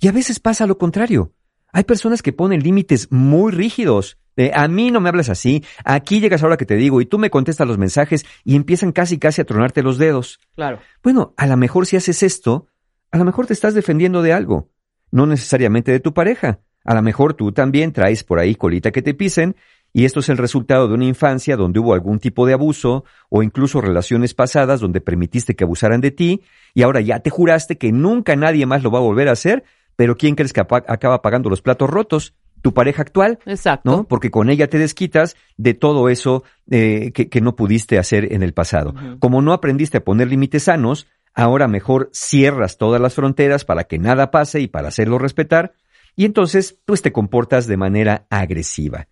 Y 0.00 0.08
a 0.08 0.12
veces 0.12 0.40
pasa 0.40 0.66
lo 0.66 0.78
contrario. 0.78 1.32
Hay 1.72 1.84
personas 1.84 2.22
que 2.22 2.32
ponen 2.32 2.62
límites 2.62 3.10
muy 3.10 3.52
rígidos. 3.52 4.16
De, 4.36 4.50
a 4.54 4.66
mí 4.68 4.90
no 4.90 5.00
me 5.00 5.08
hablas 5.08 5.28
así, 5.28 5.64
aquí 5.84 6.20
llegas 6.20 6.42
ahora 6.42 6.56
que 6.56 6.66
te 6.66 6.76
digo 6.76 7.00
y 7.00 7.06
tú 7.06 7.18
me 7.18 7.30
contestas 7.30 7.68
los 7.68 7.78
mensajes 7.78 8.26
y 8.44 8.56
empiezan 8.56 8.92
casi 8.92 9.18
casi 9.18 9.40
a 9.40 9.44
tronarte 9.44 9.82
los 9.82 9.98
dedos. 9.98 10.40
Claro. 10.56 10.80
Bueno, 11.02 11.34
a 11.36 11.46
lo 11.46 11.56
mejor 11.56 11.86
si 11.86 11.96
haces 11.96 12.22
esto, 12.22 12.66
a 13.12 13.18
lo 13.18 13.24
mejor 13.24 13.46
te 13.46 13.52
estás 13.52 13.74
defendiendo 13.74 14.22
de 14.22 14.32
algo, 14.32 14.70
no 15.10 15.26
necesariamente 15.26 15.92
de 15.92 16.00
tu 16.00 16.12
pareja. 16.14 16.60
A 16.84 16.94
lo 16.94 17.02
mejor 17.02 17.34
tú 17.34 17.52
también 17.52 17.92
traes 17.92 18.24
por 18.24 18.38
ahí 18.38 18.54
colita 18.56 18.90
que 18.90 19.02
te 19.02 19.14
pisen 19.14 19.56
y 19.92 20.04
esto 20.04 20.20
es 20.20 20.28
el 20.28 20.36
resultado 20.36 20.88
de 20.88 20.94
una 20.94 21.04
infancia 21.04 21.56
donde 21.56 21.78
hubo 21.78 21.94
algún 21.94 22.18
tipo 22.18 22.46
de 22.46 22.52
abuso 22.52 23.04
o 23.30 23.44
incluso 23.44 23.80
relaciones 23.80 24.34
pasadas 24.34 24.80
donde 24.80 25.00
permitiste 25.00 25.54
que 25.54 25.62
abusaran 25.62 26.00
de 26.00 26.10
ti 26.10 26.42
y 26.74 26.82
ahora 26.82 27.00
ya 27.00 27.20
te 27.20 27.30
juraste 27.30 27.78
que 27.78 27.92
nunca 27.92 28.34
nadie 28.34 28.66
más 28.66 28.82
lo 28.82 28.90
va 28.90 28.98
a 28.98 29.02
volver 29.02 29.28
a 29.28 29.32
hacer, 29.32 29.62
pero 29.94 30.16
¿quién 30.16 30.34
crees 30.34 30.52
que 30.52 30.60
acaba 30.60 31.22
pagando 31.22 31.48
los 31.48 31.62
platos 31.62 31.88
rotos? 31.88 32.34
Tu 32.64 32.72
pareja 32.72 33.02
actual, 33.02 33.40
Exacto. 33.44 33.90
¿no? 33.90 34.04
Porque 34.04 34.30
con 34.30 34.48
ella 34.48 34.70
te 34.70 34.78
desquitas 34.78 35.36
de 35.58 35.74
todo 35.74 36.08
eso 36.08 36.44
eh, 36.70 37.12
que, 37.12 37.28
que 37.28 37.42
no 37.42 37.56
pudiste 37.56 37.98
hacer 37.98 38.32
en 38.32 38.42
el 38.42 38.54
pasado. 38.54 38.94
Como 39.18 39.42
no 39.42 39.52
aprendiste 39.52 39.98
a 39.98 40.04
poner 40.04 40.28
límites 40.28 40.62
sanos, 40.62 41.06
ahora 41.34 41.68
mejor 41.68 42.08
cierras 42.14 42.78
todas 42.78 43.02
las 43.02 43.12
fronteras 43.12 43.66
para 43.66 43.84
que 43.84 43.98
nada 43.98 44.30
pase 44.30 44.60
y 44.60 44.66
para 44.66 44.88
hacerlo 44.88 45.18
respetar, 45.18 45.74
y 46.16 46.24
entonces 46.24 46.80
pues 46.86 47.02
te 47.02 47.12
comportas 47.12 47.66
de 47.66 47.76
manera 47.76 48.26
agresiva. 48.30 49.08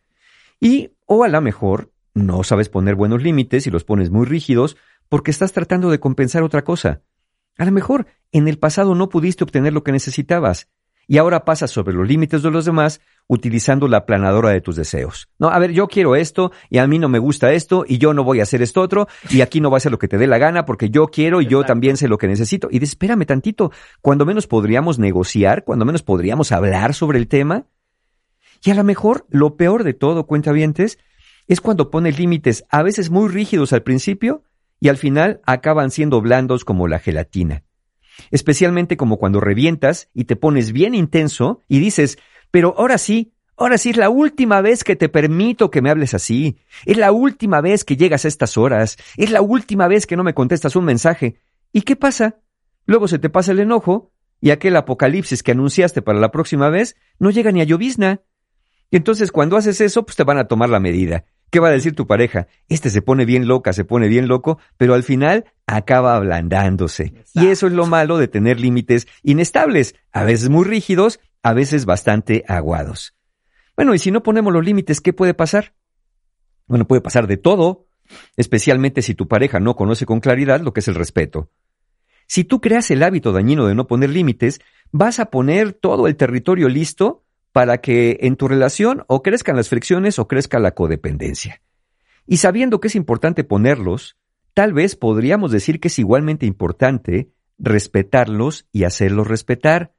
Y, 0.59 0.92
o 1.05 1.22
a 1.22 1.28
lo 1.28 1.42
mejor, 1.42 1.92
no 2.14 2.44
sabes 2.44 2.70
poner 2.70 2.94
buenos 2.94 3.22
límites 3.22 3.66
y 3.66 3.70
los 3.70 3.84
pones 3.84 4.09
muy 4.09 4.24
rígidos 4.24 4.78
porque 5.11 5.30
estás 5.30 5.53
tratando 5.53 5.90
de 5.90 6.00
compensar 6.00 6.42
otra 6.42 6.64
cosa. 6.64 7.03
A 7.59 7.66
lo 7.66 7.72
mejor 7.72 8.07
en 8.30 8.48
el 8.48 8.59
pasado 8.59 8.94
no 8.94 9.11
pudiste 9.11 9.44
obtener 9.44 9.74
lo 9.74 9.84
que 9.84 9.92
necesitabas 9.92 10.70
y 11.12 11.18
ahora 11.18 11.44
pasas 11.44 11.70
sobre 11.70 11.92
los 11.92 12.08
límites 12.08 12.42
de 12.42 12.50
los 12.50 12.64
demás 12.64 13.02
utilizando 13.26 13.86
la 13.86 14.06
planadora 14.06 14.48
de 14.48 14.62
tus 14.62 14.76
deseos. 14.76 15.28
No, 15.38 15.50
a 15.50 15.58
ver, 15.58 15.72
yo 15.72 15.86
quiero 15.86 16.16
esto 16.16 16.52
y 16.70 16.78
a 16.78 16.86
mí 16.86 16.98
no 16.98 17.10
me 17.10 17.18
gusta 17.18 17.52
esto 17.52 17.84
y 17.86 17.98
yo 17.98 18.14
no 18.14 18.24
voy 18.24 18.40
a 18.40 18.44
hacer 18.44 18.62
esto 18.62 18.80
otro 18.80 19.08
y 19.28 19.42
aquí 19.42 19.60
no 19.60 19.70
va 19.70 19.76
a 19.76 19.80
ser 19.80 19.92
lo 19.92 19.98
que 19.98 20.08
te 20.08 20.16
dé 20.16 20.26
la 20.26 20.38
gana 20.38 20.64
porque 20.64 20.88
yo 20.88 21.08
quiero 21.08 21.42
y 21.42 21.46
yo 21.46 21.64
también 21.64 21.98
sé 21.98 22.08
lo 22.08 22.16
que 22.16 22.28
necesito. 22.28 22.68
Y 22.70 22.78
de, 22.78 22.86
espérame 22.86 23.26
tantito, 23.26 23.72
cuando 24.00 24.24
menos 24.24 24.46
podríamos 24.46 24.98
negociar, 24.98 25.64
cuando 25.64 25.84
menos 25.84 26.02
podríamos 26.02 26.50
hablar 26.50 26.94
sobre 26.94 27.18
el 27.18 27.28
tema. 27.28 27.66
Y 28.64 28.70
a 28.70 28.74
lo 28.74 28.82
mejor 28.82 29.26
lo 29.28 29.58
peor 29.58 29.84
de 29.84 29.92
todo, 29.92 30.26
cuentavientes, 30.26 30.98
es 31.46 31.60
cuando 31.60 31.90
pones 31.90 32.18
límites 32.18 32.64
a 32.70 32.82
veces 32.82 33.10
muy 33.10 33.28
rígidos 33.28 33.74
al 33.74 33.82
principio 33.82 34.44
y 34.80 34.88
al 34.88 34.96
final 34.96 35.42
acaban 35.44 35.90
siendo 35.90 36.22
blandos 36.22 36.64
como 36.64 36.88
la 36.88 37.00
gelatina 37.00 37.64
especialmente 38.30 38.96
como 38.96 39.18
cuando 39.18 39.40
revientas 39.40 40.08
y 40.14 40.24
te 40.24 40.36
pones 40.36 40.72
bien 40.72 40.94
intenso 40.94 41.60
y 41.68 41.78
dices, 41.78 42.18
pero 42.50 42.74
ahora 42.78 42.98
sí, 42.98 43.32
ahora 43.56 43.78
sí 43.78 43.90
es 43.90 43.96
la 43.96 44.10
última 44.10 44.60
vez 44.60 44.84
que 44.84 44.96
te 44.96 45.08
permito 45.08 45.70
que 45.70 45.82
me 45.82 45.90
hables 45.90 46.14
así, 46.14 46.58
es 46.84 46.96
la 46.96 47.12
última 47.12 47.60
vez 47.60 47.84
que 47.84 47.96
llegas 47.96 48.24
a 48.24 48.28
estas 48.28 48.56
horas, 48.56 48.96
es 49.16 49.30
la 49.30 49.40
última 49.40 49.88
vez 49.88 50.06
que 50.06 50.16
no 50.16 50.24
me 50.24 50.34
contestas 50.34 50.76
un 50.76 50.84
mensaje. 50.84 51.40
¿Y 51.72 51.82
qué 51.82 51.96
pasa? 51.96 52.40
Luego 52.86 53.08
se 53.08 53.18
te 53.18 53.30
pasa 53.30 53.52
el 53.52 53.60
enojo 53.60 54.12
y 54.40 54.50
aquel 54.50 54.76
apocalipsis 54.76 55.42
que 55.42 55.52
anunciaste 55.52 56.02
para 56.02 56.18
la 56.18 56.30
próxima 56.32 56.68
vez 56.68 56.96
no 57.18 57.30
llega 57.30 57.52
ni 57.52 57.60
a 57.60 57.64
llovizna. 57.64 58.22
Y 58.90 58.96
entonces 58.96 59.32
cuando 59.32 59.56
haces 59.56 59.80
eso, 59.80 60.04
pues 60.04 60.16
te 60.16 60.24
van 60.24 60.38
a 60.38 60.48
tomar 60.48 60.68
la 60.68 60.80
medida. 60.80 61.24
¿Qué 61.53 61.61
va 61.61 61.68
a 61.68 61.72
decir 61.72 61.94
tu 61.94 62.07
pareja? 62.07 62.48
Este 62.70 62.88
se 62.88 63.03
pone 63.03 63.26
bien 63.26 63.46
loca, 63.46 63.74
se 63.74 63.84
pone 63.84 64.09
bien 64.09 64.26
loco, 64.26 64.59
pero 64.78 64.94
al 64.94 65.03
final 65.03 65.44
acaba 65.66 66.16
ablandándose. 66.16 67.12
Y 67.34 67.48
eso 67.48 67.66
es 67.66 67.74
lo 67.74 67.84
malo 67.84 68.16
de 68.16 68.26
tener 68.26 68.59
límites 68.59 69.07
inestables, 69.22 69.94
a 70.12 70.24
veces 70.24 70.48
muy 70.48 70.64
rígidos, 70.64 71.20
a 71.42 71.53
veces 71.53 71.84
bastante 71.84 72.42
aguados. 72.48 73.14
Bueno, 73.76 73.92
y 73.92 73.98
si 73.98 74.11
no 74.11 74.22
ponemos 74.22 74.50
los 74.50 74.64
límites, 74.64 75.03
¿qué 75.03 75.12
puede 75.12 75.34
pasar? 75.34 75.74
Bueno, 76.68 76.88
puede 76.88 77.03
pasar 77.03 77.26
de 77.26 77.36
todo, 77.36 77.86
especialmente 78.38 79.03
si 79.03 79.14
tu 79.14 79.28
pareja 79.28 79.61
no 79.61 79.76
conoce 79.76 80.07
con 80.07 80.20
claridad 80.20 80.62
lo 80.62 80.72
que 80.72 80.80
es 80.80 80.88
el 80.88 80.94
respeto. 80.94 81.50
Si 82.26 82.44
tú 82.44 82.62
creas 82.62 82.90
el 82.90 83.03
hábito 83.03 83.30
dañino 83.30 83.66
de 83.66 83.74
no 83.74 83.86
poner 83.86 84.09
límites, 84.09 84.62
vas 84.90 85.20
a 85.20 85.26
poner 85.26 85.74
todo 85.74 86.07
el 86.07 86.16
territorio 86.16 86.70
listo 86.70 87.22
para 87.53 87.78
que 87.78 88.18
en 88.22 88.36
tu 88.36 88.48
relación 88.48 89.05
o 89.07 89.22
crezcan 89.22 89.57
las 89.57 89.68
fricciones 89.68 90.18
o 90.18 90.26
crezca 90.26 90.59
la 90.59 90.72
codependencia. 90.72 91.61
Y 92.26 92.38
sabiendo 92.38 92.80
que 92.80 92.88
es 92.88 92.96
importante 92.96 93.44
ponerlos, 93.44 94.16
tal 94.55 94.72
vez 94.72 94.96
podríamos 94.96 95.53
decir 95.53 95.80
que 95.80 95.88
es 95.88 95.98
igualmente 95.98 96.46
importante 96.46 97.30
respetarlos 97.59 98.66
y 98.72 98.84
hacerlos 98.84 99.28
respetar, 99.28 99.92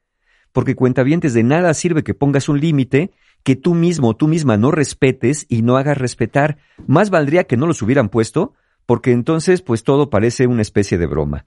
porque 0.52 0.76
cuentavientes 0.76 1.34
de 1.34 1.44
nada 1.44 1.74
sirve 1.74 2.04
que 2.04 2.14
pongas 2.14 2.50
un 2.50 2.60
límite 2.60 3.12
que 3.44 3.56
tú 3.56 3.74
mismo 3.74 4.10
o 4.10 4.16
tú 4.16 4.28
misma 4.28 4.58
no 4.58 4.72
respetes 4.72 5.46
y 5.50 5.62
no 5.62 5.78
hagas 5.78 5.98
respetar. 5.98 6.58
Más 6.88 7.10
valdría 7.10 7.44
que 7.44 7.58
no 7.58 7.68
los 7.68 7.82
hubieran 7.82 8.10
puesto, 8.10 8.54
porque 8.86 9.12
entonces 9.12 9.62
pues 9.62 9.84
todo 9.84 10.10
parece 10.10 10.48
una 10.48 10.62
especie 10.62 10.98
de 10.98 11.08
broma. 11.08 11.46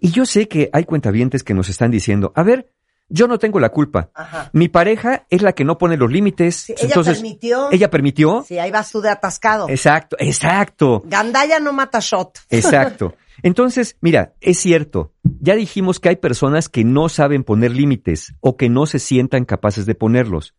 Y 0.00 0.10
yo 0.10 0.26
sé 0.26 0.48
que 0.48 0.70
hay 0.72 0.84
cuentavientes 0.84 1.42
que 1.42 1.54
nos 1.54 1.68
están 1.68 1.90
diciendo, 1.90 2.32
a 2.34 2.42
ver, 2.42 2.72
yo 3.08 3.28
no 3.28 3.38
tengo 3.38 3.60
la 3.60 3.70
culpa. 3.70 4.10
Mi 4.52 4.68
pareja 4.68 5.26
es 5.30 5.42
la 5.42 5.52
que 5.52 5.64
no 5.64 5.78
pone 5.78 5.96
los 5.96 6.10
límites. 6.10 6.70
ella 6.70 7.02
permitió. 7.02 7.70
Ella 7.70 7.90
permitió. 7.90 8.44
Sí, 8.46 8.58
ahí 8.58 8.70
va 8.70 8.82
su 8.82 9.00
de 9.00 9.10
atascado. 9.10 9.68
Exacto, 9.68 10.16
exacto. 10.18 11.02
Gandaya 11.06 11.60
no 11.60 11.72
mata 11.72 11.98
shot. 12.00 12.40
Exacto. 12.50 13.14
Entonces, 13.42 13.96
mira, 14.00 14.34
es 14.40 14.58
cierto. 14.58 15.12
Ya 15.22 15.54
dijimos 15.54 16.00
que 16.00 16.08
hay 16.08 16.16
personas 16.16 16.68
que 16.68 16.84
no 16.84 17.08
saben 17.08 17.44
poner 17.44 17.72
límites 17.72 18.34
o 18.40 18.56
que 18.56 18.68
no 18.68 18.86
se 18.86 18.98
sientan 18.98 19.44
capaces 19.44 19.86
de 19.86 19.94
ponerlos. 19.94 20.54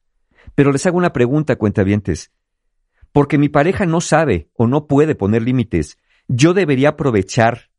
Pero 0.56 0.72
les 0.72 0.86
hago 0.86 0.98
una 0.98 1.14
pregunta, 1.14 1.56
cuentavientes. 1.56 2.32
Porque 3.12 3.38
mi 3.38 3.50
pareja 3.50 3.86
no 3.86 4.00
sabe 4.00 4.50
o 4.54 4.68
no 4.68 4.88
puede 4.88 5.16
poner 5.16 5.42
límites, 5.42 5.98
¿yo 6.28 6.54
debería 6.54 6.90
aprovechar 6.90 7.70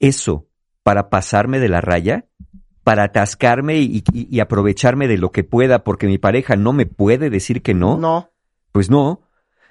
eso 0.00 0.46
para 0.82 1.08
pasarme 1.08 1.60
de 1.60 1.68
la 1.68 1.80
raya? 1.80 2.26
Para 2.84 3.04
atascarme 3.04 3.78
y, 3.78 4.40
aprovecharme 4.40 5.08
de 5.08 5.16
lo 5.16 5.32
que 5.32 5.42
pueda 5.42 5.82
porque 5.82 6.06
mi 6.06 6.18
pareja 6.18 6.54
no 6.54 6.74
me 6.74 6.84
puede 6.84 7.30
decir 7.30 7.62
que 7.62 7.74
no? 7.74 7.96
No. 7.96 8.30
Pues 8.72 8.90
no. 8.90 9.22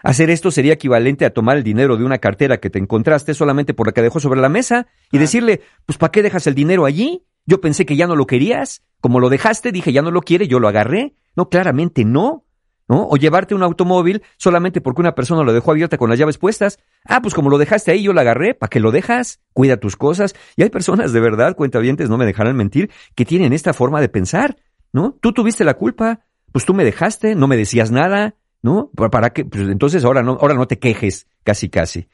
Hacer 0.01 0.31
esto 0.31 0.51
sería 0.51 0.73
equivalente 0.73 1.23
a 1.23 1.29
tomar 1.33 1.57
el 1.57 1.63
dinero 1.63 1.95
de 1.95 2.03
una 2.03 2.17
cartera 2.17 2.59
que 2.59 2.71
te 2.71 2.79
encontraste 2.79 3.35
solamente 3.35 3.73
por 3.73 3.87
la 3.87 3.93
que 3.93 4.01
dejó 4.01 4.19
sobre 4.19 4.41
la 4.41 4.49
mesa 4.49 4.87
y 5.11 5.19
decirle, 5.19 5.61
pues 5.85 5.97
¿para 5.97 6.11
qué 6.11 6.23
dejas 6.23 6.47
el 6.47 6.55
dinero 6.55 6.85
allí? 6.85 7.23
Yo 7.45 7.61
pensé 7.61 7.85
que 7.85 7.95
ya 7.95 8.07
no 8.07 8.15
lo 8.15 8.25
querías. 8.25 8.83
Como 8.99 9.19
lo 9.19 9.29
dejaste, 9.29 9.71
dije 9.71 9.93
ya 9.93 10.01
no 10.01 10.11
lo 10.11 10.21
quiere, 10.21 10.47
yo 10.47 10.59
lo 10.59 10.67
agarré. 10.67 11.15
No, 11.35 11.49
claramente 11.49 12.03
no. 12.05 12.42
¿No? 12.87 13.07
O 13.07 13.17
llevarte 13.17 13.55
un 13.55 13.63
automóvil 13.63 14.23
solamente 14.37 14.81
porque 14.81 15.01
una 15.01 15.15
persona 15.15 15.43
lo 15.43 15.53
dejó 15.53 15.71
abierta 15.71 15.97
con 15.97 16.09
las 16.09 16.19
llaves 16.19 16.37
puestas. 16.37 16.79
Ah, 17.05 17.21
pues 17.21 17.33
como 17.33 17.49
lo 17.49 17.57
dejaste 17.57 17.91
ahí, 17.91 18.03
yo 18.03 18.13
lo 18.13 18.19
agarré, 18.19 18.53
¿para 18.53 18.69
qué 18.69 18.79
lo 18.79 18.91
dejas? 18.91 19.39
Cuida 19.53 19.77
tus 19.77 19.95
cosas. 19.95 20.35
Y 20.55 20.63
hay 20.63 20.69
personas 20.69 21.13
de 21.13 21.19
verdad, 21.19 21.55
cuentavientes, 21.55 22.09
no 22.09 22.17
me 22.17 22.25
dejarán 22.25 22.55
mentir, 22.55 22.91
que 23.15 23.25
tienen 23.25 23.53
esta 23.53 23.73
forma 23.73 24.01
de 24.01 24.09
pensar, 24.09 24.57
¿no? 24.91 25.17
Tú 25.21 25.33
tuviste 25.33 25.63
la 25.63 25.75
culpa, 25.75 26.21
pues 26.51 26.65
tú 26.65 26.73
me 26.73 26.83
dejaste, 26.83 27.35
no 27.35 27.47
me 27.47 27.57
decías 27.57 27.91
nada, 27.91 28.35
¿no? 28.61 28.91
¿Para 28.95 29.31
qué? 29.31 29.45
Pues 29.45 29.67
entonces 29.69 30.03
ahora 30.05 30.23
no, 30.23 30.37
ahora 30.39 30.55
no 30.55 30.67
te 30.67 30.79
quejes, 30.79 31.27
casi 31.43 31.69
casi. 31.69 32.07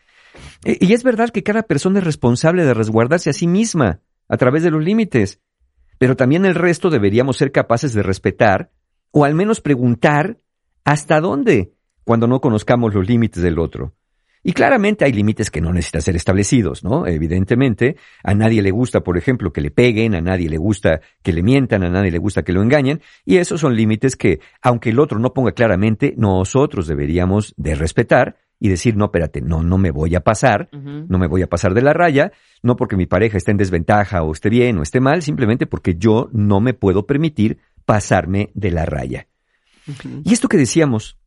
E, 0.64 0.78
y 0.80 0.94
es 0.94 1.04
verdad 1.04 1.30
que 1.30 1.44
cada 1.44 1.64
persona 1.64 2.00
es 2.00 2.06
responsable 2.06 2.64
de 2.64 2.74
resguardarse 2.74 3.30
a 3.30 3.34
sí 3.34 3.48
misma 3.48 4.02
a 4.28 4.38
través 4.38 4.64
de 4.64 4.72
los 4.72 4.84
límites, 4.84 5.40
pero 5.98 6.16
también 6.16 6.46
el 6.46 6.56
resto 6.56 6.90
deberíamos 6.90 7.38
ser 7.38 7.52
capaces 7.52 7.94
de 7.94 8.04
respetar 8.04 8.72
o 9.12 9.26
al 9.26 9.36
menos 9.36 9.62
preguntar 9.62 10.38
¿Hasta 10.84 11.20
dónde? 11.20 11.74
Cuando 12.04 12.28
no 12.28 12.42
conozcamos 12.42 12.94
los 12.94 13.08
límites 13.08 13.44
del 13.44 13.60
otro. 13.60 13.94
Y 14.42 14.54
claramente 14.54 15.04
hay 15.04 15.12
límites 15.12 15.52
que 15.52 15.60
no 15.60 15.74
necesitan 15.74 16.02
ser 16.02 16.16
establecidos, 16.16 16.84
¿no? 16.84 17.06
Evidentemente, 17.08 17.98
a 18.24 18.34
nadie 18.34 18.62
le 18.62 18.72
gusta, 18.72 19.02
por 19.02 19.18
ejemplo, 19.18 19.52
que 19.52 19.60
le 19.60 19.70
peguen, 19.70 20.16
a 20.16 20.22
nadie 20.22 20.50
le 20.50 20.58
gusta 20.58 21.02
que 21.22 21.34
le 21.34 21.44
mientan, 21.44 21.84
a 21.84 21.90
nadie 21.90 22.12
le 22.12 22.20
gusta 22.20 22.44
que 22.44 22.54
lo 22.54 22.64
engañen, 22.64 23.02
y 23.26 23.38
esos 23.38 23.60
son 23.60 23.76
límites 23.76 24.16
que, 24.16 24.40
aunque 24.62 24.92
el 24.92 25.00
otro 25.00 25.20
no 25.20 25.34
ponga 25.34 25.52
claramente, 25.52 26.14
nosotros 26.18 26.88
deberíamos 26.88 27.54
de 27.58 27.76
respetar 27.76 28.38
y 28.60 28.70
decir, 28.70 28.96
no, 28.96 29.06
espérate, 29.06 29.42
no, 29.42 29.62
no 29.62 29.78
me 29.78 29.92
voy 29.92 30.16
a 30.16 30.22
pasar, 30.22 30.70
no 30.72 31.18
me 31.18 31.28
voy 31.28 31.42
a 31.42 31.48
pasar 31.48 31.74
de 31.74 31.82
la 31.82 31.94
raya, 31.94 32.32
no 32.62 32.76
porque 32.76 32.98
mi 32.98 33.06
pareja 33.06 33.38
esté 33.38 33.52
en 33.52 33.58
desventaja 33.58 34.24
o 34.24 34.32
esté 34.32 34.50
bien 34.50 34.78
o 34.78 34.84
esté 34.84 35.00
mal, 35.00 35.22
simplemente 35.22 35.66
porque 35.66 35.96
yo 35.96 36.30
no 36.32 36.60
me 36.60 36.74
puedo 36.74 37.06
permitir 37.06 37.60
pasarme 37.86 38.52
de 38.54 38.72
la 38.72 38.86
raya. 38.86 39.28
Y 40.24 40.34
esto 40.34 40.48
que 40.48 40.58
decíamos, 40.58 41.18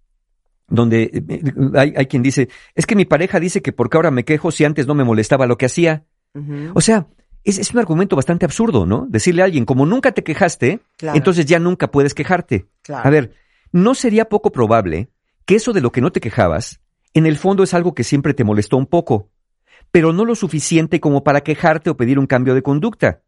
donde 0.69 1.03
eh, 1.03 1.25
eh, 1.29 1.43
hay, 1.75 1.95
hay, 1.97 2.07
quien 2.07 2.23
dice, 2.23 2.49
es 2.75 2.87
que 2.87 2.97
mi 2.97 3.05
pareja 3.05 3.41
dice 3.41 3.63
que 3.63 3.73
porque 3.73 3.97
ahora 3.97 4.11
me 4.11 4.25
quejo 4.25 4.51
si 4.51 4.65
antes 4.65 4.87
no 4.87 4.95
me 4.95 5.05
molestaba 5.05 5.47
lo 5.47 5.59
que 5.59 5.67
hacía. 5.67 6.05
O 6.73 6.81
sea, 6.81 7.09
es, 7.45 7.59
es, 7.59 7.73
un 7.73 7.79
argumento 7.79 8.17
bastante 8.17 8.47
absurdo, 8.47 8.87
¿no? 8.87 9.07
Decirle 9.09 9.43
a 9.43 9.45
alguien, 9.45 9.67
como 9.67 9.85
nunca 9.85 10.13
te 10.13 10.25
quejaste, 10.25 10.81
entonces 11.01 11.45
ya 11.45 11.59
nunca 11.59 11.91
puedes 11.91 12.15
quejarte. 12.15 12.69
A 12.89 13.11
ver, 13.11 13.35
¿no 13.71 13.95
sería 13.95 14.31
poco 14.31 14.51
probable 14.51 15.11
que 15.45 15.57
eso 15.57 15.75
de 15.75 15.83
lo 15.83 15.93
que 15.93 16.01
no 16.01 16.11
te 16.11 16.21
quejabas, 16.21 16.81
en 17.13 17.27
el 17.27 17.37
fondo 17.37 17.63
es 17.63 17.75
algo 17.75 17.95
que 17.95 18.05
siempre 18.05 18.33
te 18.33 18.45
molestó 18.45 18.79
un 18.79 18.87
poco, 18.87 19.29
pero 19.91 20.15
no 20.15 20.25
lo 20.25 20.35
suficiente 20.35 21.01
como 21.01 21.23
para 21.23 21.43
quejarte 21.43 21.91
o 21.91 21.97
pedir 21.99 22.19
un 22.19 22.27
cambio 22.27 22.55
de 22.55 22.63
conducta? 22.63 23.21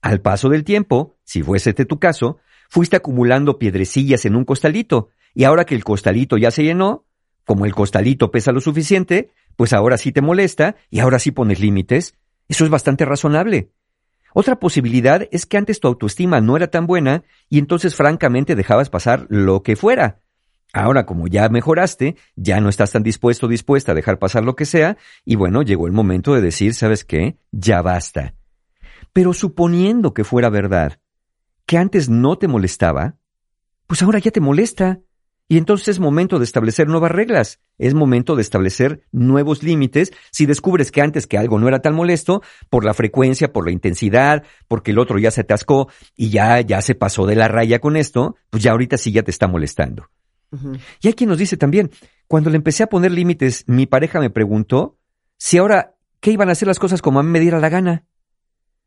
Al 0.00 0.20
paso 0.20 0.48
del 0.48 0.62
tiempo, 0.62 1.16
si 1.24 1.42
fuese 1.42 1.70
este 1.70 1.84
tu 1.84 1.98
caso, 1.98 2.38
fuiste 2.72 2.96
acumulando 2.96 3.58
piedrecillas 3.58 4.24
en 4.24 4.34
un 4.34 4.46
costalito, 4.46 5.10
y 5.34 5.44
ahora 5.44 5.66
que 5.66 5.74
el 5.74 5.84
costalito 5.84 6.38
ya 6.38 6.50
se 6.50 6.64
llenó, 6.64 7.04
como 7.44 7.66
el 7.66 7.74
costalito 7.74 8.30
pesa 8.30 8.50
lo 8.50 8.62
suficiente, 8.62 9.30
pues 9.56 9.74
ahora 9.74 9.98
sí 9.98 10.10
te 10.10 10.22
molesta 10.22 10.76
y 10.88 11.00
ahora 11.00 11.18
sí 11.18 11.32
pones 11.32 11.60
límites. 11.60 12.16
Eso 12.48 12.64
es 12.64 12.70
bastante 12.70 13.04
razonable. 13.04 13.72
Otra 14.32 14.58
posibilidad 14.58 15.28
es 15.32 15.44
que 15.44 15.58
antes 15.58 15.80
tu 15.80 15.88
autoestima 15.88 16.40
no 16.40 16.56
era 16.56 16.68
tan 16.68 16.86
buena 16.86 17.24
y 17.50 17.58
entonces 17.58 17.94
francamente 17.94 18.54
dejabas 18.54 18.88
pasar 18.88 19.26
lo 19.28 19.62
que 19.62 19.76
fuera. 19.76 20.20
Ahora 20.72 21.04
como 21.04 21.28
ya 21.28 21.50
mejoraste, 21.50 22.16
ya 22.36 22.58
no 22.62 22.70
estás 22.70 22.92
tan 22.92 23.02
dispuesto 23.02 23.44
o 23.44 23.50
dispuesta 23.50 23.92
a 23.92 23.94
dejar 23.94 24.18
pasar 24.18 24.44
lo 24.44 24.56
que 24.56 24.64
sea 24.64 24.96
y 25.26 25.36
bueno, 25.36 25.60
llegó 25.60 25.86
el 25.86 25.92
momento 25.92 26.32
de 26.32 26.40
decir, 26.40 26.72
¿sabes 26.72 27.04
qué? 27.04 27.36
Ya 27.50 27.82
basta. 27.82 28.32
Pero 29.12 29.34
suponiendo 29.34 30.14
que 30.14 30.24
fuera 30.24 30.48
verdad, 30.48 31.01
que 31.66 31.78
antes 31.78 32.08
no 32.08 32.36
te 32.38 32.48
molestaba, 32.48 33.16
pues 33.86 34.02
ahora 34.02 34.18
ya 34.18 34.30
te 34.30 34.40
molesta. 34.40 35.00
Y 35.48 35.58
entonces 35.58 35.88
es 35.88 36.00
momento 36.00 36.38
de 36.38 36.44
establecer 36.44 36.88
nuevas 36.88 37.10
reglas, 37.10 37.60
es 37.76 37.92
momento 37.92 38.36
de 38.36 38.42
establecer 38.42 39.02
nuevos 39.12 39.62
límites 39.62 40.12
si 40.30 40.46
descubres 40.46 40.90
que 40.90 41.02
antes 41.02 41.26
que 41.26 41.36
algo 41.36 41.58
no 41.58 41.68
era 41.68 41.82
tan 41.82 41.94
molesto, 41.94 42.42
por 42.70 42.84
la 42.86 42.94
frecuencia, 42.94 43.52
por 43.52 43.66
la 43.66 43.72
intensidad, 43.72 44.44
porque 44.66 44.92
el 44.92 44.98
otro 44.98 45.18
ya 45.18 45.30
se 45.30 45.42
atascó 45.42 45.88
y 46.16 46.30
ya, 46.30 46.60
ya 46.62 46.80
se 46.80 46.94
pasó 46.94 47.26
de 47.26 47.34
la 47.34 47.48
raya 47.48 47.80
con 47.80 47.96
esto, 47.96 48.36
pues 48.48 48.62
ya 48.62 48.70
ahorita 48.70 48.96
sí 48.96 49.12
ya 49.12 49.24
te 49.24 49.30
está 49.30 49.46
molestando. 49.46 50.08
Y 51.02 51.08
hay 51.08 51.12
quien 51.14 51.28
nos 51.28 51.38
dice 51.38 51.58
también, 51.58 51.90
cuando 52.28 52.48
le 52.48 52.56
empecé 52.56 52.82
a 52.84 52.88
poner 52.88 53.10
límites, 53.12 53.64
mi 53.66 53.84
pareja 53.86 54.20
me 54.20 54.30
preguntó 54.30 54.96
si 55.36 55.58
ahora, 55.58 55.96
¿qué 56.20 56.30
iban 56.30 56.48
a 56.48 56.52
hacer 56.52 56.68
las 56.68 56.78
cosas 56.78 57.02
como 57.02 57.20
a 57.20 57.22
mí 57.22 57.28
me 57.30 57.40
diera 57.40 57.58
la 57.60 57.68
gana? 57.68 58.04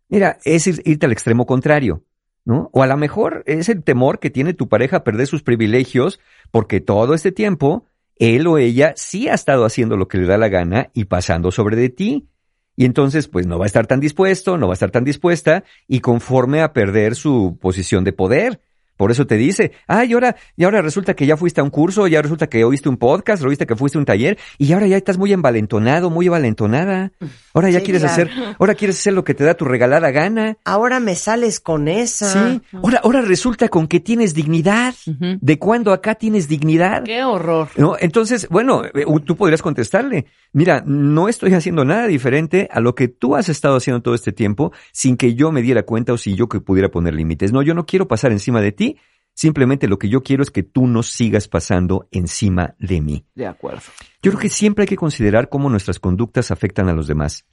Mira, 0.10 0.40
es 0.46 0.66
ir- 0.68 0.82
irte 0.86 1.06
al 1.06 1.12
extremo 1.12 1.46
contrario, 1.46 2.04
¿no? 2.46 2.70
O 2.72 2.84
a 2.84 2.88
lo 2.88 2.96
mejor 2.96 3.44
es 3.48 3.68
el 3.70 3.84
temor 3.84 4.20
que 4.20 4.30
tiene 4.30 4.54
tu 4.54 4.70
pareja 4.70 4.98
a 4.98 5.04
perder 5.04 5.28
sus 5.28 5.44
privilegios 5.44 6.20
porque 6.52 6.80
todo 6.80 7.14
este 7.14 7.32
tiempo 7.32 7.86
él 8.18 8.48
o 8.48 8.58
ella 8.58 8.94
sí 8.96 9.28
ha 9.28 9.34
estado 9.34 9.66
haciendo 9.66 9.98
lo 9.98 10.08
que 10.08 10.18
le 10.18 10.28
da 10.28 10.38
la 10.38 10.48
gana 10.48 10.90
y 10.94 11.06
pasando 11.06 11.52
sobre 11.52 11.76
de 11.76 11.90
ti. 11.90 12.30
Y 12.78 12.86
entonces, 12.86 13.28
pues 13.28 13.48
no 13.48 13.58
va 13.58 13.66
a 13.66 13.68
estar 13.68 13.88
tan 13.88 14.00
dispuesto, 14.00 14.58
no 14.58 14.68
va 14.68 14.74
a 14.74 14.76
estar 14.76 14.92
tan 14.92 15.04
dispuesta 15.04 15.64
y 15.88 16.02
conforme 16.02 16.62
a 16.62 16.74
perder 16.74 17.16
su 17.16 17.58
posición 17.60 18.04
de 18.04 18.14
poder. 18.14 18.62
Por 18.98 19.12
eso 19.12 19.26
te 19.28 19.36
dice, 19.36 19.72
ay, 19.88 20.12
y 20.12 20.14
ahora, 20.14 20.36
y 20.56 20.64
ahora 20.64 20.82
resulta 20.82 21.14
que 21.16 21.26
ya 21.26 21.38
fuiste 21.38 21.62
a 21.62 21.64
un 21.64 21.70
curso, 21.70 22.08
ya 22.08 22.22
resulta 22.22 22.48
que 22.48 22.64
oíste 22.64 22.88
un 22.90 22.98
podcast, 22.98 23.44
oíste 23.44 23.66
que 23.66 23.76
fuiste 23.76 23.98
a 23.98 24.00
un 24.00 24.06
taller, 24.06 24.38
y 24.58 24.72
ahora 24.74 24.88
ya 24.88 24.98
estás 24.98 25.18
muy 25.18 25.34
envalentonado, 25.34 26.10
muy 26.10 26.28
envalentonada. 26.28 27.12
Ahora 27.54 27.70
ya 27.70 27.80
Sí, 27.80 27.86
quieres 27.86 28.04
claro. 28.04 28.14
hacer, 28.14 28.56
ahora 28.60 28.76
quieres 28.76 28.98
hacer 28.98 29.14
lo 29.14 29.24
que 29.24 29.34
te 29.34 29.44
da 29.44 29.54
tu 29.56 29.66
regalada 29.66 30.12
gana. 30.12 30.58
Ahora 30.66 31.00
me 31.00 31.16
sales 31.16 31.60
con 31.60 31.88
esa. 31.88 32.32
Sí, 32.52 32.62
ahora, 32.74 33.02
ahora 33.04 33.22
resulta 33.22 33.70
con 33.70 33.88
que 33.88 34.00
tienes 34.00 34.34
dignidad. 34.34 34.94
¿De 35.42 35.60
cuándo 35.60 35.92
acá 35.94 36.16
tienes 36.16 36.48
dignidad? 36.48 37.04
Qué 37.04 37.24
horror. 37.24 37.70
¿No? 37.78 37.96
Entonces, 38.00 38.48
bueno, 38.50 38.84
eh, 38.86 39.06
tú 39.26 39.36
podrías 39.36 39.62
contestarle, 39.62 40.26
mira, 40.54 40.84
no 40.86 41.28
estoy 41.30 41.54
haciendo 41.54 41.86
nada 41.86 42.08
diferente 42.08 42.68
a 42.72 42.80
lo 42.80 42.96
que 42.96 43.08
tú 43.08 43.36
has 43.36 43.50
estado 43.50 43.76
haciendo 43.78 44.02
todo 44.02 44.16
este 44.16 44.32
tiempo 44.32 44.72
sin 44.92 45.18
que 45.18 45.34
yo 45.36 45.52
me 45.52 45.62
diera 45.62 45.84
cuenta 45.84 46.14
o 46.14 46.18
si 46.18 46.36
yo 46.36 46.48
que 46.50 46.60
pudiera 46.60 46.90
poner 46.90 47.14
límites. 47.14 47.52
No, 47.52 47.62
yo 47.62 47.74
no 47.74 47.86
quiero 47.86 48.08
pasar 48.08 48.32
encima 48.32 48.62
de 48.62 48.72
ti, 48.72 48.85
simplemente 49.34 49.88
lo 49.88 50.00
que 50.00 50.10
yo 50.10 50.24
quiero 50.24 50.44
es 50.44 50.52
que 50.52 50.64
tú 50.64 50.88
no 50.88 51.04
sigas 51.04 51.48
pasando 51.48 52.08
encima 52.12 52.76
de 52.80 53.02
mí. 53.02 53.26
De 53.36 53.46
acuerdo. 53.46 53.84
Yo 54.22 54.32
creo 54.32 54.40
que 54.40 54.50
siempre 54.50 54.84
hay 54.84 54.88
que 54.88 54.96
considerar 54.96 55.50
cómo 55.50 55.70
nuestras 55.70 56.00
conductas 56.00 56.52
afectan 56.52 56.90
a 56.90 56.94
los 56.94 57.08
demás, 57.08 57.46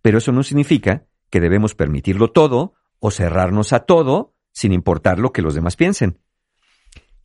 pero 0.00 0.18
eso 0.18 0.32
no 0.32 0.42
significa 0.42 1.06
que 1.30 1.40
debemos 1.40 1.74
permitirlo 1.74 2.30
todo 2.30 2.74
o 3.00 3.10
cerrarnos 3.10 3.72
a 3.72 3.80
todo 3.80 4.34
sin 4.52 4.72
importar 4.72 5.18
lo 5.18 5.32
que 5.32 5.42
los 5.42 5.54
demás 5.54 5.76
piensen. 5.76 6.20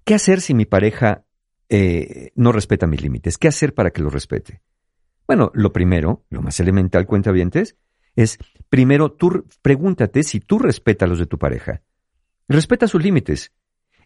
¿Qué 0.03 0.15
hacer 0.15 0.41
si 0.41 0.53
mi 0.53 0.65
pareja 0.65 1.25
eh, 1.69 2.31
no 2.35 2.51
respeta 2.51 2.87
mis 2.87 3.01
límites? 3.01 3.37
¿Qué 3.37 3.47
hacer 3.47 3.75
para 3.75 3.91
que 3.91 4.01
lo 4.01 4.09
respete? 4.09 4.61
Bueno, 5.27 5.51
lo 5.53 5.71
primero, 5.71 6.25
lo 6.31 6.41
más 6.41 6.59
elemental, 6.59 7.05
cuentavientes, 7.05 7.77
es 8.15 8.39
primero 8.69 9.11
tú 9.11 9.45
pregúntate 9.61 10.23
si 10.23 10.39
tú 10.39 10.57
respetas 10.57 11.07
los 11.07 11.19
de 11.19 11.27
tu 11.27 11.37
pareja. 11.37 11.83
Respeta 12.49 12.87
sus 12.87 13.03
límites. 13.03 13.53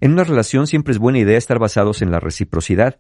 En 0.02 0.12
una 0.12 0.26
relación 0.26 0.68
siempre 0.68 0.92
es 0.92 1.00
buena 1.00 1.18
idea 1.18 1.38
estar 1.38 1.60
basados 1.60 2.02
en 2.02 2.12
la 2.12 2.20
reciprocidad. 2.20 3.00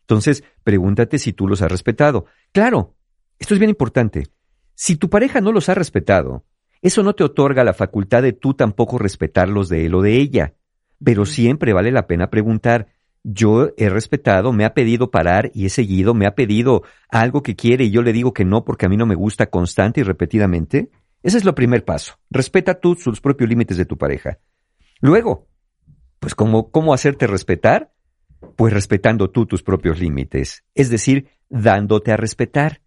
Entonces, 0.00 0.42
pregúntate 0.64 1.20
si 1.20 1.32
tú 1.32 1.46
los 1.46 1.62
has 1.62 1.70
respetado. 1.70 2.26
Claro, 2.50 2.96
esto 3.38 3.54
es 3.54 3.60
bien 3.60 3.70
importante. 3.70 4.26
Si 4.74 4.96
tu 4.96 5.08
pareja 5.08 5.40
no 5.40 5.52
los 5.52 5.68
ha 5.68 5.74
respetado, 5.74 6.44
eso 6.82 7.04
no 7.04 7.14
te 7.14 7.22
otorga 7.22 7.62
la 7.62 7.72
facultad 7.72 8.22
de 8.22 8.32
tú 8.32 8.54
tampoco 8.54 8.98
respetarlos 8.98 9.68
de 9.68 9.86
él 9.86 9.94
o 9.94 10.02
de 10.02 10.16
ella. 10.16 10.54
Pero 11.02 11.24
siempre 11.24 11.72
vale 11.72 11.92
la 11.92 12.08
pena 12.08 12.28
preguntar, 12.28 12.88
yo 13.22 13.70
he 13.76 13.90
respetado, 13.90 14.52
me 14.52 14.64
ha 14.64 14.74
pedido 14.74 15.12
parar 15.12 15.52
y 15.54 15.66
he 15.66 15.70
seguido, 15.70 16.14
me 16.14 16.26
ha 16.26 16.34
pedido 16.34 16.82
algo 17.10 17.44
que 17.44 17.54
quiere 17.54 17.84
y 17.84 17.90
yo 17.92 18.02
le 18.02 18.12
digo 18.12 18.32
que 18.32 18.44
no 18.44 18.64
porque 18.64 18.86
a 18.86 18.88
mí 18.88 18.96
no 18.96 19.06
me 19.06 19.14
gusta 19.14 19.50
constante 19.50 20.00
y 20.00 20.02
repetidamente. 20.02 20.90
Ese 21.22 21.38
es 21.38 21.44
lo 21.44 21.54
primer 21.54 21.84
paso. 21.84 22.14
Respeta 22.28 22.80
tú 22.80 22.96
sus 22.96 23.20
propios 23.20 23.48
límites 23.48 23.76
de 23.76 23.84
tu 23.84 23.96
pareja. 23.96 24.40
Luego, 25.00 25.48
pues 26.18 26.34
¿cómo, 26.34 26.70
cómo 26.70 26.94
hacerte 26.94 27.26
respetar? 27.26 27.92
Pues 28.56 28.72
respetando 28.72 29.30
tú 29.30 29.46
tus 29.46 29.62
propios 29.62 29.98
límites, 29.98 30.64
es 30.74 30.90
decir, 30.90 31.28
dándote 31.48 32.12
a 32.12 32.16
respetar. 32.16 32.82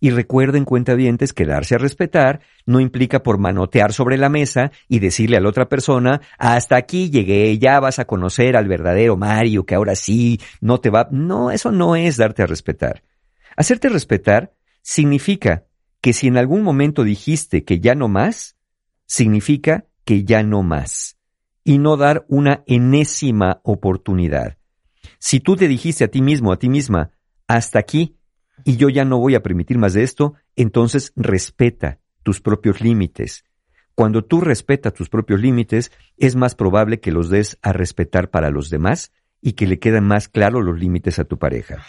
Y 0.00 0.10
recuerden, 0.10 0.64
cuentavientes, 0.64 1.32
que 1.32 1.46
darse 1.46 1.76
a 1.76 1.78
respetar 1.78 2.40
no 2.66 2.80
implica 2.80 3.22
por 3.22 3.38
manotear 3.38 3.92
sobre 3.92 4.16
la 4.16 4.28
mesa 4.28 4.72
y 4.88 4.98
decirle 4.98 5.36
a 5.36 5.40
la 5.40 5.48
otra 5.48 5.68
persona, 5.68 6.20
hasta 6.36 6.76
aquí 6.76 7.10
llegué, 7.10 7.58
ya 7.58 7.78
vas 7.78 7.98
a 7.98 8.04
conocer 8.04 8.56
al 8.56 8.66
verdadero 8.66 9.16
Mario, 9.16 9.64
que 9.64 9.74
ahora 9.76 9.94
sí, 9.94 10.40
no 10.60 10.80
te 10.80 10.90
va. 10.90 11.08
No, 11.12 11.50
eso 11.50 11.70
no 11.70 11.94
es 11.94 12.16
darte 12.16 12.42
a 12.42 12.46
respetar. 12.46 13.04
Hacerte 13.56 13.88
respetar 13.88 14.52
significa 14.82 15.64
que 16.00 16.12
si 16.12 16.26
en 16.28 16.38
algún 16.38 16.62
momento 16.62 17.04
dijiste 17.04 17.64
que 17.64 17.80
ya 17.80 17.94
no 17.94 18.08
más, 18.08 18.56
significa 19.06 19.84
que 20.04 20.24
ya 20.24 20.42
no 20.42 20.62
más. 20.62 21.17
Y 21.68 21.76
no 21.76 21.98
dar 21.98 22.24
una 22.28 22.62
enésima 22.66 23.60
oportunidad. 23.62 24.56
Si 25.18 25.38
tú 25.38 25.54
te 25.54 25.68
dijiste 25.68 26.02
a 26.02 26.08
ti 26.08 26.22
mismo, 26.22 26.50
a 26.50 26.58
ti 26.58 26.70
misma, 26.70 27.10
hasta 27.46 27.78
aquí, 27.78 28.16
y 28.64 28.78
yo 28.78 28.88
ya 28.88 29.04
no 29.04 29.18
voy 29.18 29.34
a 29.34 29.42
permitir 29.42 29.76
más 29.76 29.92
de 29.92 30.02
esto, 30.02 30.32
entonces 30.56 31.12
respeta 31.14 31.98
tus 32.22 32.40
propios 32.40 32.80
límites. 32.80 33.44
Cuando 33.94 34.24
tú 34.24 34.40
respetas 34.40 34.94
tus 34.94 35.10
propios 35.10 35.42
límites, 35.42 35.92
es 36.16 36.36
más 36.36 36.54
probable 36.54 37.00
que 37.00 37.12
los 37.12 37.28
des 37.28 37.58
a 37.60 37.74
respetar 37.74 38.30
para 38.30 38.48
los 38.48 38.70
demás 38.70 39.12
y 39.42 39.52
que 39.52 39.66
le 39.66 39.78
queden 39.78 40.04
más 40.04 40.30
claros 40.30 40.64
los 40.64 40.80
límites 40.80 41.18
a 41.18 41.24
tu 41.24 41.38
pareja. 41.38 41.84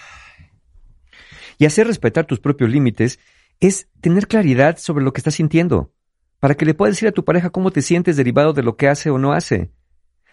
Y 1.58 1.64
hacer 1.64 1.88
respetar 1.88 2.26
tus 2.26 2.42
propios 2.42 2.70
límites 2.70 3.18
es 3.62 3.88
tener 4.02 4.28
claridad 4.28 4.78
sobre 4.78 5.06
lo 5.06 5.14
que 5.14 5.22
estás 5.22 5.36
sintiendo, 5.36 5.94
para 6.40 6.56
que 6.56 6.66
le 6.66 6.74
puedas 6.74 6.96
decir 6.96 7.08
a 7.08 7.14
tu 7.14 7.26
pareja 7.26 7.50
cómo 7.50 7.72
te 7.72 7.82
sientes 7.82 8.18
derivado 8.18 8.54
de 8.54 8.64
lo 8.64 8.76
que 8.76 8.88
hace 8.88 9.10
o 9.10 9.18
no 9.18 9.34
hace. 9.34 9.72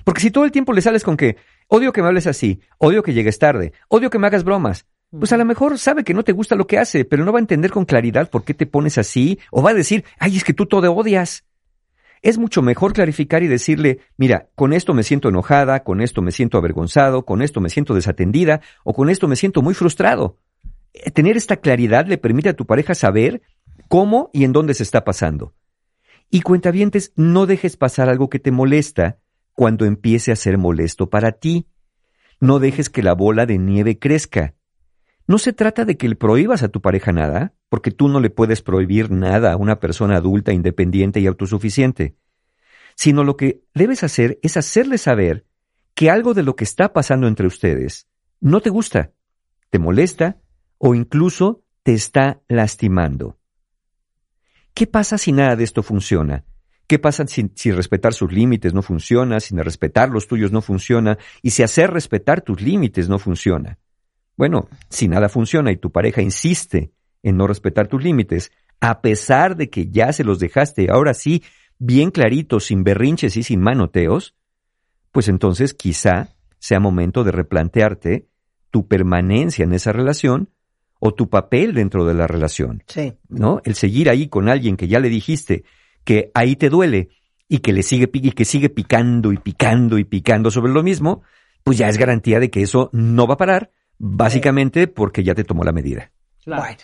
Porque 0.05 0.21
si 0.21 0.31
todo 0.31 0.45
el 0.45 0.53
tiempo 0.53 0.73
le 0.73 0.83
sales 0.83 1.03
con 1.03 1.17
que 1.17 1.37
odio 1.69 1.93
que 1.93 2.03
me 2.03 2.09
hables 2.09 2.27
así, 2.27 2.61
odio 2.79 3.03
que 3.03 3.13
llegues 3.13 3.39
tarde, 3.39 3.73
odio 3.89 4.11
que 4.11 4.19
me 4.19 4.27
hagas 4.27 4.45
bromas, 4.45 4.87
pues 5.11 5.33
a 5.33 5.37
lo 5.37 5.45
mejor 5.45 5.79
sabe 5.79 6.05
que 6.05 6.15
no 6.15 6.25
te 6.25 6.33
gusta 6.33 6.57
lo 6.57 6.67
que 6.67 6.79
hace, 6.79 7.05
pero 7.05 7.25
no 7.25 7.33
va 7.33 7.39
a 7.39 7.41
entender 7.41 7.71
con 7.71 7.85
claridad 7.85 8.31
por 8.31 8.45
qué 8.45 8.55
te 8.55 8.67
pones 8.67 8.99
así, 8.99 9.39
o 9.51 9.63
va 9.63 9.71
a 9.71 9.75
decir, 9.75 10.05
ay, 10.19 10.37
es 10.37 10.45
que 10.45 10.53
tú 10.53 10.67
todo 10.67 10.93
odias. 10.93 11.45
Es 12.23 12.39
mucho 12.39 12.63
mejor 12.63 12.93
clarificar 12.93 13.43
y 13.43 13.47
decirle, 13.47 14.01
mira, 14.17 14.49
con 14.55 14.73
esto 14.73 14.95
me 14.95 15.03
siento 15.03 15.29
enojada, 15.29 15.85
con 15.85 16.01
esto 16.01 16.23
me 16.23 16.33
siento 16.33 16.59
avergonzado, 16.59 17.25
con 17.25 17.43
esto 17.43 17.61
me 17.61 17.69
siento 17.69 17.95
desatendida, 17.95 18.61
o 18.85 18.95
con 18.95 19.11
esto 19.11 19.29
me 19.29 19.37
siento 19.37 19.63
muy 19.63 19.75
frustrado. 19.75 20.39
Eh, 20.93 21.11
Tener 21.11 21.37
esta 21.37 21.57
claridad 21.57 22.07
le 22.07 22.19
permite 22.19 22.49
a 22.49 22.57
tu 22.57 22.67
pareja 22.67 22.95
saber 22.95 23.43
cómo 23.89 24.31
y 24.33 24.45
en 24.45 24.53
dónde 24.53 24.75
se 24.75 24.83
está 24.83 25.05
pasando. 25.05 25.55
Y 26.31 26.41
cuentavientes, 26.41 27.13
no 27.17 27.47
dejes 27.47 27.77
pasar 27.77 28.09
algo 28.09 28.29
que 28.29 28.39
te 28.39 28.51
molesta 28.51 29.19
cuando 29.53 29.85
empiece 29.85 30.33
a 30.33 30.37
ser 30.37 30.59
molesto 30.59 31.09
para 31.09 31.33
ti. 31.33 31.69
No 32.41 32.59
dejes 32.59 32.91
que 32.91 33.03
la 33.03 33.15
bola 33.15 33.47
de 33.47 33.59
nieve 33.59 33.99
crezca. 33.99 34.55
No 35.27 35.39
se 35.39 35.53
trata 35.53 35.85
de 35.85 35.97
que 35.97 36.09
le 36.09 36.17
prohíbas 36.17 36.63
a 36.63 36.69
tu 36.69 36.81
pareja 36.81 37.13
nada, 37.13 37.55
porque 37.69 37.91
tú 37.91 38.09
no 38.09 38.21
le 38.21 38.31
puedes 38.31 38.63
prohibir 38.63 39.11
nada 39.11 39.53
a 39.53 39.57
una 39.57 39.81
persona 39.81 40.17
adulta, 40.17 40.53
independiente 40.53 41.21
y 41.21 41.27
autosuficiente, 41.27 42.17
sino 42.95 43.25
lo 43.25 43.37
que 43.37 43.63
debes 43.75 44.05
hacer 44.05 44.39
es 44.43 44.57
hacerle 44.57 44.99
saber 44.99 45.47
que 45.95 46.11
algo 46.11 46.35
de 46.35 46.43
lo 46.43 46.55
que 46.55 46.65
está 46.65 46.93
pasando 46.93 47.27
entre 47.27 47.47
ustedes 47.47 48.07
no 48.41 48.61
te 48.61 48.71
gusta, 48.71 49.13
te 49.71 49.79
molesta 49.79 50.39
o 50.79 50.95
incluso 50.95 51.65
te 51.83 51.95
está 51.95 52.43
lastimando. 52.49 53.39
¿Qué 54.77 54.87
pasa 54.87 55.17
si 55.17 55.33
nada 55.33 55.57
de 55.57 55.65
esto 55.65 55.83
funciona? 55.83 56.45
¿Qué 56.87 56.99
pasa 56.99 57.25
si, 57.27 57.71
respetar 57.71 58.13
sus 58.13 58.31
límites 58.31 58.75
no 58.75 58.83
funciona, 58.83 59.41
si 59.41 59.57
respetar 59.57 60.11
los 60.11 60.29
tuyos 60.29 60.53
no 60.53 60.61
funciona 60.61 61.17
y 61.41 61.53
si 61.53 61.63
hacer 61.63 61.91
respetar 61.91 62.43
tus 62.43 62.61
límites 62.61 63.09
no 63.09 63.19
funciona? 63.19 63.79
Bueno, 64.37 64.69
si 64.91 65.09
nada 65.09 65.31
funciona 65.31 65.73
y 65.73 65.79
tu 65.79 65.91
pareja 65.91 66.21
insiste 66.21 66.93
en 67.23 67.39
no 67.39 67.47
respetar 67.47 67.89
tus 67.89 68.05
límites, 68.05 68.53
a 68.79 69.01
pesar 69.01 69.57
de 69.57 69.71
que 69.71 69.89
ya 69.89 70.13
se 70.13 70.25
los 70.25 70.41
dejaste 70.41 70.89
ahora 70.91 71.15
sí 71.15 71.43
bien 71.79 72.11
claritos, 72.11 72.67
sin 72.67 72.85
berrinches 72.85 73.39
y 73.39 73.45
sin 73.45 73.63
manoteos, 73.63 74.35
pues 75.11 75.29
entonces 75.29 75.73
quizá 75.73 76.37
sea 76.59 76.81
momento 76.81 77.25
de 77.25 77.33
replantearte 77.33 78.29
tu 78.71 78.87
permanencia 78.89 79.65
en 79.65 79.73
esa 79.73 79.93
relación 79.93 80.51
o 80.99 81.13
tu 81.15 81.29
papel 81.29 81.75
dentro 81.75 82.05
de 82.05 82.15
la 82.15 82.27
relación. 82.27 82.83
Sí. 82.87 83.15
¿No? 83.29 83.61
El 83.65 83.75
seguir 83.75 84.09
ahí 84.11 84.29
con 84.29 84.49
alguien 84.49 84.77
que 84.77 84.89
ya 84.89 84.99
le 85.01 85.09
dijiste 85.09 85.65
que 86.05 86.31
ahí 86.35 86.57
te 86.57 86.69
duele 86.71 87.09
y 87.49 87.59
que 87.59 87.73
le 87.73 87.83
sigue 87.83 88.09
y 88.13 88.33
que 88.33 88.45
sigue 88.45 88.71
picando 88.71 89.33
y 89.33 89.37
picando 89.39 89.99
y 89.99 90.05
picando 90.05 90.51
sobre 90.51 90.73
lo 90.73 90.83
mismo, 90.83 91.23
pues 91.65 91.79
ya 91.79 91.89
es 91.89 91.99
garantía 91.99 92.41
de 92.41 92.51
que 92.51 92.63
eso 92.63 92.91
no 92.93 93.27
va 93.27 93.35
a 93.35 93.39
parar, 93.39 93.71
básicamente 93.99 94.87
porque 94.89 95.23
ya 95.25 95.35
te 95.35 95.45
tomó 95.45 95.63
la 95.65 95.73
medida. 95.73 96.11
Bueno, 96.47 96.77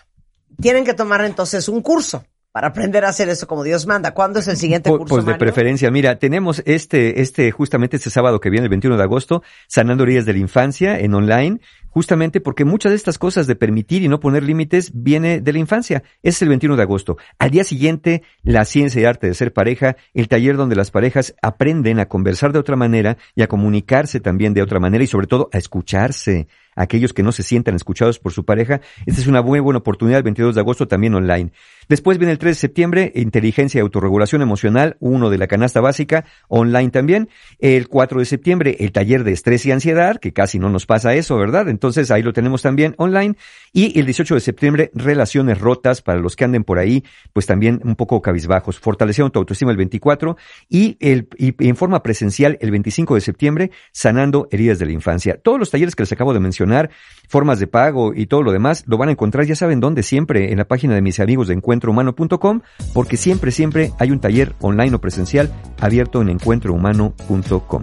tienen 0.60 0.84
que 0.84 0.94
tomar 0.94 1.24
entonces 1.24 1.68
un 1.68 1.82
curso 1.82 2.24
para 2.52 2.68
aprender 2.68 3.04
a 3.04 3.08
hacer 3.08 3.28
eso 3.30 3.46
como 3.46 3.64
Dios 3.64 3.86
manda. 3.86 4.12
¿Cuándo 4.12 4.38
es 4.40 4.46
el 4.48 4.56
siguiente 4.58 4.90
Pu- 4.90 4.98
curso, 4.98 5.14
Pues 5.14 5.24
de 5.24 5.30
Mario? 5.32 5.38
preferencia, 5.38 5.90
mira, 5.90 6.18
tenemos 6.18 6.62
este, 6.66 7.22
este, 7.22 7.50
justamente 7.50 7.96
este 7.96 8.10
sábado 8.10 8.40
que 8.40 8.50
viene, 8.50 8.64
el 8.66 8.70
21 8.70 8.96
de 8.98 9.02
agosto, 9.02 9.42
Sanando 9.68 10.04
Heridas 10.04 10.26
de 10.26 10.34
la 10.34 10.38
Infancia 10.40 10.98
en 10.98 11.14
online, 11.14 11.60
justamente 11.92 12.40
porque 12.40 12.64
muchas 12.64 12.90
de 12.90 12.96
estas 12.96 13.18
cosas 13.18 13.46
de 13.46 13.54
permitir 13.54 14.02
y 14.02 14.08
no 14.08 14.18
poner 14.18 14.42
límites 14.42 14.90
viene 14.94 15.40
de 15.40 15.52
la 15.52 15.58
infancia. 15.58 16.02
Ese 16.22 16.36
es 16.36 16.42
el 16.42 16.48
21 16.48 16.76
de 16.76 16.82
agosto. 16.82 17.16
Al 17.38 17.50
día 17.50 17.64
siguiente, 17.64 18.22
la 18.42 18.64
ciencia 18.64 19.00
y 19.00 19.04
arte 19.04 19.28
de 19.28 19.34
ser 19.34 19.52
pareja, 19.52 19.96
el 20.14 20.28
taller 20.28 20.56
donde 20.56 20.76
las 20.76 20.90
parejas 20.90 21.34
aprenden 21.42 22.00
a 22.00 22.06
conversar 22.06 22.52
de 22.52 22.58
otra 22.58 22.76
manera 22.76 23.16
y 23.34 23.42
a 23.42 23.48
comunicarse 23.48 24.20
también 24.20 24.54
de 24.54 24.62
otra 24.62 24.80
manera 24.80 25.04
y 25.04 25.06
sobre 25.06 25.26
todo 25.26 25.48
a 25.52 25.58
escucharse 25.58 26.48
aquellos 26.74 27.12
que 27.12 27.22
no 27.22 27.32
se 27.32 27.42
sientan 27.42 27.74
escuchados 27.74 28.18
por 28.18 28.32
su 28.32 28.44
pareja. 28.44 28.80
Esta 29.06 29.20
es 29.20 29.26
una 29.26 29.42
muy 29.42 29.60
buena 29.60 29.78
oportunidad 29.78 30.18
el 30.18 30.24
22 30.24 30.54
de 30.54 30.60
agosto 30.60 30.88
también 30.88 31.14
online. 31.14 31.52
Después 31.88 32.18
viene 32.18 32.32
el 32.32 32.38
3 32.38 32.56
de 32.56 32.60
septiembre, 32.60 33.12
inteligencia 33.14 33.78
y 33.78 33.82
autorregulación 33.82 34.40
emocional, 34.40 34.96
uno 35.00 35.30
de 35.30 35.38
la 35.38 35.46
canasta 35.46 35.80
básica, 35.80 36.24
online 36.48 36.90
también. 36.90 37.28
El 37.58 37.88
4 37.88 38.20
de 38.20 38.24
septiembre, 38.24 38.76
el 38.80 38.92
taller 38.92 39.24
de 39.24 39.32
estrés 39.32 39.66
y 39.66 39.72
ansiedad, 39.72 40.18
que 40.18 40.32
casi 40.32 40.58
no 40.58 40.70
nos 40.70 40.86
pasa 40.86 41.14
eso, 41.14 41.36
¿verdad? 41.36 41.68
Entonces 41.82 42.12
ahí 42.12 42.22
lo 42.22 42.32
tenemos 42.32 42.62
también 42.62 42.94
online. 42.96 43.34
Y 43.72 43.98
el 43.98 44.06
18 44.06 44.34
de 44.34 44.40
septiembre, 44.40 44.92
relaciones 44.94 45.58
rotas 45.58 46.00
para 46.00 46.20
los 46.20 46.36
que 46.36 46.44
anden 46.44 46.62
por 46.62 46.78
ahí, 46.78 47.02
pues 47.32 47.46
también 47.46 47.80
un 47.82 47.96
poco 47.96 48.22
cabizbajos. 48.22 48.78
Fortaleciendo 48.78 49.32
tu 49.32 49.40
autoestima 49.40 49.72
el 49.72 49.76
24 49.76 50.36
y, 50.68 50.96
el, 51.00 51.28
y 51.36 51.56
en 51.66 51.74
forma 51.74 52.00
presencial 52.04 52.56
el 52.60 52.70
25 52.70 53.16
de 53.16 53.20
septiembre, 53.20 53.70
sanando 53.90 54.46
heridas 54.52 54.78
de 54.78 54.86
la 54.86 54.92
infancia. 54.92 55.40
Todos 55.42 55.58
los 55.58 55.72
talleres 55.72 55.96
que 55.96 56.04
les 56.04 56.12
acabo 56.12 56.32
de 56.32 56.38
mencionar, 56.38 56.90
formas 57.28 57.58
de 57.58 57.66
pago 57.66 58.14
y 58.14 58.26
todo 58.26 58.44
lo 58.44 58.52
demás, 58.52 58.84
lo 58.86 58.96
van 58.96 59.08
a 59.08 59.12
encontrar, 59.12 59.44
ya 59.44 59.56
saben 59.56 59.80
dónde, 59.80 60.04
siempre 60.04 60.52
en 60.52 60.58
la 60.58 60.68
página 60.68 60.94
de 60.94 61.02
mis 61.02 61.18
amigos 61.18 61.48
de 61.48 61.54
Encuentro 61.54 61.90
encuentrohumano.com 61.90 62.60
porque 62.94 63.16
siempre, 63.16 63.50
siempre 63.50 63.90
hay 63.98 64.12
un 64.12 64.20
taller 64.20 64.54
online 64.60 64.94
o 64.94 65.00
presencial 65.00 65.52
abierto 65.80 66.22
en 66.22 66.28
encuentrohumano.com. 66.28 67.82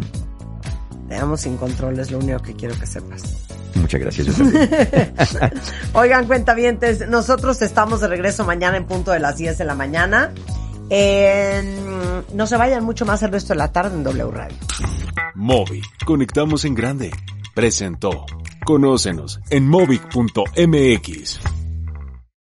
Veamos 1.10 1.42
sin 1.42 1.58
control, 1.58 2.00
es 2.00 2.12
lo 2.12 2.20
único 2.20 2.40
que 2.40 2.54
quiero 2.54 2.80
que 2.80 2.86
sepas. 2.86 3.49
Muchas 3.76 4.02
gracias. 4.02 4.28
Oigan, 5.94 6.26
cuentavientes, 6.26 7.08
nosotros 7.08 7.62
estamos 7.62 8.02
de 8.02 8.08
regreso 8.08 8.46
mañana 8.46 8.78
en 8.78 8.86
punto 8.86 9.12
de 9.12 9.20
las 9.20 9.38
10 9.38 9.58
de 9.58 9.66
la 9.66 9.76
mañana. 9.76 10.32
no 12.34 12.48
se 12.48 12.58
vayan 12.58 12.84
mucho 12.84 13.06
más 13.06 13.24
el 13.24 13.32
resto 13.32 13.54
de 13.54 13.58
la 13.58 13.72
tarde 13.72 13.96
en 13.96 14.04
W 14.04 14.32
Radio. 14.32 14.58
Móvil, 15.36 15.84
conectamos 16.06 16.66
en 16.66 16.76
grande. 16.76 17.12
Presentó. 17.54 18.26
Conócenos 18.66 19.40
en 19.50 19.68
movic.mx. 19.68 21.59